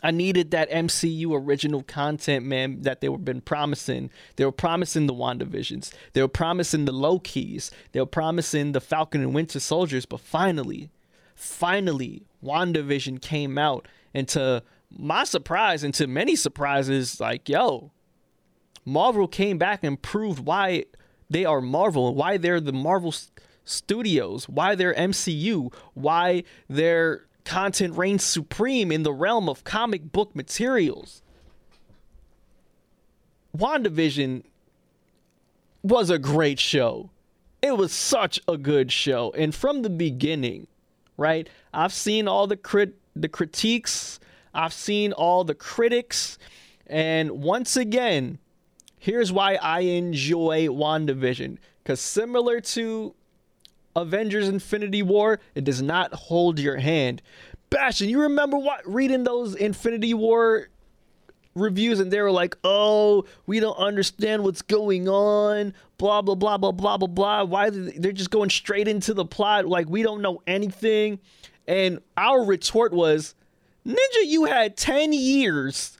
I 0.03 0.11
needed 0.11 0.51
that 0.53 0.71
MCU 0.71 1.33
original 1.35 1.83
content, 1.83 2.45
man, 2.45 2.83
that 2.83 3.01
they 3.01 3.09
were 3.09 3.19
been 3.19 3.41
promising. 3.41 4.11
They 4.37 4.45
were 4.45 4.53
promising 4.53 5.07
the 5.07 5.15
WandaVisions. 5.15 5.93
They 6.13 6.23
were 6.23 6.29
promising 6.29 6.85
the 6.85 6.93
Lokis. 6.93 7.71
They 7.93 8.01
were 8.01 8.07
promising 8.07 8.73
the 8.73 8.81
Falcon 8.81 9.21
and 9.23 9.35
Winter 9.35 9.59
Soldiers. 9.61 10.07
But 10.07 10.21
finally, 10.21 10.91
finally, 11.37 12.27
WandaVision 12.43 13.21
came 13.21 13.57
out. 13.59 13.87
And 14.13 14.27
to 14.29 14.65
my 14.91 15.25
surprise, 15.25 15.85
and 15.85 15.95
to 15.95 16.07
many 16.07 16.35
surprises, 16.35 17.21
like, 17.21 17.49
yo, 17.49 17.93
Marvel 18.85 19.29
came 19.29 19.59
back 19.59 19.85
and 19.85 20.01
proved 20.01 20.41
why 20.41 20.85
they 21.29 21.45
are 21.45 21.61
Marvel, 21.61 22.15
why 22.15 22.37
they're 22.37 22.61
the 22.61 22.73
Marvel 22.73 23.15
Studios, 23.65 24.49
why 24.49 24.75
they're 24.75 24.95
MCU, 24.95 25.73
why 25.95 26.45
their 26.69 27.27
content 27.45 27.97
reigns 27.97 28.25
supreme 28.25 28.91
in 28.91 29.03
the 29.03 29.13
realm 29.13 29.49
of 29.49 29.65
comic 29.65 30.11
book 30.13 30.35
materials. 30.35 31.23
WandaVision 33.57 34.45
was 35.83 36.11
a 36.11 36.19
great 36.19 36.59
show. 36.59 37.11
It 37.63 37.77
was 37.77 37.93
such 37.93 38.41
a 38.47 38.57
good 38.57 38.93
show. 38.93 39.33
And 39.37 39.55
from 39.55 39.83
the 39.83 39.91
beginning, 39.91 40.67
right? 41.17 41.49
I've 41.73 41.93
seen 41.93 42.29
all 42.29 42.47
the 42.47 42.57
crit 42.57 42.95
the 43.15 43.29
critiques, 43.29 44.21
I've 44.53 44.73
seen 44.73 45.13
all 45.13 45.45
the 45.45 45.55
critics, 45.55 46.39
and 46.87 47.31
once 47.31 47.77
again, 47.77 48.39
here's 48.99 49.33
why 49.33 49.55
I 49.55 49.81
enjoy 49.81 50.67
WandaVision. 50.67 51.59
Because 51.83 52.01
similar 52.01 52.61
to 52.61 53.15
Avengers 53.95 54.49
Infinity 54.49 55.03
War, 55.03 55.41
it 55.55 55.65
does 55.65 55.81
not 55.81 56.13
hold 56.13 56.59
your 56.61 56.77
hand. 56.77 57.23
Bastion, 57.71 58.09
you 58.09 58.21
remember 58.23 58.59
what 58.59 58.81
reading 58.87 59.25
those 59.25 59.55
Infinity 59.55 60.15
War 60.15 60.69
reviews 61.57 61.99
and 61.99 62.13
they 62.13 62.21
were 62.21 62.31
like, 62.31 62.57
"Oh, 62.63 63.25
we 63.47 63.59
don't 63.61 63.77
understand 63.77 64.45
what's 64.45 64.63
going 64.63 65.09
on." 65.09 65.75
Blah 65.99 66.23
blah 66.23 66.35
blah 66.35 66.59
blah 66.59 66.73
blah 66.73 66.97
blah 66.99 67.09
blah. 67.09 67.45
Why 67.45 67.71
they- 67.71 67.99
they're 67.99 68.13
just 68.13 68.31
going 68.31 68.51
straight 68.51 68.87
into 68.87 69.15
the 69.15 69.25
plot 69.25 69.67
like 69.67 69.89
we 69.89 70.03
don't 70.03 70.23
know 70.23 70.43
anything. 70.47 71.19
And 71.67 72.01
our 72.17 72.45
retort 72.45 72.93
was, 72.93 73.35
"Ninja, 73.87 74.25
you 74.25 74.45
had 74.45 74.77
10 74.77 75.13
years 75.13 75.99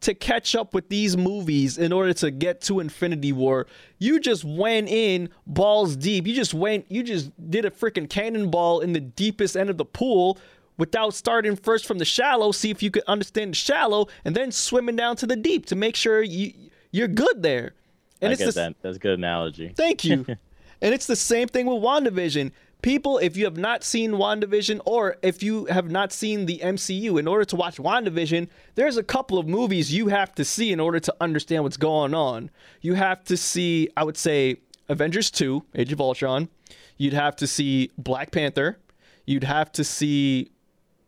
to 0.00 0.14
catch 0.14 0.54
up 0.54 0.74
with 0.74 0.88
these 0.88 1.16
movies 1.16 1.78
in 1.78 1.92
order 1.92 2.12
to 2.12 2.30
get 2.30 2.60
to 2.60 2.80
Infinity 2.80 3.32
War. 3.32 3.66
You 3.98 4.20
just 4.20 4.44
went 4.44 4.88
in 4.88 5.30
balls 5.46 5.96
deep. 5.96 6.26
You 6.26 6.34
just 6.34 6.54
went, 6.54 6.84
you 6.90 7.02
just 7.02 7.30
did 7.50 7.64
a 7.64 7.70
freaking 7.70 8.08
cannonball 8.08 8.80
in 8.80 8.92
the 8.92 9.00
deepest 9.00 9.56
end 9.56 9.70
of 9.70 9.78
the 9.78 9.84
pool 9.84 10.38
without 10.78 11.14
starting 11.14 11.56
first 11.56 11.86
from 11.86 11.98
the 11.98 12.04
shallow, 12.04 12.52
see 12.52 12.70
if 12.70 12.82
you 12.82 12.90
could 12.90 13.04
understand 13.06 13.52
the 13.52 13.56
shallow, 13.56 14.08
and 14.24 14.34
then 14.34 14.52
swimming 14.52 14.96
down 14.96 15.16
to 15.16 15.26
the 15.26 15.36
deep 15.36 15.66
to 15.66 15.76
make 15.76 15.96
sure 15.96 16.22
you 16.22 16.52
you're 16.90 17.08
good 17.08 17.42
there. 17.42 17.74
And 18.20 18.30
I 18.30 18.32
it's 18.32 18.40
get 18.40 18.46
the, 18.46 18.52
that. 18.52 18.76
That's 18.82 18.96
a 18.96 19.00
good 19.00 19.18
analogy. 19.18 19.72
Thank 19.76 20.04
you. 20.04 20.24
and 20.80 20.94
it's 20.94 21.06
the 21.06 21.16
same 21.16 21.48
thing 21.48 21.66
with 21.66 21.82
WandaVision. 21.82 22.52
People, 22.82 23.18
if 23.18 23.36
you 23.36 23.44
have 23.44 23.56
not 23.56 23.82
seen 23.82 24.12
WandaVision 24.12 24.80
or 24.84 25.16
if 25.22 25.42
you 25.42 25.64
have 25.66 25.90
not 25.90 26.12
seen 26.12 26.46
the 26.46 26.60
MCU, 26.62 27.18
in 27.18 27.26
order 27.26 27.44
to 27.44 27.56
watch 27.56 27.76
WandaVision, 27.76 28.48
there's 28.74 28.96
a 28.96 29.02
couple 29.02 29.38
of 29.38 29.48
movies 29.48 29.92
you 29.92 30.08
have 30.08 30.34
to 30.36 30.44
see 30.44 30.72
in 30.72 30.78
order 30.78 31.00
to 31.00 31.14
understand 31.20 31.64
what's 31.64 31.76
going 31.76 32.14
on. 32.14 32.50
You 32.80 32.94
have 32.94 33.24
to 33.24 33.36
see, 33.36 33.88
I 33.96 34.04
would 34.04 34.16
say, 34.16 34.58
Avengers 34.88 35.30
2, 35.30 35.64
Age 35.74 35.92
of 35.92 36.00
Ultron. 36.00 36.48
You'd 36.96 37.12
have 37.12 37.36
to 37.36 37.46
see 37.46 37.90
Black 37.98 38.30
Panther. 38.30 38.78
You'd 39.26 39.44
have 39.44 39.72
to 39.72 39.84
see 39.84 40.52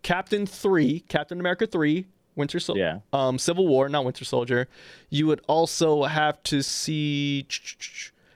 Captain 0.02 0.46
3, 0.46 1.00
Captain 1.00 1.40
America 1.40 1.66
3, 1.66 2.06
Winter 2.36 2.60
Soldier. 2.60 2.80
Yeah. 2.80 2.98
Um, 3.12 3.38
Civil 3.38 3.66
War, 3.66 3.88
not 3.88 4.04
Winter 4.04 4.24
Soldier. 4.24 4.68
You 5.10 5.26
would 5.26 5.40
also 5.48 6.04
have 6.04 6.42
to 6.44 6.62
see 6.62 7.46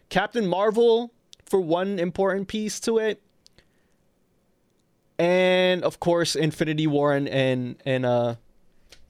Captain 0.08 0.46
Marvel 0.46 1.12
for 1.46 1.60
one 1.60 1.98
important 1.98 2.48
piece 2.48 2.80
to 2.80 2.98
it. 2.98 3.22
And 5.18 5.84
of 5.84 6.00
course, 6.00 6.34
Infinity 6.34 6.86
War 6.86 7.14
and 7.14 7.28
and, 7.28 7.76
and 7.84 8.04
uh 8.04 8.34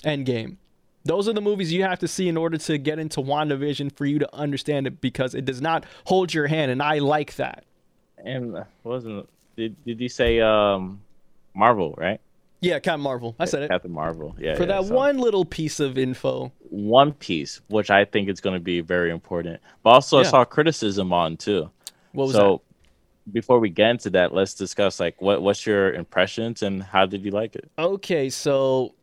Endgame. 0.04 0.56
Those 1.04 1.28
are 1.28 1.32
the 1.32 1.40
movies 1.40 1.72
you 1.72 1.82
have 1.84 1.98
to 2.00 2.08
see 2.08 2.28
in 2.28 2.36
order 2.36 2.58
to 2.58 2.78
get 2.78 2.98
into 2.98 3.20
WandaVision 3.20 3.96
for 3.96 4.06
you 4.06 4.18
to 4.20 4.34
understand 4.34 4.86
it 4.86 5.00
because 5.00 5.34
it 5.34 5.44
does 5.44 5.60
not 5.60 5.84
hold 6.04 6.32
your 6.32 6.46
hand 6.46 6.70
and 6.70 6.82
I 6.82 6.98
like 6.98 7.36
that. 7.36 7.64
And 8.18 8.56
uh, 8.56 8.64
wasn't 8.84 9.28
did 9.56 9.82
did 9.84 10.00
you 10.00 10.08
say 10.08 10.40
um 10.40 11.00
Marvel 11.54 11.94
right? 11.96 12.20
Yeah, 12.62 12.78
Captain 12.78 13.00
Marvel. 13.00 13.34
I 13.38 13.44
said 13.44 13.64
it. 13.64 13.70
Captain 13.70 13.92
Marvel. 13.92 14.36
Yeah. 14.38 14.54
For 14.54 14.62
yeah, 14.62 14.68
that 14.68 14.86
so 14.86 14.94
one 14.94 15.18
little 15.18 15.44
piece 15.44 15.80
of 15.80 15.98
info. 15.98 16.52
one 16.70 17.12
piece, 17.12 17.60
which 17.68 17.90
I 17.90 18.04
think 18.04 18.28
is 18.28 18.40
going 18.40 18.54
to 18.54 18.60
be 18.60 18.80
very 18.80 19.10
important. 19.10 19.60
But 19.82 19.90
also, 19.90 20.20
I 20.20 20.22
saw 20.22 20.44
criticism 20.44 21.12
on 21.12 21.36
too. 21.36 21.70
What 22.12 22.28
was 22.28 22.36
so 22.36 22.62
before 23.30 23.58
we 23.58 23.68
get 23.68 23.90
into 23.90 24.10
that, 24.10 24.32
let's 24.32 24.54
discuss 24.54 25.00
like 25.00 25.20
what 25.20 25.42
what's 25.42 25.66
your 25.66 25.92
impressions 25.92 26.62
and 26.62 26.82
how 26.82 27.04
did 27.04 27.24
you 27.24 27.32
like 27.32 27.56
it? 27.56 27.70
Okay, 27.78 28.30
so 28.30 28.94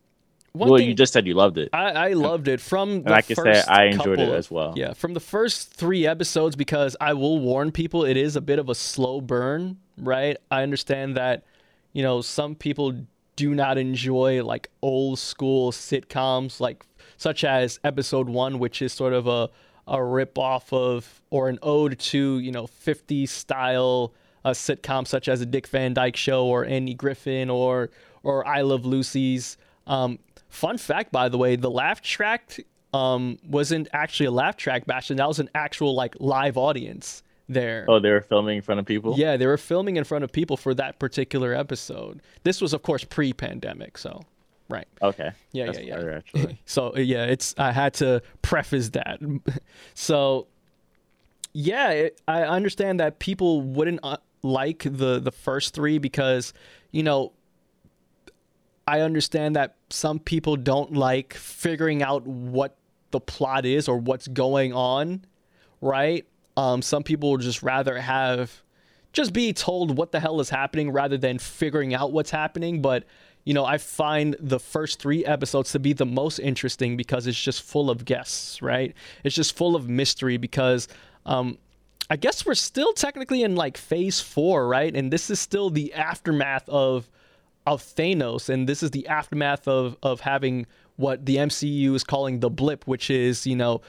one 0.53 0.69
well, 0.69 0.80
thing 0.80 0.88
you 0.88 0.94
just 0.94 1.14
said 1.14 1.27
you 1.27 1.34
loved 1.34 1.57
it. 1.57 1.69
I, 1.73 1.91
I 1.91 2.14
loved 2.14 2.48
it 2.48 2.60
from 2.60 3.03
the 3.03 3.14
I 3.14 3.22
can 3.22 3.36
say 3.36 3.44
first 3.44 3.69
I 3.69 3.86
enjoyed 3.86 4.18
couple 4.18 4.34
it 4.34 4.38
as 4.38 4.49
well. 4.49 4.73
Yeah, 4.76 4.94
from 4.94 5.14
the 5.14 5.19
first 5.19 5.73
three 5.73 6.07
episodes, 6.07 6.56
because 6.56 6.95
I 6.99 7.14
will 7.14 7.40
warn 7.40 7.72
people, 7.72 8.03
it 8.06 8.18
is 8.18 8.36
a 8.36 8.41
bit 8.41 8.57
of 8.57 8.69
a 8.69 8.76
slow 8.76 9.22
burn, 9.22 9.77
right? 9.98 10.38
I 10.49 10.64
understand 10.64 11.18
that, 11.18 11.44
you 11.94 12.03
know, 12.03 12.22
some 12.22 12.56
people 12.56 12.95
do 13.40 13.56
not 13.56 13.78
enjoy 13.78 14.44
like 14.44 14.70
old 14.82 15.18
school 15.18 15.72
sitcoms, 15.72 16.60
like 16.60 16.86
such 17.16 17.45
as 17.45 17.80
episode 17.86 18.28
one, 18.28 18.60
which 18.60 18.82
is 18.82 18.91
sort 18.91 19.14
of 19.14 19.28
a 19.28 19.49
a 19.88 20.03
rip 20.03 20.38
off 20.38 20.74
of 20.74 21.22
or 21.30 21.48
an 21.48 21.57
ode 21.64 21.98
to 21.98 22.40
you 22.40 22.52
know 22.52 22.68
50s 22.68 23.30
style 23.30 24.14
uh, 24.44 24.49
sitcoms 24.49 25.07
such 25.07 25.30
as 25.30 25.40
a 25.40 25.45
Dick 25.45 25.68
Van 25.68 25.94
Dyke 25.94 26.18
Show 26.18 26.45
or 26.48 26.66
Andy 26.66 26.94
Griffith 26.94 27.49
or 27.49 27.90
or 28.24 28.45
I 28.45 28.60
Love 28.60 28.86
Lucy's. 28.86 29.56
Um, 29.88 30.20
fun 30.49 30.78
fact, 30.78 31.14
by 31.14 31.30
the 31.30 31.38
way, 31.38 31.56
the 31.56 31.72
laugh 31.72 32.02
track 32.02 32.60
um, 32.94 33.40
wasn't 33.48 33.88
actually 33.94 34.26
a 34.26 34.32
laugh 34.32 34.57
track, 34.57 34.86
Bastion. 34.86 35.16
That 35.16 35.30
was 35.30 35.40
an 35.40 35.49
actual 35.56 35.95
like 35.95 36.18
live 36.20 36.57
audience 36.57 37.24
there. 37.50 37.86
Oh, 37.88 38.00
they 38.00 38.12
were 38.12 38.22
filming 38.22 38.58
in 38.58 38.62
front 38.62 38.80
of 38.80 38.86
people. 38.86 39.16
Yeah, 39.18 39.36
they 39.36 39.48
were 39.48 39.58
filming 39.58 39.98
in 39.98 40.04
front 40.04 40.24
of 40.24 40.32
people 40.32 40.56
for 40.56 40.74
that 40.76 41.00
particular 41.00 41.54
episode. 41.54 42.22
This 42.44 42.62
was, 42.62 42.74
of 42.74 42.84
course, 42.84 43.04
pre-pandemic, 43.04 43.98
so 43.98 44.22
right. 44.70 44.88
Okay. 45.02 45.32
Yeah, 45.52 45.66
That's 45.66 45.80
yeah, 45.80 45.86
yeah. 45.86 45.96
better, 45.96 46.14
actually. 46.14 46.62
So 46.66 46.96
yeah, 46.96 47.26
it's 47.26 47.56
I 47.58 47.72
had 47.72 47.96
to 47.96 48.22
preface 48.42 48.90
that. 48.90 49.20
so 49.96 50.48
yeah, 51.54 51.90
it, 51.90 52.22
I 52.28 52.44
understand 52.44 53.00
that 53.00 53.20
people 53.20 53.62
wouldn't 53.62 54.00
uh, 54.04 54.18
like 54.44 54.84
the 54.84 55.20
the 55.20 55.32
first 55.32 55.74
three 55.74 55.98
because 55.98 56.54
you 56.92 57.04
know 57.04 57.34
I 58.88 59.02
understand 59.02 59.56
that 59.56 59.76
some 59.90 60.20
people 60.20 60.56
don't 60.56 60.94
like 60.94 61.34
figuring 61.34 62.02
out 62.02 62.26
what 62.26 62.76
the 63.12 63.20
plot 63.20 63.66
is 63.66 63.88
or 63.88 63.98
what's 63.98 64.28
going 64.28 64.74
on, 64.74 65.26
right? 65.82 66.26
Um, 66.60 66.81
some 66.81 67.03
people 67.03 67.31
would 67.31 67.40
just 67.40 67.64
rather 67.64 67.98
have 67.98 68.64
just 69.14 69.31
be 69.31 69.53
told 69.53 69.95
what 69.98 70.11
the 70.11 70.19
hell 70.19 70.41
is 70.41 70.49
happening 70.49 70.91
rather 70.91 71.18
than 71.18 71.40
figuring 71.40 71.94
out 71.94 72.11
what's 72.11 72.31
happening. 72.31 72.81
But 72.81 73.06
you 73.45 73.53
know, 73.53 73.64
I 73.64 73.77
find 73.77 74.36
the 74.41 74.60
first 74.60 75.02
three 75.02 75.23
episodes 75.23 75.72
to 75.72 75.80
be 75.80 75.94
the 75.94 76.06
most 76.06 76.38
interesting 76.38 76.98
because 76.98 77.27
it's 77.27 77.41
just 77.41 77.61
full 77.61 77.90
of 77.90 78.03
guests, 78.03 78.61
right? 78.61 78.94
It's 79.23 79.34
just 79.34 79.56
full 79.56 79.73
of 79.73 79.88
mystery 79.88 80.36
because 80.36 80.90
um, 81.26 81.57
I 82.10 82.18
guess 82.18 82.45
we're 82.45 82.56
still 82.56 82.91
technically 82.91 83.41
in 83.44 83.56
like 83.56 83.77
phase 83.77 84.19
four, 84.19 84.68
right? 84.68 84.94
And 84.94 85.14
this 85.14 85.30
is 85.30 85.40
still 85.40 85.69
the 85.69 85.94
aftermath 85.94 86.68
of 86.68 87.10
of 87.65 87.81
Thanos, 87.81 88.49
and 88.49 88.68
this 88.68 88.84
is 88.84 88.91
the 88.91 89.07
aftermath 89.07 89.65
of 89.65 89.95
of 90.03 90.19
having 90.19 90.65
what 90.98 91.26
the 91.26 91.38
MCU 91.38 91.95
is 91.95 92.03
calling 92.03 92.41
the 92.41 92.49
blip, 92.49 92.86
which 92.86 93.10
is 93.10 93.48
you 93.48 93.56
know 93.56 93.80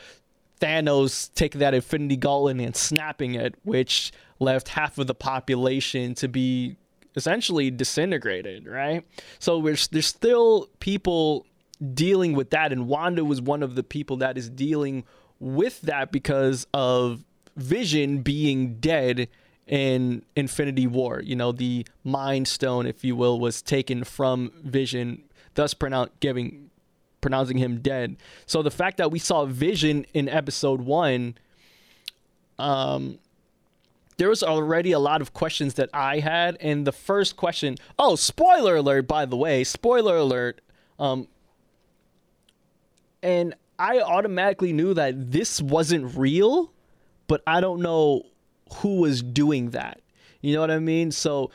Thanos 0.60 1.32
taking 1.34 1.60
that 1.60 1.74
Infinity 1.74 2.16
Gauntlet 2.16 2.60
and 2.60 2.76
snapping 2.76 3.34
it, 3.34 3.54
which 3.62 4.12
left 4.38 4.68
half 4.68 4.98
of 4.98 5.06
the 5.06 5.14
population 5.14 6.14
to 6.16 6.28
be 6.28 6.76
essentially 7.16 7.70
disintegrated, 7.70 8.66
right? 8.66 9.04
So 9.38 9.60
there's 9.60 10.06
still 10.06 10.68
people 10.80 11.46
dealing 11.94 12.34
with 12.34 12.50
that, 12.50 12.72
and 12.72 12.86
Wanda 12.86 13.24
was 13.24 13.40
one 13.40 13.62
of 13.62 13.74
the 13.74 13.82
people 13.82 14.18
that 14.18 14.36
is 14.36 14.48
dealing 14.48 15.04
with 15.38 15.80
that 15.82 16.12
because 16.12 16.66
of 16.74 17.24
Vision 17.56 18.22
being 18.22 18.76
dead 18.76 19.28
in 19.66 20.22
Infinity 20.36 20.86
War. 20.86 21.20
You 21.20 21.36
know, 21.36 21.52
the 21.52 21.86
Mind 22.04 22.48
Stone, 22.48 22.86
if 22.86 23.04
you 23.04 23.16
will, 23.16 23.40
was 23.40 23.62
taken 23.62 24.04
from 24.04 24.52
Vision, 24.62 25.24
thus 25.54 25.74
pronoun- 25.74 26.10
giving 26.20 26.69
pronouncing 27.20 27.58
him 27.58 27.80
dead. 27.80 28.16
So 28.46 28.62
the 28.62 28.70
fact 28.70 28.96
that 28.98 29.10
we 29.10 29.18
saw 29.18 29.44
Vision 29.44 30.06
in 30.14 30.28
episode 30.28 30.80
one, 30.80 31.36
um, 32.58 33.18
there 34.16 34.28
was 34.28 34.42
already 34.42 34.92
a 34.92 34.98
lot 34.98 35.22
of 35.22 35.32
questions 35.32 35.74
that 35.74 35.88
I 35.94 36.18
had, 36.18 36.56
and 36.60 36.86
the 36.86 36.92
first 36.92 37.36
question, 37.36 37.76
oh, 37.98 38.16
spoiler 38.16 38.76
alert, 38.76 39.08
by 39.08 39.24
the 39.24 39.36
way, 39.36 39.64
spoiler 39.64 40.16
alert, 40.16 40.60
um, 40.98 41.26
and 43.22 43.54
I 43.78 44.00
automatically 44.00 44.72
knew 44.72 44.92
that 44.94 45.32
this 45.32 45.62
wasn't 45.62 46.16
real, 46.16 46.70
but 47.28 47.42
I 47.46 47.60
don't 47.60 47.80
know 47.80 48.26
who 48.74 49.00
was 49.00 49.22
doing 49.22 49.70
that. 49.70 50.02
You 50.42 50.54
know 50.54 50.60
what 50.60 50.70
I 50.70 50.78
mean? 50.78 51.10
So 51.10 51.50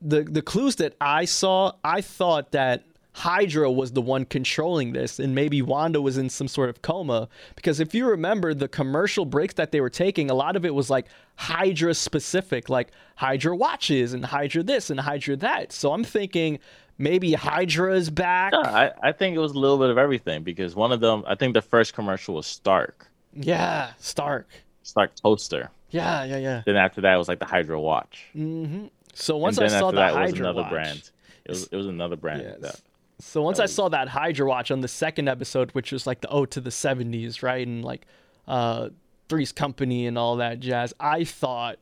the 0.00 0.22
the 0.22 0.42
clues 0.42 0.76
that 0.76 0.94
I 1.00 1.24
saw, 1.24 1.72
I 1.84 2.00
thought 2.00 2.52
that 2.52 2.84
Hydra 3.14 3.70
was 3.70 3.92
the 3.92 4.00
one 4.00 4.24
controlling 4.24 4.92
this, 4.92 5.18
and 5.18 5.34
maybe 5.34 5.60
Wanda 5.60 6.00
was 6.00 6.16
in 6.16 6.30
some 6.30 6.48
sort 6.48 6.70
of 6.70 6.80
coma. 6.82 7.28
Because 7.56 7.78
if 7.78 7.94
you 7.94 8.06
remember 8.06 8.54
the 8.54 8.68
commercial 8.68 9.24
breaks 9.24 9.54
that 9.54 9.70
they 9.70 9.80
were 9.80 9.90
taking, 9.90 10.30
a 10.30 10.34
lot 10.34 10.56
of 10.56 10.64
it 10.64 10.74
was 10.74 10.88
like 10.88 11.06
Hydra 11.36 11.94
specific, 11.94 12.68
like 12.68 12.88
Hydra 13.16 13.54
watches 13.54 14.14
and 14.14 14.24
Hydra 14.24 14.62
this 14.62 14.88
and 14.88 14.98
Hydra 15.00 15.36
that. 15.36 15.72
So 15.72 15.92
I'm 15.92 16.04
thinking 16.04 16.58
maybe 16.96 17.34
Hydra 17.34 17.94
is 17.94 18.08
back. 18.08 18.52
Yeah, 18.54 18.60
I, 18.60 19.08
I 19.08 19.12
think 19.12 19.36
it 19.36 19.40
was 19.40 19.52
a 19.52 19.58
little 19.58 19.78
bit 19.78 19.90
of 19.90 19.98
everything 19.98 20.42
because 20.42 20.74
one 20.74 20.90
of 20.92 21.00
them, 21.00 21.22
I 21.26 21.34
think 21.34 21.52
the 21.54 21.62
first 21.62 21.92
commercial 21.94 22.36
was 22.36 22.46
Stark, 22.46 23.08
Yeah, 23.34 23.92
Stark. 23.98 24.48
Stark 24.84 25.14
Toaster. 25.16 25.70
Yeah, 25.90 26.24
yeah, 26.24 26.38
yeah. 26.38 26.62
Then 26.64 26.76
after 26.76 27.02
that, 27.02 27.14
it 27.14 27.18
was 27.18 27.28
like 27.28 27.38
the 27.38 27.44
Hydra 27.44 27.78
Watch. 27.78 28.24
Mm-hmm. 28.34 28.86
So 29.12 29.36
once 29.36 29.58
I 29.58 29.66
saw 29.68 29.90
the 29.90 29.98
that 29.98 30.14
was 30.14 30.30
Hydra 30.30 30.46
another 30.46 30.62
watch, 30.62 30.70
brand. 30.70 31.10
It 31.44 31.50
was 31.50 31.66
it 31.66 31.76
was 31.76 31.86
another 31.86 32.16
brand. 32.16 32.42
Yes. 32.42 32.60
that- 32.60 32.80
So 33.24 33.40
once 33.40 33.60
I 33.60 33.66
saw 33.66 33.88
that 33.88 34.08
Hydra 34.08 34.46
watch 34.46 34.72
on 34.72 34.80
the 34.80 34.88
second 34.88 35.28
episode, 35.28 35.70
which 35.70 35.92
was 35.92 36.06
like 36.08 36.20
the 36.20 36.28
ode 36.28 36.50
to 36.50 36.60
the 36.60 36.70
'70s, 36.70 37.42
right, 37.42 37.66
and 37.66 37.84
like 37.84 38.04
uh, 38.48 38.88
Three's 39.28 39.52
Company 39.52 40.06
and 40.06 40.18
all 40.18 40.36
that 40.36 40.58
jazz, 40.58 40.92
I 40.98 41.22
thought 41.24 41.78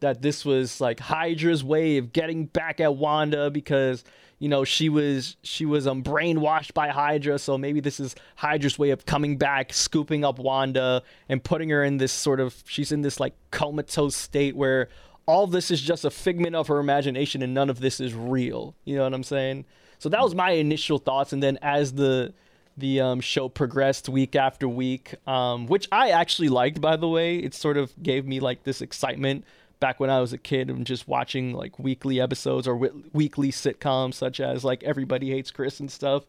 that 0.00 0.22
this 0.22 0.42
was 0.44 0.80
like 0.80 0.98
Hydra's 0.98 1.62
way 1.62 1.98
of 1.98 2.14
getting 2.14 2.46
back 2.46 2.80
at 2.80 2.96
Wanda 2.96 3.50
because 3.50 4.04
you 4.38 4.48
know 4.48 4.64
she 4.64 4.88
was 4.88 5.36
she 5.42 5.66
was 5.66 5.86
um 5.86 6.02
brainwashed 6.02 6.72
by 6.72 6.88
Hydra, 6.88 7.38
so 7.38 7.58
maybe 7.58 7.80
this 7.80 8.00
is 8.00 8.16
Hydra's 8.36 8.78
way 8.78 8.88
of 8.88 9.04
coming 9.04 9.36
back, 9.36 9.74
scooping 9.74 10.24
up 10.24 10.38
Wanda 10.38 11.02
and 11.28 11.44
putting 11.44 11.68
her 11.68 11.84
in 11.84 11.98
this 11.98 12.10
sort 12.10 12.40
of 12.40 12.64
she's 12.66 12.90
in 12.90 13.02
this 13.02 13.20
like 13.20 13.34
comatose 13.50 14.16
state 14.16 14.56
where 14.56 14.88
all 15.26 15.46
this 15.46 15.70
is 15.70 15.82
just 15.82 16.06
a 16.06 16.10
figment 16.10 16.56
of 16.56 16.68
her 16.68 16.78
imagination 16.78 17.42
and 17.42 17.52
none 17.52 17.68
of 17.68 17.80
this 17.80 18.00
is 18.00 18.14
real. 18.14 18.74
You 18.84 18.96
know 18.96 19.04
what 19.04 19.14
I'm 19.14 19.22
saying? 19.22 19.66
So 20.00 20.08
that 20.08 20.22
was 20.22 20.34
my 20.34 20.52
initial 20.52 20.98
thoughts, 20.98 21.32
and 21.32 21.42
then 21.42 21.58
as 21.62 21.92
the 21.92 22.32
the 22.76 23.00
um, 23.00 23.20
show 23.20 23.48
progressed 23.48 24.08
week 24.08 24.34
after 24.34 24.66
week, 24.66 25.14
um, 25.28 25.66
which 25.66 25.86
I 25.92 26.10
actually 26.10 26.48
liked, 26.48 26.80
by 26.80 26.96
the 26.96 27.08
way, 27.08 27.36
it 27.36 27.52
sort 27.52 27.76
of 27.76 27.92
gave 28.02 28.26
me 28.26 28.40
like 28.40 28.64
this 28.64 28.80
excitement 28.80 29.44
back 29.80 30.00
when 30.00 30.08
I 30.08 30.20
was 30.20 30.32
a 30.32 30.38
kid 30.38 30.70
and 30.70 30.86
just 30.86 31.06
watching 31.06 31.52
like 31.52 31.78
weekly 31.78 32.20
episodes 32.20 32.66
or 32.66 32.74
wi- 32.74 33.02
weekly 33.12 33.50
sitcoms 33.52 34.14
such 34.14 34.40
as 34.40 34.64
like 34.64 34.82
Everybody 34.82 35.30
Hates 35.30 35.50
Chris 35.50 35.78
and 35.80 35.90
stuff. 35.90 36.24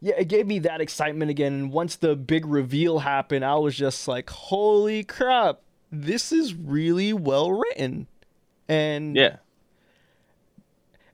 Yeah, 0.00 0.14
it 0.18 0.28
gave 0.28 0.46
me 0.46 0.58
that 0.60 0.80
excitement 0.80 1.30
again. 1.30 1.52
And 1.52 1.72
once 1.72 1.96
the 1.96 2.16
big 2.16 2.46
reveal 2.46 3.00
happened, 3.00 3.44
I 3.44 3.56
was 3.56 3.76
just 3.76 4.08
like, 4.08 4.30
"Holy 4.30 5.04
crap! 5.04 5.60
This 5.90 6.32
is 6.32 6.54
really 6.54 7.12
well 7.12 7.52
written." 7.52 8.06
And 8.68 9.14
Yeah. 9.14 9.36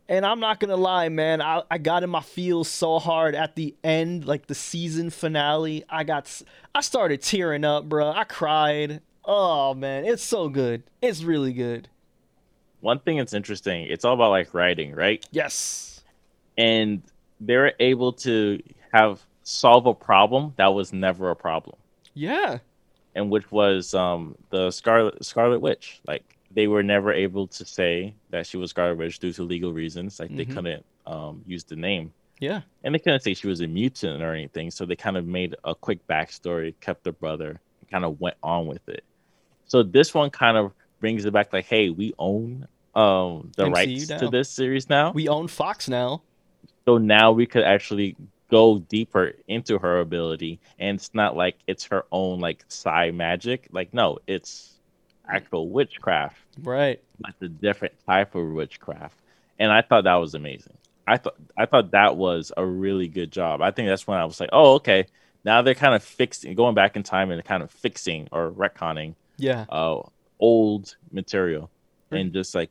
And 0.09 0.24
I'm 0.24 0.40
not 0.40 0.60
gonna 0.60 0.76
lie, 0.76 1.09
man. 1.09 1.40
I, 1.43 1.62
I 1.70 1.78
got 1.78 2.02
in 2.02 2.10
my 2.10 2.20
feels 2.22 2.68
so 2.68 2.98
hard 2.98 3.35
at 3.35 3.56
the 3.56 3.74
end, 3.85 4.26
like 4.26 4.47
the 4.47 4.55
season 4.55 5.10
finale. 5.10 5.85
I 5.89 6.05
got, 6.05 6.43
I 6.74 6.80
started 6.80 7.22
tearing 7.22 7.64
up, 7.64 7.89
bro. 7.89 8.10
I 8.10 8.24
cried. 8.24 9.01
Oh 9.24 9.74
man, 9.74 10.05
it's 10.06 10.22
so 10.22 10.48
good. 10.48 10.82
It's 11.02 11.22
really 11.22 11.52
good. 11.52 11.89
One 12.80 13.01
thing 13.01 13.18
that's 13.18 13.35
interesting, 13.35 13.86
it's 13.86 14.05
all 14.05 14.14
about 14.14 14.30
like 14.30 14.55
writing, 14.55 14.94
right? 14.94 15.24
Yes. 15.32 16.02
And 16.56 17.02
they're 17.40 17.72
able 17.80 18.12
to 18.14 18.62
have 18.93 19.20
solve 19.43 19.86
a 19.86 19.94
problem 19.94 20.55
that 20.56 20.68
was 20.68 20.93
never 20.93 21.30
a 21.30 21.36
problem. 21.36 21.76
Yeah. 22.14 22.59
and 23.14 23.30
which 23.30 23.51
was 23.52 23.94
um 23.94 24.36
the 24.51 24.70
Scarlet 24.70 25.24
Scarlet 25.24 25.60
Witch. 25.60 26.01
Like 26.06 26.36
they 26.50 26.66
were 26.66 26.82
never 26.82 27.12
able 27.12 27.46
to 27.48 27.64
say 27.64 28.14
that 28.30 28.46
she 28.46 28.56
was 28.56 28.70
Scarlet 28.70 28.96
Witch 28.96 29.18
due 29.18 29.32
to 29.34 29.42
legal 29.42 29.72
reasons. 29.72 30.18
Like 30.18 30.34
they 30.34 30.46
Mhm. 30.46 30.54
couldn't 30.54 30.84
um 31.06 31.42
use 31.46 31.64
the 31.64 31.76
name, 31.76 32.12
Yeah. 32.40 32.62
and 32.84 32.94
they 32.94 32.98
couldn't 32.98 33.20
say 33.20 33.32
she 33.34 33.46
was 33.48 33.60
a 33.60 33.66
mutant 33.66 34.22
or 34.22 34.32
anything. 34.34 34.70
So 34.70 34.84
they 34.84 34.96
kind 34.96 35.16
of 35.16 35.26
made 35.26 35.54
a 35.64 35.74
quick 35.74 36.06
backstory, 36.06 36.74
kept 36.80 37.04
the 37.04 37.12
brother, 37.12 37.60
and 37.80 37.90
kind 37.90 38.04
of 38.04 38.20
went 38.20 38.36
on 38.42 38.66
with 38.66 38.86
it. 38.88 39.04
So 39.66 39.82
this 39.82 40.12
one 40.14 40.30
kind 40.30 40.56
of 40.56 40.72
brings 41.00 41.24
it 41.24 41.32
back, 41.32 41.52
like, 41.52 41.66
hey, 41.66 41.90
we 41.90 42.12
own 42.18 42.66
um 42.94 43.52
the 43.56 43.64
MCU 43.66 43.72
rights 43.74 44.08
now. 44.08 44.18
to 44.18 44.28
this 44.28 44.48
series 44.50 44.88
now. 44.88 45.12
We 45.12 45.28
own 45.28 45.48
Fox 45.48 45.88
now. 45.88 46.22
So 46.86 46.98
now 46.98 47.32
we 47.32 47.46
could 47.46 47.64
actually 47.64 48.16
go 48.50 48.78
deeper 48.78 49.34
into 49.46 49.78
her 49.78 50.00
ability, 50.00 50.58
and 50.78 50.96
it's 50.96 51.12
not 51.14 51.36
like 51.36 51.56
it's 51.66 51.84
her 51.84 52.06
own 52.10 52.40
like 52.40 52.64
psi 52.68 53.10
magic. 53.10 53.68
Like 53.70 53.92
no, 53.92 54.18
it's 54.26 54.77
actual 55.28 55.68
witchcraft, 55.68 56.36
Right. 56.62 57.00
but 57.20 57.34
a 57.40 57.48
different 57.48 57.94
type 58.06 58.34
of 58.34 58.48
witchcraft. 58.48 59.16
And 59.59 59.70
I 59.72 59.82
thought 59.82 60.05
that 60.05 60.14
was 60.16 60.34
amazing. 60.34 60.76
I 61.06 61.16
thought 61.16 61.36
I 61.56 61.66
thought 61.66 61.90
that 61.92 62.16
was 62.16 62.52
a 62.56 62.64
really 62.64 63.09
good 63.09 63.30
job. 63.32 63.60
I 63.62 63.70
think 63.70 63.88
that's 63.88 64.06
when 64.06 64.18
I 64.18 64.24
was 64.24 64.40
like, 64.40 64.50
oh 64.52 64.74
okay, 64.74 65.06
now 65.44 65.62
they're 65.62 65.74
kind 65.74 65.94
of 65.94 66.02
fixing, 66.02 66.55
going 66.55 66.74
back 66.74 66.96
in 66.96 67.02
time 67.02 67.30
and 67.30 67.42
kind 67.44 67.62
of 67.62 67.70
fixing 67.70 68.28
or 68.32 68.50
retconning 68.50 69.14
Yeah. 69.38 69.64
uh, 69.70 70.02
old 70.38 70.96
material 71.10 71.70
and 72.10 72.32
just 72.32 72.55
like 72.55 72.70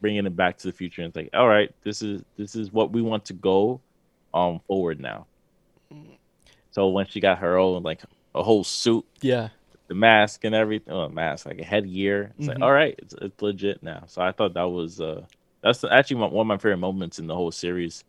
bringing 0.00 0.26
it 0.26 0.34
back 0.36 0.58
to 0.58 0.66
the 0.68 0.72
future 0.72 1.02
and 1.02 1.08
it's 1.08 1.16
like 1.16 1.30
all 1.32 1.48
right 1.48 1.74
this 1.82 2.02
is 2.02 2.22
this 2.36 2.54
is 2.54 2.70
what 2.72 2.92
we 2.92 3.00
want 3.00 3.24
to 3.24 3.32
go 3.32 3.80
um 4.34 4.60
forward 4.66 5.00
now 5.00 5.26
so 6.70 6.88
when 6.88 7.06
she 7.06 7.20
got 7.20 7.38
her 7.38 7.56
own 7.56 7.82
like 7.82 8.02
a 8.34 8.42
whole 8.42 8.64
suit 8.64 9.04
Yeah. 9.22 9.48
The 9.88 9.94
mask 9.94 10.44
and 10.44 10.54
everything 10.54 10.92
oh, 10.92 11.08
mask 11.08 11.46
like 11.46 11.58
a 11.60 11.64
headgear 11.64 12.32
it's 12.38 12.46
Mhm. 12.46 12.54
like 12.54 12.62
all 12.62 12.72
right 12.72 12.94
it's, 12.98 13.14
it's 13.20 13.40
legit 13.42 13.82
now 13.82 14.02
so 14.06 14.20
i 14.22 14.32
thought 14.32 14.54
that 14.54 14.64
was 14.70 15.00
uh 15.00 15.24
that's 15.62 15.84
actually 15.84 16.16
one 16.16 16.32
of 16.34 16.46
my 16.46 16.56
favorite 16.58 16.76
moments 16.78 17.18
in 17.18 17.26
the 17.26 17.34
whole 17.34 17.50
series 17.52 18.04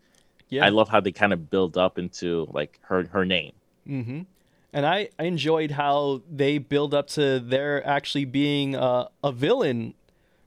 Yeah. 0.50 0.66
i 0.66 0.70
love 0.70 0.90
how 0.90 1.00
they 1.02 1.12
kind 1.12 1.34
of 1.34 1.50
build 1.50 1.78
up 1.78 1.98
into 2.00 2.48
like 2.52 2.80
her 2.84 3.06
her 3.08 3.26
name 3.26 3.54
Mm-hmm. 3.88 4.22
And 4.74 4.86
I, 4.86 5.10
I 5.18 5.24
enjoyed 5.24 5.72
how 5.72 6.22
they 6.30 6.58
build 6.58 6.94
up 6.94 7.08
to 7.12 7.40
there 7.40 7.88
actually 7.88 8.26
being 8.26 8.76
a, 8.76 9.08
a 9.24 9.32
villain, 9.32 9.94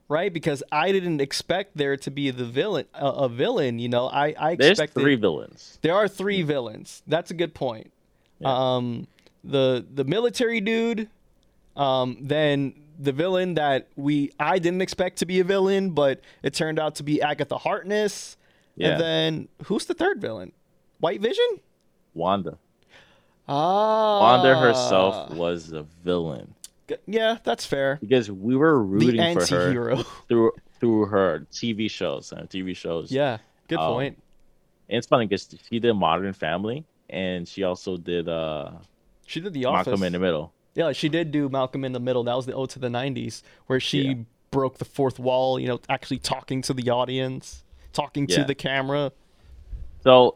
right? 0.07 0.31
Because 0.31 0.61
I 0.71 0.91
didn't 0.91 1.19
expect 1.21 1.75
there 1.75 1.97
to 1.97 2.11
be 2.11 2.29
the 2.29 2.45
villain, 2.45 2.85
a, 2.93 3.07
a 3.07 3.27
villain. 3.29 3.79
You 3.79 3.89
know, 3.89 4.05
I 4.07 4.35
I 4.37 4.55
there's 4.55 4.71
expected 4.79 5.01
three 5.01 5.15
villains 5.15 5.79
there 5.81 5.95
are 5.95 6.07
three 6.07 6.43
villains. 6.43 7.01
That's 7.07 7.31
a 7.31 7.33
good 7.33 7.55
point. 7.55 7.91
Yeah. 8.39 8.53
Um, 8.75 9.07
the 9.43 9.83
the 9.91 10.03
military 10.03 10.61
dude, 10.61 11.09
um, 11.81 12.17
then 12.21 12.73
the 12.99 13.11
villain 13.11 13.55
that 13.55 13.87
we 13.95 14.31
I 14.39 14.59
didn't 14.59 14.81
expect 14.81 15.17
to 15.19 15.25
be 15.25 15.39
a 15.39 15.43
villain, 15.43 15.91
but 15.91 16.21
it 16.43 16.53
turned 16.53 16.79
out 16.79 16.95
to 16.95 17.03
be 17.03 17.21
Agatha 17.21 17.57
Harkness. 17.57 18.37
Yeah. 18.75 18.89
And 18.91 19.01
then 19.01 19.47
who's 19.65 19.85
the 19.85 19.93
third 19.93 20.21
villain? 20.21 20.51
White 20.99 21.19
Vision. 21.21 21.59
wanda 22.13 22.57
Ah, 23.47 24.19
wanda 24.21 24.57
herself 24.57 25.31
was 25.31 25.71
a 25.71 25.83
villain 26.03 26.53
Yeah, 27.07 27.37
that's 27.43 27.65
fair. 27.65 27.97
because 28.01 28.29
we 28.31 28.55
were 28.55 28.81
rooting 28.81 29.33
for 29.39 29.45
her 29.47 30.03
through 30.27 30.51
through 30.79 31.05
her 31.07 31.47
TV 31.51 31.89
shows 31.89 32.31
and 32.31 32.49
TV 32.49 32.75
shows. 32.75 33.11
yeah, 33.11 33.37
good 33.67 33.79
Um, 33.79 33.93
point. 33.93 34.17
and 34.89 34.97
it's 34.97 35.07
funny 35.07 35.25
because 35.25 35.47
she 35.69 35.79
did 35.79 35.93
Modern 35.93 36.33
Family 36.33 36.85
and 37.09 37.47
she 37.47 37.63
also 37.63 37.97
did 37.97 38.29
uh 38.29 38.71
She 39.25 39.39
did 39.41 39.53
the 39.53 39.65
office. 39.65 39.87
Malcolm 39.87 40.03
in 40.03 40.13
the 40.13 40.19
Middle. 40.19 40.53
Yeah, 40.75 40.91
she 40.93 41.09
did 41.09 41.31
do 41.31 41.49
Malcolm 41.49 41.83
in 41.83 41.91
the 41.91 41.99
Middle. 41.99 42.23
That 42.23 42.35
was 42.35 42.45
the 42.45 42.53
ode 42.53 42.69
to 42.71 42.79
the 42.79 42.87
'90s, 42.89 43.41
where 43.67 43.79
she 43.79 44.01
Yeah. 44.01 44.13
broke 44.51 44.77
the 44.77 44.85
fourth 44.85 45.19
wall. 45.19 45.59
You 45.59 45.67
know, 45.67 45.79
actually 45.89 46.19
talking 46.19 46.61
to 46.63 46.73
the 46.73 46.89
audience, 46.89 47.63
talking 47.93 48.25
to 48.27 48.43
the 48.45 48.55
camera. 48.55 49.11
So 50.03 50.35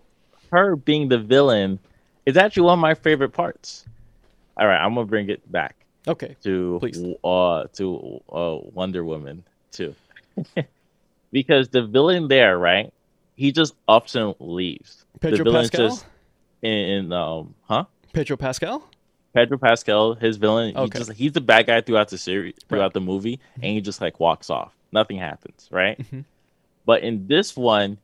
her 0.51 0.75
being 0.75 1.07
the 1.09 1.17
villain 1.17 1.79
is 2.25 2.37
actually 2.37 2.63
one 2.63 2.79
of 2.79 2.81
my 2.81 2.93
favorite 2.95 3.31
parts. 3.33 3.85
All 4.57 4.67
right, 4.67 4.77
I'm 4.77 4.93
gonna 4.93 5.05
bring 5.07 5.29
it 5.29 5.49
back 5.51 5.75
Okay, 6.07 6.35
to 6.43 6.77
Please. 6.79 7.01
uh 7.23 7.63
to 7.73 8.21
uh 8.31 8.57
Wonder 8.73 9.03
Woman 9.03 9.43
too, 9.71 9.95
because 11.31 11.69
the 11.69 11.83
villain 11.83 12.27
there, 12.27 12.57
right? 12.57 12.91
He 13.35 13.51
just 13.51 13.73
ups 13.87 14.15
and 14.15 14.33
leaves. 14.39 15.05
Pedro 15.19 15.43
the 15.45 15.51
Pascal. 15.51 15.89
just 15.89 16.05
in, 16.61 16.71
in 16.71 17.13
um 17.13 17.55
huh 17.63 17.85
Pedro 18.13 18.37
Pascal. 18.37 18.87
Pedro 19.35 19.57
Pascal, 19.59 20.15
his 20.15 20.37
villain, 20.37 20.73
he 20.75 20.89
just 20.89 21.11
he's 21.13 21.33
the 21.33 21.41
bad 21.41 21.67
guy 21.67 21.81
throughout 21.81 22.07
the 22.09 22.17
series, 22.17 22.55
throughout 22.67 22.83
Right. 22.85 22.93
the 22.93 23.01
movie, 23.01 23.39
and 23.55 23.65
he 23.65 23.81
just 23.81 24.01
like 24.01 24.19
walks 24.19 24.49
off. 24.49 24.73
Nothing 24.91 25.17
happens, 25.17 25.67
right? 25.71 25.97
Mhm. 25.99 26.23
But 26.85 27.03
in 27.03 27.27
this 27.27 27.55
one, 27.57 27.97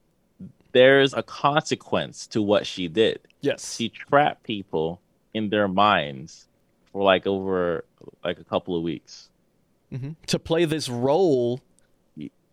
there's 0.73 1.13
a 1.13 1.23
consequence 1.23 2.27
to 2.27 2.41
what 2.41 2.67
she 2.67 2.87
did. 2.87 3.19
Yes. 3.41 3.75
She 3.77 3.89
trapped 3.89 4.43
people 4.43 4.99
in 5.33 5.49
their 5.49 5.67
minds 5.67 6.47
for 6.91 7.01
like 7.01 7.25
over 7.25 7.85
like 8.23 8.39
a 8.39 8.43
couple 8.43 8.75
of 8.75 8.83
weeks 8.83 9.29
hmm 9.89 10.11
To 10.27 10.37
play 10.39 10.65
this 10.65 10.89
role. 10.89 11.61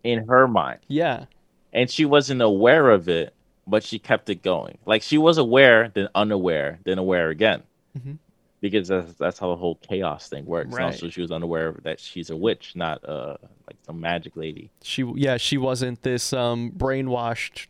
in 0.03 0.25
her 0.29 0.47
mind, 0.47 0.79
Yeah. 0.87 1.25
and 1.73 1.89
she 1.91 2.05
wasn't 2.05 2.41
aware 2.41 2.89
of 2.91 3.09
it, 3.09 3.33
but 3.67 3.83
she 3.83 3.99
kept 3.99 4.29
it 4.29 4.41
going. 4.41 4.77
Like 4.85 5.01
she 5.01 5.17
was 5.17 5.37
aware, 5.37 5.89
then 5.93 6.07
unaware, 6.15 6.79
then 6.85 6.97
aware 6.97 7.29
again. 7.29 7.63
Mhm. 7.97 8.17
Because 8.61 8.89
that's, 8.89 9.13
that's 9.13 9.39
how 9.39 9.49
the 9.49 9.55
whole 9.55 9.75
chaos 9.75 10.27
thing 10.27 10.45
works. 10.45 10.73
Right. 10.73 10.85
also, 10.85 11.09
she 11.09 11.21
was 11.21 11.31
unaware 11.31 11.75
that 11.83 11.99
she's 11.99 12.29
a 12.29 12.35
witch, 12.35 12.75
not 12.75 13.03
uh 13.07 13.37
like 13.67 13.77
some 13.85 14.01
magic 14.01 14.35
lady. 14.35 14.69
She. 14.83 15.03
Yeah. 15.15 15.37
She 15.37 15.57
wasn't 15.57 16.01
this 16.01 16.33
um 16.33 16.71
brainwashed, 16.71 17.67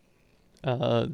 uh, 0.64 1.08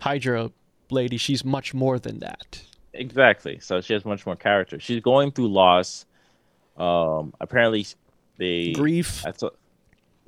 Hydra 0.00 0.52
lady. 0.90 1.16
She's 1.16 1.44
much 1.44 1.74
more 1.74 1.98
than 1.98 2.20
that. 2.20 2.62
Exactly. 2.92 3.58
So 3.58 3.80
she 3.80 3.94
has 3.94 4.04
much 4.04 4.26
more 4.26 4.36
character. 4.36 4.78
She's 4.78 5.00
going 5.00 5.32
through 5.32 5.48
loss. 5.48 6.06
Um, 6.76 7.34
apparently, 7.40 7.86
they 8.36 8.72
Grief. 8.72 9.22
That's 9.24 9.42
what, 9.42 9.56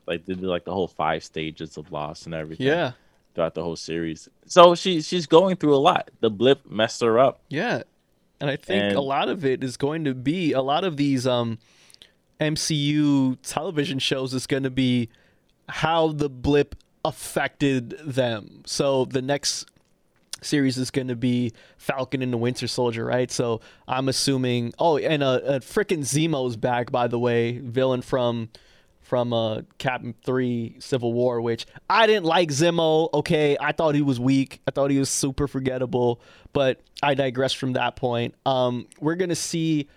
like 0.06 0.24
they 0.24 0.35
did 0.35 0.43
like 0.43 0.65
the 0.65 0.73
whole 0.73 0.89
five 0.89 1.23
stages 1.23 1.77
of 1.77 1.93
loss 1.93 2.27
and 2.27 2.35
everything. 2.35 2.66
Yeah. 2.66 2.93
Throughout 3.35 3.55
the 3.55 3.65
whole 3.65 3.74
series, 3.74 4.28
so 4.47 4.77
she 4.77 5.02
she's 5.02 5.27
going 5.27 5.56
through 5.56 5.74
a 5.74 5.82
lot. 5.82 6.12
The 6.20 6.31
blip 6.31 6.70
messed 6.70 7.01
her 7.01 7.19
up. 7.19 7.40
Yeah. 7.48 7.82
And 8.40 8.51
I 8.51 8.56
think 8.56 8.94
a 8.94 9.01
lot 9.01 9.28
of 9.28 9.44
it 9.44 9.65
is 9.65 9.77
going 9.77 10.05
to 10.05 10.15
be 10.15 10.52
a 10.52 10.61
lot 10.61 10.85
of 10.85 10.97
these 10.97 11.27
um 11.27 11.59
MCU 12.40 13.39
television 13.43 13.98
shows 13.98 14.35
is 14.35 14.47
going 14.47 14.65
to 14.65 14.70
be 14.70 15.09
how 15.69 16.09
the 16.09 16.28
blip 16.28 16.74
affected 17.05 17.90
them. 18.05 18.62
So 18.66 19.05
the 19.05 19.23
next 19.23 19.66
series 20.43 20.77
is 20.77 20.90
going 20.90 21.09
to 21.09 21.16
be 21.16 21.52
Falcon 21.78 22.23
and 22.23 22.32
the 22.32 22.36
Winter 22.36 22.66
Soldier, 22.66 23.05
right? 23.05 23.31
So 23.31 23.61
I'm 23.89 24.09
assuming 24.09 24.73
oh 24.78 24.98
and 24.98 25.23
uh, 25.23 25.32
uh 25.32 25.59
frickin' 25.61 26.01
Zemo's 26.01 26.56
back 26.56 26.90
by 26.90 27.06
the 27.06 27.19
way, 27.19 27.59
villain 27.59 28.02
from 28.02 28.51
from 29.05 29.32
uh 29.32 29.60
Captain 29.78 30.14
3 30.24 30.76
Civil 30.81 31.12
War 31.12 31.40
which 31.40 31.66
I 31.89 32.06
didn't 32.06 32.24
like 32.24 32.48
Zemo, 32.48 33.09
okay? 33.14 33.56
I 33.60 33.72
thought 33.72 33.94
he 33.94 34.02
was 34.02 34.18
weak. 34.18 34.60
I 34.66 34.70
thought 34.70 34.90
he 34.90 34.98
was 34.98 35.10
super 35.10 35.47
forgettable, 35.47 36.20
but 36.52 36.81
I 37.02 37.14
digress 37.14 37.52
from 37.52 37.74
that 37.74 37.97
point. 37.97 38.35
Um 38.44 38.89
we're 38.98 39.14
going 39.14 39.28
to 39.28 39.36
see 39.36 39.89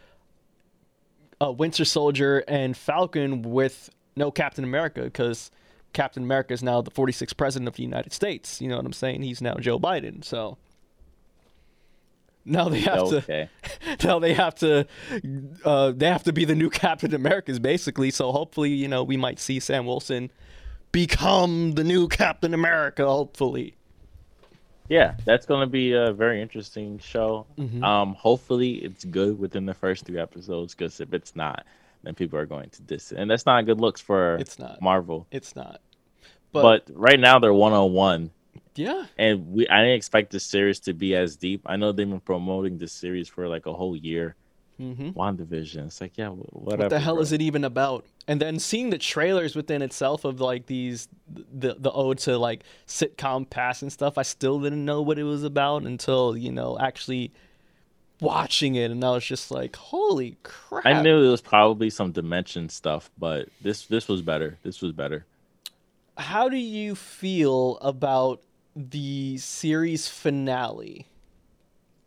uh, 1.41 1.51
Winter 1.51 1.85
Soldier 1.85 2.43
and 2.47 2.75
Falcon 2.75 3.41
with 3.41 3.89
no 4.15 4.29
Captain 4.29 4.63
America 4.63 5.09
cuz 5.09 5.49
Captain 5.93 6.23
America 6.23 6.53
is 6.53 6.61
now 6.61 6.81
the 6.81 6.91
46th 6.91 7.37
president 7.37 7.67
of 7.67 7.75
the 7.75 7.83
United 7.83 8.13
States. 8.13 8.61
You 8.61 8.67
know 8.67 8.77
what 8.77 8.85
I'm 8.85 8.93
saying? 8.93 9.23
He's 9.23 9.41
now 9.41 9.55
Joe 9.55 9.79
Biden. 9.79 10.23
So 10.23 10.57
now 12.47 12.69
they 12.69 12.79
have 12.81 13.09
to 13.09 13.49
now 14.03 14.19
they 14.19 14.33
have 14.33 14.55
to 14.55 14.87
uh, 15.65 15.91
they 15.91 16.07
have 16.07 16.23
to 16.23 16.33
be 16.33 16.45
the 16.45 16.55
new 16.55 16.69
Captain 16.83 17.13
Americas 17.13 17.59
basically. 17.59 18.09
So 18.11 18.31
hopefully, 18.31 18.71
you 18.71 18.87
know, 18.87 19.03
we 19.03 19.17
might 19.17 19.39
see 19.39 19.59
Sam 19.59 19.85
Wilson 19.85 20.31
become 20.91 21.73
the 21.73 21.83
new 21.83 22.07
Captain 22.07 22.53
America. 22.53 23.05
Hopefully, 23.05 23.75
Yeah, 24.89 25.15
that's 25.25 25.45
gonna 25.45 25.67
be 25.67 25.93
a 25.93 26.13
very 26.13 26.41
interesting 26.41 26.97
show. 26.99 27.45
Mhm. 27.57 27.83
Um, 27.83 28.13
hopefully 28.15 28.75
it's 28.75 29.03
good 29.05 29.37
within 29.37 29.65
the 29.65 29.73
first 29.73 30.05
three 30.05 30.19
episodes. 30.19 30.73
Because 30.73 30.99
if 31.01 31.13
it's 31.13 31.35
not, 31.35 31.65
then 32.03 32.15
people 32.15 32.39
are 32.39 32.45
going 32.45 32.69
to 32.69 32.81
diss 32.83 33.11
it, 33.11 33.17
and 33.17 33.29
that's 33.29 33.45
not 33.45 33.65
good 33.65 33.81
looks 33.81 33.99
for 33.99 34.35
it's 34.35 34.57
not. 34.57 34.81
Marvel. 34.81 35.27
It's 35.31 35.55
not. 35.55 35.81
But, 36.53 36.87
But, 36.87 36.95
right 36.97 37.19
now 37.19 37.39
they're 37.39 37.53
one 37.53 37.73
on 37.73 37.91
one. 37.91 38.31
Yeah, 38.77 39.05
and 39.17 39.51
we 39.51 39.67
I 39.69 39.81
didn't 39.81 39.95
expect 39.95 40.31
this 40.31 40.43
series 40.45 40.79
to 40.81 40.93
be 40.93 41.15
as 41.15 41.35
deep. 41.35 41.61
I 41.65 41.75
know 41.77 41.91
they've 41.91 42.09
been 42.09 42.19
promoting 42.21 42.77
this 42.77 42.93
series 42.93 43.27
for 43.27 43.47
like 43.47 43.65
a 43.65 43.73
whole 43.73 43.95
year. 43.95 44.35
hmm 44.77 45.09
WandaVision. 45.11 45.87
It's 45.87 46.01
like, 46.01 46.17
yeah, 46.17 46.29
whatever. 46.29 46.83
what 46.83 46.89
the 46.89 46.99
hell 46.99 47.15
bro. 47.15 47.23
is 47.23 47.31
it 47.31 47.41
even 47.41 47.63
about? 47.63 48.05
And 48.27 48.41
then 48.41 48.59
seeing 48.59 48.89
the 48.91 48.97
trailers 48.97 49.55
within 49.55 49.81
itself 49.81 50.25
of 50.25 50.39
like 50.39 50.67
these 50.67 51.07
the 51.27 51.75
the 51.79 51.91
ode 51.91 52.19
to 52.19 52.37
like 52.37 52.63
sitcom 52.87 53.49
past 53.49 53.81
and 53.81 53.91
stuff, 53.91 54.17
I 54.17 54.23
still 54.23 54.59
didn't 54.59 54.85
know 54.85 55.01
what 55.01 55.17
it 55.17 55.23
was 55.23 55.43
about 55.43 55.83
until 55.83 56.37
you 56.37 56.51
know 56.51 56.77
actually 56.79 57.31
watching 58.19 58.75
it, 58.75 58.91
and 58.91 59.03
I 59.03 59.11
was 59.11 59.25
just 59.25 59.51
like, 59.51 59.75
holy 59.75 60.37
crap! 60.43 60.85
I 60.85 61.01
knew 61.01 61.23
it 61.23 61.29
was 61.29 61.41
probably 61.41 61.89
some 61.89 62.11
dimension 62.11 62.69
stuff, 62.69 63.09
but 63.17 63.49
this 63.61 63.85
this 63.87 64.07
was 64.07 64.21
better. 64.21 64.57
This 64.63 64.81
was 64.81 64.91
better. 64.91 65.25
how 66.17 66.49
do 66.49 66.57
you 66.57 66.95
feel 66.95 67.77
about 67.81 68.41
the 68.77 69.37
series 69.37 70.07
finale? 70.07 71.07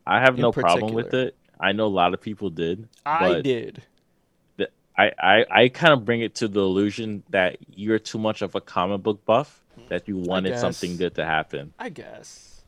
I 0.06 0.20
have 0.20 0.38
no 0.38 0.52
problem 0.52 0.94
with 0.94 1.14
it. 1.14 1.36
I 1.59 1.72
know 1.72 1.86
a 1.86 1.88
lot 1.88 2.14
of 2.14 2.20
people 2.20 2.48
did. 2.51 2.88
I 3.05 3.40
did. 3.40 3.82
I, 4.97 5.12
I, 5.18 5.47
I 5.51 5.68
kind 5.68 5.94
of 5.94 6.05
bring 6.05 6.20
it 6.20 6.34
to 6.36 6.48
the 6.48 6.60
illusion 6.60 7.22
that 7.30 7.56
you're 7.74 7.98
too 7.98 8.18
much 8.18 8.42
of 8.42 8.55
a 8.55 8.60
comic 8.60 9.02
book 9.02 9.24
buff 9.24 9.62
that 9.88 10.06
you 10.09 10.16
wanted 10.16 10.59
something 10.59 10.97
good 10.97 11.14
to 11.14 11.24
happen, 11.24 11.72
I 11.78 11.88
guess. 11.88 12.60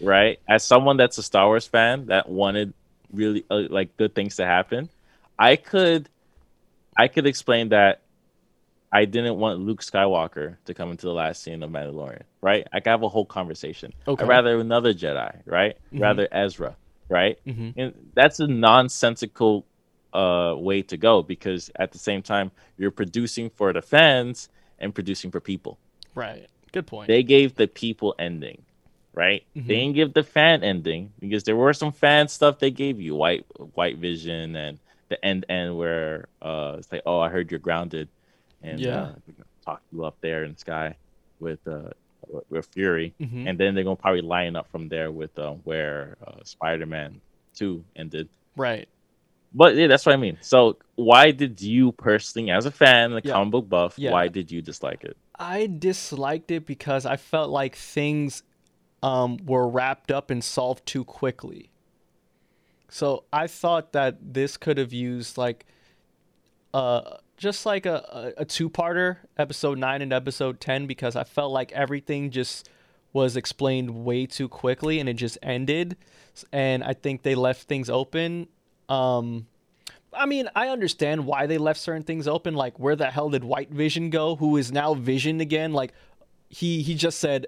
right? 0.00 0.38
As 0.48 0.64
someone 0.64 0.96
that's 0.98 1.16
a 1.18 1.22
Star 1.22 1.46
Wars 1.46 1.66
fan 1.66 2.06
that 2.06 2.28
wanted 2.28 2.74
really 3.12 3.44
uh, 3.50 3.62
like 3.70 3.96
good 3.96 4.14
things 4.14 4.36
to 4.36 4.44
happen, 4.44 4.90
I 5.38 5.56
could 5.56 6.08
I 6.96 7.08
could 7.08 7.26
explain 7.26 7.70
that 7.70 8.02
I 8.92 9.06
didn't 9.06 9.38
want 9.38 9.60
Luke 9.60 9.80
Skywalker 9.80 10.56
to 10.66 10.74
come 10.74 10.90
into 10.90 11.06
the 11.06 11.14
last 11.14 11.42
scene 11.42 11.62
of 11.62 11.70
Mandalorian, 11.70 12.24
right? 12.42 12.66
I 12.72 12.80
could 12.80 12.90
have 12.90 13.02
a 13.02 13.08
whole 13.08 13.24
conversation. 13.24 13.92
Okay. 14.06 14.22
I'd 14.22 14.28
rather 14.28 14.58
another 14.60 14.92
Jedi, 14.92 15.40
right? 15.46 15.76
Rather 15.92 16.28
Ezra, 16.30 16.76
right? 17.08 17.38
Mhm. 17.46 17.72
And 17.76 18.10
that's 18.14 18.38
a 18.40 18.46
nonsensical 18.46 19.66
uh, 20.12 20.54
way 20.58 20.82
to 20.82 20.98
go 20.98 21.22
because 21.22 21.70
at 21.76 21.90
the 21.92 21.98
same 21.98 22.20
time 22.20 22.50
you're 22.76 22.90
producing 22.90 23.48
for 23.48 23.72
the 23.72 23.80
fans 23.80 24.50
and 24.78 24.94
producing 24.94 25.30
for 25.30 25.40
people. 25.40 25.78
Right. 26.14 26.46
Good 26.72 26.86
point. 26.86 27.08
They 27.08 27.22
gave 27.22 27.54
the 27.54 27.66
people 27.66 28.14
ending, 28.18 28.62
right? 29.14 29.42
Mhm. 29.56 29.66
They 29.68 29.76
didn't 29.76 29.94
give 29.94 30.12
the 30.12 30.22
fan 30.22 30.62
ending 30.62 31.12
because 31.18 31.44
there 31.44 31.56
were 31.56 31.72
some 31.72 31.92
fan 31.92 32.28
stuff 32.28 32.58
they 32.58 32.70
gave 32.70 33.00
you, 33.00 33.14
white 33.14 33.46
white 33.72 33.96
vision 33.96 34.54
and 34.54 34.78
the 35.08 35.22
end 35.24 35.46
end 35.48 35.78
where 35.78 36.28
uh 36.42 36.74
it's 36.78 36.92
like, 36.92 37.02
oh, 37.06 37.20
I 37.20 37.30
heard 37.30 37.50
you're 37.50 37.60
grounded, 37.60 38.08
and 38.62 38.80
Yeah. 38.80 39.02
uh, 39.02 39.14
talk 39.64 39.82
you 39.92 40.04
up 40.04 40.16
there 40.20 40.44
in 40.44 40.52
the 40.52 40.58
sky 40.58 40.96
with 41.40 41.60
uh 41.66 41.90
with- 42.50 42.66
Fury, 42.72 43.12
Mhm. 43.20 43.48
and 43.48 43.58
then 43.58 43.74
they're 43.74 43.84
gonna 43.84 43.96
probably 43.96 44.22
line 44.22 44.54
up 44.56 44.68
from 44.70 44.88
there 44.88 45.10
with 45.10 45.36
uh, 45.38 45.52
where 45.64 46.16
uh, 46.26 46.42
Spider 46.44 46.86
Man 46.86 47.20
Two 47.54 47.84
ended. 47.96 48.28
right. 48.56 48.88
But 49.54 49.76
yeah, 49.76 49.86
that's 49.86 50.06
what 50.06 50.14
I 50.14 50.16
mean. 50.16 50.38
So 50.40 50.78
why 50.94 51.30
did 51.30 51.60
you 51.60 51.92
personally, 51.92 52.50
as 52.50 52.64
a 52.64 52.70
fan, 52.70 53.12
a 53.12 53.16
Yeah. 53.22 53.32
comic 53.32 53.52
book 53.52 53.68
buff, 53.68 53.98
Yeah. 53.98 54.12
why 54.12 54.28
did 54.28 54.50
you 54.50 54.62
dislike 54.62 55.04
it? 55.04 55.14
I 55.38 55.66
disliked 55.66 56.50
it 56.50 56.64
because 56.64 57.04
I 57.04 57.16
felt 57.16 57.50
like 57.50 57.76
things 57.76 58.42
um, 59.02 59.36
were 59.44 59.68
wrapped 59.68 60.10
up 60.12 60.30
and 60.30 60.42
solved 60.44 60.86
too 60.86 61.04
quickly. 61.04 61.68
So 62.88 63.24
I 63.32 63.46
thought 63.48 63.92
that 63.92 64.32
this 64.34 64.56
could 64.56 64.78
have 64.78 64.92
used 64.92 65.36
like 65.36 65.66
uh 66.72 67.16
just 67.42 67.66
like 67.66 67.86
a, 67.86 68.32
a, 68.38 68.42
a 68.42 68.44
two-parter, 68.44 69.16
episode 69.36 69.76
9 69.76 70.00
and 70.00 70.12
episode 70.12 70.60
10 70.60 70.86
because 70.86 71.16
I 71.16 71.24
felt 71.24 71.52
like 71.52 71.72
everything 71.72 72.30
just 72.30 72.68
was 73.12 73.36
explained 73.36 74.04
way 74.04 74.26
too 74.26 74.48
quickly 74.48 75.00
and 75.00 75.08
it 75.08 75.14
just 75.14 75.36
ended 75.42 75.96
and 76.52 76.84
I 76.84 76.94
think 76.94 77.22
they 77.22 77.34
left 77.34 77.64
things 77.64 77.90
open 77.90 78.46
um 78.88 79.46
I 80.14 80.26
mean, 80.26 80.50
I 80.54 80.68
understand 80.68 81.24
why 81.24 81.46
they 81.46 81.56
left 81.56 81.80
certain 81.80 82.02
things 82.02 82.28
open. 82.28 82.52
Like, 82.52 82.78
where 82.78 82.94
the 82.94 83.10
hell 83.10 83.30
did 83.30 83.44
White 83.44 83.70
Vision 83.70 84.10
go? 84.10 84.36
Who 84.36 84.58
is 84.58 84.70
now 84.70 84.92
Vision 84.92 85.40
again? 85.40 85.72
Like, 85.72 85.94
he 86.50 86.82
he 86.82 86.94
just 86.94 87.18
said, 87.18 87.46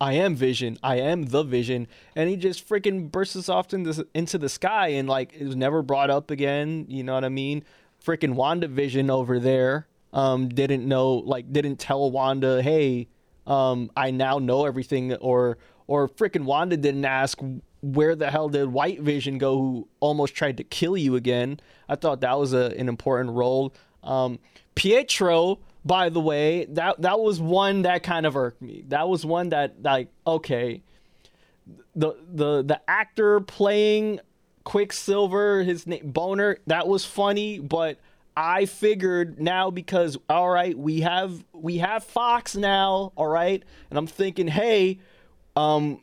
"I 0.00 0.14
am 0.14 0.34
Vision. 0.34 0.76
I 0.82 0.96
am 0.96 1.26
the 1.26 1.44
Vision," 1.44 1.86
and 2.16 2.28
he 2.28 2.34
just 2.34 2.68
freaking 2.68 3.12
bursts 3.12 3.48
off 3.48 3.72
into 3.72 4.08
into 4.12 4.38
the 4.38 4.48
sky, 4.48 4.88
and 4.88 5.08
like 5.08 5.34
it 5.34 5.46
was 5.46 5.54
never 5.54 5.82
brought 5.82 6.10
up 6.10 6.32
again. 6.32 6.86
You 6.88 7.04
know 7.04 7.14
what 7.14 7.24
I 7.24 7.28
mean? 7.28 7.62
Freaking 8.04 8.34
Wanda 8.34 8.68
Vision 8.68 9.10
over 9.10 9.38
there 9.38 9.86
um 10.12 10.48
didn't 10.48 10.86
know 10.86 11.14
like 11.14 11.52
didn't 11.52 11.76
tell 11.76 12.10
Wanda, 12.10 12.62
"Hey, 12.62 13.08
um 13.46 13.90
I 13.96 14.10
now 14.10 14.38
know 14.38 14.66
everything," 14.66 15.14
or 15.14 15.58
or 15.86 16.08
freaking 16.08 16.44
Wanda 16.44 16.76
didn't 16.76 17.04
ask 17.04 17.38
where 17.82 18.16
the 18.16 18.30
hell 18.30 18.48
did 18.48 18.68
White 18.68 19.00
Vision 19.00 19.36
go 19.36 19.58
who 19.58 19.88
almost 20.00 20.34
tried 20.34 20.56
to 20.56 20.64
kill 20.64 20.96
you 20.96 21.16
again. 21.16 21.60
I 21.88 21.96
thought 21.96 22.22
that 22.22 22.38
was 22.38 22.54
a, 22.54 22.72
an 22.78 22.88
important 22.88 23.30
role. 23.30 23.74
Um, 24.02 24.38
Pietro, 24.74 25.58
by 25.84 26.08
the 26.08 26.20
way, 26.20 26.64
that 26.66 27.02
that 27.02 27.20
was 27.20 27.40
one 27.40 27.82
that 27.82 28.02
kind 28.02 28.24
of 28.24 28.36
irked 28.36 28.62
me. 28.62 28.84
That 28.88 29.08
was 29.08 29.26
one 29.26 29.50
that 29.50 29.82
like 29.82 30.08
okay, 30.26 30.82
the 31.94 32.14
the 32.32 32.62
the 32.62 32.80
actor 32.88 33.40
playing 33.40 34.20
Quicksilver, 34.64 35.62
his 35.62 35.86
name 35.86 36.12
Bohner, 36.12 36.56
that 36.66 36.88
was 36.88 37.04
funny, 37.04 37.58
but 37.58 37.98
I 38.36 38.66
figured 38.66 39.40
now 39.40 39.70
because 39.70 40.18
all 40.28 40.48
right, 40.48 40.76
we 40.76 41.00
have 41.00 41.44
we 41.52 41.78
have 41.78 42.02
Fox 42.04 42.56
now, 42.56 43.12
all 43.16 43.28
right, 43.28 43.62
and 43.90 43.98
I'm 43.98 44.06
thinking, 44.06 44.48
hey, 44.48 44.98
um, 45.54 46.00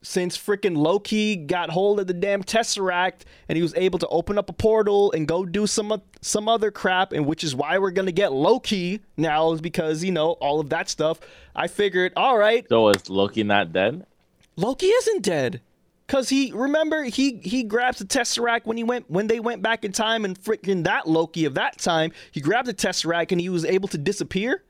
since 0.00 0.38
freaking 0.38 0.76
Loki 0.76 1.36
got 1.36 1.70
hold 1.70 2.00
of 2.00 2.06
the 2.06 2.14
damn 2.14 2.42
Tesseract 2.42 3.22
and 3.48 3.56
he 3.56 3.62
was 3.62 3.74
able 3.74 3.98
to 3.98 4.06
open 4.08 4.38
up 4.38 4.48
a 4.48 4.52
portal 4.52 5.10
and 5.12 5.26
go 5.26 5.44
do 5.44 5.66
some 5.66 6.00
some 6.20 6.48
other 6.48 6.70
crap, 6.70 7.12
and 7.12 7.26
which 7.26 7.44
is 7.44 7.54
why 7.54 7.78
we're 7.78 7.90
gonna 7.90 8.12
get 8.12 8.32
Loki 8.32 9.00
now, 9.16 9.52
is 9.52 9.60
because 9.60 10.04
you 10.04 10.12
know 10.12 10.32
all 10.32 10.60
of 10.60 10.70
that 10.70 10.88
stuff. 10.88 11.20
I 11.54 11.66
figured, 11.66 12.12
all 12.16 12.38
right, 12.38 12.66
So 12.68 12.88
is 12.88 13.10
Loki 13.10 13.42
not 13.42 13.72
dead? 13.72 14.06
Loki 14.56 14.86
isn't 14.86 15.22
dead. 15.22 15.60
Cause 16.08 16.30
he 16.30 16.52
remember 16.52 17.02
he 17.04 17.38
he 17.42 17.62
grabs 17.62 17.98
the 17.98 18.06
Tesseract 18.06 18.64
when 18.64 18.78
he 18.78 18.82
went 18.82 19.10
when 19.10 19.26
they 19.26 19.40
went 19.40 19.60
back 19.62 19.84
in 19.84 19.92
time 19.92 20.24
and 20.24 20.38
freaking 20.40 20.84
that 20.84 21.06
Loki 21.06 21.44
of 21.44 21.54
that 21.54 21.76
time 21.78 22.12
he 22.32 22.40
grabbed 22.40 22.66
the 22.66 22.72
Tesseract 22.74 23.30
and 23.30 23.40
he 23.40 23.50
was 23.50 23.64
able 23.66 23.88
to 23.88 23.98
disappear. 23.98 24.64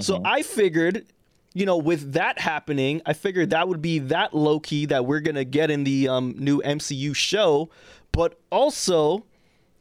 So 0.00 0.20
I 0.24 0.42
figured, 0.42 1.06
you 1.54 1.66
know, 1.66 1.76
with 1.76 2.12
that 2.12 2.38
happening, 2.38 3.02
I 3.04 3.12
figured 3.12 3.50
that 3.50 3.68
would 3.68 3.82
be 3.82 3.98
that 3.98 4.32
Loki 4.34 4.86
that 4.86 5.04
we're 5.04 5.20
gonna 5.20 5.44
get 5.44 5.70
in 5.70 5.84
the 5.84 6.08
um, 6.08 6.34
new 6.38 6.62
MCU 6.62 7.14
show, 7.14 7.68
but 8.12 8.38
also 8.50 9.24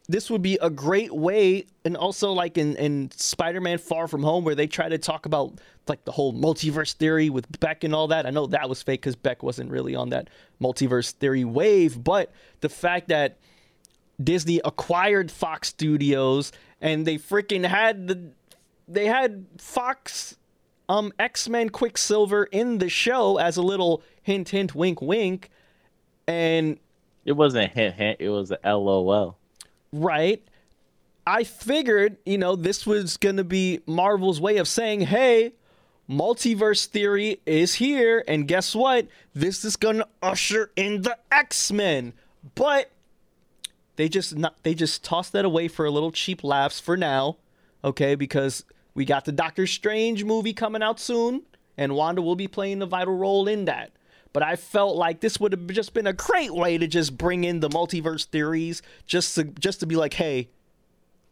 this 0.09 0.29
would 0.29 0.41
be 0.41 0.57
a 0.61 0.69
great 0.69 1.13
way 1.13 1.65
and 1.83 1.97
also 1.97 2.31
like 2.31 2.57
in, 2.57 2.75
in 2.77 3.11
spider-man 3.11 3.77
far 3.77 4.07
from 4.07 4.23
home 4.23 4.43
where 4.45 4.55
they 4.55 4.67
try 4.67 4.87
to 4.87 4.97
talk 4.97 5.25
about 5.25 5.59
like 5.87 6.03
the 6.05 6.11
whole 6.11 6.33
multiverse 6.33 6.93
theory 6.93 7.29
with 7.29 7.59
beck 7.59 7.83
and 7.83 7.93
all 7.93 8.07
that 8.07 8.25
i 8.25 8.29
know 8.29 8.47
that 8.47 8.69
was 8.69 8.81
fake 8.81 9.01
because 9.01 9.15
beck 9.15 9.43
wasn't 9.43 9.69
really 9.69 9.95
on 9.95 10.09
that 10.09 10.29
multiverse 10.61 11.11
theory 11.11 11.43
wave 11.43 12.03
but 12.03 12.31
the 12.61 12.69
fact 12.69 13.09
that 13.09 13.37
disney 14.23 14.59
acquired 14.65 15.31
fox 15.31 15.69
studios 15.69 16.51
and 16.81 17.05
they 17.05 17.17
freaking 17.17 17.65
had 17.65 18.07
the 18.07 18.31
they 18.87 19.05
had 19.05 19.45
fox 19.57 20.35
um 20.89 21.11
x-men 21.19 21.69
quicksilver 21.69 22.45
in 22.45 22.77
the 22.77 22.89
show 22.89 23.37
as 23.37 23.57
a 23.57 23.61
little 23.61 24.01
hint 24.21 24.49
hint 24.49 24.73
wink 24.73 25.01
wink 25.01 25.49
and 26.27 26.79
It 27.25 27.33
wasn't 27.33 27.65
a 27.65 27.67
hint 27.67 27.95
hint. 27.95 28.17
It 28.19 28.29
was 28.29 28.51
a 28.51 28.57
LOL. 28.75 29.36
Right? 29.91 30.43
I 31.25 31.43
figured, 31.43 32.17
you 32.25 32.37
know, 32.37 32.55
this 32.55 32.85
was 32.85 33.17
going 33.17 33.37
to 33.37 33.43
be 33.43 33.81
Marvel's 33.85 34.39
way 34.39 34.57
of 34.57 34.67
saying, 34.67 35.01
hey, 35.01 35.53
multiverse 36.09 36.85
theory 36.85 37.41
is 37.45 37.75
here. 37.75 38.23
And 38.27 38.47
guess 38.47 38.73
what? 38.73 39.07
This 39.33 39.65
is 39.65 39.75
going 39.75 39.97
to 39.97 40.07
usher 40.21 40.71
in 40.75 41.01
the 41.01 41.17
X 41.31 41.71
Men. 41.71 42.13
But 42.55 42.91
they 43.97 44.07
just 44.07 44.37
not, 44.37 44.55
they 44.63 44.73
just 44.73 45.03
tossed 45.03 45.33
that 45.33 45.43
away 45.43 45.67
for 45.67 45.85
a 45.85 45.91
little 45.91 46.11
cheap 46.11 46.43
laughs 46.43 46.79
for 46.79 46.95
now, 46.95 47.37
okay? 47.83 48.15
Because 48.15 48.63
we 48.93 49.03
got 49.03 49.25
the 49.25 49.31
Doctor 49.31 49.67
Strange 49.67 50.23
movie 50.23 50.53
coming 50.53 50.81
out 50.81 50.99
soon, 50.99 51.41
and 51.77 51.93
Wanda 51.93 52.21
will 52.21 52.35
be 52.35 52.47
playing 52.47 52.81
a 52.81 52.85
vital 52.85 53.15
role 53.15 53.47
in 53.47 53.65
that. 53.65 53.91
But 54.33 54.43
I 54.43 54.55
felt 54.55 54.95
like 54.95 55.21
this 55.21 55.39
would 55.39 55.51
have 55.51 55.67
just 55.67 55.93
been 55.93 56.07
a 56.07 56.13
great 56.13 56.53
way 56.53 56.77
to 56.77 56.87
just 56.87 57.17
bring 57.17 57.43
in 57.43 57.59
the 57.59 57.69
multiverse 57.69 58.25
theories, 58.25 58.81
just 59.05 59.35
to 59.35 59.45
just 59.45 59.79
to 59.79 59.85
be 59.85 59.95
like, 59.95 60.13
hey, 60.13 60.49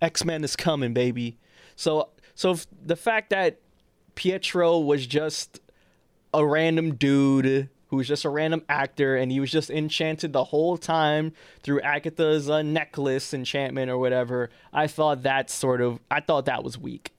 X 0.02 0.26
Men 0.26 0.44
is 0.44 0.56
coming, 0.56 0.94
baby. 0.94 1.38
So 1.76 2.10
so 2.34 2.58
the 2.84 2.96
fact 2.96 3.30
that 3.30 3.60
Pietro 4.16 4.80
was 4.80 5.06
just 5.06 5.60
a 6.34 6.46
random 6.46 6.96
dude 6.96 7.70
who 7.88 7.98
was 7.98 8.08
just 8.08 8.26
a 8.26 8.30
random 8.30 8.64
actor 8.68 9.16
and 9.16 9.32
he 9.32 9.40
was 9.40 9.52
just 9.52 9.70
enchanted 9.70 10.34
the 10.34 10.46
whole 10.46 10.78
time 10.78 11.32
through 11.62 11.80
Agatha's 11.82 12.50
uh, 12.50 12.62
necklace 12.62 13.34
enchantment 13.34 13.90
or 13.90 13.98
whatever. 13.98 14.50
I 14.74 14.88
thought 14.88 15.24
that 15.24 15.50
sort 15.50 15.82
of 15.82 16.00
I 16.10 16.20
thought 16.20 16.46
that 16.46 16.64
was 16.64 16.78
weak. 16.78 17.12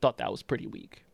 Thought 0.00 0.18
that 0.18 0.30
was 0.30 0.42
pretty 0.42 0.66
weak. 0.66 1.04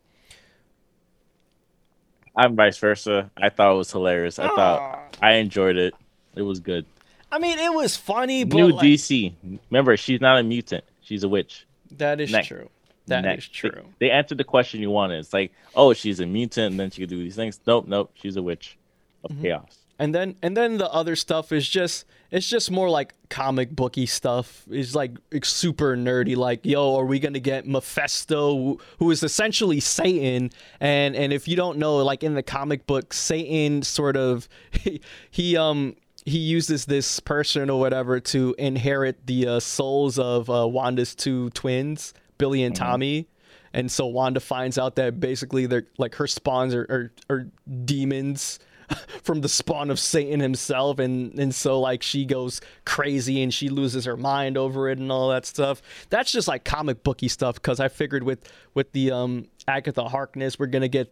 I'm 2.36 2.54
vice 2.56 2.78
versa. 2.78 3.30
I 3.36 3.48
thought 3.48 3.72
it 3.72 3.76
was 3.78 3.90
hilarious. 3.90 4.38
I 4.38 4.48
thought 4.48 5.16
I 5.22 5.34
enjoyed 5.34 5.76
it. 5.76 5.94
It 6.34 6.42
was 6.42 6.60
good. 6.60 6.84
I 7.32 7.38
mean, 7.38 7.58
it 7.58 7.72
was 7.72 7.96
funny, 7.96 8.44
but 8.44 8.56
New 8.56 8.68
like, 8.68 8.84
DC. 8.86 9.32
Remember, 9.70 9.96
she's 9.96 10.20
not 10.20 10.38
a 10.38 10.42
mutant. 10.42 10.84
She's 11.02 11.22
a 11.24 11.28
witch. 11.28 11.66
that 11.92 12.20
is 12.20 12.30
Next. 12.30 12.48
true. 12.48 12.68
That 13.06 13.20
is 13.20 13.24
Next. 13.24 13.48
They- 13.62 13.68
true. 13.70 13.84
They, 14.00 14.10
answered 14.10 14.38
the 14.38 14.44
question 14.44 14.80
you 14.80 14.90
wanted. 14.90 15.18
It's 15.20 15.32
like, 15.32 15.52
oh, 15.74 15.92
she's 15.94 16.20
a 16.20 16.26
mutant, 16.26 16.72
and 16.72 16.80
then 16.80 16.90
she 16.90 17.00
could 17.02 17.08
do 17.08 17.18
these 17.18 17.36
things. 17.36 17.58
Nope, 17.66 17.86
nope. 17.88 18.10
She's 18.14 18.36
a 18.36 18.42
witch 18.42 18.76
of 19.24 19.30
Mm-hmm. 19.30 19.42
chaos. 19.42 19.78
And 19.98 20.14
then 20.14 20.36
and 20.42 20.56
then 20.56 20.78
the 20.78 20.90
other 20.92 21.16
stuff 21.16 21.52
is 21.52 21.68
just 21.68 22.04
it's 22.30 22.48
just 22.48 22.70
more 22.70 22.90
like 22.90 23.14
comic 23.28 23.70
booky 23.70 24.06
stuff. 24.06 24.64
It's 24.70 24.94
like 24.94 25.12
it's 25.30 25.48
super 25.48 25.96
nerdy 25.96 26.36
like 26.36 26.64
yo 26.64 26.96
are 26.96 27.04
we 27.04 27.18
gonna 27.18 27.40
get 27.40 27.66
mephisto 27.66 28.78
who 28.98 29.10
is 29.10 29.22
essentially 29.22 29.80
satan. 29.80 30.50
And 30.80 31.16
and 31.16 31.32
if 31.32 31.48
you 31.48 31.56
don't 31.56 31.78
know 31.78 31.96
like 31.98 32.22
in 32.22 32.34
the 32.34 32.42
comic 32.42 32.86
book 32.86 33.12
satan 33.12 33.82
sort 33.82 34.16
of 34.16 34.48
he, 34.70 35.00
he 35.30 35.56
um 35.56 35.96
he 36.24 36.38
uses 36.38 36.86
this 36.86 37.20
person 37.20 37.70
or 37.70 37.78
whatever 37.78 38.18
to 38.18 38.54
inherit 38.58 39.26
the 39.26 39.46
uh, 39.46 39.60
souls 39.60 40.18
of 40.18 40.50
uh, 40.50 40.66
wanda's 40.66 41.14
two 41.14 41.50
twins 41.50 42.12
billy 42.38 42.62
and 42.62 42.74
tommy. 42.74 43.28
And 43.72 43.92
so 43.92 44.06
Wanda 44.06 44.40
finds 44.40 44.78
out 44.78 44.96
that 44.96 45.20
basically 45.20 45.66
they're 45.66 45.86
like 45.98 46.14
her 46.14 46.26
spawns 46.26 46.74
are 46.74 47.12
are, 47.28 47.36
are 47.36 47.46
demons 47.84 48.58
from 49.22 49.40
the 49.40 49.48
spawn 49.48 49.90
of 49.90 49.98
Satan 49.98 50.40
himself 50.40 50.98
and 50.98 51.38
and 51.38 51.54
so 51.54 51.80
like 51.80 52.02
she 52.02 52.24
goes 52.24 52.60
crazy 52.84 53.42
and 53.42 53.52
she 53.52 53.68
loses 53.68 54.04
her 54.04 54.16
mind 54.16 54.56
over 54.56 54.88
it 54.88 54.98
and 54.98 55.10
all 55.10 55.30
that 55.30 55.46
stuff. 55.46 55.82
That's 56.10 56.32
just 56.32 56.48
like 56.48 56.64
comic 56.64 57.02
booky 57.02 57.28
stuff 57.28 57.60
cuz 57.60 57.80
I 57.80 57.88
figured 57.88 58.22
with 58.22 58.48
with 58.74 58.92
the 58.92 59.10
um 59.10 59.48
Agatha 59.66 60.04
Harkness 60.04 60.58
we're 60.58 60.66
to 60.66 60.88
get 60.88 61.10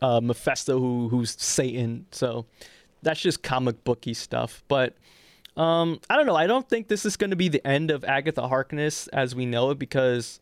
uh 0.00 0.20
Mephisto 0.20 0.78
who 0.78 1.08
who's 1.08 1.36
Satan. 1.40 2.06
So 2.10 2.46
that's 3.02 3.20
just 3.20 3.42
comic 3.42 3.84
booky 3.84 4.14
stuff. 4.14 4.62
But 4.68 4.96
um 5.56 6.00
I 6.08 6.16
don't 6.16 6.26
know. 6.26 6.36
I 6.36 6.46
don't 6.46 6.68
think 6.68 6.88
this 6.88 7.04
is 7.04 7.16
going 7.16 7.30
to 7.30 7.36
be 7.36 7.48
the 7.48 7.66
end 7.66 7.90
of 7.90 8.04
Agatha 8.04 8.48
Harkness 8.48 9.08
as 9.08 9.34
we 9.34 9.46
know 9.46 9.70
it 9.70 9.78
because 9.78 10.40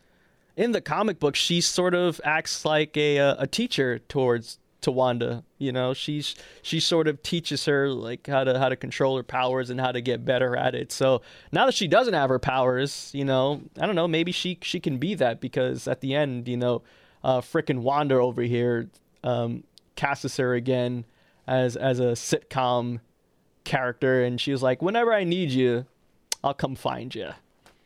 in 0.56 0.72
the 0.72 0.80
comic 0.80 1.20
book 1.20 1.36
she 1.36 1.60
sort 1.60 1.94
of 1.94 2.20
acts 2.24 2.64
like 2.64 2.96
a 2.96 3.18
uh, 3.18 3.36
a 3.38 3.46
teacher 3.46 3.98
towards 3.98 4.58
to 4.86 4.90
Wanda. 4.90 5.44
You 5.58 5.70
know, 5.72 5.94
she's 5.94 6.34
she 6.62 6.80
sort 6.80 7.06
of 7.06 7.22
teaches 7.22 7.66
her 7.66 7.88
like 7.90 8.26
how 8.26 8.42
to 8.44 8.58
how 8.58 8.68
to 8.68 8.76
control 8.76 9.16
her 9.18 9.22
powers 9.22 9.70
and 9.70 9.80
how 9.80 9.92
to 9.92 10.00
get 10.00 10.24
better 10.24 10.56
at 10.56 10.74
it. 10.74 10.90
So 10.90 11.22
now 11.52 11.66
that 11.66 11.74
she 11.74 11.86
doesn't 11.86 12.14
have 12.14 12.30
her 12.30 12.38
powers, 12.38 13.10
you 13.14 13.24
know, 13.24 13.60
I 13.80 13.86
don't 13.86 13.94
know, 13.94 14.08
maybe 14.08 14.32
she 14.32 14.58
she 14.62 14.80
can 14.80 14.98
be 14.98 15.14
that 15.14 15.40
because 15.40 15.86
at 15.86 16.00
the 16.00 16.14
end, 16.14 16.48
you 16.48 16.56
know, 16.56 16.82
uh, 17.22 17.40
frickin' 17.40 17.80
Wanda 17.80 18.14
over 18.16 18.42
here 18.42 18.88
um, 19.22 19.64
casts 19.94 20.36
her 20.38 20.54
again 20.54 21.04
as 21.46 21.76
as 21.76 22.00
a 22.00 22.12
sitcom 22.14 23.00
character, 23.64 24.22
and 24.22 24.40
she 24.40 24.52
was 24.52 24.62
like, 24.62 24.82
"Whenever 24.82 25.12
I 25.12 25.24
need 25.24 25.50
you, 25.50 25.86
I'll 26.44 26.54
come 26.54 26.74
find 26.74 27.14
you." 27.14 27.30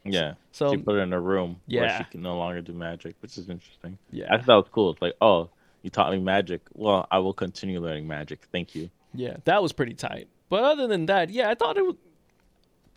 Yeah. 0.05 0.35
So 0.53 0.71
she 0.73 0.79
put 0.79 0.95
her 0.97 1.03
in 1.03 1.13
a 1.13 1.21
room 1.21 1.61
where 1.67 1.85
Yeah. 1.85 1.99
she 1.99 2.05
can 2.05 2.23
no 2.23 2.37
longer 2.39 2.61
do 2.63 2.73
magic, 2.73 3.15
which 3.21 3.37
is 3.39 3.49
interesting. 3.51 3.99
Yeah. 4.11 4.27
I 4.33 4.39
thought 4.39 4.47
that 4.47 4.55
was 4.57 4.69
cool. 4.73 4.91
It's 4.93 5.03
like, 5.03 5.15
oh, 5.21 5.51
you 5.83 5.91
taught 5.91 6.13
me 6.13 6.19
magic. 6.19 6.63
Well, 6.75 7.07
I 7.11 7.19
will 7.19 7.33
continue 7.33 7.81
learning 7.81 8.07
magic. 8.07 8.41
Thank 8.53 8.75
you. 8.75 8.91
Yeah, 9.15 9.37
that 9.45 9.63
was 9.63 9.73
pretty 9.73 9.95
tight. 9.95 10.29
But 10.49 10.65
other 10.65 10.87
than 10.87 11.07
that, 11.07 11.31
yeah, 11.31 11.51
I 11.51 11.55
thought 11.55 11.77
it 11.79 11.85
was 11.85 11.97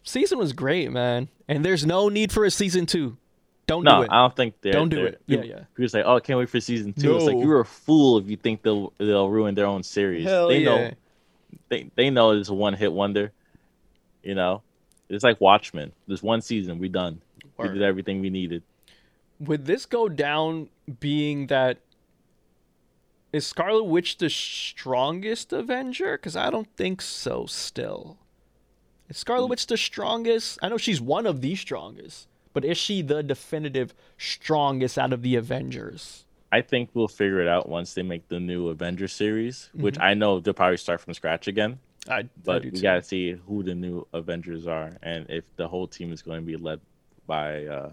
season 0.03 0.37
was 0.37 0.53
great, 0.53 0.91
man. 0.91 1.29
And 1.47 1.63
there's 1.63 1.85
no 1.85 2.09
need 2.09 2.31
for 2.31 2.45
a 2.45 2.51
season 2.51 2.85
two. 2.85 3.17
Don't 3.65 3.83
No, 3.83 3.97
do 3.97 4.03
it. 4.03 4.09
I 4.11 4.17
don't 4.17 4.35
think 4.35 4.55
they're. 4.61 4.73
Don't 4.73 4.89
do 4.89 5.05
it. 5.05 5.21
Yeah, 5.25 5.37
people- 5.37 5.49
yeah. 5.49 5.63
People 5.75 5.89
say, 5.89 6.03
"Oh, 6.03 6.17
I 6.17 6.19
can't 6.19 6.37
wait 6.37 6.49
for 6.49 6.59
season 6.59 6.93
two. 6.93 7.15
It's 7.15 7.25
like 7.25 7.37
you're 7.37 7.61
a 7.61 7.65
fool 7.65 8.17
if 8.17 8.29
you 8.29 8.35
think 8.35 8.61
they'll 8.61 8.91
they'll 8.97 9.29
ruin 9.29 9.55
their 9.55 9.65
own 9.65 9.83
series. 9.83 10.25
Hell 10.25 10.49
they 10.49 10.59
yeah. 10.59 10.65
know 10.65 10.91
they 11.69 11.89
they 11.95 12.09
know 12.09 12.31
it's 12.31 12.49
a 12.49 12.53
one 12.53 12.73
hit 12.73 12.91
wonder. 12.91 13.31
You 14.21 14.35
know, 14.35 14.61
it's 15.09 15.23
like 15.23 15.39
Watchmen. 15.39 15.91
There's 16.07 16.23
one 16.23 16.41
season. 16.41 16.79
We 16.79 16.89
done. 16.89 17.21
We 17.57 17.67
did 17.69 17.81
everything 17.81 18.19
we 18.19 18.29
needed. 18.29 18.63
Would 19.39 19.65
this 19.65 19.85
go 19.85 20.09
down 20.09 20.69
being 20.99 21.47
that 21.47 21.77
is 23.33 23.45
Scarlet 23.45 23.83
Witch 23.83 24.17
the 24.17 24.29
strongest 24.29 25.51
Avenger? 25.51 26.17
Because 26.17 26.35
I 26.35 26.49
don't 26.49 26.69
think 26.77 27.01
so. 27.01 27.45
Still, 27.47 28.17
is 29.09 29.17
Scarlet 29.17 29.47
Witch 29.47 29.67
the 29.67 29.75
strongest? 29.77 30.59
I 30.61 30.69
know 30.69 30.77
she's 30.77 31.01
one 31.01 31.25
of 31.25 31.41
the 31.41 31.55
strongest, 31.55 32.27
but 32.53 32.63
is 32.63 32.77
she 32.77 33.01
the 33.01 33.21
definitive 33.23 33.93
strongest 34.17 34.97
out 34.97 35.11
of 35.11 35.21
the 35.23 35.35
Avengers? 35.35 36.25
I 36.51 36.61
think 36.61 36.91
we'll 36.93 37.07
figure 37.07 37.41
it 37.41 37.47
out 37.47 37.67
once 37.67 37.95
they 37.95 38.03
make 38.03 38.27
the 38.27 38.39
new 38.39 38.69
Avengers 38.69 39.11
series, 39.11 39.69
which 39.73 39.95
Mm-hmm. 39.95 40.03
I 40.03 40.13
know 40.13 40.39
they'll 40.39 40.53
probably 40.53 40.77
start 40.77 41.01
from 41.01 41.13
scratch 41.15 41.47
again. 41.47 41.79
I, 42.07 42.19
I 42.19 42.29
But 42.43 42.61
do 42.61 42.69
we 42.69 42.75
too. 42.77 42.81
gotta 42.83 43.01
see 43.01 43.31
who 43.31 43.63
the 43.63 43.73
new 43.73 44.05
Avengers 44.13 44.67
are 44.67 44.95
and 45.01 45.25
if 45.29 45.43
the 45.55 45.67
whole 45.67 45.87
team 45.87 46.13
is 46.13 46.21
going 46.21 46.39
to 46.41 46.45
be 46.45 46.55
led 46.55 46.79
by 47.25 47.65
uh, 47.65 47.89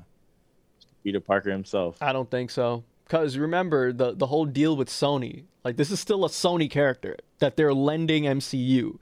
Peter 1.03 1.21
Parker 1.21 1.51
himself. 1.51 1.97
I 2.03 2.13
don't 2.13 2.31
think 2.31 2.51
so. 2.51 2.85
Cause 3.11 3.37
remember 3.37 3.93
the 3.93 4.13
the 4.15 4.27
whole 4.29 4.47
deal 4.47 4.77
with 4.77 4.89
Sony. 4.89 5.43
Like 5.65 5.77
this 5.77 5.91
is 5.91 5.99
still 5.99 6.25
a 6.25 6.29
Sony 6.29 6.71
character 6.71 7.17
that 7.41 7.57
they're 7.57 7.75
lending 7.75 8.23
MCU. 8.23 8.99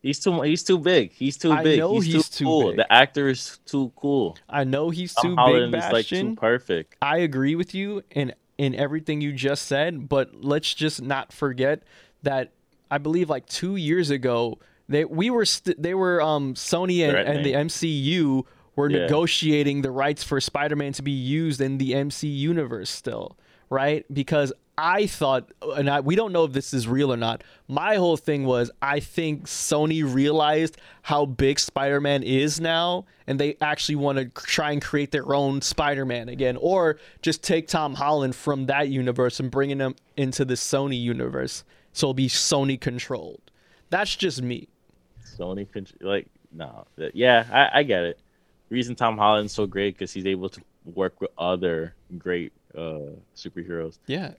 He's 0.00 0.18
too 0.18 0.40
he's 0.40 0.62
too 0.62 0.78
big. 0.78 1.12
He's 1.12 1.36
too 1.36 1.52
I 1.52 1.62
big. 1.62 1.78
know 1.78 1.96
he's, 2.00 2.06
he's 2.06 2.28
too 2.30 2.38
too 2.38 2.44
cool. 2.46 2.66
big. 2.68 2.76
The 2.78 2.90
actor 2.90 3.28
is 3.28 3.58
too 3.66 3.92
cool. 3.96 4.38
I 4.48 4.64
know 4.64 4.88
he's 4.88 5.12
Tom 5.12 5.32
too 5.32 5.36
Holland 5.36 5.72
big, 5.72 5.84
is 5.84 5.92
like 5.92 6.06
too 6.06 6.34
perfect. 6.36 6.96
I 7.02 7.18
agree 7.18 7.54
with 7.54 7.74
you 7.74 8.02
in 8.12 8.32
in 8.56 8.74
everything 8.74 9.20
you 9.20 9.34
just 9.34 9.66
said, 9.66 10.08
but 10.08 10.42
let's 10.42 10.72
just 10.72 11.02
not 11.02 11.34
forget 11.34 11.82
that 12.22 12.52
I 12.90 12.96
believe 12.96 13.28
like 13.28 13.44
two 13.44 13.76
years 13.76 14.08
ago 14.08 14.58
they 14.88 15.04
we 15.04 15.28
were 15.28 15.44
st- 15.44 15.82
they 15.82 15.92
were 15.92 16.22
um 16.22 16.54
Sony 16.54 17.06
and, 17.06 17.14
and 17.14 17.44
the 17.44 17.52
MCU 17.52 18.46
were 18.78 18.88
Yeah. 18.90 19.00
negotiating 19.00 19.82
the 19.82 19.90
rights 19.90 20.22
for 20.22 20.40
Spider-Man 20.40 20.92
to 20.94 21.02
be 21.02 21.10
used 21.10 21.60
in 21.60 21.76
the 21.78 21.94
MC 21.94 22.28
universe 22.28 22.88
still, 22.88 23.36
right? 23.68 24.06
Because 24.12 24.52
I 24.80 25.08
thought, 25.08 25.50
and 25.76 25.90
I, 25.90 25.98
we 25.98 26.14
don't 26.14 26.32
know 26.32 26.44
if 26.44 26.52
this 26.52 26.72
is 26.72 26.86
real 26.86 27.12
or 27.12 27.16
not. 27.16 27.42
My 27.66 27.96
whole 27.96 28.16
thing 28.16 28.44
was 28.44 28.70
I 28.80 29.00
think 29.00 29.46
Sony 29.46 30.02
realized 30.04 30.76
how 31.02 31.26
big 31.26 31.58
Spider 31.58 32.00
Man 32.00 32.22
is 32.22 32.60
now, 32.60 33.04
and 33.26 33.40
they 33.40 33.56
actually 33.60 33.96
want 33.96 34.18
to 34.18 34.26
try 34.46 34.70
and 34.70 34.80
create 34.80 35.10
their 35.10 35.34
own 35.34 35.60
Spider 35.62 36.04
Man 36.06 36.28
again, 36.28 36.56
or 36.60 36.98
just 37.22 37.42
take 37.42 37.66
Tom 37.66 37.94
Holland 37.96 38.36
from 38.36 38.66
that 38.66 38.88
universe 38.88 39.40
and 39.40 39.50
bringing 39.50 39.80
him 39.80 39.96
into 40.16 40.44
the 40.44 40.54
Sony 40.54 41.02
universe. 41.02 41.64
So 41.92 42.06
it'll 42.06 42.14
be 42.14 42.28
Sony 42.28 42.80
controlled. 42.80 43.40
That's 43.90 44.14
just 44.14 44.40
me. 44.42 44.68
Sony 45.36 45.66
like 46.00 46.28
no. 46.52 46.86
Yeah, 47.14 47.44
I, 47.50 47.80
I 47.80 47.82
get 47.82 48.04
it. 48.04 48.20
Reason 48.70 48.94
Tom 48.94 49.16
Holland's 49.18 49.52
so 49.52 49.66
great 49.66 49.94
because 49.96 50.12
he's 50.12 50.26
able 50.26 50.48
to 50.50 50.60
work 50.94 51.20
with 51.20 51.30
other 51.38 51.94
great 52.18 52.52
uh 52.76 53.14
superheroes. 53.36 53.98
Yeah. 54.06 54.32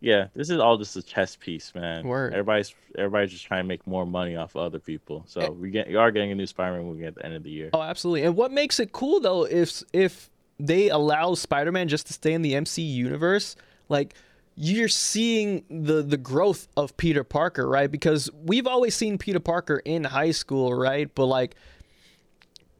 Yeah, 0.00 0.28
this 0.34 0.50
is 0.50 0.58
all 0.60 0.76
just 0.76 0.94
a 0.96 1.02
chess 1.02 1.36
piece, 1.36 1.74
man. 1.74 2.06
Word. 2.06 2.32
Everybody's 2.34 2.74
everybody's 2.98 3.30
just 3.32 3.46
trying 3.46 3.64
to 3.64 3.68
make 3.68 3.84
more 3.86 4.04
money 4.06 4.36
off 4.36 4.54
of 4.54 4.62
other 4.62 4.78
people. 4.78 5.24
So 5.26 5.40
Eh. 5.40 5.48
we 5.48 5.70
get 5.70 5.88
you 5.88 5.98
are 5.98 6.10
getting 6.10 6.30
a 6.32 6.34
new 6.34 6.46
Spider-Man 6.46 6.84
movie 6.86 7.06
at 7.06 7.14
the 7.14 7.24
end 7.24 7.34
of 7.34 7.42
the 7.42 7.50
year. 7.50 7.70
Oh, 7.72 7.82
absolutely. 7.82 8.22
And 8.24 8.36
what 8.36 8.52
makes 8.52 8.78
it 8.78 8.92
cool 8.92 9.20
though, 9.20 9.44
if 9.46 9.82
if 9.92 10.30
they 10.60 10.90
allow 10.90 11.34
Spider-Man 11.34 11.88
just 11.88 12.06
to 12.08 12.12
stay 12.12 12.34
in 12.34 12.42
the 12.42 12.54
MC 12.54 12.82
universe, 12.82 13.56
like 13.88 14.14
you're 14.54 14.88
seeing 14.88 15.64
the 15.70 16.02
the 16.02 16.16
growth 16.18 16.68
of 16.76 16.96
Peter 16.98 17.24
Parker, 17.24 17.66
right? 17.66 17.90
Because 17.90 18.30
we've 18.44 18.66
always 18.66 18.94
seen 18.94 19.16
Peter 19.18 19.40
Parker 19.40 19.80
in 19.84 20.04
high 20.04 20.30
school, 20.30 20.74
right? 20.74 21.12
But 21.14 21.26
like, 21.26 21.56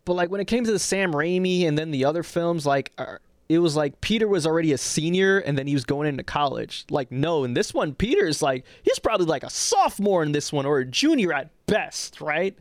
but 0.06 0.14
like 0.14 0.30
when 0.30 0.40
it 0.40 0.46
came 0.46 0.64
to 0.64 0.72
the 0.72 0.78
Sam 0.78 1.12
Raimi 1.12 1.68
and 1.68 1.76
then 1.76 1.90
the 1.90 2.06
other 2.06 2.22
films, 2.22 2.64
like 2.64 2.92
uh, 2.96 3.16
it 3.50 3.58
was 3.58 3.76
like 3.76 4.00
Peter 4.00 4.26
was 4.26 4.46
already 4.46 4.72
a 4.72 4.78
senior 4.78 5.38
and 5.38 5.58
then 5.58 5.66
he 5.66 5.74
was 5.74 5.84
going 5.84 6.08
into 6.08 6.22
college. 6.24 6.86
Like 6.90 7.12
no, 7.12 7.44
in 7.44 7.52
this 7.52 7.74
one, 7.74 7.92
Peter's 7.94 8.40
like 8.40 8.64
he's 8.82 8.98
probably 8.98 9.26
like 9.26 9.42
a 9.44 9.50
sophomore 9.50 10.22
in 10.22 10.32
this 10.32 10.50
one 10.52 10.64
or 10.64 10.78
a 10.78 10.84
junior 10.86 11.32
at 11.34 11.50
best, 11.66 12.20
right? 12.22 12.56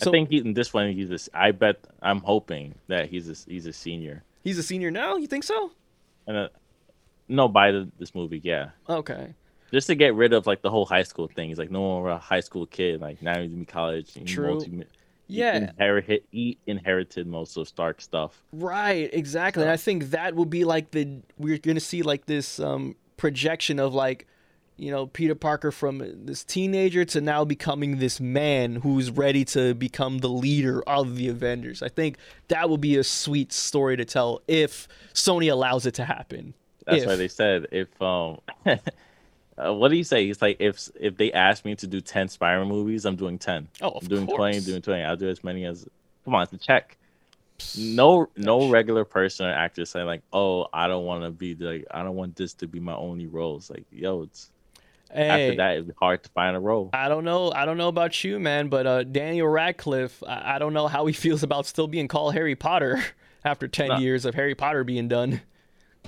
I 0.00 0.04
think 0.10 0.30
in 0.32 0.54
this 0.54 0.72
one 0.72 0.92
he's 0.92 1.28
I 1.34 1.50
bet 1.50 1.76
I'm 2.00 2.20
hoping 2.20 2.74
that 2.86 3.10
he's 3.10 3.28
a, 3.28 3.50
he's 3.50 3.66
a 3.66 3.72
senior. 3.72 4.22
He's 4.44 4.56
a 4.56 4.62
senior 4.62 4.90
now. 4.90 5.16
You 5.16 5.26
think 5.26 5.44
so? 5.44 5.72
And 6.26 6.36
uh, 6.36 6.48
no, 7.28 7.48
by 7.48 7.70
the, 7.72 7.88
this 7.98 8.14
movie, 8.14 8.40
yeah, 8.42 8.70
Okay. 8.88 9.34
just 9.72 9.86
to 9.88 9.94
get 9.94 10.14
rid 10.14 10.32
of 10.32 10.46
like 10.46 10.62
the 10.62 10.70
whole 10.70 10.86
high 10.86 11.02
school 11.02 11.28
thing. 11.28 11.48
He's 11.50 11.58
like 11.58 11.70
no 11.70 11.80
more 11.80 12.08
a 12.08 12.18
high 12.18 12.40
school 12.40 12.64
kid. 12.66 13.00
Like 13.02 13.20
now 13.20 13.40
he's 13.42 13.52
in 13.52 13.66
college. 13.66 14.14
True. 14.24 14.52
multi- 14.54 14.84
Yeah. 15.30 15.56
inherited 15.56 16.22
he 16.30 16.58
inherited 16.66 17.26
most 17.26 17.56
of 17.56 17.68
Stark 17.68 18.00
stuff. 18.00 18.42
Right, 18.52 19.08
exactly. 19.12 19.62
And 19.62 19.70
I 19.70 19.76
think 19.76 20.10
that 20.10 20.34
will 20.34 20.44
be 20.44 20.64
like 20.64 20.90
the 20.90 21.20
we're 21.38 21.58
gonna 21.58 21.80
see 21.80 22.02
like 22.02 22.26
this 22.26 22.60
um 22.60 22.96
projection 23.16 23.78
of 23.78 23.94
like, 23.94 24.26
you 24.76 24.90
know, 24.90 25.06
Peter 25.06 25.34
Parker 25.34 25.70
from 25.70 26.24
this 26.24 26.42
teenager 26.42 27.04
to 27.06 27.20
now 27.20 27.44
becoming 27.44 27.98
this 27.98 28.18
man 28.20 28.76
who's 28.76 29.10
ready 29.10 29.44
to 29.46 29.74
become 29.74 30.18
the 30.18 30.28
leader 30.28 30.82
of 30.82 31.16
the 31.16 31.28
Avengers. 31.28 31.82
I 31.82 31.88
think 31.88 32.16
that 32.48 32.68
will 32.68 32.78
be 32.78 32.96
a 32.96 33.04
sweet 33.04 33.52
story 33.52 33.96
to 33.96 34.04
tell 34.04 34.40
if 34.48 34.88
Sony 35.14 35.50
allows 35.52 35.86
it 35.86 35.94
to 35.94 36.04
happen. 36.04 36.54
That's 36.86 37.02
If. 37.02 37.06
why 37.06 37.16
they 37.16 37.28
said 37.28 37.66
if 37.72 37.88
um. 38.00 38.40
Uh, 39.62 39.74
what 39.74 39.88
do 39.88 39.96
you 39.96 40.04
say? 40.04 40.26
He's 40.26 40.40
like, 40.40 40.56
if 40.60 40.88
if 40.98 41.16
they 41.16 41.32
ask 41.32 41.64
me 41.64 41.74
to 41.76 41.86
do 41.86 42.00
ten 42.00 42.28
Spider-Man 42.28 42.68
movies, 42.68 43.04
I'm 43.04 43.16
doing 43.16 43.38
ten. 43.38 43.68
Oh, 43.82 43.90
of 43.90 44.02
I'm 44.02 44.08
doing 44.08 44.26
twenty, 44.26 44.60
doing 44.60 44.80
twenty. 44.82 45.02
I'll 45.02 45.16
do 45.16 45.28
as 45.28 45.44
many 45.44 45.64
as. 45.66 45.86
Come 46.24 46.34
on, 46.34 46.42
it's 46.44 46.52
a 46.52 46.58
check. 46.58 46.96
No, 47.78 48.28
no 48.36 48.70
regular 48.70 49.04
person 49.04 49.46
or 49.46 49.52
actor 49.52 49.84
saying 49.84 50.06
like, 50.06 50.22
"Oh, 50.32 50.68
I 50.72 50.88
don't 50.88 51.04
want 51.04 51.24
to 51.24 51.30
be 51.30 51.54
like, 51.54 51.86
I 51.90 52.02
don't 52.02 52.16
want 52.16 52.36
this 52.36 52.54
to 52.54 52.66
be 52.66 52.80
my 52.80 52.94
only 52.94 53.26
role." 53.26 53.56
It's 53.58 53.68
like, 53.70 53.84
yo, 53.90 54.22
it's 54.22 54.50
Hey, 55.12 55.28
after 55.28 55.56
that, 55.56 55.72
it'd 55.74 55.88
be 55.88 55.94
hard 55.98 56.22
to 56.22 56.30
find 56.30 56.56
a 56.56 56.60
role. 56.60 56.90
I 56.92 57.08
don't 57.08 57.24
know. 57.24 57.52
I 57.52 57.64
don't 57.66 57.76
know 57.76 57.88
about 57.88 58.22
you, 58.24 58.38
man, 58.38 58.68
but 58.68 58.86
uh, 58.86 59.02
Daniel 59.02 59.48
Radcliffe, 59.48 60.22
I, 60.26 60.54
I 60.54 60.58
don't 60.58 60.72
know 60.72 60.86
how 60.88 61.04
he 61.06 61.12
feels 61.24 61.42
about 61.42 61.66
still 61.66 61.86
being 61.88 62.08
called 62.08 62.32
Harry 62.34 62.54
Potter 62.54 63.02
after 63.44 63.68
ten 63.68 63.88
No. 63.88 63.98
years 63.98 64.24
of 64.24 64.34
Harry 64.34 64.54
Potter 64.54 64.84
being 64.84 65.08
done. 65.08 65.42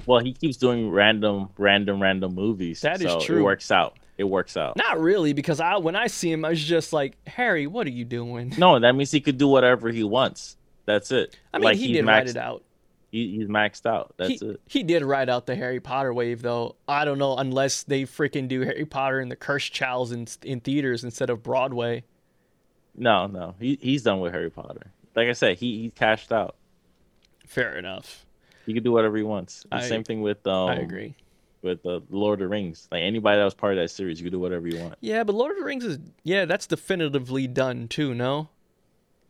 Well, 0.06 0.20
he 0.20 0.32
keeps 0.32 0.56
doing 0.56 0.90
random, 0.90 1.50
random, 1.56 2.02
random 2.02 2.34
movies. 2.34 2.80
That 2.80 3.00
is 3.00 3.10
so 3.10 3.20
true. 3.20 3.40
It 3.40 3.42
works 3.42 3.70
out. 3.70 3.98
It 4.18 4.24
works 4.24 4.56
out. 4.56 4.76
Not 4.76 5.00
really, 5.00 5.32
because 5.32 5.60
I 5.60 5.76
when 5.76 5.96
I 5.96 6.06
see 6.06 6.30
him, 6.30 6.44
I 6.44 6.50
was 6.50 6.62
just 6.62 6.92
like, 6.92 7.16
Harry, 7.26 7.66
what 7.66 7.86
are 7.86 7.90
you 7.90 8.04
doing? 8.04 8.54
No, 8.58 8.78
that 8.78 8.94
means 8.94 9.10
he 9.10 9.20
could 9.20 9.38
do 9.38 9.48
whatever 9.48 9.90
he 9.90 10.04
wants. 10.04 10.56
That's 10.84 11.10
it. 11.10 11.38
I 11.52 11.58
mean, 11.58 11.64
like 11.64 11.76
he 11.76 11.92
did 11.92 12.06
write 12.06 12.26
maxed- 12.26 12.30
it 12.30 12.36
out. 12.36 12.62
He, 13.10 13.36
he's 13.36 13.48
maxed 13.48 13.84
out. 13.84 14.14
That's 14.16 14.40
he, 14.40 14.46
it. 14.46 14.60
he 14.66 14.82
did 14.82 15.04
ride 15.04 15.28
out 15.28 15.44
the 15.46 15.54
Harry 15.54 15.80
Potter 15.80 16.14
wave, 16.14 16.40
though. 16.40 16.76
I 16.88 17.04
don't 17.04 17.18
know 17.18 17.36
unless 17.36 17.82
they 17.82 18.04
freaking 18.04 18.48
do 18.48 18.60
Harry 18.62 18.86
Potter 18.86 19.20
and 19.20 19.30
the 19.30 19.36
Cursed 19.36 19.72
Childs 19.72 20.12
in 20.12 20.26
in 20.42 20.60
theaters 20.60 21.04
instead 21.04 21.30
of 21.30 21.42
Broadway. 21.42 22.04
No, 22.94 23.26
no, 23.26 23.54
he 23.58 23.78
he's 23.80 24.02
done 24.02 24.20
with 24.20 24.32
Harry 24.32 24.50
Potter. 24.50 24.92
Like 25.14 25.28
I 25.28 25.32
said, 25.32 25.58
he 25.58 25.82
he 25.82 25.90
cashed 25.90 26.32
out. 26.32 26.56
Fair 27.46 27.76
enough. 27.76 28.24
He 28.66 28.72
can 28.74 28.82
do 28.82 28.92
whatever 28.92 29.16
he 29.16 29.22
wants. 29.22 29.64
The 29.70 29.76
I- 29.76 29.88
same 29.88 30.04
thing 30.04 30.22
with 30.22 30.46
um 30.46 30.70
I 30.70 30.74
agree. 30.76 31.14
with 31.62 31.84
uh, 31.86 32.00
Lord 32.10 32.40
of 32.40 32.44
the 32.44 32.48
Rings. 32.48 32.88
Like 32.90 33.02
anybody 33.02 33.38
that 33.38 33.44
was 33.44 33.54
part 33.54 33.72
of 33.74 33.78
that 33.78 33.88
series, 33.88 34.20
you 34.20 34.24
can 34.24 34.32
do 34.32 34.40
whatever 34.40 34.66
you 34.68 34.78
want. 34.80 34.94
Yeah, 35.00 35.24
but 35.24 35.34
Lord 35.34 35.52
of 35.52 35.58
the 35.58 35.64
Rings 35.64 35.84
is 35.84 35.98
yeah, 36.24 36.44
that's 36.44 36.66
definitively 36.66 37.46
done 37.46 37.88
too. 37.88 38.14
No, 38.14 38.48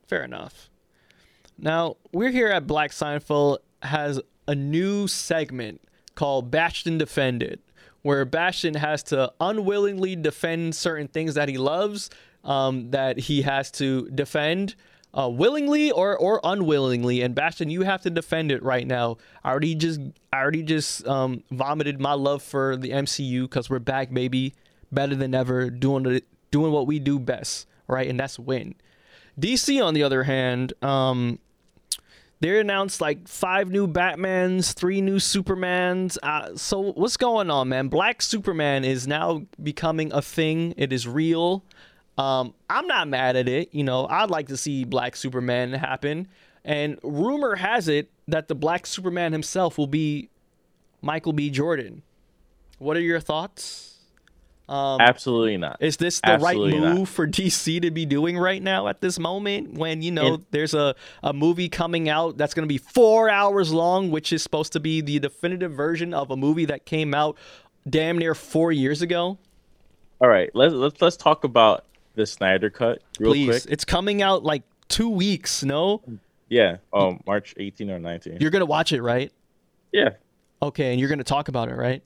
fair 0.06 0.24
enough. 0.24 0.68
Now 1.58 1.96
we're 2.12 2.30
here 2.30 2.48
at 2.48 2.66
Black 2.66 2.90
Seinfeld 2.90 3.58
has 3.82 4.20
a 4.48 4.54
new 4.54 5.06
segment 5.08 5.80
called 6.14 6.50
Bastion 6.50 6.98
Defended, 6.98 7.60
where 8.02 8.24
Bastion 8.24 8.74
has 8.74 9.02
to 9.04 9.32
unwillingly 9.40 10.16
defend 10.16 10.74
certain 10.74 11.08
things 11.08 11.34
that 11.34 11.48
he 11.48 11.58
loves, 11.58 12.10
um, 12.44 12.90
that 12.90 13.18
he 13.18 13.42
has 13.42 13.70
to 13.72 14.08
defend. 14.10 14.74
Uh, 15.14 15.28
willingly 15.28 15.90
or, 15.90 16.16
or 16.16 16.40
unwillingly, 16.42 17.20
and 17.20 17.34
Bastion, 17.34 17.68
you 17.68 17.82
have 17.82 18.00
to 18.00 18.08
defend 18.08 18.50
it 18.50 18.62
right 18.62 18.86
now. 18.86 19.18
I 19.44 19.50
already 19.50 19.74
just 19.74 20.00
I 20.32 20.38
already 20.38 20.62
just 20.62 21.06
um, 21.06 21.44
vomited 21.50 22.00
my 22.00 22.14
love 22.14 22.42
for 22.42 22.78
the 22.78 22.90
MCU 22.90 23.42
because 23.42 23.68
we're 23.68 23.78
back, 23.78 24.12
baby, 24.12 24.54
better 24.90 25.14
than 25.14 25.34
ever, 25.34 25.68
doing 25.68 26.06
it, 26.06 26.24
doing 26.50 26.72
what 26.72 26.86
we 26.86 26.98
do 26.98 27.18
best, 27.18 27.66
right? 27.88 28.08
And 28.08 28.18
that's 28.18 28.38
win. 28.38 28.74
DC, 29.38 29.84
on 29.84 29.94
the 29.94 30.02
other 30.02 30.22
hand, 30.24 30.72
um, 30.82 31.38
they 32.40 32.58
announced 32.58 33.00
like 33.00 33.28
five 33.28 33.70
new 33.70 33.86
Batmans, 33.86 34.74
three 34.74 35.00
new 35.00 35.16
Supermans. 35.16 36.18
Uh, 36.22 36.56
so 36.56 36.92
what's 36.92 37.16
going 37.16 37.50
on, 37.50 37.68
man? 37.68 37.88
Black 37.88 38.20
Superman 38.20 38.84
is 38.84 39.06
now 39.06 39.46
becoming 39.62 40.12
a 40.12 40.20
thing. 40.20 40.74
It 40.76 40.92
is 40.92 41.06
real. 41.06 41.64
Um, 42.22 42.54
I'm 42.70 42.86
not 42.86 43.08
mad 43.08 43.36
at 43.36 43.48
it. 43.48 43.74
You 43.74 43.82
know, 43.82 44.06
I'd 44.06 44.30
like 44.30 44.48
to 44.48 44.56
see 44.56 44.84
Black 44.84 45.16
Superman 45.16 45.72
happen. 45.72 46.28
And 46.64 46.98
rumor 47.02 47.56
has 47.56 47.88
it 47.88 48.10
that 48.28 48.46
the 48.46 48.54
Black 48.54 48.86
Superman 48.86 49.32
himself 49.32 49.76
will 49.76 49.88
be 49.88 50.28
Michael 51.00 51.32
B. 51.32 51.50
Jordan. 51.50 52.02
What 52.78 52.96
are 52.96 53.00
your 53.00 53.18
thoughts? 53.18 53.88
Um, 54.68 55.00
Absolutely 55.00 55.56
not. 55.56 55.78
is 55.80 55.96
this 55.96 56.20
the 56.20 56.30
Absolutely 56.30 56.74
right 56.74 56.82
not. 56.82 56.94
move 56.94 57.08
for 57.08 57.26
DC 57.26 57.82
to 57.82 57.90
be 57.90 58.06
doing 58.06 58.38
right 58.38 58.62
now 58.62 58.86
at 58.86 59.00
this 59.00 59.18
moment 59.18 59.74
when, 59.74 60.02
you 60.02 60.12
know, 60.12 60.40
there's 60.52 60.72
a, 60.72 60.94
a 61.22 61.32
movie 61.32 61.68
coming 61.68 62.08
out 62.08 62.38
that's 62.38 62.54
going 62.54 62.66
to 62.66 62.72
be 62.72 62.78
four 62.78 63.28
hours 63.28 63.72
long, 63.72 64.10
which 64.10 64.32
is 64.32 64.42
supposed 64.42 64.72
to 64.74 64.80
be 64.80 65.00
the 65.00 65.18
definitive 65.18 65.72
version 65.72 66.14
of 66.14 66.30
a 66.30 66.36
movie 66.36 66.64
that 66.66 66.86
came 66.86 67.12
out 67.12 67.36
damn 67.90 68.16
near 68.16 68.34
four 68.34 68.70
years 68.70 69.02
ago? 69.02 69.36
All 70.20 70.28
right, 70.28 70.50
let's 70.54 70.72
let's 70.72 71.02
let's 71.02 71.16
talk 71.16 71.42
about 71.42 71.84
the 72.14 72.26
Snyder 72.26 72.70
cut 72.70 73.02
real 73.18 73.32
Please. 73.32 73.46
quick. 73.48 73.62
It's 73.68 73.84
coming 73.84 74.22
out 74.22 74.42
like 74.44 74.62
two 74.88 75.08
weeks, 75.08 75.62
no? 75.64 76.02
Yeah, 76.48 76.76
um, 76.92 77.22
March 77.26 77.54
18 77.56 77.90
or 77.90 77.98
19. 77.98 78.38
You're 78.40 78.50
going 78.50 78.60
to 78.60 78.66
watch 78.66 78.92
it, 78.92 79.02
right? 79.02 79.32
yeah, 79.92 80.10
Okay, 80.60 80.90
and 80.92 81.00
you're 81.00 81.08
going 81.08 81.18
to 81.18 81.24
talk 81.24 81.48
about 81.48 81.68
it, 81.68 81.74
right? 81.74 82.02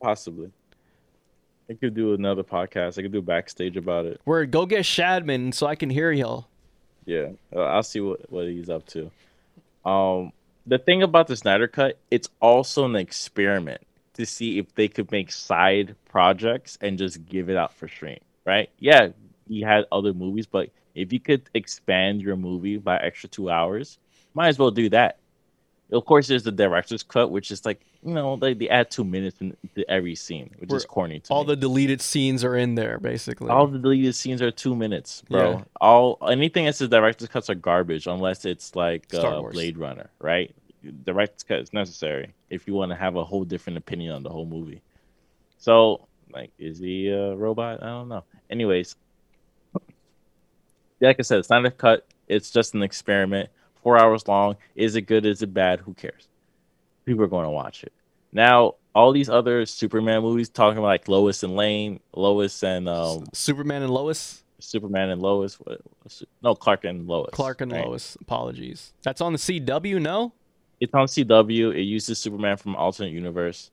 possibly. 0.00 0.50
I 1.68 1.74
could 1.74 1.94
do 1.94 2.14
another 2.14 2.44
podcast. 2.44 2.98
I 2.98 3.02
could 3.02 3.12
do 3.12 3.20
backstage 3.22 3.76
about 3.76 4.04
it. 4.06 4.20
Word, 4.24 4.50
go 4.52 4.66
get 4.66 4.82
Shadman 4.84 5.52
so 5.52 5.66
I 5.66 5.74
can 5.74 5.90
hear 5.90 6.12
y'all. 6.12 6.46
Yeah, 7.06 7.30
uh, 7.54 7.60
I'll 7.62 7.82
see 7.82 8.00
what, 8.00 8.30
what 8.30 8.46
he's 8.46 8.68
up 8.68 8.86
to. 8.88 9.10
Um, 9.84 10.32
the 10.66 10.78
thing 10.78 11.02
about 11.02 11.26
the 11.26 11.36
Snyder 11.36 11.66
Cut, 11.66 11.98
it's 12.10 12.28
also 12.40 12.84
an 12.84 12.94
experiment 12.94 13.80
to 14.14 14.26
see 14.26 14.58
if 14.58 14.74
they 14.74 14.86
could 14.88 15.10
make 15.10 15.32
side 15.32 15.96
projects 16.08 16.78
and 16.80 16.98
just 16.98 17.26
give 17.26 17.48
it 17.50 17.56
out 17.56 17.74
for 17.74 17.88
stream, 17.88 18.18
right? 18.46 18.70
Yeah, 18.78 19.08
he 19.48 19.60
had 19.60 19.84
other 19.92 20.14
movies, 20.14 20.46
but 20.46 20.70
if 20.94 21.12
you 21.12 21.20
could 21.20 21.42
expand 21.52 22.22
your 22.22 22.36
movie 22.36 22.78
by 22.78 22.96
extra 22.96 23.28
two 23.28 23.50
hours, 23.50 23.98
might 24.32 24.48
as 24.48 24.58
well 24.58 24.70
do 24.70 24.88
that. 24.90 25.18
Of 25.92 26.04
course, 26.04 26.26
there's 26.26 26.42
the 26.42 26.52
director's 26.52 27.02
cut, 27.02 27.30
which 27.30 27.50
is 27.50 27.64
like 27.64 27.84
you 28.02 28.12
know 28.14 28.36
they, 28.36 28.54
they 28.54 28.68
add 28.68 28.90
two 28.90 29.04
minutes 29.04 29.40
into 29.40 29.88
every 29.88 30.14
scene, 30.16 30.50
which 30.58 30.72
is 30.72 30.84
corny 30.84 31.20
to 31.20 31.32
All 31.32 31.44
me. 31.44 31.48
the 31.54 31.56
deleted 31.56 32.00
scenes 32.00 32.42
are 32.42 32.56
in 32.56 32.74
there, 32.74 32.98
basically. 32.98 33.50
All 33.50 33.66
the 33.68 33.78
deleted 33.78 34.14
scenes 34.14 34.42
are 34.42 34.50
two 34.50 34.74
minutes, 34.74 35.22
bro. 35.30 35.50
Yeah. 35.52 35.64
All 35.80 36.18
anything 36.28 36.64
that 36.64 36.74
says 36.74 36.88
director's 36.88 37.28
cuts 37.28 37.50
are 37.50 37.54
garbage 37.54 38.06
unless 38.08 38.44
it's 38.44 38.74
like 38.74 39.12
uh, 39.14 39.42
Blade 39.42 39.78
Runner, 39.78 40.10
right? 40.20 40.52
Director's 41.04 41.44
cut 41.44 41.60
is 41.60 41.72
necessary 41.72 42.34
if 42.50 42.66
you 42.66 42.74
want 42.74 42.90
to 42.90 42.96
have 42.96 43.14
a 43.16 43.24
whole 43.24 43.44
different 43.44 43.76
opinion 43.76 44.12
on 44.12 44.22
the 44.22 44.30
whole 44.30 44.46
movie. 44.46 44.82
So, 45.58 46.06
like, 46.32 46.50
is 46.58 46.78
he 46.78 47.08
a 47.08 47.34
robot? 47.34 47.82
I 47.82 47.86
don't 47.86 48.08
know. 48.08 48.24
Anyways, 48.50 48.96
like 51.00 51.16
I 51.18 51.22
said, 51.22 51.38
it's 51.38 51.50
not 51.50 51.64
a 51.64 51.70
cut. 51.70 52.06
It's 52.28 52.50
just 52.50 52.74
an 52.74 52.82
experiment. 52.82 53.50
Four 53.82 53.98
hours 53.98 54.26
long. 54.26 54.56
Is 54.74 54.96
it 54.96 55.02
good? 55.02 55.26
Is 55.26 55.42
it 55.42 55.54
bad? 55.54 55.80
Who 55.80 55.94
cares? 55.94 56.28
People 57.04 57.24
are 57.24 57.28
going 57.28 57.44
to 57.44 57.50
watch 57.50 57.84
it. 57.84 57.92
Now, 58.32 58.74
all 58.94 59.12
these 59.12 59.28
other 59.28 59.64
Superman 59.66 60.22
movies 60.22 60.48
talking 60.48 60.78
about 60.78 60.88
like 60.88 61.08
Lois 61.08 61.42
and 61.42 61.54
Lane, 61.54 62.00
Lois 62.14 62.62
and 62.62 62.88
um, 62.88 63.26
Superman 63.32 63.82
and 63.82 63.92
Lois? 63.92 64.42
Superman 64.58 65.10
and 65.10 65.22
Lois. 65.22 65.54
What, 65.60 65.80
no, 66.42 66.54
Clark 66.54 66.84
and 66.84 67.06
Lois. 67.06 67.30
Clark 67.32 67.60
and 67.60 67.72
right? 67.72 67.86
Lois. 67.86 68.16
Apologies. 68.20 68.92
That's 69.02 69.20
on 69.20 69.32
the 69.32 69.38
CW, 69.38 70.00
no? 70.00 70.32
It's 70.80 70.94
on 70.94 71.06
CW. 71.06 71.74
It 71.74 71.82
uses 71.82 72.18
Superman 72.18 72.56
from 72.56 72.74
alternate 72.74 73.12
universe. 73.12 73.70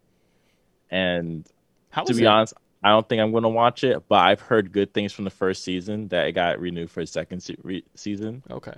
And 0.91 1.45
How 1.93 2.03
to 2.03 2.13
be 2.15 2.23
it? 2.23 2.27
honest, 2.27 2.55
I 2.83 2.89
don't 2.89 3.07
think 3.07 3.21
I'm 3.21 3.29
going 3.31 3.43
to 3.43 3.49
watch 3.49 3.83
it, 3.83 4.03
but 4.09 4.15
I've 4.15 4.41
heard 4.41 4.71
good 4.71 4.93
things 4.95 5.13
from 5.13 5.25
the 5.25 5.29
first 5.29 5.63
season 5.63 6.07
that 6.07 6.25
it 6.25 6.31
got 6.31 6.59
renewed 6.59 6.89
for 6.89 7.01
a 7.01 7.07
second 7.07 7.41
se- 7.41 7.57
re- 7.61 7.85
season. 7.93 8.41
Okay. 8.49 8.75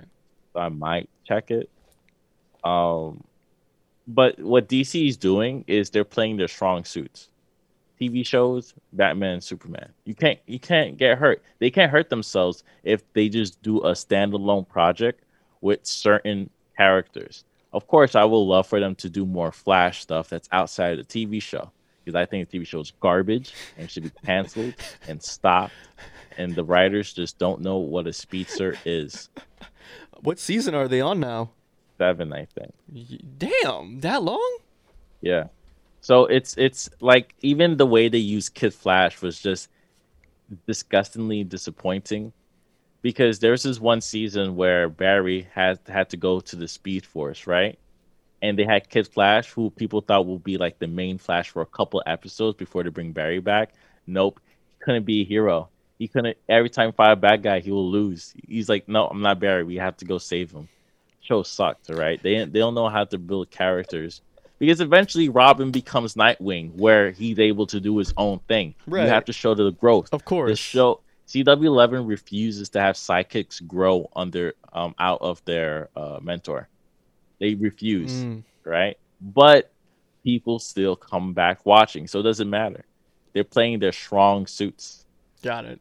So 0.52 0.60
I 0.60 0.68
might 0.68 1.08
check 1.24 1.50
it. 1.50 1.70
Um, 2.62 3.24
but 4.06 4.38
what 4.38 4.68
DC 4.68 5.08
is 5.08 5.16
doing 5.16 5.64
is 5.66 5.88
they're 5.88 6.04
playing 6.04 6.36
their 6.36 6.46
strong 6.46 6.84
suits. 6.84 7.30
TV 7.98 8.24
shows, 8.24 8.74
Batman, 8.92 9.34
and 9.34 9.42
Superman. 9.42 9.88
You 10.04 10.14
can't 10.14 10.38
you 10.44 10.58
can't 10.58 10.98
get 10.98 11.16
hurt. 11.16 11.42
They 11.58 11.70
can't 11.70 11.90
hurt 11.90 12.10
themselves 12.10 12.64
if 12.84 13.00
they 13.14 13.30
just 13.30 13.62
do 13.62 13.78
a 13.78 13.92
standalone 13.92 14.68
project 14.68 15.24
with 15.62 15.86
certain 15.86 16.50
characters. 16.76 17.44
Of 17.72 17.86
course, 17.86 18.14
I 18.14 18.24
will 18.24 18.46
love 18.46 18.66
for 18.66 18.78
them 18.78 18.94
to 18.96 19.08
do 19.08 19.24
more 19.24 19.50
Flash 19.50 20.02
stuff 20.02 20.28
that's 20.28 20.48
outside 20.52 20.98
of 20.98 21.08
the 21.08 21.26
TV 21.26 21.40
show 21.40 21.72
because 22.06 22.16
I 22.16 22.24
think 22.24 22.48
the 22.48 22.60
TV 22.60 22.64
show 22.64 22.78
is 22.78 22.92
garbage 23.00 23.52
and 23.76 23.90
should 23.90 24.04
be 24.04 24.12
canceled 24.24 24.74
and 25.08 25.20
stopped. 25.20 25.74
And 26.38 26.54
the 26.54 26.62
writers 26.62 27.12
just 27.12 27.36
don't 27.38 27.62
know 27.62 27.78
what 27.78 28.06
a 28.06 28.12
speedster 28.12 28.76
is. 28.84 29.28
What 30.20 30.38
season 30.38 30.74
are 30.74 30.86
they 30.86 31.00
on 31.00 31.18
now? 31.18 31.50
Seven, 31.98 32.32
I 32.32 32.46
think. 32.46 32.72
Damn, 33.38 34.00
that 34.00 34.22
long? 34.22 34.58
Yeah. 35.20 35.48
So 36.00 36.26
it's 36.26 36.56
it's 36.56 36.88
like 37.00 37.34
even 37.40 37.76
the 37.76 37.86
way 37.86 38.08
they 38.08 38.18
used 38.18 38.54
Kid 38.54 38.72
Flash 38.72 39.20
was 39.20 39.40
just 39.40 39.68
disgustingly 40.66 41.42
disappointing 41.42 42.32
because 43.02 43.40
there's 43.40 43.64
this 43.64 43.80
one 43.80 44.00
season 44.00 44.54
where 44.54 44.88
Barry 44.88 45.48
had 45.52 45.80
had 45.88 46.10
to 46.10 46.16
go 46.16 46.38
to 46.40 46.54
the 46.54 46.68
Speed 46.68 47.04
Force, 47.04 47.46
right? 47.48 47.78
And 48.42 48.58
they 48.58 48.64
had 48.64 48.88
Kid 48.90 49.08
Flash, 49.08 49.50
who 49.50 49.70
people 49.70 50.00
thought 50.02 50.26
would 50.26 50.44
be 50.44 50.58
like 50.58 50.78
the 50.78 50.86
main 50.86 51.18
Flash 51.18 51.50
for 51.50 51.62
a 51.62 51.66
couple 51.66 52.02
episodes 52.06 52.56
before 52.56 52.82
they 52.82 52.90
bring 52.90 53.12
Barry 53.12 53.40
back. 53.40 53.72
Nope, 54.06 54.40
he 54.46 54.84
couldn't 54.84 55.04
be 55.04 55.22
a 55.22 55.24
hero. 55.24 55.68
He 55.98 56.08
couldn't. 56.08 56.36
Every 56.48 56.68
time 56.68 56.92
fight 56.92 57.12
a 57.12 57.16
bad 57.16 57.42
guy, 57.42 57.60
he 57.60 57.70
will 57.70 57.90
lose. 57.90 58.34
He's 58.46 58.68
like, 58.68 58.88
no, 58.88 59.06
I'm 59.06 59.22
not 59.22 59.40
Barry. 59.40 59.64
We 59.64 59.76
have 59.76 59.96
to 59.98 60.04
go 60.04 60.18
save 60.18 60.50
him. 60.50 60.68
Show 61.20 61.42
sucked, 61.42 61.88
right? 61.88 62.22
They 62.22 62.44
they 62.44 62.58
don't 62.58 62.74
know 62.74 62.88
how 62.88 63.04
to 63.04 63.18
build 63.18 63.50
characters 63.50 64.20
because 64.58 64.80
eventually 64.80 65.28
Robin 65.28 65.70
becomes 65.70 66.14
Nightwing, 66.14 66.74
where 66.74 67.10
he's 67.10 67.38
able 67.38 67.66
to 67.66 67.80
do 67.80 67.96
his 67.98 68.12
own 68.16 68.38
thing. 68.48 68.74
Right. 68.86 69.04
You 69.04 69.08
have 69.08 69.24
to 69.24 69.32
show 69.32 69.54
the 69.54 69.72
growth. 69.72 70.08
Of 70.12 70.24
course, 70.24 70.50
The 70.50 70.56
show 70.56 71.00
CW11 71.26 72.06
refuses 72.06 72.68
to 72.70 72.80
have 72.80 72.94
sidekicks 72.96 73.66
grow 73.66 74.08
under 74.14 74.54
um 74.72 74.94
out 74.98 75.20
of 75.22 75.44
their 75.44 75.88
uh, 75.96 76.20
mentor. 76.22 76.68
They 77.38 77.54
refuse, 77.54 78.12
Mm, 78.24 78.42
right? 78.64 78.96
But 79.20 79.70
people 80.24 80.58
still 80.58 80.96
come 80.96 81.32
back 81.32 81.64
watching, 81.66 82.06
so 82.06 82.20
it 82.20 82.24
doesn't 82.24 82.48
matter. 82.50 82.84
They're 83.32 83.44
playing 83.44 83.78
their 83.80 83.92
strong 83.92 84.46
suits. 84.46 85.04
got 85.42 85.64
it. 85.64 85.80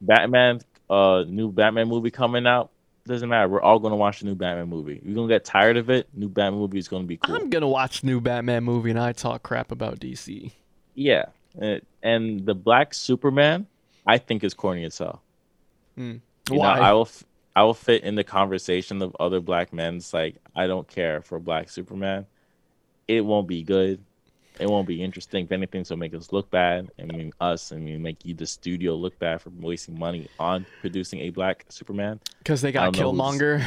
Batman, 0.00 0.60
uh, 0.90 1.24
new 1.26 1.50
Batman 1.50 1.88
movie 1.88 2.10
coming 2.10 2.46
out. 2.46 2.70
Doesn't 3.06 3.28
matter. 3.28 3.48
We're 3.48 3.62
all 3.62 3.78
gonna 3.78 3.96
watch 3.96 4.20
the 4.20 4.26
new 4.26 4.34
Batman 4.34 4.68
movie. 4.68 5.00
You're 5.04 5.14
gonna 5.14 5.28
get 5.28 5.44
tired 5.44 5.76
of 5.76 5.90
it. 5.90 6.08
New 6.14 6.28
Batman 6.28 6.60
movie 6.60 6.78
is 6.78 6.86
gonna 6.88 7.04
be 7.04 7.16
cool. 7.16 7.34
I'm 7.34 7.50
gonna 7.50 7.68
watch 7.68 8.04
new 8.04 8.20
Batman 8.20 8.62
movie 8.64 8.90
and 8.90 8.98
I 9.00 9.12
talk 9.12 9.42
crap 9.42 9.72
about 9.72 9.98
DC. 9.98 10.52
Yeah, 10.94 11.26
and, 11.58 11.80
and 12.02 12.46
the 12.46 12.54
Black 12.54 12.94
Superman, 12.94 13.66
I 14.06 14.18
think 14.18 14.44
is 14.44 14.54
corny 14.54 14.84
as 14.84 14.98
hell. 14.98 15.22
Mm. 15.98 16.20
You 16.50 16.56
know, 16.56 16.60
Why? 16.60 16.78
I 16.78 16.92
will. 16.92 17.02
F- 17.02 17.24
I 17.54 17.62
will 17.64 17.74
fit 17.74 18.02
in 18.04 18.14
the 18.14 18.24
conversation 18.24 19.02
of 19.02 19.14
other 19.20 19.40
black 19.40 19.72
men. 19.72 19.96
It's 19.96 20.14
like 20.14 20.36
I 20.56 20.66
don't 20.66 20.88
care 20.88 21.20
for 21.20 21.38
black 21.38 21.68
Superman. 21.70 22.26
It 23.08 23.20
won't 23.24 23.46
be 23.46 23.62
good. 23.62 24.00
It 24.60 24.68
won't 24.68 24.86
be 24.86 25.02
interesting. 25.02 25.44
If 25.46 25.52
anything, 25.52 25.84
so 25.84 25.96
make 25.96 26.14
us 26.14 26.30
look 26.32 26.50
bad. 26.50 26.90
I 26.98 27.04
mean, 27.04 27.32
us. 27.40 27.72
I 27.72 27.76
mean, 27.76 28.02
make 28.02 28.24
you 28.24 28.34
the 28.34 28.46
studio 28.46 28.94
look 28.94 29.18
bad 29.18 29.40
for 29.40 29.50
wasting 29.60 29.98
money 29.98 30.28
on 30.38 30.66
producing 30.80 31.20
a 31.20 31.30
black 31.30 31.64
Superman. 31.68 32.20
Because 32.38 32.60
they 32.60 32.70
got 32.72 32.82
I 32.82 32.90
don't 32.90 33.16
know 33.16 33.24
who's- 33.24 33.40
Killmonger. 33.40 33.66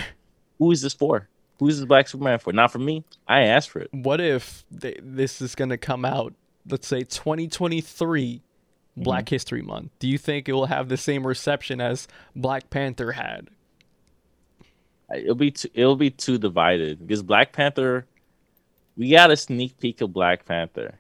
Who 0.60 0.72
is 0.72 0.82
this 0.82 0.94
for? 0.94 1.28
Who 1.60 1.68
is 1.68 1.80
this 1.80 1.88
black 1.88 2.08
Superman 2.08 2.40
for? 2.40 2.54
Not 2.54 2.72
for 2.72 2.80
me. 2.80 3.04
I 3.28 3.42
asked 3.42 3.70
for 3.72 3.80
it. 3.80 3.90
What 3.94 4.22
if 4.22 4.64
they, 4.72 4.98
this 5.02 5.42
is 5.42 5.56
gonna 5.56 5.78
come 5.78 6.06
out? 6.06 6.34
Let's 6.68 6.88
say 6.88 7.04
2023, 7.04 8.42
Mm-hmm. 8.98 9.04
Black 9.04 9.28
History 9.28 9.62
Month. 9.62 9.92
Do 10.00 10.08
you 10.08 10.18
think 10.18 10.48
it 10.48 10.54
will 10.54 10.68
have 10.68 10.88
the 10.88 10.96
same 10.96 11.28
reception 11.28 11.82
as 11.82 12.08
Black 12.34 12.70
Panther 12.70 13.12
had? 13.12 13.50
It'll 15.14 15.36
be 15.36 15.52
too, 15.52 15.70
it'll 15.74 15.96
be 15.96 16.10
too 16.10 16.38
divided 16.38 17.00
because 17.00 17.22
Black 17.22 17.52
Panther, 17.52 18.06
we 18.98 19.12
got 19.12 19.32
a 19.32 19.38
sneak 19.38 19.78
peek 19.80 20.02
of 20.02 20.14
Black 20.14 20.46
Panther 20.46 20.96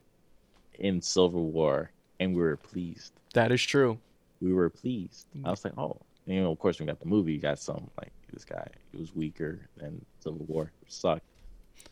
in 0.77 1.01
Civil 1.01 1.49
War, 1.51 1.91
and 2.19 2.35
we 2.35 2.41
were 2.41 2.57
pleased. 2.57 3.13
That 3.33 3.51
is 3.51 3.63
true. 3.63 3.97
We 4.41 4.53
were 4.53 4.69
pleased. 4.69 5.25
I 5.43 5.49
was 5.49 5.63
like, 5.65 5.77
oh, 5.77 5.97
and, 6.27 6.35
you 6.35 6.41
know, 6.41 6.51
of 6.51 6.59
course, 6.59 6.79
we 6.79 6.85
got 6.85 6.99
the 6.99 7.07
movie. 7.07 7.33
You 7.33 7.39
got 7.39 7.59
some 7.59 7.89
like 7.99 8.11
this 8.31 8.45
guy. 8.45 8.67
He 8.91 8.99
was 8.99 9.15
weaker 9.15 9.59
than 9.77 10.03
Civil 10.19 10.45
War. 10.47 10.71
Which 10.81 10.91
sucked, 10.91 11.23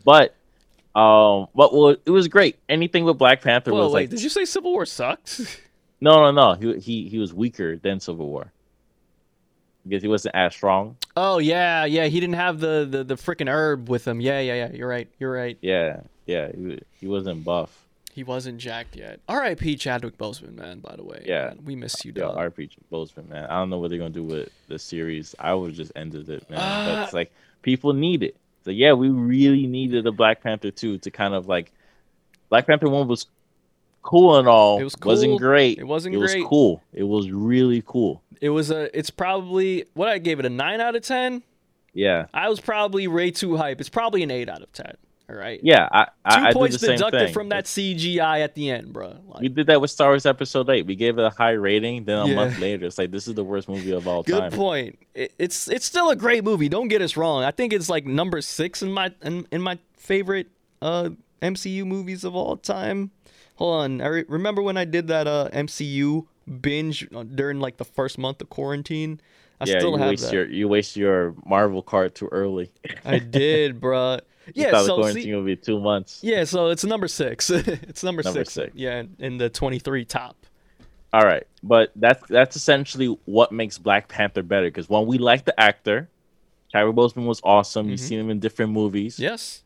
but 0.06 0.36
um, 0.96 1.48
but 1.56 1.74
well, 1.74 1.96
it 2.06 2.12
was 2.12 2.28
great. 2.28 2.60
Anything 2.70 3.06
with 3.06 3.18
Black 3.18 3.42
Panther 3.42 3.74
Well, 3.74 3.86
was 3.86 3.94
wait, 3.94 4.02
like, 4.04 4.10
did 4.12 4.22
you 4.22 4.30
say 4.30 4.46
Civil 4.46 4.72
War 4.72 4.86
sucked? 4.86 5.42
no, 6.02 6.32
no, 6.32 6.32
no. 6.32 6.54
He 6.54 6.80
he 6.80 7.10
he 7.10 7.18
was 7.18 7.34
weaker 7.34 7.78
than 7.78 8.00
Civil 8.00 8.30
War 8.30 8.52
because 9.88 10.02
he 10.02 10.08
wasn't 10.08 10.36
as 10.36 10.54
strong. 10.54 10.98
oh 11.16 11.40
yeah, 11.40 11.86
yeah. 11.86 12.06
He 12.06 12.20
didn't 12.20 12.36
have 12.36 12.60
the 12.60 12.88
the, 12.90 13.04
the 13.04 13.16
freaking 13.16 13.50
herb 13.50 13.90
with 13.90 14.08
him. 14.08 14.22
Yeah, 14.22 14.40
yeah, 14.40 14.56
yeah. 14.56 14.72
You're 14.72 14.88
right. 14.88 15.08
You're 15.20 15.32
right. 15.32 15.58
Yeah, 15.62 16.02
yeah. 16.26 16.52
He 16.52 16.80
he 17.00 17.08
wasn't 17.08 17.44
buff. 17.44 17.80
He 18.14 18.24
wasn't 18.24 18.60
jacked 18.60 18.96
yet. 18.96 19.22
R.I.P. 19.28 19.76
Chadwick 19.76 20.20
Boseman, 20.20 20.54
man. 20.54 20.80
By 20.82 20.96
the 20.96 21.04
way. 21.04 21.24
Yeah. 21.26 21.46
man. 21.48 21.60
we 21.66 21.76
miss 21.76 22.06
you, 22.06 22.14
Yeah, 22.16 22.26
dog. 22.26 22.56
Boseman, 22.92 23.28
man. 23.28 23.46
I 23.46 23.56
don't 23.56 23.72
know 23.72 23.80
what 23.80 23.90
they're 23.90 23.98
gonna 23.98 24.12
do 24.12 24.24
with 24.24 24.50
the 24.68 24.78
series. 24.78 25.34
I 25.40 25.56
would 25.56 25.74
just 25.74 25.92
ended 25.96 26.30
it, 26.30 26.48
man. 26.50 26.60
But 26.60 26.96
ah. 26.96 27.04
it's 27.04 27.14
like 27.14 27.32
people 27.64 27.94
need 27.94 28.22
it. 28.22 28.36
So 28.66 28.72
yeah, 28.72 28.94
we 28.94 29.10
really 29.10 29.68
needed 29.68 30.06
a 30.06 30.12
Black 30.12 30.44
Panther 30.44 30.72
two 30.72 31.00
to 31.00 31.12
kind 31.12 31.34
of 31.34 31.48
like 31.48 31.72
Black 32.50 32.68
Panther 32.68 32.88
one 32.88 33.08
was 33.08 33.26
cool 34.04 34.38
and 34.38 34.48
all. 34.48 34.80
It 34.80 34.84
was 34.84 34.96
Wasn't 35.02 35.40
great. 35.40 35.80
It 35.80 35.86
wasn't 35.86 36.16
great. 36.16 36.24
it 36.24 36.34
great. 36.34 36.42
was 36.42 36.50
cool. 36.50 36.84
It 36.94 37.04
was 37.04 37.32
really 37.32 37.84
cool. 37.86 38.22
It 38.44 38.50
was 38.50 38.72
a. 38.72 38.96
It's 38.98 39.10
probably 39.10 39.86
what 39.94 40.10
I 40.10 40.18
gave 40.18 40.40
it 40.40 40.46
a 40.46 40.50
nine 40.50 40.82
out 40.82 40.96
of 40.98 41.02
ten. 41.04 41.44
Yeah. 41.94 42.26
I 42.34 42.50
was 42.50 42.60
probably 42.60 43.08
way 43.08 43.32
too 43.32 43.56
hype. 43.56 43.80
It's 43.80 43.88
probably 43.90 44.22
an 44.24 44.32
eight 44.32 44.50
out 44.50 44.62
of 44.62 44.72
ten. 44.74 44.98
All 45.30 45.36
right. 45.38 45.60
Yeah. 45.64 45.88
I, 45.92 46.04
Two 46.06 46.12
I, 46.26 46.36
I 46.36 46.48
did 46.48 46.54
points 46.54 46.78
deducted 46.78 47.20
thing. 47.28 47.34
from 47.34 47.50
that 47.50 47.64
CGI 47.66 48.44
at 48.44 48.56
the 48.56 48.70
end, 48.70 48.92
bro. 48.92 49.16
Like, 49.28 49.42
We 49.44 49.48
did 49.48 49.68
that 49.68 49.80
with 49.80 49.92
Star 49.92 50.10
Wars 50.10 50.26
Episode 50.26 50.70
Eight. 50.70 50.86
We 50.86 50.96
gave 50.98 51.18
it 51.18 51.24
a 51.24 51.30
high 51.30 51.52
rating. 51.52 52.04
Then 52.04 52.18
a 52.20 52.28
Yeah. 52.28 52.36
month 52.36 52.60
later, 52.60 52.86
it's 52.88 52.98
like 52.98 53.12
this 53.12 53.28
is 53.30 53.36
the 53.36 53.44
worst 53.46 53.70
movie 53.70 53.92
of 53.92 54.08
all 54.08 54.24
good 54.24 54.38
time. 54.38 54.50
Good 54.50 54.58
point. 54.58 55.00
It, 55.14 55.34
it's 55.40 55.70
it's 55.70 55.86
still 55.86 56.10
a 56.10 56.16
great 56.18 56.44
movie. 56.44 56.68
Don't 56.68 56.90
get 56.90 57.02
us 57.02 57.16
wrong. 57.16 57.44
I 57.46 57.52
think 57.52 57.72
it's 57.72 57.88
like 57.90 58.06
number 58.06 58.42
six 58.42 58.82
in 58.84 58.92
my 58.92 59.14
in, 59.22 59.48
in 59.52 59.62
my 59.62 59.80
favorite 59.96 60.48
uh 60.82 61.12
MCU 61.42 61.86
movies 61.86 62.26
of 62.26 62.36
all 62.36 62.58
time. 62.58 63.12
Hold 63.56 63.84
on. 63.84 64.02
I 64.02 64.08
re- 64.08 64.26
remember 64.28 64.62
when 64.62 64.76
I 64.76 64.84
did 64.84 65.08
that 65.08 65.28
uh 65.28 65.48
MCU 65.54 66.26
binge 66.62 67.08
during 67.36 67.60
like 67.60 67.78
the 67.78 67.86
first 67.86 68.18
month 68.18 68.42
of 68.42 68.50
quarantine. 68.50 69.20
I 69.62 69.66
yeah, 69.66 69.80
still 69.80 69.92
you 69.92 69.98
have 69.98 70.10
waste 70.10 70.24
that. 70.26 70.34
your 70.34 70.46
you 70.48 70.68
waste 70.68 70.98
your 70.98 71.36
Marvel 71.46 71.82
card 71.82 72.16
too 72.16 72.28
early. 72.32 72.72
I 73.06 73.20
did, 73.20 73.80
bruh. 73.82 74.20
You 74.48 74.54
Yeah, 74.66 74.72
thought 74.72 74.82
the 74.82 74.86
so 74.88 74.96
quarantine 74.98 75.24
see, 75.24 75.36
would 75.36 75.46
be 75.46 75.56
two 75.56 75.80
months. 75.80 76.20
yeah, 76.22 76.44
so 76.44 76.68
it's 76.68 76.84
number 76.84 77.08
six. 77.08 77.50
it's 77.50 78.04
number, 78.04 78.24
Number 78.24 78.40
six. 78.42 78.54
six. 78.54 78.76
Yeah, 78.76 79.04
in 79.20 79.38
the 79.38 79.50
twenty-three 79.50 80.04
top. 80.06 80.36
All 81.14 81.24
right, 81.24 81.44
but 81.62 81.92
that's 81.96 82.28
that's 82.28 82.56
essentially 82.58 83.16
what 83.26 83.52
makes 83.52 83.78
Black 83.78 84.08
Panther 84.10 84.44
better. 84.44 84.66
Because 84.68 84.90
one, 84.90 85.06
we 85.06 85.18
like 85.18 85.46
the 85.46 85.58
actor, 85.58 86.10
Chadwick 86.72 86.96
Boseman 86.96 87.26
was 87.26 87.40
awesome. 87.44 87.88
You've 87.88 88.00
Mhm. 88.00 88.04
seen 88.04 88.20
him 88.20 88.30
in 88.32 88.40
different 88.40 88.72
movies, 88.74 89.18
Yes. 89.20 89.64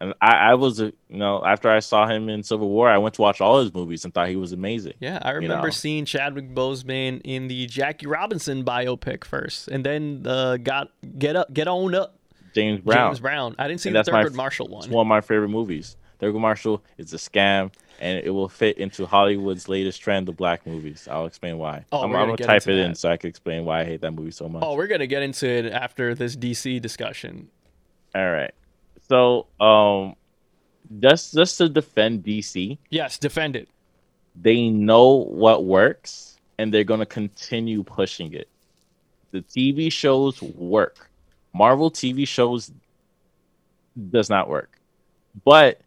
And 0.00 0.12
I, 0.20 0.50
I 0.50 0.54
was, 0.54 0.80
uh, 0.80 0.90
you 1.08 1.16
know, 1.18 1.44
after 1.44 1.70
I 1.70 1.78
saw 1.80 2.06
him 2.06 2.28
in 2.28 2.42
Civil 2.42 2.68
War, 2.68 2.88
I 2.88 2.98
went 2.98 3.14
to 3.16 3.22
watch 3.22 3.40
all 3.40 3.60
his 3.60 3.72
movies 3.72 4.04
and 4.04 4.12
thought 4.12 4.28
he 4.28 4.36
was 4.36 4.52
amazing. 4.52 4.94
Yeah, 5.00 5.18
I 5.22 5.30
remember 5.30 5.66
know. 5.68 5.70
seeing 5.70 6.04
Chadwick 6.04 6.54
Boseman 6.54 7.20
in 7.24 7.48
the 7.48 7.66
Jackie 7.66 8.06
Robinson 8.06 8.64
biopic 8.64 9.24
first, 9.24 9.68
and 9.68 9.84
then 9.84 10.24
uh, 10.26 10.56
got 10.56 10.90
get 11.18 11.36
up, 11.36 11.52
get 11.54 11.68
on 11.68 11.94
up, 11.94 12.16
James 12.54 12.80
Brown, 12.80 13.10
James 13.10 13.20
Brown. 13.20 13.54
I 13.58 13.68
didn't 13.68 13.80
see 13.80 13.90
And 13.90 13.96
the 13.96 14.10
my 14.12 14.24
Thurgood 14.24 14.30
f- 14.30 14.34
Marshall 14.36 14.66
it's 14.78 14.86
one. 14.88 14.90
one 14.90 15.06
of 15.06 15.08
my 15.08 15.20
favorite 15.20 15.48
movies. 15.48 15.96
Thurgood 16.20 16.40
Marshall 16.40 16.82
is 16.98 17.12
a 17.12 17.16
scam, 17.16 17.72
and 18.00 18.18
it 18.24 18.30
will 18.30 18.48
fit 18.48 18.78
into 18.78 19.04
Hollywood's 19.06 19.68
latest 19.68 20.00
trend 20.00 20.28
of 20.28 20.36
black 20.36 20.66
movies. 20.66 21.06
I'll 21.10 21.26
explain 21.26 21.58
why. 21.58 21.84
Oh, 21.92 22.02
I'm, 22.02 22.14
I'm 22.14 22.28
gonna 22.28 22.36
type 22.36 22.66
it 22.68 22.78
in 22.78 22.94
so 22.94 23.10
I 23.10 23.16
can 23.16 23.28
explain 23.30 23.64
why 23.64 23.80
I 23.80 23.84
hate 23.84 24.00
that 24.00 24.12
movie 24.12 24.30
so 24.30 24.48
much. 24.48 24.62
Oh, 24.64 24.74
we're 24.74 24.86
gonna 24.86 25.06
get 25.06 25.22
into 25.22 25.48
it 25.48 25.66
after 25.72 26.14
this 26.14 26.36
DC 26.36 26.80
discussion. 26.80 27.48
All 28.14 28.30
right. 28.30 28.52
So, 29.08 29.46
um, 29.60 30.14
just 31.00 31.34
just 31.34 31.58
to 31.58 31.68
defend 31.68 32.24
DC, 32.24 32.78
Yes, 32.90 33.18
defend 33.18 33.56
it. 33.56 33.68
they 34.40 34.68
know 34.68 35.12
what 35.12 35.64
works 35.64 36.38
and 36.58 36.72
they're 36.72 36.84
going 36.84 37.00
to 37.00 37.06
continue 37.06 37.82
pushing 37.82 38.32
it. 38.32 38.48
The 39.32 39.40
TV 39.40 39.90
shows 39.90 40.40
work. 40.42 41.10
Marvel 41.52 41.90
TV 41.90 42.26
shows 42.26 42.70
does 44.10 44.30
not 44.30 44.48
work. 44.48 44.78
But 45.44 45.80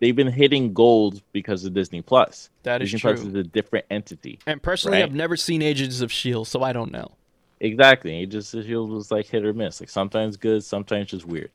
they've 0.00 0.14
been 0.14 0.30
hitting 0.30 0.74
gold 0.74 1.22
because 1.32 1.64
of 1.64 1.72
Disney 1.74 2.02
Plus. 2.02 2.50
That 2.62 2.82
is 2.82 2.90
Disney 2.90 3.00
true. 3.00 3.14
Plus 3.14 3.26
is 3.26 3.34
a 3.34 3.42
different 3.42 3.86
entity. 3.90 4.38
And 4.46 4.62
personally, 4.62 4.98
Right. 4.98 5.04
I've 5.04 5.14
never 5.14 5.36
seen 5.36 5.62
Agents 5.62 6.00
of 6.02 6.12
Shield, 6.12 6.46
so 6.48 6.62
I 6.62 6.72
don't 6.72 6.92
know. 6.92 7.12
Exactly. 7.60 8.12
Agents 8.14 8.52
of 8.54 8.64
Shield 8.66 8.90
was 8.90 9.10
like 9.10 9.26
hit 9.26 9.44
or 9.44 9.52
miss. 9.54 9.80
Like 9.80 9.88
sometimes 9.88 10.36
good, 10.36 10.62
sometimes 10.64 11.10
just 11.10 11.24
weird. 11.26 11.50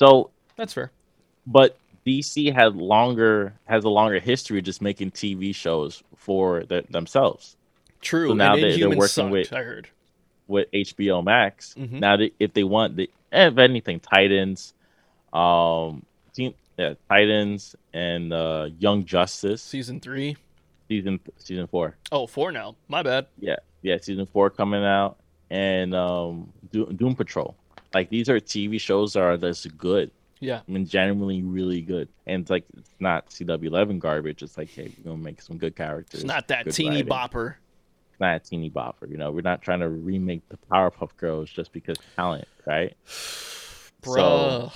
So 0.00 0.30
That's 0.56 0.72
fair. 0.72 0.90
but 1.46 1.76
DC 2.06 2.52
had 2.54 2.74
longer 2.76 3.52
has 3.66 3.84
a 3.84 3.88
longer 3.90 4.18
history 4.18 4.62
just 4.62 4.80
making 4.80 5.10
TV 5.10 5.54
shows 5.54 6.02
for 6.16 6.64
the, 6.64 6.84
themselves. 6.88 7.56
True. 8.00 8.28
So 8.28 8.34
now 8.34 8.56
they- 8.56 8.78
they're 8.78 8.88
working 8.88 9.06
sucked, 9.08 9.30
with- 9.30 9.52
I 9.52 9.62
heard. 9.62 9.88
with 10.48 10.66
HBO 10.72 11.22
Max. 11.22 11.74
Mhm. 11.78 12.00
Now, 12.00 12.16
they, 12.16 12.32
if 12.40 12.54
they 12.54 12.64
want, 12.64 12.96
the 12.96 13.08
if 13.30 13.56
anything, 13.58 14.00
Titans, 14.00 14.72
um, 15.32 16.04
team, 16.34 16.54
yeah, 16.78 16.94
Titans 17.08 17.76
and 17.92 18.32
uh, 18.32 18.68
Young 18.78 19.04
Justice 19.04 19.62
Season 19.62 20.00
three. 20.00 20.36
season 20.88 21.20
season 21.36 21.66
four. 21.68 21.94
Oh, 22.10 22.26
four 22.26 22.50
now. 22.50 22.74
My 22.88 23.02
bad. 23.02 23.26
Yeah, 23.38 23.56
yeah, 23.82 23.98
season 24.00 24.26
four 24.26 24.50
coming 24.50 24.82
out, 24.84 25.18
and 25.50 25.94
um, 25.94 26.52
Doom, 26.72 26.96
Doom 26.96 27.14
Patrol. 27.14 27.54
Like 27.92 28.10
these 28.10 28.28
are 28.28 28.38
TV 28.38 28.80
shows 28.80 29.14
that 29.14 29.22
are 29.22 29.36
that's 29.36 29.66
good. 29.66 30.10
Yeah. 30.40 30.60
I 30.66 30.70
mean, 30.70 30.86
genuinely 30.86 31.42
really 31.42 31.82
good, 31.82 32.08
and 32.26 32.42
it's 32.42 32.50
like 32.50 32.64
it's 32.76 32.90
not 32.98 33.28
CW11 33.28 33.98
garbage. 33.98 34.42
It's 34.42 34.56
like, 34.56 34.70
hey, 34.70 34.92
we're 34.96 35.10
gonna 35.12 35.22
make 35.22 35.42
some 35.42 35.58
good 35.58 35.76
characters. 35.76 36.20
It's 36.20 36.28
not 36.28 36.48
that 36.48 36.70
teeny 36.70 37.02
writing. 37.02 37.08
bopper. 37.08 37.54
It's 38.10 38.20
not 38.20 38.36
a 38.36 38.38
teeny 38.38 38.70
bopper. 38.70 39.10
You 39.10 39.18
know, 39.18 39.30
we're 39.30 39.42
not 39.42 39.60
trying 39.60 39.80
to 39.80 39.88
remake 39.88 40.48
the 40.48 40.56
Powerpuff 40.70 41.10
Girls 41.18 41.50
just 41.50 41.72
because 41.72 41.98
talent, 42.16 42.48
right? 42.66 42.96
Bruh. 44.02 44.72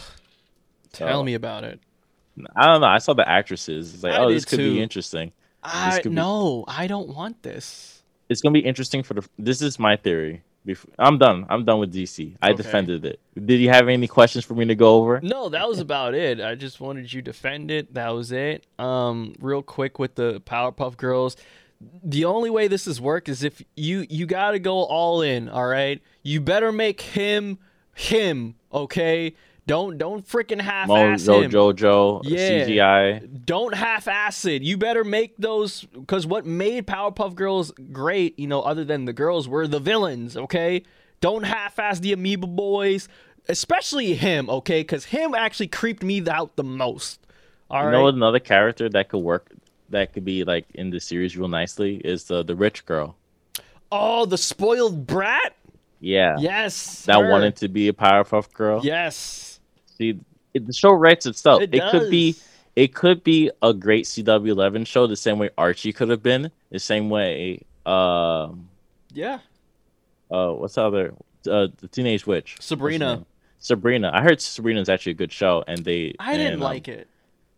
Tell 0.92 1.20
so- 1.20 1.24
me 1.24 1.34
about 1.34 1.64
it. 1.64 1.80
I 2.56 2.66
don't 2.66 2.80
know. 2.80 2.88
I 2.88 2.98
saw 2.98 3.14
the 3.14 3.28
actresses. 3.28 3.94
It's 3.94 4.02
like, 4.02 4.12
I 4.12 4.18
oh, 4.18 4.28
this 4.32 4.44
could 4.44 4.58
too. 4.58 4.74
be 4.74 4.82
interesting. 4.82 5.30
I 5.62 6.00
could 6.02 6.10
be- 6.10 6.16
no, 6.16 6.64
I 6.66 6.88
don't 6.88 7.08
want 7.08 7.42
this. 7.42 8.02
It's 8.28 8.40
gonna 8.40 8.52
be 8.52 8.60
interesting 8.60 9.02
for 9.02 9.14
the. 9.14 9.28
This 9.38 9.62
is 9.62 9.78
my 9.78 9.96
theory. 9.96 10.42
Bef- 10.66 10.86
I'm 10.98 11.18
done. 11.18 11.44
I'm 11.50 11.64
done 11.64 11.78
with 11.78 11.92
DC. 11.92 12.36
I 12.40 12.48
Okay. 12.50 12.56
defended 12.56 13.04
it. 13.04 13.20
Did 13.34 13.60
you 13.60 13.68
have 13.68 13.88
any 13.88 14.06
questions 14.08 14.44
for 14.46 14.54
me 14.54 14.64
to 14.66 14.74
go 14.74 14.94
over? 14.96 15.20
No, 15.22 15.50
that 15.50 15.68
was 15.68 15.78
about 15.78 16.14
it. 16.14 16.40
I 16.40 16.54
just 16.54 16.80
wanted 16.80 17.12
you 17.12 17.20
to 17.20 17.24
defend 17.32 17.70
it. 17.70 17.92
That 17.92 18.10
was 18.14 18.32
it. 18.32 18.64
Um, 18.78 19.34
real 19.40 19.60
quick 19.62 19.98
with 19.98 20.14
the 20.14 20.40
Powerpuff 20.40 20.96
Girls. 20.96 21.36
The 22.02 22.24
only 22.24 22.48
way 22.48 22.66
this 22.66 22.86
is 22.86 22.98
work 22.98 23.28
is 23.28 23.42
if 23.42 23.60
you 23.76 24.06
you 24.08 24.24
got 24.24 24.52
to 24.52 24.58
go 24.58 24.84
all 24.84 25.20
in. 25.20 25.50
All 25.50 25.66
right, 25.66 26.00
you 26.22 26.40
better 26.40 26.72
make 26.72 27.00
him 27.02 27.58
him. 27.94 28.54
Okay, 28.72 29.34
don't 29.66 29.96
don't 29.98 30.26
freaking 30.26 30.60
half 30.60 30.90
ass 30.90 31.22
Mojo 31.24 31.44
him. 31.44 31.50
Jojo 31.50 32.20
Yeah. 32.24 32.66
CGI. 32.66 33.44
Don't 33.46 33.74
half 33.74 34.06
ass 34.08 34.44
it. 34.44 34.62
You 34.62 34.76
better 34.76 35.04
make 35.04 35.36
those 35.38 35.82
because 35.92 36.26
what 36.26 36.44
made 36.46 36.86
Powerpuff 36.86 37.34
Girls 37.34 37.72
great, 37.92 38.38
you 38.38 38.46
know, 38.46 38.60
other 38.62 38.84
than 38.84 39.04
the 39.06 39.12
girls, 39.12 39.48
were 39.48 39.66
the 39.66 39.80
villains. 39.80 40.36
Okay, 40.36 40.82
don't 41.20 41.44
half 41.44 41.78
ass 41.78 42.00
the 42.00 42.12
Amoeba 42.12 42.46
Boys, 42.46 43.08
especially 43.48 44.14
him. 44.14 44.50
Okay, 44.50 44.80
because 44.80 45.06
him 45.06 45.34
actually 45.34 45.68
creeped 45.68 46.02
me 46.02 46.22
out 46.28 46.56
the 46.56 46.64
most. 46.64 47.20
All 47.70 47.80
you 47.80 47.86
right. 47.86 47.92
know 47.92 48.08
another 48.08 48.40
character 48.40 48.88
that 48.90 49.08
could 49.08 49.18
work, 49.20 49.50
that 49.88 50.12
could 50.12 50.24
be 50.24 50.44
like 50.44 50.66
in 50.74 50.90
the 50.90 51.00
series 51.00 51.36
real 51.36 51.48
nicely 51.48 51.96
is 52.04 52.24
the 52.24 52.42
the 52.44 52.54
rich 52.54 52.84
girl. 52.84 53.16
oh, 53.90 54.26
the 54.26 54.36
spoiled 54.36 55.06
brat. 55.06 55.54
Yeah. 56.00 56.36
Yes. 56.38 57.06
That 57.06 57.20
her. 57.20 57.30
wanted 57.30 57.56
to 57.56 57.68
be 57.68 57.88
a 57.88 57.94
Powerpuff 57.94 58.52
Girl. 58.52 58.80
Yes. 58.84 59.53
See, 59.98 60.18
it, 60.54 60.66
the 60.66 60.72
show 60.72 60.92
writes 60.92 61.26
itself. 61.26 61.62
It, 61.62 61.74
It, 61.74 61.82
could 61.90 62.10
be 62.10 62.36
it 62.76 62.94
could 62.94 63.22
be 63.22 63.50
a 63.62 63.72
great 63.72 64.04
CW11 64.06 64.86
show 64.86 65.06
the 65.06 65.16
same 65.16 65.38
way 65.38 65.50
Archie 65.56 65.92
could 65.92 66.08
have 66.08 66.22
been, 66.22 66.50
the 66.70 66.78
same 66.78 67.10
way 67.10 67.62
um 67.86 68.68
Yeah. 69.12 69.38
uh 70.30 70.52
what's 70.52 70.74
the 70.76 70.82
other 70.82 71.14
uh 71.50 71.68
the 71.80 71.88
Teenage 71.88 72.26
Witch. 72.26 72.56
Sabrina. 72.60 73.24
Sabrina. 73.58 74.10
I 74.12 74.22
heard 74.22 74.40
Sabrina's 74.40 74.88
actually 74.88 75.12
a 75.12 75.16
good 75.16 75.32
show 75.32 75.64
and 75.66 75.84
they 75.84 76.14
I 76.18 76.36
didn't 76.36 76.54
and, 76.54 76.62
um, 76.62 76.68
like 76.68 76.88
it. 76.88 77.08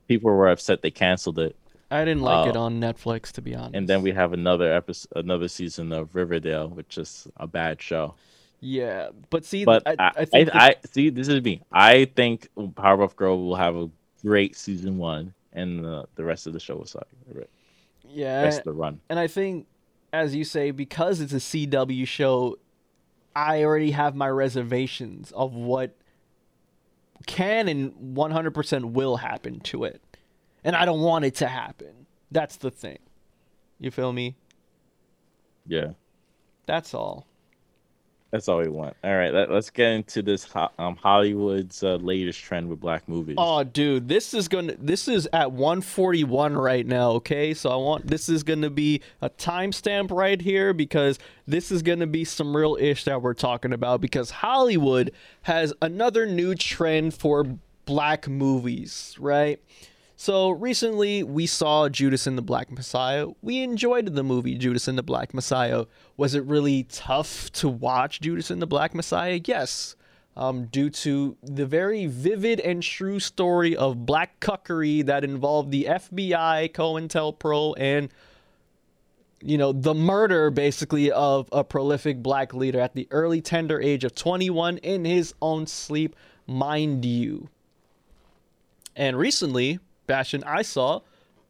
People 0.09 0.31
were 0.31 0.49
upset 0.49 0.83
they 0.83 0.91
canceled 0.91 1.39
it. 1.39 1.57
I 1.91 2.05
didn't 2.05 2.23
like 2.23 2.47
uh, 2.47 2.51
it 2.51 2.57
on 2.57 2.81
Netflix, 2.81 3.31
to 3.33 3.43
be 3.43 3.55
honest. 3.55 3.77
And 3.77 3.89
then 3.89 4.03
we 4.03 4.11
have 4.13 4.33
another 4.33 4.73
episode 4.73 5.13
another 5.15 5.49
season 5.49 5.93
of 5.93 6.15
Riverdale, 6.15 6.69
which 6.69 6.99
is 6.99 7.29
a 7.37 7.47
bad 7.47 7.81
show. 7.81 8.15
Yeah, 8.61 9.11
but 9.31 9.45
see, 9.45 9.65
But 9.65 9.83
I, 9.87 9.93
I, 9.99 10.07
I 10.07 10.27
I, 10.33 10.45
the- 10.45 10.57
I, 10.57 10.75
see 10.91 11.11
this 11.11 11.29
is 11.29 11.43
me. 11.43 11.63
I 11.71 12.07
think 12.07 12.49
Powerpuff 12.57 13.15
Girl 13.17 13.39
will 13.45 13.55
have 13.57 13.77
a 13.77 13.91
great 14.23 14.57
season 14.57 14.99
one, 14.99 15.35
and 15.53 15.85
the, 15.85 16.07
the 16.17 16.25
rest 16.25 16.47
of 16.47 16.53
the 16.53 16.61
show 16.61 16.77
will 16.77 16.87
suck. 16.87 17.07
Yeah, 18.09 18.43
rest 18.43 18.61
of 18.61 18.65
the 18.65 18.73
run. 18.73 19.01
and 19.11 19.19
I 19.19 19.27
think, 19.27 19.67
as 20.13 20.35
you 20.35 20.45
say, 20.45 20.71
because 20.71 21.21
it's 21.21 21.33
a 21.33 21.37
CW 21.37 22.07
show, 22.07 22.59
I 23.35 23.63
already 23.65 23.91
have 23.91 24.15
my 24.15 24.29
reservations 24.29 25.33
of 25.33 25.53
what 25.55 25.95
can 27.27 27.69
and 27.69 27.93
100% 28.17 28.93
will 28.93 29.17
happen 29.19 29.61
to 29.61 29.85
it. 29.85 30.01
And 30.65 30.75
I 30.77 30.85
don't 30.85 31.01
want 31.01 31.25
it 31.25 31.35
to 31.37 31.47
happen. 31.49 32.07
That's 32.31 32.57
the 32.57 32.71
thing. 32.71 32.99
You 33.79 33.91
feel 33.91 34.13
me? 34.13 34.37
Yeah, 35.67 35.93
That's 36.67 36.95
all. 36.95 37.27
That's 38.31 38.49
all 38.49 38.59
we 38.59 38.69
want. 38.69 38.97
All 39.05 39.17
right, 39.17 39.33
let, 39.33 39.51
us 39.51 39.71
get 39.71 39.93
into 39.93 40.23
this 40.23 40.47
um 40.79 40.97
Hollywood's 40.97 41.83
uh, 41.83 41.97
latest 41.97 42.41
trend 42.41 42.69
with 42.69 42.81
black 42.81 43.09
movies. 43.09 43.37
Oh, 43.39 43.63
dude, 43.63 44.09
this 44.09 44.35
is 44.35 44.49
gonna. 44.49 44.75
This 44.79 45.09
is 45.09 45.29
at 45.33 45.53
141 45.53 46.57
right 46.57 46.87
now. 46.87 47.13
Okay, 47.13 47.55
so 47.55 47.71
I 47.71 47.77
want 47.77 48.07
this 48.07 48.29
is 48.29 48.43
gonna 48.43 48.71
be 48.71 49.01
a 49.23 49.31
timestamp 49.31 50.11
right 50.11 50.41
here 50.41 50.73
because 50.73 51.19
this 51.47 51.71
is 51.71 51.83
gonna 51.83 52.07
be 52.07 52.25
some 52.25 52.57
real 52.57 52.77
ish 52.81 53.05
that 53.05 53.23
we're 53.23 53.35
talking 53.35 53.73
about 53.73 54.01
because 54.01 54.31
Hollywood 54.31 55.13
has 55.43 55.73
another 55.81 56.27
new 56.27 56.55
trend 56.55 57.15
for 57.15 57.47
black 57.85 58.29
movies, 58.29 59.17
right? 59.21 59.61
So 60.17 60.51
recently 60.51 61.23
we 61.23 61.47
saw 61.47 61.89
Judas 61.89 62.27
and 62.27 62.39
the 62.39 62.43
Black 62.43 62.71
Messiah. 62.71 63.29
We 63.43 63.63
enjoyed 63.63 64.15
the 64.15 64.23
movie 64.23 64.57
Judas 64.57 64.89
and 64.89 64.97
the 64.97 65.03
Black 65.03 65.35
Messiah. 65.35 65.85
Was 66.17 66.35
it 66.35 66.45
really 66.45 66.85
tough 66.85 67.53
to 67.53 67.69
watch 67.69 68.21
Judas 68.21 68.51
and 68.51 68.61
the 68.61 68.67
Black 68.67 68.95
Messiah? 68.95 69.41
Yes 69.45 69.95
um, 70.37 70.67
due 70.67 70.91
to 70.91 71.37
the 71.43 71.67
very 71.67 72.07
vivid 72.07 72.61
and 72.61 72.83
true 72.83 73.19
story 73.19 73.75
of 73.75 74.05
black 74.05 74.39
cuckery 74.41 75.05
that 75.07 75.25
involved 75.25 75.71
the 75.71 75.87
FBI, 75.89 76.73
COINTELPRO, 76.73 77.75
and 77.79 78.11
you 79.41 79.59
know 79.59 79.73
the 79.73 79.95
murder 79.95 80.51
basically 80.51 81.11
of 81.11 81.49
a 81.53 81.65
prolific 81.65 82.23
black 82.23 82.53
leader 82.55 82.81
at 82.81 82.95
the 82.95 83.09
early 83.11 83.41
tender 83.41 83.81
age 83.81 84.05
of 84.05 84.15
21 84.15 84.79
in 84.79 85.05
his 85.05 85.35
own 85.41 85.67
sleep, 85.67 86.15
mind 86.47 87.05
you. 87.05 87.49
And 88.95 89.17
recently, 89.19 89.79
Bastion, 90.07 90.43
I 90.45 90.63
saw 90.63 91.01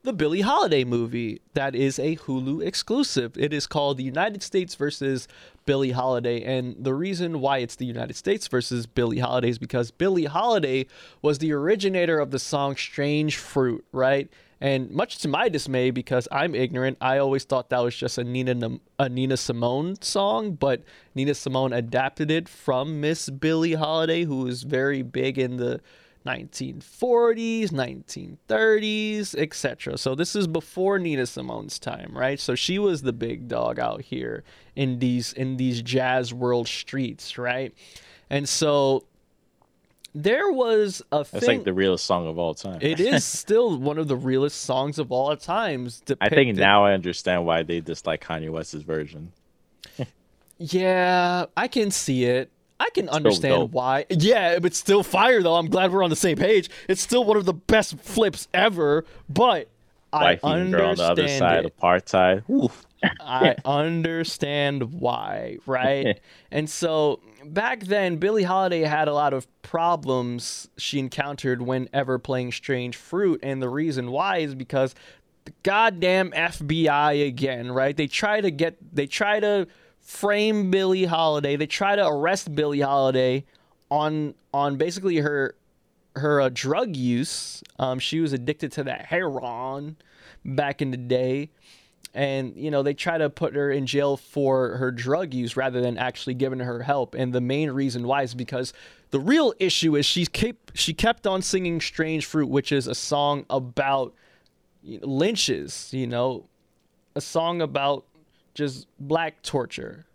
the 0.06 0.12
Billie 0.12 0.42
Holiday 0.42 0.84
movie 0.84 1.40
that 1.54 1.74
is 1.74 1.98
a 1.98 2.16
Hulu 2.16 2.64
exclusive. 2.64 3.36
It 3.36 3.52
is 3.52 3.66
called 3.66 3.96
The 3.96 4.04
United 4.04 4.42
States 4.42 4.76
versus 4.76 5.26
Billie 5.66 5.90
Holiday. 5.90 6.44
And 6.44 6.76
the 6.78 6.94
reason 6.94 7.40
why 7.40 7.58
it's 7.58 7.74
the 7.74 7.86
United 7.86 8.14
States 8.14 8.46
versus 8.46 8.86
Billie 8.86 9.18
Holiday 9.18 9.48
is 9.48 9.58
because 9.58 9.90
Billie 9.90 10.26
Holiday 10.26 10.86
was 11.22 11.38
the 11.38 11.52
originator 11.52 12.20
of 12.20 12.30
the 12.30 12.38
song 12.38 12.76
Strange 12.76 13.36
Fruit, 13.36 13.84
right? 13.90 14.30
And 14.60 14.90
much 14.90 15.18
to 15.18 15.28
my 15.28 15.48
dismay, 15.48 15.90
because 15.90 16.28
I'm 16.32 16.54
ignorant, 16.54 16.98
I 17.00 17.18
always 17.18 17.44
thought 17.44 17.68
that 17.70 17.80
was 17.80 17.94
just 17.94 18.16
a 18.16 18.24
Nina 18.24 18.78
a 18.98 19.08
Nina 19.08 19.36
Simone 19.36 20.00
song, 20.00 20.52
but 20.52 20.82
Nina 21.14 21.34
Simone 21.34 21.72
adapted 21.72 22.30
it 22.30 22.48
from 22.48 23.00
Miss 23.00 23.28
Billie 23.28 23.74
Holiday, 23.74 24.22
who 24.24 24.44
was 24.44 24.62
very 24.62 25.02
big 25.02 25.36
in 25.36 25.56
the 25.56 25.80
1940s, 26.27 27.70
1930s, 27.70 29.35
etc. 29.36 29.97
So 29.97 30.15
this 30.15 30.35
is 30.36 30.47
before 30.47 30.98
Nina 30.98 31.27
Simone's 31.27 31.78
time, 31.78 32.11
right? 32.16 32.39
So 32.40 32.55
she 32.55 32.78
was 32.78 33.03
the 33.03 33.12
big 33.12 33.48
dog 33.48 33.78
out 33.78 34.03
here 34.03 34.44
in 34.74 34.98
these 34.98 35.32
in 35.32 35.57
these 35.57 35.82
jazz 35.82 36.35
world 36.35 36.69
streets, 36.69 37.39
right? 37.39 37.73
And 38.28 38.48
so 38.48 39.05
there 40.15 40.51
was 40.51 41.03
a 41.12 41.19
That's 41.19 41.31
thing. 41.47 41.59
like 41.59 41.65
the 41.65 41.74
realest 41.74 42.07
song 42.07 42.27
of 42.27 42.39
all 42.39 42.55
time. 42.55 42.78
it 42.81 43.01
is 43.01 43.24
still 43.43 43.78
one 43.78 43.98
of 43.98 44.09
the 44.09 44.16
realest 44.16 44.62
songs 44.62 44.98
of 44.98 45.12
all 45.12 45.36
times. 45.36 46.03
I 46.20 46.28
think 46.31 46.57
now 46.57 46.85
I 46.85 46.94
understand 46.94 47.44
why 47.44 47.62
they 47.62 47.81
dislike 47.81 48.24
Kanye 48.24 48.51
West's 48.51 48.82
version. 48.82 49.32
Yeah, 50.59 51.47
I 51.55 51.69
can 51.69 51.90
see 51.90 52.24
it. 52.24 52.51
I 52.78 52.90
can 52.90 53.09
understand 53.09 53.73
why. 53.73 54.05
Yeah, 54.11 54.59
but 54.59 54.74
still 54.74 55.03
fire 55.03 55.43
though. 55.43 55.57
I'm 55.57 55.69
glad 55.69 55.93
we're 55.93 56.05
on 56.05 56.11
the 56.11 56.16
same 56.16 56.36
page. 56.36 56.69
It's 56.89 57.01
still 57.01 57.24
one 57.24 57.36
of 57.36 57.47
the 57.47 57.55
best 57.55 57.98
flips 57.98 58.48
ever, 58.53 59.05
but 59.28 59.69
I 60.12 60.39
Wifey 60.43 60.61
and 60.61 60.73
girl 60.73 60.90
on 60.90 60.97
the 60.97 61.03
other 61.05 61.23
understand 61.23 61.39
side, 61.39 61.65
it. 61.65 61.77
apartheid. 61.77 62.51
Oof. 62.51 62.86
I 63.20 63.57
understand 63.65 65.01
why, 65.01 65.59
right? 65.66 66.20
and 66.51 66.69
so 66.69 67.20
back 67.44 67.85
then, 67.85 68.16
Billie 68.16 68.43
Holiday 68.43 68.82
had 68.82 69.09
a 69.09 69.15
lot 69.15 69.32
of 69.32 69.47
problems 69.62 70.69
she 70.77 70.98
encountered 70.98 71.62
whenever 71.62 72.19
playing 72.19 72.53
Strange 72.53 72.97
Fruit, 72.97 73.40
and 73.43 73.62
the 73.62 73.69
reason 73.69 74.11
why 74.11 74.39
is 74.39 74.55
because 74.55 74.94
the 75.44 75.53
goddamn 75.62 76.31
FBI 76.32 77.27
again, 77.27 77.70
right? 77.70 77.97
They 77.97 78.07
try 78.07 78.40
to 78.40 78.51
get, 78.51 78.77
they 78.94 79.07
try 79.07 79.40
to 79.40 79.66
frame 80.06 80.70
Billie 80.70 81.04
Holiday, 81.04 81.56
they 81.56 81.66
try 81.66 81.96
to 81.96 82.06
arrest 82.06 82.54
Billie 82.54 82.80
Holiday 82.80 83.44
on 83.90 84.34
on 84.54 84.76
basically 84.76 85.16
her 85.16 85.56
her 86.14 86.40
uh, 86.40 86.50
drug 86.52 86.96
use. 86.96 87.62
Um, 87.78 87.98
she 87.98 88.20
was 88.20 88.32
addicted 88.32 88.72
to 88.72 88.84
that 88.84 89.06
heroin 89.06 89.96
back 90.44 90.80
in 90.80 90.92
the 90.92 90.96
day. 90.96 91.50
And 92.14 92.56
you 92.56 92.70
know 92.70 92.82
they 92.82 92.94
try 92.94 93.18
to 93.18 93.28
put 93.28 93.54
her 93.56 93.70
in 93.70 93.84
jail 93.84 94.16
for 94.16 94.78
her 94.78 94.90
drug 94.90 95.34
use 95.34 95.54
rather 95.54 95.82
than 95.82 95.98
actually 95.98 96.34
giving 96.34 96.60
her 96.60 96.82
help. 96.82 97.14
And 97.14 97.32
the 97.32 97.42
main 97.42 97.70
reason 97.70 98.06
why 98.06 98.22
is 98.22 98.32
because 98.32 98.72
the 99.10 99.20
real 99.20 99.52
issue 99.58 99.96
is 99.96 100.06
she 100.06 100.24
kept 100.24 100.78
she 100.78 100.94
kept 100.94 101.26
on 101.26 101.42
singing 101.42 101.80
strange 101.80 102.24
fruit 102.24 102.48
which 102.48 102.72
is 102.72 102.86
a 102.86 102.94
song 102.94 103.44
about 103.50 104.14
lynches 104.82 105.90
you 105.92 106.06
know 106.06 106.46
a 107.14 107.20
song 107.20 107.60
about 107.60 108.04
just 108.56 108.88
black 108.98 109.42
torture 109.42 110.06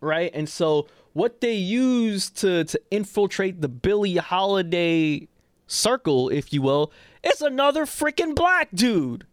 right 0.00 0.30
and 0.34 0.48
so 0.48 0.86
what 1.12 1.40
they 1.40 1.54
use 1.54 2.28
to 2.28 2.64
to 2.64 2.80
infiltrate 2.90 3.60
the 3.60 3.68
billie 3.68 4.16
holiday 4.16 5.26
circle 5.66 6.28
if 6.28 6.52
you 6.52 6.60
will 6.60 6.92
is 7.22 7.40
another 7.40 7.86
freaking 7.86 8.34
black 8.34 8.68
dude 8.74 9.24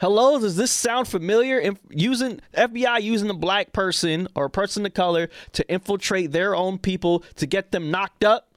Hello, 0.00 0.40
does 0.40 0.56
this 0.56 0.72
sound 0.72 1.06
familiar? 1.06 1.58
If 1.58 1.78
using 1.88 2.40
FBI 2.54 3.00
using 3.00 3.30
a 3.30 3.34
black 3.34 3.72
person 3.72 4.26
or 4.34 4.46
a 4.46 4.50
person 4.50 4.84
of 4.84 4.92
color 4.92 5.30
to 5.52 5.66
infiltrate 5.72 6.32
their 6.32 6.54
own 6.54 6.78
people 6.78 7.20
to 7.36 7.46
get 7.46 7.70
them 7.70 7.92
knocked 7.92 8.24
up? 8.24 8.48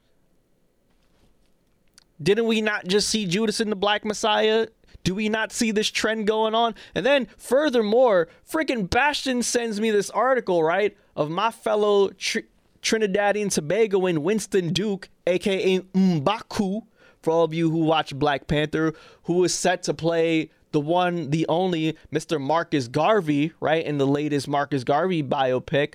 Didn't 2.20 2.46
we 2.46 2.60
not 2.60 2.86
just 2.86 3.08
see 3.08 3.24
Judas 3.24 3.60
in 3.60 3.70
the 3.70 3.76
Black 3.76 4.04
Messiah? 4.04 4.66
Do 5.04 5.14
we 5.14 5.28
not 5.28 5.52
see 5.52 5.70
this 5.70 5.88
trend 5.88 6.26
going 6.26 6.54
on? 6.54 6.74
And 6.94 7.06
then, 7.06 7.28
furthermore, 7.36 8.28
freaking 8.50 8.90
Bastion 8.90 9.42
sends 9.42 9.80
me 9.80 9.90
this 9.90 10.10
article, 10.10 10.62
right, 10.62 10.96
of 11.16 11.30
my 11.30 11.50
fellow 11.50 12.10
Tr- 12.10 12.40
Trinidadian 12.82 13.46
Tobagoan 13.46 14.18
Winston 14.18 14.72
Duke, 14.72 15.08
aka 15.26 15.78
Mbaku, 15.80 16.82
for 17.22 17.30
all 17.30 17.44
of 17.44 17.54
you 17.54 17.70
who 17.70 17.78
watch 17.78 18.14
Black 18.14 18.46
Panther, 18.46 18.92
who 19.24 19.42
is 19.44 19.54
set 19.54 19.82
to 19.84 19.94
play 19.94 20.50
the 20.72 20.80
one, 20.80 21.30
the 21.30 21.46
only 21.48 21.96
Mr. 22.12 22.40
Marcus 22.40 22.88
Garvey, 22.88 23.52
right, 23.60 23.84
in 23.84 23.98
the 23.98 24.06
latest 24.06 24.48
Marcus 24.48 24.84
Garvey 24.84 25.22
biopic. 25.22 25.94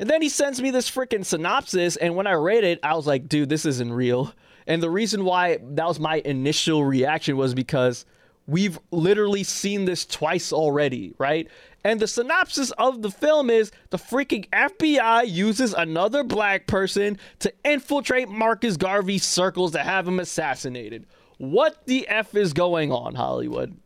And 0.00 0.08
then 0.08 0.22
he 0.22 0.28
sends 0.28 0.62
me 0.62 0.70
this 0.70 0.90
freaking 0.90 1.24
synopsis, 1.24 1.96
and 1.96 2.16
when 2.16 2.26
I 2.26 2.32
read 2.32 2.64
it, 2.64 2.78
I 2.82 2.94
was 2.94 3.06
like, 3.06 3.28
dude, 3.28 3.48
this 3.48 3.66
isn't 3.66 3.92
real. 3.92 4.32
And 4.66 4.82
the 4.82 4.90
reason 4.90 5.24
why 5.24 5.58
that 5.60 5.86
was 5.86 5.98
my 5.98 6.22
initial 6.24 6.84
reaction 6.84 7.36
was 7.36 7.54
because 7.54 8.04
we've 8.48 8.80
literally 8.90 9.44
seen 9.44 9.84
this 9.84 10.04
twice 10.04 10.52
already, 10.52 11.14
right? 11.18 11.46
And 11.84 12.00
the 12.00 12.08
synopsis 12.08 12.72
of 12.72 13.02
the 13.02 13.10
film 13.10 13.50
is 13.50 13.70
the 13.90 13.98
freaking 13.98 14.48
FBI 14.48 15.30
uses 15.30 15.74
another 15.74 16.24
black 16.24 16.66
person 16.66 17.18
to 17.40 17.52
infiltrate 17.64 18.28
Marcus 18.28 18.76
Garvey's 18.76 19.24
circles 19.24 19.72
to 19.72 19.78
have 19.80 20.08
him 20.08 20.18
assassinated. 20.18 21.06
What 21.36 21.84
the 21.86 22.08
F 22.08 22.34
is 22.34 22.52
going 22.52 22.90
on, 22.90 23.14
Hollywood? 23.14 23.76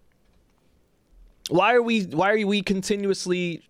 Why 1.50 1.74
are 1.74 1.82
we 1.82 2.04
why 2.04 2.32
are 2.32 2.46
we 2.46 2.62
continuously 2.62 3.62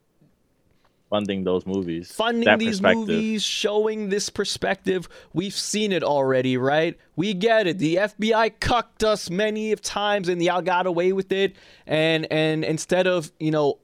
funding 1.12 1.44
those 1.44 1.66
movies. 1.66 2.10
funding 2.10 2.58
these 2.58 2.80
movies, 2.80 3.42
showing 3.42 4.08
this 4.08 4.30
perspective. 4.30 5.06
We've 5.34 5.54
seen 5.54 5.92
it 5.92 6.02
already, 6.02 6.56
right? 6.56 6.98
We 7.16 7.34
get 7.34 7.66
it. 7.66 7.76
The 7.78 7.96
FBI 7.96 8.58
cucked 8.60 9.04
us 9.04 9.28
many 9.28 9.72
of 9.72 9.82
times, 9.82 10.30
and 10.30 10.42
y'all 10.42 10.62
got 10.62 10.86
away 10.86 11.12
with 11.12 11.30
it. 11.30 11.54
And 11.86 12.26
and 12.32 12.64
instead 12.64 13.06
of 13.06 13.30
you 13.38 13.50
know 13.50 13.78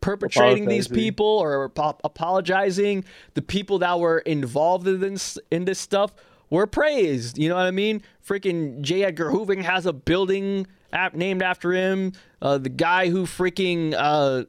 perpetrating 0.00 0.66
these 0.66 0.88
people 0.88 1.26
or 1.26 1.70
ap- 1.76 2.00
apologizing, 2.02 3.04
the 3.34 3.42
people 3.42 3.78
that 3.80 4.00
were 4.00 4.20
involved 4.20 4.88
in 4.88 5.00
this 5.00 5.38
in 5.50 5.66
this 5.66 5.78
stuff 5.78 6.14
were 6.48 6.66
praised. 6.66 7.36
You 7.36 7.50
know 7.50 7.56
what 7.56 7.66
I 7.66 7.72
mean? 7.72 8.00
Freaking 8.26 8.80
J. 8.80 9.04
Edgar 9.04 9.30
Hoover 9.30 9.60
has 9.62 9.84
a 9.84 9.92
building 9.92 10.66
app 10.94 11.14
named 11.14 11.42
after 11.42 11.72
him. 11.72 12.12
Uh, 12.40 12.56
the 12.56 12.70
guy 12.70 13.10
who 13.10 13.24
freaking 13.24 13.94
uh, 13.94 14.44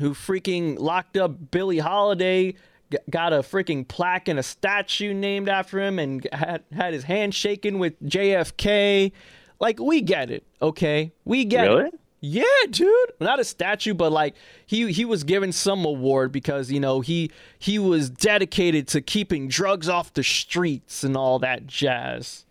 who 0.00 0.10
freaking 0.14 0.78
locked 0.78 1.16
up 1.16 1.50
Billie 1.50 1.78
Holiday, 1.78 2.52
g- 2.90 2.98
got 3.10 3.32
a 3.32 3.38
freaking 3.38 3.86
plaque 3.86 4.28
and 4.28 4.38
a 4.38 4.42
statue 4.42 5.12
named 5.14 5.48
after 5.48 5.80
him, 5.80 5.98
and 5.98 6.26
had 6.32 6.62
had 6.72 6.92
his 6.94 7.04
hand 7.04 7.34
shaken 7.34 7.78
with 7.78 8.00
JFK. 8.02 9.12
Like 9.60 9.78
we 9.80 10.00
get 10.00 10.30
it, 10.30 10.44
okay? 10.60 11.12
We 11.24 11.44
get 11.44 11.64
Really? 11.68 11.84
it. 11.88 12.00
Yeah, 12.26 12.44
dude. 12.70 13.12
Not 13.20 13.38
a 13.38 13.44
statue, 13.44 13.92
but 13.92 14.10
like 14.10 14.34
he 14.64 14.90
he 14.92 15.04
was 15.04 15.24
given 15.24 15.52
some 15.52 15.84
award 15.84 16.32
because 16.32 16.70
you 16.72 16.80
know 16.80 17.00
he 17.02 17.30
he 17.58 17.78
was 17.78 18.08
dedicated 18.08 18.88
to 18.88 19.02
keeping 19.02 19.46
drugs 19.46 19.88
off 19.90 20.14
the 20.14 20.24
streets 20.24 21.04
and 21.04 21.16
all 21.18 21.38
that 21.40 21.66
jazz. 21.66 22.46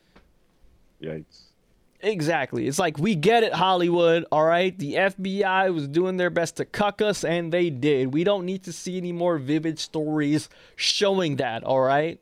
Yikes. 1.02 1.46
Exactly. 2.04 2.68
It's 2.68 2.80
like 2.80 2.98
we 3.00 3.16
get 3.16 3.44
it, 3.44 3.54
Hollywood. 3.54 4.26
All 4.32 4.44
right. 4.46 4.78
The 4.78 4.96
FBI 4.96 5.74
was 5.74 5.88
doing 5.88 6.18
their 6.18 6.30
best 6.30 6.58
to 6.58 6.66
cuck 6.66 7.02
us, 7.02 7.24
and 7.24 7.52
they 7.52 7.70
did. 7.70 8.14
We 8.14 8.24
don't 8.26 8.46
need 8.46 8.64
to 8.64 8.74
see 8.74 8.98
any 8.98 9.12
more 9.14 9.38
vivid 9.38 9.80
stories 9.80 10.50
showing 10.76 11.38
that. 11.38 11.64
All 11.64 11.80
right. 11.80 12.20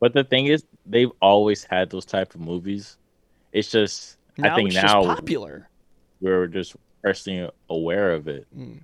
But 0.00 0.12
the 0.12 0.24
thing 0.24 0.46
is, 0.46 0.64
they've 0.86 1.10
always 1.22 1.62
had 1.64 1.90
those 1.90 2.04
type 2.04 2.34
of 2.34 2.40
movies. 2.40 2.96
It's 3.52 3.70
just 3.70 4.16
Now 4.36 4.52
I 4.52 4.56
think 4.56 4.68
it's 4.68 4.76
now 4.82 5.02
just 5.04 5.16
popular. 5.20 5.68
we're 6.20 6.46
just 6.48 6.74
personally 7.02 7.48
aware 7.68 8.12
of 8.12 8.26
it 8.28 8.46
Mm. 8.56 8.80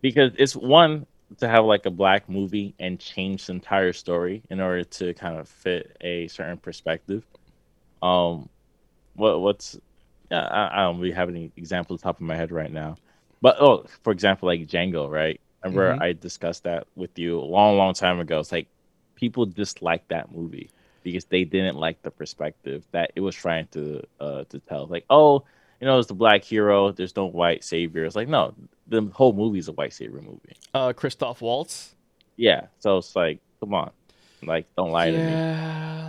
because 0.00 0.32
it's 0.38 0.54
one 0.56 1.06
to 1.38 1.48
have 1.48 1.64
like 1.64 1.86
a 1.86 1.90
black 1.90 2.28
movie 2.28 2.74
and 2.78 2.98
change 3.00 3.46
the 3.46 3.52
entire 3.52 3.92
story 3.92 4.42
in 4.50 4.60
order 4.60 4.84
to 4.84 5.14
kind 5.14 5.38
of 5.38 5.48
fit 5.48 5.96
a 6.00 6.28
certain 6.28 6.58
perspective. 6.58 7.24
Um, 8.02 8.48
what 9.14 9.40
what's 9.40 9.78
yeah, 10.30 10.44
I, 10.44 10.80
I 10.80 10.82
don't 10.84 10.98
really 10.98 11.12
have 11.14 11.28
any 11.28 11.52
examples 11.56 12.00
top 12.00 12.16
of 12.16 12.22
my 12.22 12.36
head 12.36 12.50
right 12.52 12.72
now, 12.72 12.96
but 13.40 13.56
oh, 13.60 13.84
for 14.02 14.12
example, 14.12 14.46
like 14.46 14.66
Django, 14.66 15.10
right? 15.10 15.40
Remember 15.64 15.94
Mhm. 15.94 16.02
I 16.02 16.12
discussed 16.12 16.64
that 16.64 16.86
with 16.96 17.18
you 17.18 17.38
a 17.38 17.44
long, 17.44 17.76
long 17.76 17.94
time 17.94 18.18
ago. 18.18 18.40
It's 18.40 18.50
like 18.50 18.66
people 19.14 19.46
disliked 19.46 20.08
that 20.08 20.32
movie 20.32 20.70
because 21.02 21.24
they 21.26 21.44
didn't 21.44 21.76
like 21.76 22.00
the 22.02 22.10
perspective 22.10 22.84
that 22.92 23.12
it 23.14 23.20
was 23.20 23.34
trying 23.36 23.66
to 23.72 24.02
uh 24.20 24.44
to 24.48 24.58
tell. 24.60 24.86
Like, 24.86 25.04
oh, 25.10 25.44
you 25.80 25.86
know, 25.86 25.98
it's 25.98 26.08
the 26.08 26.14
black 26.14 26.42
hero. 26.44 26.92
There's 26.92 27.14
no 27.14 27.26
white 27.26 27.62
savior. 27.64 28.04
It's 28.04 28.16
like, 28.16 28.28
no, 28.28 28.54
the 28.86 29.02
whole 29.12 29.32
movie 29.32 29.58
is 29.58 29.68
a 29.68 29.72
white 29.72 29.92
savior 29.92 30.20
movie. 30.20 30.56
Uh, 30.74 30.92
Christoph 30.92 31.42
Waltz. 31.42 31.94
Yeah. 32.36 32.66
So 32.78 32.98
it's 32.98 33.14
like, 33.14 33.40
come 33.60 33.74
on, 33.74 33.90
like, 34.42 34.66
don't 34.76 34.90
lie 34.92 35.10
to 35.10 35.18
me. 35.18 35.36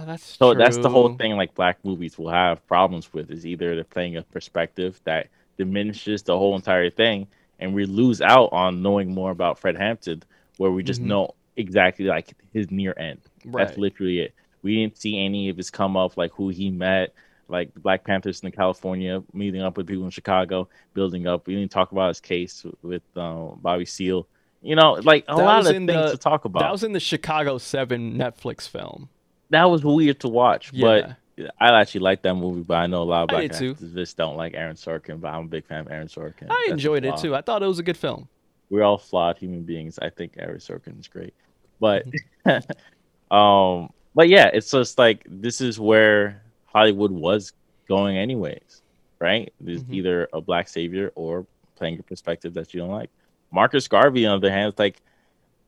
Yeah, 0.04 0.12
that's 0.12 0.24
So 0.24 0.54
that's 0.54 0.78
the 0.78 0.90
whole 0.90 1.14
thing. 1.16 1.36
Like 1.38 1.54
black 1.56 1.78
movies 1.84 2.18
will 2.18 2.30
have 2.30 2.66
problems 2.68 3.12
with 3.14 3.32
is 3.32 3.46
either 3.46 3.76
they're 3.76 3.84
playing 3.84 4.18
a 4.18 4.24
perspective 4.24 5.00
that 5.06 5.28
diminishes 5.58 6.24
the 6.24 6.38
whole 6.38 6.56
entire 6.56 6.90
thing, 6.90 7.28
and 7.60 7.74
we 7.74 7.86
lose 7.86 8.22
out 8.22 8.50
on 8.52 8.82
knowing 8.82 9.14
more 9.14 9.32
about 9.32 9.60
Fred 9.60 9.78
Hampton, 9.78 10.24
where 10.58 10.72
we 10.72 10.84
just 10.84 11.02
Mhm. 11.02 11.06
know 11.06 11.36
exactly 11.56 12.06
like 12.06 12.34
his 12.54 12.70
near 12.72 12.94
end. 12.98 13.20
That's 13.46 13.78
literally 13.78 14.20
it. 14.20 14.34
We 14.62 14.76
didn't 14.76 14.98
see 14.98 15.20
any 15.20 15.50
of 15.50 15.58
his 15.58 15.70
come 15.70 15.96
up, 15.98 16.18
like 16.18 16.32
who 16.34 16.50
he 16.50 16.70
met, 16.70 17.14
like 17.50 17.74
the 17.74 17.80
Black 17.80 18.04
Panthers 18.04 18.42
in 18.42 18.52
California, 18.52 19.22
meeting 19.34 19.62
up 19.62 19.78
with 19.78 19.86
people 19.88 20.06
in 20.06 20.10
Chicago, 20.10 20.68
building 20.94 21.28
up. 21.28 21.46
We 21.48 21.56
didn't 21.56 21.72
talk 21.72 21.92
about 21.92 22.08
his 22.10 22.20
case 22.22 22.66
with 22.82 23.04
um, 23.18 23.60
Bobby 23.62 23.86
Seale. 23.86 24.28
You 24.62 24.76
know, 24.78 24.94
like 24.94 25.26
a 25.28 25.36
That 25.36 25.44
lot 25.44 25.60
of 25.60 25.68
things 25.68 25.88
the- 25.88 26.12
to 26.12 26.18
talk 26.18 26.46
about. 26.46 26.62
That 26.62 26.72
was 26.72 26.84
in 26.86 26.94
the 26.94 27.00
Chicago 27.02 27.58
Seven 27.58 28.14
Netflix 28.18 28.68
film. 28.68 29.10
That 29.50 29.66
was 29.66 29.84
weird 29.84 30.20
to 30.22 30.28
watch, 30.30 30.72
Yeah. 30.74 31.16
but 31.38 31.52
I 31.60 31.80
actually 31.80 32.02
like 32.02 32.22
that 32.24 32.36
movie. 32.36 32.62
But 32.62 32.76
I 32.76 32.88
know 32.88 33.02
a 33.02 33.06
lot 33.06 33.24
of 33.24 33.30
black 33.30 33.52
activists 33.52 34.16
don't 34.16 34.38
like 34.38 34.54
Aaron 34.54 34.76
Sorkin, 34.76 35.20
but 35.20 35.30
I'm 35.30 35.46
a 35.46 35.48
big 35.48 35.66
fan 35.66 35.82
of 35.82 35.92
Aaron 35.92 36.08
Sorkin. 36.08 36.48
I 36.50 36.56
That's 36.68 36.72
enjoyed 36.72 37.06
it 37.06 37.18
too. 37.18 37.36
I 37.36 37.42
thought 37.42 37.64
it 37.64 37.68
was 37.68 37.80
a 37.80 37.84
good 37.84 37.98
film. 37.98 38.28
We're 38.70 38.84
all 38.84 38.98
flawed 38.98 39.38
human 39.38 39.64
beings. 39.64 40.00
I 40.02 40.10
think 40.10 40.34
Aaron 40.40 40.58
Sorkin 40.58 41.00
is 41.00 41.08
great, 41.08 41.34
but 41.80 42.06
um, 43.32 43.90
but 44.16 44.30
yeah, 44.30 44.50
it's 44.54 44.72
just 44.72 44.98
like 44.98 45.24
this 45.28 45.62
is 45.62 45.80
where 45.80 46.42
Hollywood 46.66 47.12
was 47.12 47.54
going, 47.88 48.18
anyways, 48.18 48.82
right? 49.20 49.52
There's 49.60 49.84
Mhm. 49.84 49.94
either 49.94 50.30
a 50.34 50.42
black 50.42 50.68
savior 50.68 51.12
or 51.16 51.46
playing 51.76 52.00
a 52.00 52.04
perspective 52.04 52.54
that 52.56 52.74
you 52.74 52.80
don't 52.80 52.92
like. 52.92 53.10
Marcus 53.52 53.88
Garvey, 53.88 54.26
on 54.26 54.40
the 54.40 54.48
other 54.48 54.54
hand, 54.54 54.70
it's 54.70 54.80
like 54.80 55.02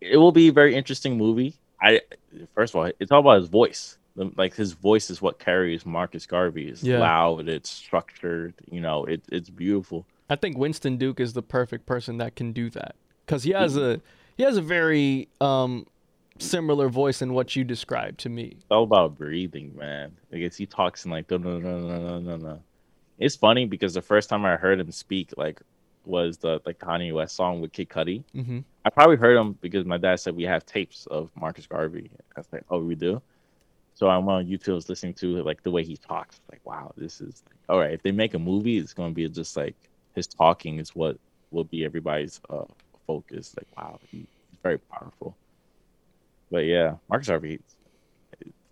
it 0.01 0.17
will 0.17 0.31
be 0.31 0.47
a 0.49 0.51
very 0.53 0.75
interesting 0.75 1.17
movie. 1.17 1.55
I 1.81 2.01
first 2.53 2.73
of 2.73 2.79
all, 2.79 2.91
it's 2.99 3.11
all 3.11 3.19
about 3.19 3.39
his 3.39 3.49
voice. 3.49 3.97
Like 4.15 4.55
his 4.55 4.71
voice 4.71 5.09
is 5.09 5.21
what 5.21 5.39
carries 5.39 5.85
Marcus 5.85 6.25
Garvey. 6.25 6.69
It's 6.69 6.83
Yeah. 6.83 6.99
loud, 6.99 7.49
it's 7.49 7.69
structured, 7.69 8.53
you 8.71 8.79
know, 8.79 9.03
it, 9.05 9.21
it's 9.31 9.49
beautiful. 9.49 10.05
I 10.29 10.35
think 10.37 10.57
Winston 10.57 10.97
Duke 10.97 11.19
is 11.19 11.33
the 11.33 11.41
perfect 11.43 11.85
person 11.85 12.17
that 12.17 12.35
can 12.35 12.53
do 12.53 12.69
that 12.71 12.95
because 13.25 13.43
he 13.43 13.51
has 13.51 13.75
a 13.77 14.01
he 14.37 14.43
has 14.43 14.57
a 14.57 14.61
very 14.61 15.27
um 15.41 15.85
similar 16.39 16.89
voice 16.89 17.21
in 17.21 17.33
what 17.33 17.55
you 17.55 17.63
described 17.63 18.19
to 18.21 18.29
me. 18.29 18.53
It's 18.57 18.65
all 18.71 18.83
about 18.83 19.17
breathing, 19.17 19.75
man. 19.77 20.11
I 20.33 20.37
guess 20.37 20.55
he 20.55 20.65
talks 20.65 21.05
in 21.05 21.11
like 21.11 21.29
no 21.29 21.37
no 21.37 21.59
no 21.59 21.79
no 21.79 21.99
no 21.99 22.19
no 22.19 22.37
no. 22.37 22.59
It's 23.19 23.35
funny 23.35 23.65
because 23.65 23.93
the 23.93 24.01
first 24.01 24.29
time 24.29 24.45
I 24.45 24.55
heard 24.55 24.79
him 24.79 24.91
speak 24.91 25.31
like 25.37 25.61
was 26.07 26.37
the 26.37 26.61
like 26.65 26.79
Kanye 26.79 27.13
West 27.13 27.35
song 27.35 27.61
with 27.61 27.71
Kid 27.71 27.89
Cudi. 27.89 28.23
hmm 28.33 28.59
I 28.85 28.89
probably 28.91 29.15
heard 29.15 29.35
him 29.35 29.57
because 29.61 29.83
my 29.83 29.97
dad 29.97 30.19
said 30.19 30.35
we 30.35 30.43
have 30.43 30.63
tapes 30.65 31.07
of 31.07 31.31
Marcus 31.35 31.65
Garvey. 31.65 32.11
I 32.35 32.39
was 32.39 32.47
like, 32.51 32.63
oh, 32.69 32.79
we 32.83 32.93
do. 32.93 33.19
So 33.95 34.09
I'm 34.09 34.27
on 34.27 34.45
YouTube 34.45 34.73
I 34.73 34.75
was 34.75 34.89
listening 34.89 35.15
to 35.15 35.41
like 35.41 35.63
the 35.63 35.71
way 35.71 35.83
he 35.83 35.97
talks. 35.97 36.39
Like, 36.51 36.61
wow, 36.65 36.93
this 36.95 37.21
is 37.21 37.43
all 37.67 37.79
right. 37.79 37.93
If 37.93 38.03
they 38.03 38.11
make 38.11 38.33
a 38.33 38.39
movie, 38.39 38.77
it's 38.77 38.93
going 38.93 39.11
to 39.11 39.15
be 39.15 39.27
just 39.29 39.57
like 39.57 39.75
his 40.13 40.27
talking 40.27 40.79
is 40.79 40.95
what 40.95 41.17
will 41.51 41.63
be 41.63 41.83
everybody's 41.85 42.41
uh, 42.49 42.65
focus. 43.07 43.55
Like, 43.57 43.67
wow, 43.77 43.99
he's 44.11 44.27
very 44.61 44.77
powerful. 44.77 45.35
But 46.51 46.65
yeah, 46.65 46.95
Marcus 47.09 47.27
Garvey. 47.27 47.59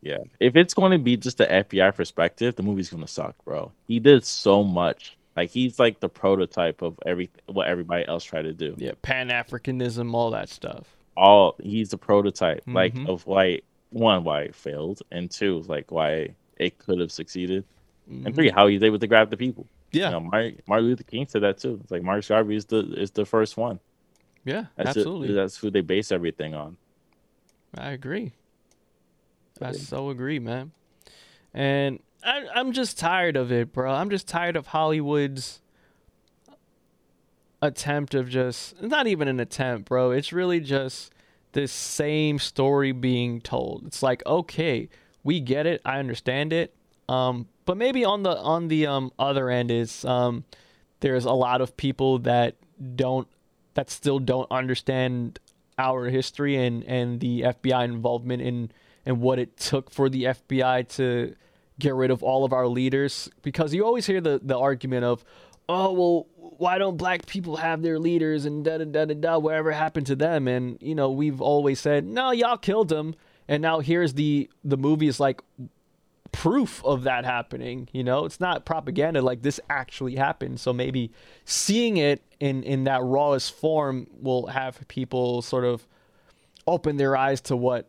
Yeah, 0.01 0.17
if 0.41 0.57
it's 0.57 0.73
going 0.73 0.91
to 0.91 0.97
be 0.97 1.15
just 1.15 1.37
the 1.37 1.45
FBI 1.45 1.95
perspective, 1.95 2.55
the 2.55 2.63
movie's 2.63 2.89
going 2.89 3.03
to 3.03 3.07
suck, 3.07 3.35
bro. 3.45 3.71
He 3.87 3.99
did 3.99 4.25
so 4.25 4.61
much. 4.61 5.17
Like 5.35 5.49
he's 5.49 5.79
like 5.79 5.99
the 5.99 6.09
prototype 6.09 6.81
of 6.81 6.99
every 7.05 7.29
what 7.47 7.67
everybody 7.67 8.05
else 8.07 8.23
tried 8.23 8.43
to 8.43 8.53
do 8.53 8.75
Yeah, 8.77 8.91
Pan 9.01 9.29
Africanism, 9.29 10.13
all 10.13 10.31
that 10.31 10.49
stuff. 10.49 10.95
all 11.17 11.55
he's 11.61 11.89
the 11.89 11.97
prototype 11.97 12.63
like 12.67 12.93
Mhm. 12.95 13.07
of 13.09 13.25
why 13.25 13.61
one 13.89 14.23
why 14.23 14.41
it 14.43 14.55
failed 14.55 15.01
and 15.11 15.29
two 15.29 15.61
like 15.67 15.91
why 15.91 16.35
it 16.57 16.77
could 16.79 16.99
have 16.99 17.11
succeeded 17.11 17.63
and 18.07 18.25
Mhm. 18.25 18.35
three 18.35 18.49
how 18.49 18.65
he's 18.67 18.81
able 18.83 18.97
to 18.99 19.05
grab 19.07 19.29
the 19.29 19.37
people 19.37 19.67
Yeah, 19.91 20.05
you 20.07 20.11
know 20.13 20.19
martin, 20.21 20.59
martin 20.67 20.87
luther 20.87 21.03
king 21.03 21.27
said 21.27 21.43
that 21.43 21.59
too 21.59 21.79
it's 21.83 21.91
like 21.91 22.01
marcus 22.01 22.27
garvey 22.29 22.55
is 22.55 22.65
the 22.65 22.79
is 22.99 23.11
the 23.11 23.25
first 23.25 23.57
one 23.57 23.79
yeah, 24.43 24.65
that's 24.75 24.97
it- 24.97 25.01
absolutely. 25.01 25.33
that's 25.33 25.57
who 25.57 25.69
they 25.69 25.81
base 25.81 26.11
everything 26.11 26.53
on 26.55 26.77
I 27.77 27.91
agree. 27.91 28.33
I 29.61 29.71
so 29.73 30.09
agree, 30.09 30.39
man. 30.39 30.71
And 31.53 31.99
I, 32.23 32.45
I'm 32.55 32.71
just 32.71 32.97
tired 32.97 33.35
of 33.35 33.51
it, 33.51 33.73
bro. 33.73 33.91
I'm 33.91 34.09
just 34.09 34.27
tired 34.27 34.55
of 34.55 34.67
Hollywood's 34.67 35.61
attempt 37.61 38.13
of 38.13 38.29
just 38.29 38.81
not 38.81 39.07
even 39.07 39.27
an 39.27 39.39
attempt, 39.39 39.87
bro. 39.89 40.11
It's 40.11 40.33
really 40.33 40.59
just 40.59 41.13
this 41.53 41.71
same 41.71 42.39
story 42.39 42.91
being 42.91 43.41
told. 43.41 43.85
It's 43.85 44.03
like, 44.03 44.25
okay, 44.25 44.89
we 45.23 45.39
get 45.39 45.65
it, 45.65 45.81
I 45.85 45.99
understand 45.99 46.51
it. 46.51 46.73
Um, 47.07 47.47
but 47.65 47.77
maybe 47.77 48.03
on 48.03 48.23
the 48.23 48.37
on 48.37 48.67
the 48.67 48.87
um 48.87 49.11
other 49.17 49.49
end 49.49 49.71
is 49.71 50.03
um 50.05 50.43
there's 50.99 51.25
a 51.25 51.31
lot 51.31 51.61
of 51.61 51.75
people 51.77 52.19
that 52.19 52.55
don't 52.95 53.27
that 53.73 53.89
still 53.89 54.19
don't 54.19 54.49
understand 54.51 55.39
our 55.77 56.05
history 56.05 56.55
and 56.55 56.83
and 56.83 57.19
the 57.19 57.41
FBI 57.41 57.83
involvement 57.85 58.41
in 58.41 58.71
and 59.05 59.19
what 59.19 59.39
it 59.39 59.57
took 59.57 59.89
for 59.89 60.09
the 60.09 60.23
FBI 60.25 60.87
to 60.95 61.35
get 61.79 61.93
rid 61.93 62.11
of 62.11 62.23
all 62.23 62.45
of 62.45 62.53
our 62.53 62.67
leaders 62.67 63.29
because 63.41 63.73
you 63.73 63.85
always 63.85 64.05
hear 64.05 64.21
the 64.21 64.39
the 64.43 64.57
argument 64.57 65.03
of 65.03 65.23
oh 65.69 65.91
well 65.91 66.27
why 66.37 66.77
don't 66.77 66.97
black 66.97 67.25
people 67.25 67.55
have 67.57 67.81
their 67.81 67.97
leaders 67.97 68.45
and 68.45 68.63
da 68.63 68.77
da 68.77 68.85
da 68.85 69.05
da 69.05 69.13
da 69.13 69.37
whatever 69.37 69.71
happened 69.71 70.05
to 70.05 70.15
them 70.15 70.47
and 70.47 70.77
you 70.81 70.93
know 70.93 71.09
we've 71.09 71.41
always 71.41 71.79
said 71.79 72.05
no 72.05 72.31
y'all 72.31 72.57
killed 72.57 72.89
them 72.89 73.15
and 73.47 73.61
now 73.61 73.79
here's 73.79 74.13
the 74.13 74.49
the 74.63 74.77
movie 74.77 75.07
is 75.07 75.19
like 75.19 75.41
proof 76.33 76.83
of 76.83 77.03
that 77.03 77.23
happening. 77.23 77.87
You 77.93 78.03
know, 78.03 78.25
it's 78.25 78.41
not 78.41 78.65
propaganda. 78.65 79.21
Like 79.21 79.43
this 79.43 79.61
actually 79.69 80.15
happened. 80.15 80.59
So 80.59 80.73
maybe 80.73 81.11
seeing 81.45 81.95
it 81.95 82.21
in 82.41 82.63
in 82.63 82.83
that 82.83 83.01
rawest 83.01 83.53
form 83.55 84.07
will 84.21 84.47
have 84.47 84.85
people 84.89 85.41
sort 85.41 85.63
of 85.63 85.87
open 86.67 86.97
their 86.97 87.15
eyes 87.15 87.39
to 87.41 87.55
what 87.55 87.87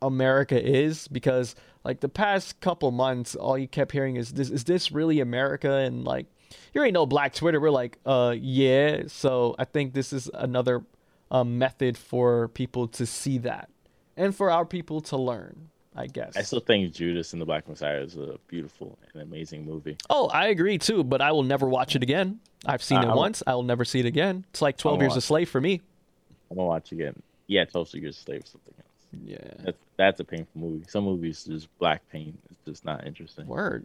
America 0.00 0.60
is 0.60 1.06
because 1.06 1.54
like 1.84 2.00
the 2.00 2.08
past 2.08 2.60
couple 2.60 2.90
months 2.90 3.34
all 3.34 3.56
you 3.58 3.68
kept 3.68 3.92
hearing 3.92 4.16
is 4.16 4.32
this 4.32 4.50
is 4.50 4.64
this 4.64 4.92
really 4.92 5.20
America 5.20 5.72
and 5.76 6.04
like 6.04 6.26
you 6.74 6.82
ain't 6.82 6.94
no 6.94 7.06
black 7.06 7.34
Twitter 7.34 7.60
we're 7.60 7.70
like 7.70 7.98
uh 8.06 8.34
yeah 8.38 9.02
so 9.06 9.54
I 9.58 9.64
think 9.64 9.94
this 9.94 10.12
is 10.12 10.30
another 10.34 10.82
um, 11.30 11.58
method 11.58 11.96
for 11.96 12.48
people 12.48 12.88
to 12.88 13.06
see 13.06 13.38
that 13.38 13.70
and 14.16 14.34
for 14.36 14.50
our 14.50 14.64
people 14.66 15.00
to 15.02 15.16
learn 15.16 15.68
I 15.96 16.06
guess 16.06 16.36
I 16.36 16.42
still 16.42 16.60
think 16.60 16.92
Judas 16.94 17.32
and 17.32 17.40
the 17.42 17.46
Black 17.46 17.68
Messiah 17.68 18.00
is 18.00 18.16
a 18.16 18.38
beautiful 18.48 18.98
and 19.12 19.22
amazing 19.22 19.66
movie. 19.66 19.98
Oh, 20.08 20.28
I 20.28 20.46
agree 20.48 20.78
too, 20.78 21.04
but 21.04 21.20
I 21.20 21.32
will 21.32 21.42
never 21.42 21.68
watch 21.68 21.94
it 21.94 22.02
again. 22.02 22.40
I've 22.64 22.82
seen 22.82 22.96
I- 22.96 23.02
it 23.02 23.06
I 23.06 23.08
will- 23.10 23.16
once. 23.18 23.42
I 23.46 23.54
will 23.54 23.62
never 23.62 23.84
see 23.84 24.00
it 24.00 24.06
again. 24.06 24.46
It's 24.48 24.62
like 24.62 24.78
12 24.78 24.96
I'll 24.96 25.02
Years 25.02 25.16
a. 25.16 25.20
Slave 25.20 25.50
for 25.50 25.60
me. 25.60 25.82
I'm 26.50 26.56
gonna 26.56 26.66
watch 26.66 26.92
again. 26.92 27.20
Yeah, 27.46 27.66
Tulsa 27.66 27.98
Years 28.00 28.16
a 28.16 28.20
Slave 28.22 28.42
or 28.42 28.46
something. 28.46 28.71
Yeah. 29.24 29.38
That's 29.64 29.78
that's 29.96 30.20
a 30.20 30.24
painful 30.24 30.60
movie. 30.60 30.84
Some 30.88 31.04
movies 31.04 31.44
just 31.44 31.68
black 31.78 32.02
pain. 32.10 32.36
It's 32.50 32.60
just 32.64 32.84
not 32.84 33.06
interesting. 33.06 33.46
Word. 33.46 33.84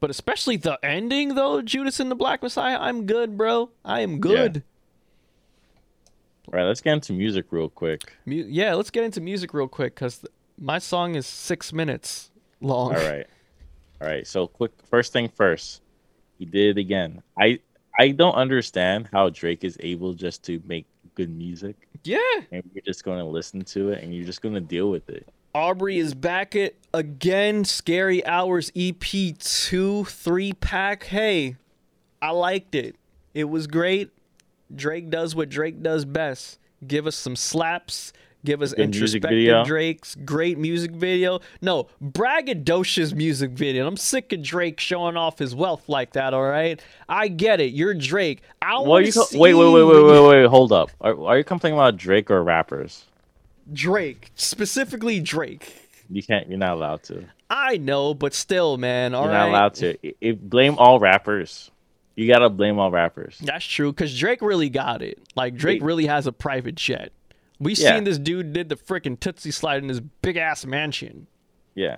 But 0.00 0.10
especially 0.10 0.56
the 0.56 0.78
ending, 0.84 1.34
though, 1.34 1.60
Judas 1.60 1.98
and 1.98 2.08
the 2.10 2.14
Black 2.14 2.40
Messiah. 2.42 2.78
I'm 2.80 3.04
good, 3.06 3.36
bro. 3.36 3.70
I 3.84 4.00
am 4.00 4.20
good. 4.20 4.62
All 6.46 6.52
right, 6.58 6.64
let's 6.64 6.80
get 6.80 6.92
into 6.94 7.12
music 7.12 7.46
real 7.50 7.68
quick. 7.68 8.12
Mu- 8.24 8.46
Yeah, 8.48 8.74
let's 8.74 8.90
get 8.90 9.04
into 9.04 9.20
music 9.20 9.52
real 9.52 9.68
quick 9.68 9.94
because 9.94 10.24
my 10.58 10.78
song 10.78 11.14
is 11.14 11.26
six 11.26 11.72
minutes 11.72 12.30
long. 12.60 12.94
All 12.94 13.00
right, 13.02 13.26
all 14.00 14.06
right. 14.08 14.26
So 14.26 14.46
quick, 14.46 14.70
first 14.88 15.12
thing 15.12 15.28
first, 15.28 15.82
he 16.38 16.46
did 16.46 16.76
it 16.76 16.80
again. 16.80 17.22
I 17.38 17.58
I 17.98 18.10
don't 18.12 18.34
understand 18.34 19.08
how 19.12 19.28
Drake 19.30 19.64
is 19.64 19.76
able 19.80 20.14
just 20.14 20.44
to 20.44 20.62
make 20.64 20.86
good 21.16 21.28
music 21.36 21.87
Yeah. 22.04 22.18
and 22.52 22.62
you're 22.74 22.84
just 22.84 23.04
going 23.04 23.18
to 23.18 23.24
listen 23.24 23.62
to 23.62 23.90
it 23.90 24.02
and 24.02 24.14
you're 24.14 24.24
just 24.24 24.42
going 24.42 24.54
to 24.54 24.60
deal 24.60 24.90
with 24.90 25.08
it. 25.08 25.28
Aubrey 25.54 25.98
is 25.98 26.14
back 26.14 26.54
at 26.54 26.74
again. 26.94 27.64
Scary 27.64 28.24
Hours 28.26 28.70
EP 28.76 29.00
two 29.38 30.04
three 30.04 30.52
pack. 30.52 31.04
Hey, 31.04 31.56
I 32.20 32.30
liked 32.30 32.74
it. 32.74 32.96
It 33.34 33.44
was 33.44 33.66
great. 33.66 34.10
Drake 34.74 35.10
does 35.10 35.34
what 35.34 35.48
Drake 35.48 35.82
does 35.82 36.04
best. 36.04 36.58
Give 36.86 37.06
us 37.06 37.16
some 37.16 37.34
slaps. 37.34 38.12
Give 38.44 38.62
us 38.62 38.72
Good 38.72 38.84
introspective. 38.94 39.66
Drake's 39.66 40.14
great 40.14 40.58
music 40.58 40.92
video. 40.92 41.40
No, 41.60 41.88
braggadocious 42.02 43.12
music 43.12 43.50
video. 43.50 43.86
I'm 43.86 43.96
sick 43.96 44.32
of 44.32 44.42
Drake 44.42 44.78
showing 44.78 45.16
off 45.16 45.38
his 45.38 45.54
wealth 45.54 45.88
like 45.88 46.12
that. 46.12 46.32
All 46.34 46.44
right, 46.44 46.80
I 47.08 47.28
get 47.28 47.60
it. 47.60 47.72
You're 47.72 47.94
Drake. 47.94 48.42
I 48.62 48.78
want 48.78 49.06
to 49.06 49.12
co- 49.12 49.24
see 49.24 49.38
wait, 49.38 49.54
wait, 49.54 49.72
wait, 49.72 49.82
wait, 49.82 50.02
wait, 50.04 50.28
wait, 50.28 50.46
hold 50.46 50.70
up. 50.72 50.90
Are, 51.00 51.20
are 51.26 51.38
you 51.38 51.44
complaining 51.44 51.78
about 51.78 51.96
Drake 51.96 52.30
or 52.30 52.42
rappers? 52.44 53.04
Drake, 53.72 54.30
specifically 54.36 55.20
Drake. 55.20 55.74
You 56.08 56.22
can't. 56.22 56.48
You're 56.48 56.58
not 56.58 56.72
allowed 56.74 57.02
to. 57.04 57.24
I 57.50 57.76
know, 57.76 58.14
but 58.14 58.34
still, 58.34 58.76
man. 58.78 59.14
All 59.14 59.24
You're 59.24 59.32
right. 59.32 59.38
not 59.38 59.48
allowed 59.48 59.74
to. 59.74 59.98
I- 60.06 60.14
I- 60.28 60.32
blame 60.40 60.76
all 60.78 61.00
rappers. 61.00 61.70
You 62.14 62.26
gotta 62.26 62.48
blame 62.48 62.78
all 62.78 62.90
rappers. 62.90 63.38
That's 63.42 63.64
true, 63.64 63.92
because 63.92 64.16
Drake 64.18 64.42
really 64.42 64.68
got 64.70 65.02
it. 65.02 65.20
Like 65.36 65.54
Drake 65.56 65.82
Wait. 65.82 65.86
really 65.86 66.06
has 66.06 66.26
a 66.26 66.32
private 66.32 66.74
jet. 66.74 67.12
We 67.60 67.74
Yeah. 67.74 67.94
seen 67.94 68.04
this 68.04 68.18
dude 68.18 68.52
did 68.52 68.68
the 68.68 68.76
freaking 68.76 69.18
Toosie 69.18 69.52
slide 69.52 69.82
in 69.82 69.88
his 69.88 70.00
big 70.00 70.36
ass 70.36 70.64
mansion. 70.64 71.26
Yeah. 71.74 71.96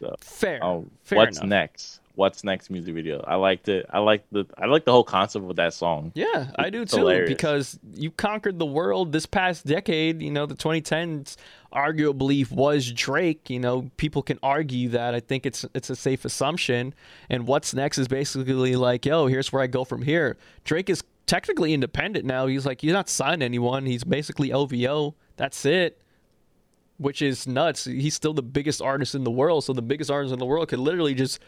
So, 0.00 0.14
Fair. 0.20 0.62
oh, 0.64 0.86
Fair 1.02 1.18
what's 1.18 1.38
enough. 1.38 1.48
next? 1.48 2.00
What's 2.14 2.42
next 2.42 2.68
music 2.70 2.94
video? 2.94 3.22
I 3.28 3.36
liked 3.36 3.68
it. 3.68 3.86
I 3.90 4.00
like 4.00 4.24
the. 4.32 4.44
I 4.58 4.66
like 4.66 4.84
the 4.84 4.90
whole 4.90 5.04
concept 5.04 5.48
of 5.48 5.54
that 5.56 5.72
song. 5.72 6.10
Yeah, 6.16 6.50
I 6.56 6.68
do 6.68 6.84
too. 6.84 6.96
hilarious. 6.98 7.28
Because 7.28 7.78
you 7.94 8.10
conquered 8.10 8.58
the 8.58 8.66
world 8.66 9.12
this 9.12 9.24
past 9.24 9.64
decade. 9.66 10.20
You 10.20 10.32
know, 10.32 10.44
the 10.44 10.56
2010s 10.56 11.36
arguably 11.72 12.50
was 12.50 12.90
Drake. 12.92 13.48
You 13.48 13.60
know, 13.60 13.90
people 13.98 14.22
can 14.22 14.38
argue 14.42 14.88
that. 14.90 15.14
I 15.14 15.20
think 15.20 15.46
it's 15.46 15.64
it's 15.74 15.90
a 15.90 15.96
safe 15.96 16.24
assumption. 16.24 16.92
And 17.30 17.46
what's 17.46 17.72
next 17.72 17.98
is 17.98 18.08
basically 18.08 18.74
like, 18.74 19.06
yo, 19.06 19.26
here's 19.28 19.52
where 19.52 19.62
I 19.62 19.68
go 19.68 19.84
from 19.84 20.02
here. 20.02 20.36
Drake 20.64 20.90
is 20.90 21.02
technically 21.28 21.72
independent 21.72 22.24
now. 22.24 22.46
He's 22.46 22.66
like, 22.66 22.80
he's 22.80 22.92
not 22.92 23.08
signed 23.08 23.42
anyone. 23.42 23.86
He's 23.86 24.02
basically 24.02 24.52
OVO. 24.52 25.14
That's 25.36 25.64
it. 25.64 26.00
Which 26.96 27.22
is 27.22 27.46
nuts. 27.46 27.84
He's 27.84 28.14
still 28.14 28.34
the 28.34 28.42
biggest 28.42 28.82
artist 28.82 29.14
in 29.14 29.22
the 29.22 29.30
world. 29.30 29.62
So 29.62 29.72
the 29.72 29.82
biggest 29.82 30.10
artist 30.10 30.32
in 30.32 30.40
the 30.40 30.46
world 30.46 30.68
could 30.68 30.80
literally 30.80 31.14
just 31.14 31.38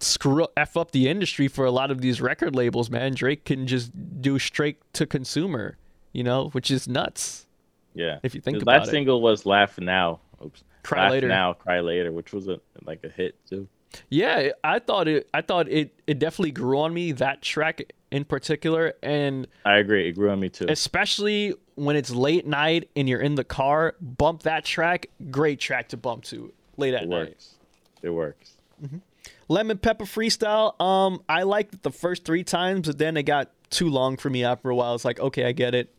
screw 0.00 0.46
f 0.56 0.76
up 0.76 0.90
the 0.90 1.08
industry 1.08 1.48
for 1.48 1.64
a 1.64 1.70
lot 1.70 1.90
of 1.90 2.02
these 2.02 2.20
record 2.20 2.54
labels, 2.54 2.90
man. 2.90 3.14
Drake 3.14 3.44
can 3.46 3.66
just 3.66 3.90
do 4.20 4.38
straight 4.38 4.76
to 4.94 5.06
consumer, 5.06 5.78
you 6.12 6.22
know, 6.22 6.48
which 6.50 6.70
is 6.70 6.86
nuts. 6.86 7.46
Yeah. 7.94 8.18
If 8.22 8.34
you 8.34 8.42
think 8.42 8.56
His 8.56 8.62
about 8.64 8.80
last 8.80 8.88
it. 8.88 8.90
single 8.90 9.22
was 9.22 9.46
"Laugh 9.46 9.78
Now." 9.78 10.20
Oops. 10.44 10.62
Cry 10.82 11.04
Laugh 11.04 11.10
Later. 11.12 11.28
Now, 11.28 11.52
Cry 11.54 11.80
Later, 11.80 12.12
which 12.12 12.32
was 12.34 12.48
a 12.48 12.60
like 12.84 13.02
a 13.04 13.08
hit 13.08 13.36
too. 13.48 13.66
Yeah, 14.10 14.50
I 14.62 14.80
thought 14.80 15.08
it. 15.08 15.28
I 15.32 15.40
thought 15.40 15.68
it. 15.68 15.94
It 16.06 16.18
definitely 16.18 16.50
grew 16.50 16.80
on 16.80 16.92
me 16.92 17.12
that 17.12 17.40
track 17.40 17.92
in 18.14 18.24
particular, 18.24 18.94
and 19.02 19.48
I 19.64 19.78
agree. 19.78 20.08
It 20.08 20.12
grew 20.12 20.30
on 20.30 20.38
me 20.38 20.48
too. 20.48 20.66
especially 20.68 21.54
when 21.74 21.96
it's 21.96 22.10
late 22.10 22.46
night 22.46 22.88
and 22.94 23.08
you're 23.08 23.20
in 23.20 23.34
the 23.34 23.42
car, 23.42 23.96
bump 24.00 24.44
that 24.44 24.64
track. 24.64 25.08
Great 25.32 25.58
track 25.58 25.88
to 25.88 25.96
bump 25.96 26.22
to 26.24 26.52
late 26.76 26.94
at 26.94 27.08
night. 27.08 27.16
It 27.16 27.18
night. 27.18 27.28
works. 27.28 27.54
It 28.02 28.10
works. 28.10 28.52
Lemon 29.48 29.78
Pepper 29.78 30.04
Freestyle. 30.04 30.80
Um, 30.80 31.22
I 31.28 31.42
liked 31.42 31.74
it 31.74 31.82
the 31.82 31.90
first 31.90 32.24
three 32.24 32.44
times, 32.44 32.86
but 32.86 32.98
then 32.98 33.16
it 33.16 33.24
got 33.24 33.50
too 33.70 33.88
long 33.88 34.16
for 34.16 34.30
me 34.30 34.44
after 34.44 34.70
a 34.70 34.76
while. 34.76 34.94
It's 34.94 35.04
like, 35.04 35.18
okay, 35.18 35.44
I 35.46 35.52
get 35.52 35.74
it. 35.74 35.93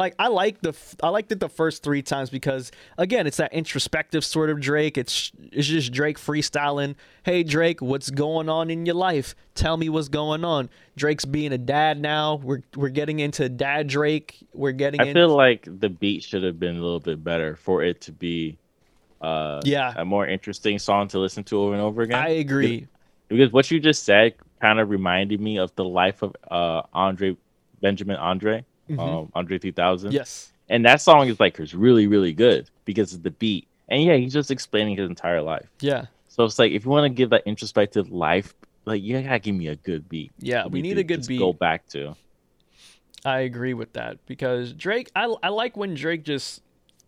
Like 0.00 0.14
I 0.18 0.28
like 0.28 0.62
the 0.62 0.74
I 1.02 1.10
liked 1.10 1.30
it 1.30 1.40
the 1.40 1.48
first 1.50 1.82
three 1.82 2.00
times 2.00 2.30
because 2.30 2.72
again, 2.96 3.26
it's 3.26 3.36
that 3.36 3.52
introspective 3.52 4.24
sort 4.24 4.48
of 4.48 4.58
Drake. 4.58 4.96
It's 4.96 5.30
it's 5.52 5.66
just 5.68 5.92
Drake 5.92 6.18
freestyling. 6.18 6.94
Hey 7.22 7.42
Drake, 7.42 7.82
what's 7.82 8.08
going 8.08 8.48
on 8.48 8.70
in 8.70 8.86
your 8.86 8.94
life? 8.94 9.34
Tell 9.54 9.76
me 9.76 9.90
what's 9.90 10.08
going 10.08 10.42
on. 10.42 10.70
Drake's 10.96 11.26
being 11.26 11.52
a 11.52 11.58
dad 11.58 12.00
now. 12.00 12.36
We're 12.36 12.62
we're 12.74 12.88
getting 12.88 13.18
into 13.20 13.46
dad 13.50 13.88
Drake. 13.88 14.38
We're 14.54 14.72
getting 14.72 15.02
I 15.02 15.08
in. 15.08 15.12
feel 15.14 15.36
like 15.36 15.68
the 15.68 15.90
beat 15.90 16.22
should 16.22 16.44
have 16.44 16.58
been 16.58 16.76
a 16.78 16.80
little 16.80 17.00
bit 17.00 17.22
better 17.22 17.54
for 17.56 17.82
it 17.84 18.00
to 18.00 18.12
be 18.12 18.56
uh 19.20 19.60
Yeah. 19.64 19.92
a 19.98 20.04
more 20.06 20.26
interesting 20.26 20.78
song 20.78 21.08
to 21.08 21.18
listen 21.18 21.44
to 21.44 21.58
over 21.60 21.74
and 21.74 21.82
over 21.82 22.00
again. 22.00 22.18
I 22.24 22.28
agree. 22.38 22.86
because 23.28 23.52
what 23.52 23.70
you 23.70 23.78
just 23.78 24.04
said 24.04 24.32
kind 24.62 24.80
of 24.80 24.88
reminded 24.88 25.42
me 25.42 25.58
of 25.58 25.74
the 25.74 25.84
life 25.84 26.22
of 26.22 26.34
uh 26.50 26.80
Andre 26.94 27.36
Benjamin 27.82 28.16
Andre, 28.16 28.64
um 28.98 29.30
Andre 29.34 29.58
3000. 29.58 30.08
Mm-hmm. 30.08 30.16
Yes. 30.16 30.52
And 30.68 30.84
that 30.84 31.00
song 31.00 31.28
is 31.28 31.40
like 31.40 31.58
is 31.60 31.74
really 31.74 32.06
really 32.06 32.32
good 32.32 32.68
because 32.84 33.12
of 33.12 33.22
the 33.22 33.30
beat. 33.30 33.66
And 33.88 34.02
yeah, 34.02 34.16
he's 34.16 34.32
just 34.32 34.50
explaining 34.50 34.96
his 34.96 35.08
entire 35.08 35.42
life. 35.42 35.68
Yeah. 35.80 36.06
So 36.28 36.44
it's 36.44 36.58
like 36.58 36.72
if 36.72 36.84
you 36.84 36.90
want 36.90 37.04
to 37.04 37.10
give 37.10 37.30
that 37.30 37.42
introspective 37.46 38.10
life, 38.10 38.54
like 38.84 39.02
you 39.02 39.20
gotta 39.20 39.38
give 39.38 39.54
me 39.54 39.68
a 39.68 39.76
good 39.76 40.08
beat. 40.08 40.32
Yeah, 40.38 40.66
we 40.66 40.82
need 40.82 40.98
a 40.98 41.04
good 41.04 41.26
beat. 41.26 41.38
Go 41.38 41.52
back 41.52 41.86
to. 41.88 42.16
I 43.24 43.40
agree 43.40 43.74
with 43.74 43.92
that 43.94 44.24
because 44.26 44.72
Drake, 44.72 45.10
I, 45.14 45.34
I 45.42 45.48
like 45.50 45.76
when 45.76 45.94
Drake 45.94 46.24
just 46.24 46.62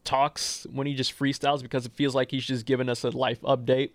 talks 0.05 0.67
when 0.73 0.87
he 0.87 0.95
just 0.95 1.17
freestyles 1.19 1.63
because 1.63 1.87
it 1.87 1.93
feels 1.93 2.15
like 2.15 2.31
he's 2.31 2.45
just 2.45 2.67
giving 2.67 2.89
us 2.89 3.05
a 3.05 3.11
life 3.11 3.41
update. 3.43 3.91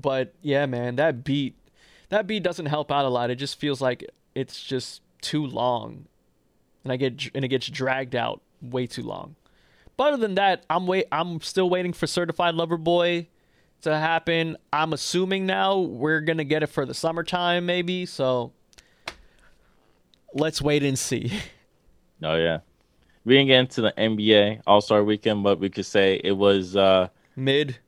But 0.00 0.34
yeah, 0.40 0.66
man, 0.66 0.96
that 0.96 1.24
beat, 1.24 1.56
that 2.08 2.26
beat 2.26 2.42
doesn't 2.42 2.66
help 2.66 2.90
out 2.90 3.04
a 3.04 3.08
lot. 3.08 3.30
It 3.30 3.36
just 3.36 3.58
feels 3.58 3.80
like 3.80 4.08
it's 4.34 4.62
just 4.62 5.02
too 5.20 5.44
long, 5.44 6.06
and 6.84 6.92
I 6.92 6.96
get 6.96 7.30
and 7.34 7.44
it 7.44 7.48
gets 7.48 7.68
dragged 7.68 8.14
out 8.14 8.40
way 8.60 8.86
too 8.86 9.02
long. 9.02 9.36
But 9.96 10.14
other 10.14 10.16
than 10.16 10.34
that, 10.36 10.64
I'm 10.70 10.86
wait, 10.86 11.06
I'm 11.12 11.40
still 11.40 11.68
waiting 11.68 11.92
for 11.92 12.06
Certified 12.06 12.54
Lover 12.54 12.76
Boy 12.76 13.28
to 13.82 13.96
happen. 13.96 14.56
I'm 14.72 14.92
assuming 14.92 15.46
now 15.46 15.78
we're 15.78 16.20
gonna 16.20 16.44
get 16.44 16.62
it 16.62 16.68
for 16.68 16.86
the 16.86 16.94
summertime, 16.94 17.66
maybe. 17.66 18.06
So 18.06 18.52
let's 20.34 20.60
wait 20.62 20.82
and 20.82 20.98
see. 20.98 21.32
Oh 22.22 22.36
yeah. 22.36 22.58
We 23.24 23.32
didn't 23.36 23.46
get 23.46 23.60
into 23.60 23.80
the 23.80 23.94
NBA 23.96 24.60
All 24.66 24.82
Star 24.82 25.02
Weekend, 25.02 25.42
but 25.42 25.58
we 25.58 25.70
could 25.70 25.86
say 25.86 26.20
it 26.22 26.32
was 26.32 26.76
uh 26.76 27.08
Mid 27.34 27.78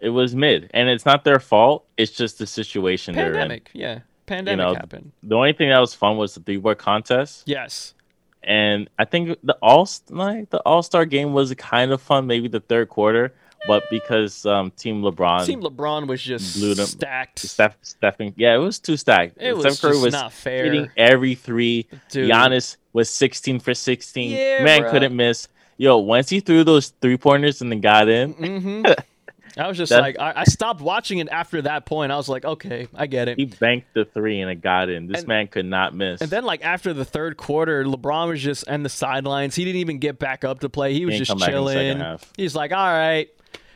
it 0.00 0.10
was 0.10 0.34
mid, 0.34 0.70
and 0.72 0.88
it's 0.88 1.04
not 1.04 1.24
their 1.24 1.40
fault. 1.40 1.86
It's 1.96 2.12
just 2.12 2.38
the 2.38 2.46
situation 2.46 3.14
they're 3.14 3.28
in. 3.28 3.34
pandemic, 3.34 3.70
yeah, 3.72 4.00
pandemic 4.26 4.64
know, 4.64 4.74
happened. 4.74 5.12
The 5.22 5.34
only 5.34 5.52
thing 5.52 5.70
that 5.70 5.80
was 5.80 5.94
fun 5.94 6.16
was 6.16 6.34
the 6.34 6.40
three 6.40 6.58
point 6.60 6.78
contest, 6.78 7.44
Yes, 7.46 7.94
and 8.42 8.88
I 8.98 9.04
think 9.04 9.38
the 9.42 9.56
all 9.62 9.88
like 10.10 10.50
the 10.50 10.58
All 10.60 10.82
Star 10.82 11.04
game 11.04 11.32
was 11.32 11.52
kind 11.54 11.92
of 11.92 12.00
fun, 12.00 12.26
maybe 12.26 12.48
the 12.48 12.60
third 12.60 12.88
quarter, 12.88 13.34
but 13.66 13.82
because 13.90 14.46
um 14.46 14.70
Team 14.72 15.02
LeBron, 15.02 15.44
Team 15.46 15.60
LeBron 15.62 16.06
was 16.06 16.22
just 16.22 16.56
blew 16.58 16.74
them- 16.74 16.86
stacked. 16.86 17.40
Steph, 17.40 17.76
Stephen, 17.82 18.32
yeah, 18.36 18.54
it 18.54 18.58
was 18.58 18.78
too 18.78 18.96
stacked. 18.96 19.36
It 19.40 19.56
was 19.56 19.74
Steph 19.76 19.80
Curry 19.82 19.92
just 19.94 20.04
was 20.04 20.12
not 20.12 20.32
fair. 20.32 20.64
hitting 20.64 20.90
every 20.96 21.34
three. 21.34 21.86
Dude. 22.10 22.30
Giannis 22.30 22.76
was 22.92 23.10
16 23.10 23.60
for 23.60 23.74
16. 23.74 24.30
Yeah, 24.30 24.64
Man 24.64 24.82
bruh. 24.82 24.90
couldn't 24.90 25.14
miss. 25.16 25.48
Yo, 25.76 25.98
once 25.98 26.28
he 26.28 26.40
threw 26.40 26.64
those 26.64 26.88
three 27.00 27.16
pointers 27.16 27.60
and 27.62 27.70
then 27.70 27.80
got 27.80 28.08
in, 28.08 28.32
hmm 28.32 28.82
I 29.56 29.66
was 29.68 29.76
just 29.76 29.90
That- 29.90 30.00
like, 30.00 30.18
I, 30.18 30.32
I 30.36 30.44
stopped 30.44 30.80
watching 30.80 31.18
it 31.18 31.28
after 31.30 31.62
that 31.62 31.86
point. 31.86 32.12
I 32.12 32.16
was 32.16 32.28
like, 32.28 32.44
okay, 32.44 32.88
I 32.94 33.06
get 33.06 33.28
it. 33.28 33.38
He 33.38 33.46
banked 33.46 33.94
the 33.94 34.04
three 34.04 34.40
and 34.40 34.50
it 34.50 34.60
got 34.60 34.88
in. 34.88 35.06
This 35.06 35.20
And- 35.20 35.28
man 35.28 35.46
could 35.48 35.66
not 35.66 35.94
miss. 35.94 36.20
And 36.20 36.30
then, 36.30 36.44
like 36.44 36.64
after 36.64 36.92
the 36.92 37.04
third 37.04 37.36
quarter, 37.36 37.84
LeBron 37.84 38.28
was 38.28 38.42
just 38.42 38.68
on 38.68 38.82
the 38.82 38.88
sidelines. 38.88 39.54
He 39.54 39.64
didn't 39.64 39.80
even 39.80 39.98
get 39.98 40.18
back 40.18 40.44
up 40.44 40.60
to 40.60 40.68
play. 40.68 40.92
He 40.94 41.04
was 41.06 41.14
didn't 41.14 41.26
just 41.26 41.30
come 41.30 41.38
back 41.40 41.48
in 41.50 41.54
the 41.64 41.72
second 41.72 41.98
chilling. 42.00 42.18
He's 42.36 42.54
like, 42.56 42.72
all 42.72 42.86
right. 42.92 43.28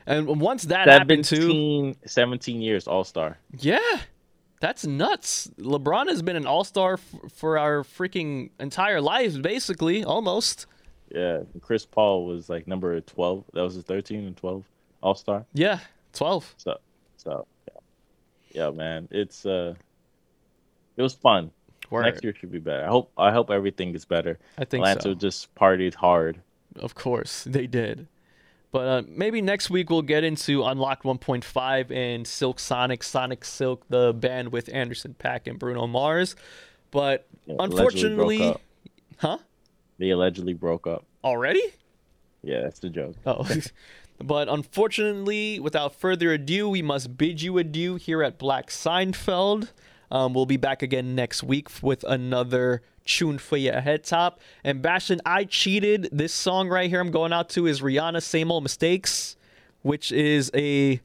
And 0.06 0.40
once 0.40 0.64
that 0.64 0.88
happened 0.88 1.24
too, 1.24 1.36
17, 1.36 1.96
17 2.06 2.60
years 2.60 2.88
All 2.88 3.04
Star. 3.04 3.38
yeah, 3.58 3.78
that's 4.60 4.84
nuts. 4.84 5.48
LeBron 5.58 6.08
has 6.08 6.22
been 6.22 6.34
an 6.36 6.46
All 6.46 6.64
Star 6.64 6.94
f- 6.94 7.14
for 7.32 7.56
our 7.58 7.82
freaking 7.84 8.50
entire 8.58 9.00
lives, 9.00 9.38
basically, 9.38 10.02
almost. 10.02 10.66
Yeah, 11.14 11.40
Chris 11.60 11.84
Paul 11.86 12.26
was 12.26 12.48
like 12.48 12.66
number 12.66 12.98
twelve. 13.02 13.44
That 13.52 13.60
was 13.62 13.74
his 13.74 13.84
thirteen 13.84 14.26
and 14.26 14.36
twelve 14.36 14.64
All 15.02 15.14
Star. 15.14 15.44
Yeah, 15.52 15.80
twelve. 16.12 16.54
So, 16.56 16.78
so 17.16 17.46
yeah, 17.68 17.80
yeah, 18.52 18.70
man, 18.70 19.08
it's 19.10 19.44
uh, 19.44 19.74
it 20.96 21.02
was 21.02 21.14
fun. 21.14 21.50
Word. 21.90 22.04
Next 22.04 22.24
year 22.24 22.34
should 22.34 22.52
be 22.52 22.58
better. 22.58 22.84
I 22.84 22.88
hope. 22.88 23.12
I 23.18 23.32
hope 23.32 23.50
everything 23.50 23.94
is 23.94 24.04
better. 24.04 24.38
I 24.56 24.64
think 24.64 24.82
Atlanta 24.82 25.02
so. 25.02 25.14
just 25.14 25.54
partied 25.54 25.94
hard. 25.94 26.40
Of 26.76 26.94
course, 26.94 27.44
they 27.44 27.66
did. 27.66 28.08
But 28.70 28.88
uh, 28.88 29.02
maybe 29.06 29.42
next 29.42 29.68
week 29.68 29.90
we'll 29.90 30.00
get 30.00 30.24
into 30.24 30.64
Unlocked 30.64 31.02
1.5 31.02 31.90
and 31.90 32.26
Silk 32.26 32.58
Sonic, 32.58 33.02
Sonic 33.02 33.44
Silk, 33.44 33.84
the 33.90 34.14
band 34.14 34.50
with 34.50 34.72
Anderson 34.72 35.14
Paak 35.18 35.46
and 35.46 35.58
Bruno 35.58 35.86
Mars. 35.86 36.34
But 36.90 37.26
Yeah, 37.44 37.56
unfortunately, 37.58 38.56
huh? 39.18 39.38
They 39.98 40.08
allegedly 40.08 40.54
broke 40.54 40.86
up. 40.86 41.04
Already? 41.22 41.62
Yeah, 42.42 42.62
that's 42.62 42.80
the 42.80 42.88
joke. 42.88 43.14
Oh. 43.26 43.46
but 44.18 44.48
unfortunately, 44.48 45.58
without 45.60 45.94
further 45.94 46.32
ado, 46.32 46.68
we 46.68 46.82
must 46.82 47.16
bid 47.16 47.42
you 47.42 47.58
adieu 47.58 47.96
here 47.96 48.22
at 48.22 48.38
Black 48.38 48.68
Seinfeld. 48.68 49.70
Um, 50.10 50.34
we'll 50.34 50.46
be 50.46 50.56
back 50.56 50.82
again 50.82 51.14
next 51.14 51.42
week 51.42 51.68
with 51.82 52.04
another 52.04 52.82
tune 53.04 53.38
for 53.38 53.56
your 53.56 53.80
head 53.80 54.04
top. 54.04 54.40
And 54.62 54.82
Bastion, 54.82 55.20
I 55.24 55.44
cheated. 55.44 56.08
This 56.12 56.32
song 56.32 56.68
right 56.68 56.88
here 56.88 57.00
I'm 57.00 57.10
going 57.10 57.32
out 57.32 57.48
to 57.50 57.66
is 57.66 57.80
Rihanna 57.80 58.22
Same 58.22 58.50
Old 58.50 58.62
Mistakes, 58.62 59.36
which 59.82 60.12
is 60.12 60.50
a 60.54 61.00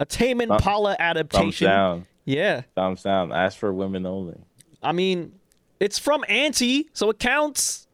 a 0.00 0.06
Tame 0.06 0.40
Impala 0.40 0.90
Thumbs 0.90 1.00
adaptation. 1.00 1.66
down. 1.68 2.06
Yeah. 2.24 2.62
Thumbs 2.76 3.02
down. 3.02 3.32
Ask 3.32 3.58
for 3.58 3.72
women 3.72 4.06
only. 4.06 4.36
I 4.82 4.92
mean, 4.92 5.32
it's 5.80 5.98
from 5.98 6.24
Anti, 6.28 6.88
so 6.92 7.10
it 7.10 7.18
counts. 7.18 7.88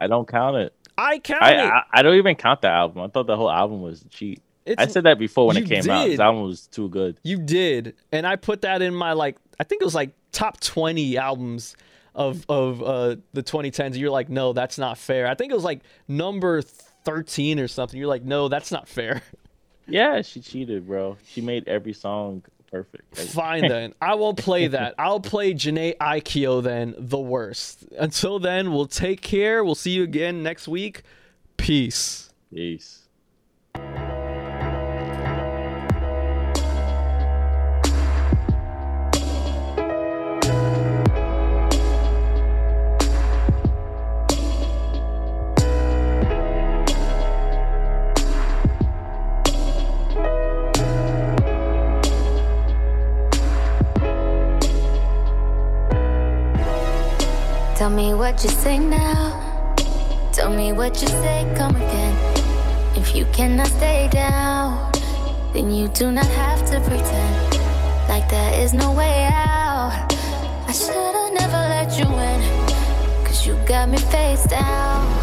I 0.00 0.08
don't 0.08 0.26
count 0.26 0.56
it. 0.56 0.74
I 0.96 1.18
count 1.18 1.42
I, 1.42 1.52
it. 1.52 1.70
I 1.70 1.82
I 1.92 2.02
don't 2.02 2.16
even 2.16 2.36
count 2.36 2.62
the 2.62 2.68
album. 2.68 3.02
I 3.02 3.08
thought 3.08 3.26
the 3.26 3.36
whole 3.36 3.50
album 3.50 3.82
was 3.82 4.04
cheat. 4.10 4.42
I 4.78 4.86
said 4.86 5.04
that 5.04 5.18
before 5.18 5.48
when 5.48 5.56
it 5.56 5.66
came 5.66 5.88
out. 5.90 6.06
The 6.06 6.22
album 6.22 6.42
was 6.42 6.66
too 6.68 6.88
good. 6.88 7.18
You 7.24 7.38
did, 7.38 7.94
and 8.12 8.26
I 8.26 8.36
put 8.36 8.62
that 8.62 8.82
in 8.82 8.94
my 8.94 9.12
like. 9.12 9.36
I 9.58 9.64
think 9.64 9.82
it 9.82 9.84
was 9.84 9.94
like 9.94 10.10
top 10.30 10.60
twenty 10.60 11.16
albums 11.16 11.76
of 12.14 12.44
of 12.48 12.82
uh, 12.82 13.16
the 13.32 13.42
2010s. 13.42 13.96
You're 13.96 14.10
like, 14.10 14.28
no, 14.28 14.52
that's 14.52 14.78
not 14.78 14.98
fair. 14.98 15.26
I 15.26 15.34
think 15.34 15.50
it 15.50 15.54
was 15.54 15.64
like 15.64 15.80
number 16.08 16.62
thirteen 16.62 17.58
or 17.58 17.68
something. 17.68 17.98
You're 17.98 18.08
like, 18.08 18.24
no, 18.24 18.48
that's 18.48 18.70
not 18.70 18.88
fair. 18.88 19.22
Yeah, 19.88 20.22
she 20.22 20.40
cheated, 20.40 20.86
bro. 20.86 21.16
She 21.26 21.40
made 21.40 21.66
every 21.66 21.92
song 21.92 22.44
perfect. 22.72 23.16
Fine 23.16 23.68
then, 23.68 23.94
I 24.02 24.16
won't 24.16 24.38
play 24.38 24.66
that. 24.66 24.94
I'll 24.98 25.20
play 25.20 25.54
Jhené 25.54 25.96
Aiko 25.98 26.60
then, 26.62 26.94
the 26.98 27.18
worst. 27.20 27.84
Until 27.96 28.40
then, 28.40 28.72
we'll 28.72 28.86
take 28.86 29.20
care. 29.20 29.62
We'll 29.62 29.76
see 29.76 29.92
you 29.92 30.02
again 30.02 30.42
next 30.42 30.66
week. 30.66 31.02
Peace. 31.56 32.32
Peace. 32.52 33.02
Tell 57.82 57.90
me 57.90 58.14
what 58.14 58.44
you 58.44 58.50
say 58.50 58.78
now. 58.78 59.74
Tell 60.30 60.54
me 60.54 60.70
what 60.72 61.02
you 61.02 61.08
say, 61.08 61.52
come 61.56 61.74
again. 61.74 62.16
If 62.94 63.16
you 63.16 63.24
cannot 63.32 63.66
stay 63.66 64.08
down, 64.12 64.92
then 65.52 65.72
you 65.72 65.88
do 65.88 66.12
not 66.12 66.26
have 66.26 66.60
to 66.70 66.78
pretend 66.78 67.58
like 68.08 68.28
there 68.30 68.54
is 68.60 68.72
no 68.72 68.92
way 68.92 69.28
out. 69.32 70.14
I 70.68 70.72
should've 70.72 71.34
never 71.34 71.62
let 71.74 71.98
you 71.98 72.04
in, 72.04 73.26
cause 73.26 73.44
you 73.44 73.56
got 73.66 73.88
me 73.88 73.98
face 73.98 74.44
down. 74.44 75.21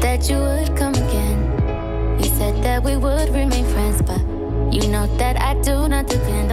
That 0.00 0.28
you 0.28 0.38
would 0.38 0.76
come 0.76 0.94
again. 0.94 2.18
You 2.18 2.28
said 2.30 2.62
that 2.62 2.82
we 2.82 2.96
would 2.96 3.28
remain 3.30 3.64
friends, 3.66 4.02
but 4.02 4.20
you 4.72 4.88
know 4.88 5.06
that 5.18 5.40
I 5.40 5.54
do 5.62 5.88
not 5.88 6.06
depend 6.06 6.45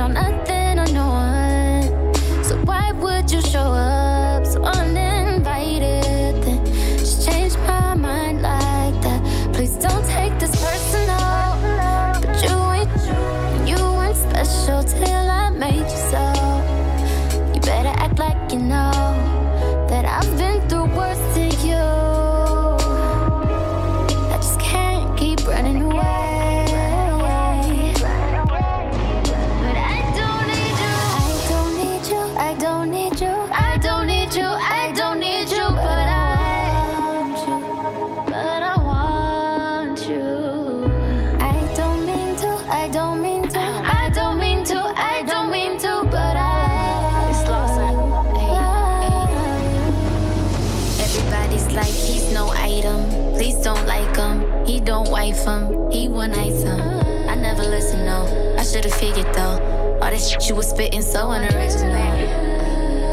That 60.14 60.22
shit 60.22 60.48
you 60.48 60.54
was 60.54 60.70
spitting 60.70 61.02
so 61.02 61.32
unoriginal. 61.32 61.92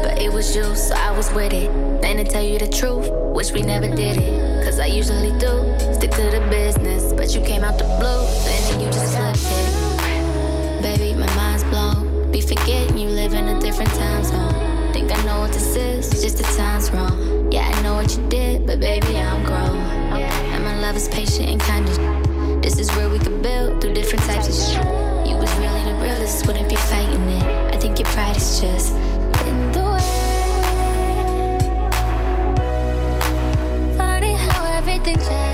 But 0.03 0.21
it 0.21 0.31
was 0.31 0.55
you, 0.55 0.75
so 0.75 0.93
I 0.93 1.09
was 1.09 1.33
with 1.33 1.51
it. 1.51 1.67
And 2.05 2.19
to 2.19 2.23
tell 2.23 2.43
you 2.43 2.59
the 2.59 2.67
truth, 2.67 3.09
wish 3.33 3.51
we 3.51 3.63
never 3.63 3.87
did 3.87 4.17
it. 4.17 4.63
Cause 4.63 4.77
I 4.79 4.85
usually 4.85 5.31
do. 5.39 5.65
Stick 5.95 6.11
to 6.11 6.29
the 6.29 6.45
business. 6.51 7.11
But 7.11 7.33
you 7.33 7.41
came 7.41 7.63
out 7.63 7.79
the 7.79 7.85
blue, 7.85 8.21
and 8.45 8.61
then 8.65 8.79
you 8.81 8.85
just 8.91 9.17
flipped 9.17 9.39
it. 9.49 10.81
Baby, 10.83 11.19
my 11.19 11.25
mind's 11.35 11.63
blown. 11.63 12.31
Be 12.31 12.39
forgetting 12.39 12.99
you 12.99 13.09
live 13.09 13.33
in 13.33 13.47
a 13.47 13.59
different 13.59 13.89
time 13.95 14.23
zone. 14.23 14.93
Think 14.93 15.11
I 15.11 15.19
know 15.23 15.39
what 15.39 15.53
this 15.53 15.75
is, 15.75 16.21
just 16.21 16.37
the 16.37 16.43
time's 16.55 16.91
wrong. 16.91 17.51
Yeah, 17.51 17.67
I 17.67 17.81
know 17.81 17.95
what 17.95 18.15
you 18.15 18.21
did, 18.29 18.67
but 18.67 18.79
baby, 18.79 19.17
I'm 19.17 19.43
grown. 19.43 19.75
And 20.53 20.63
my 20.63 20.79
love 20.81 20.95
is 20.95 21.09
patient 21.09 21.49
and 21.49 21.59
kind 21.59 21.89
of. 21.89 22.61
This 22.61 22.77
is 22.77 22.91
where 22.95 23.09
we 23.09 23.17
could 23.17 23.41
build 23.41 23.81
through 23.81 23.95
different 23.95 24.23
types 24.25 24.47
of 24.49 24.53
shit 24.53 25.10
us 26.31 26.47
wouldn't 26.47 26.69
be 26.69 26.75
fighting 26.75 27.27
it. 27.29 27.43
I 27.73 27.77
think 27.77 27.99
your 27.99 28.07
pride 28.09 28.37
is 28.37 28.61
just 28.61 28.93
in 29.49 29.71
the 29.73 29.83
way. 29.95 30.17
Funny 33.97 34.33
how 34.35 34.77
everything 34.77 35.17
changes. 35.17 35.50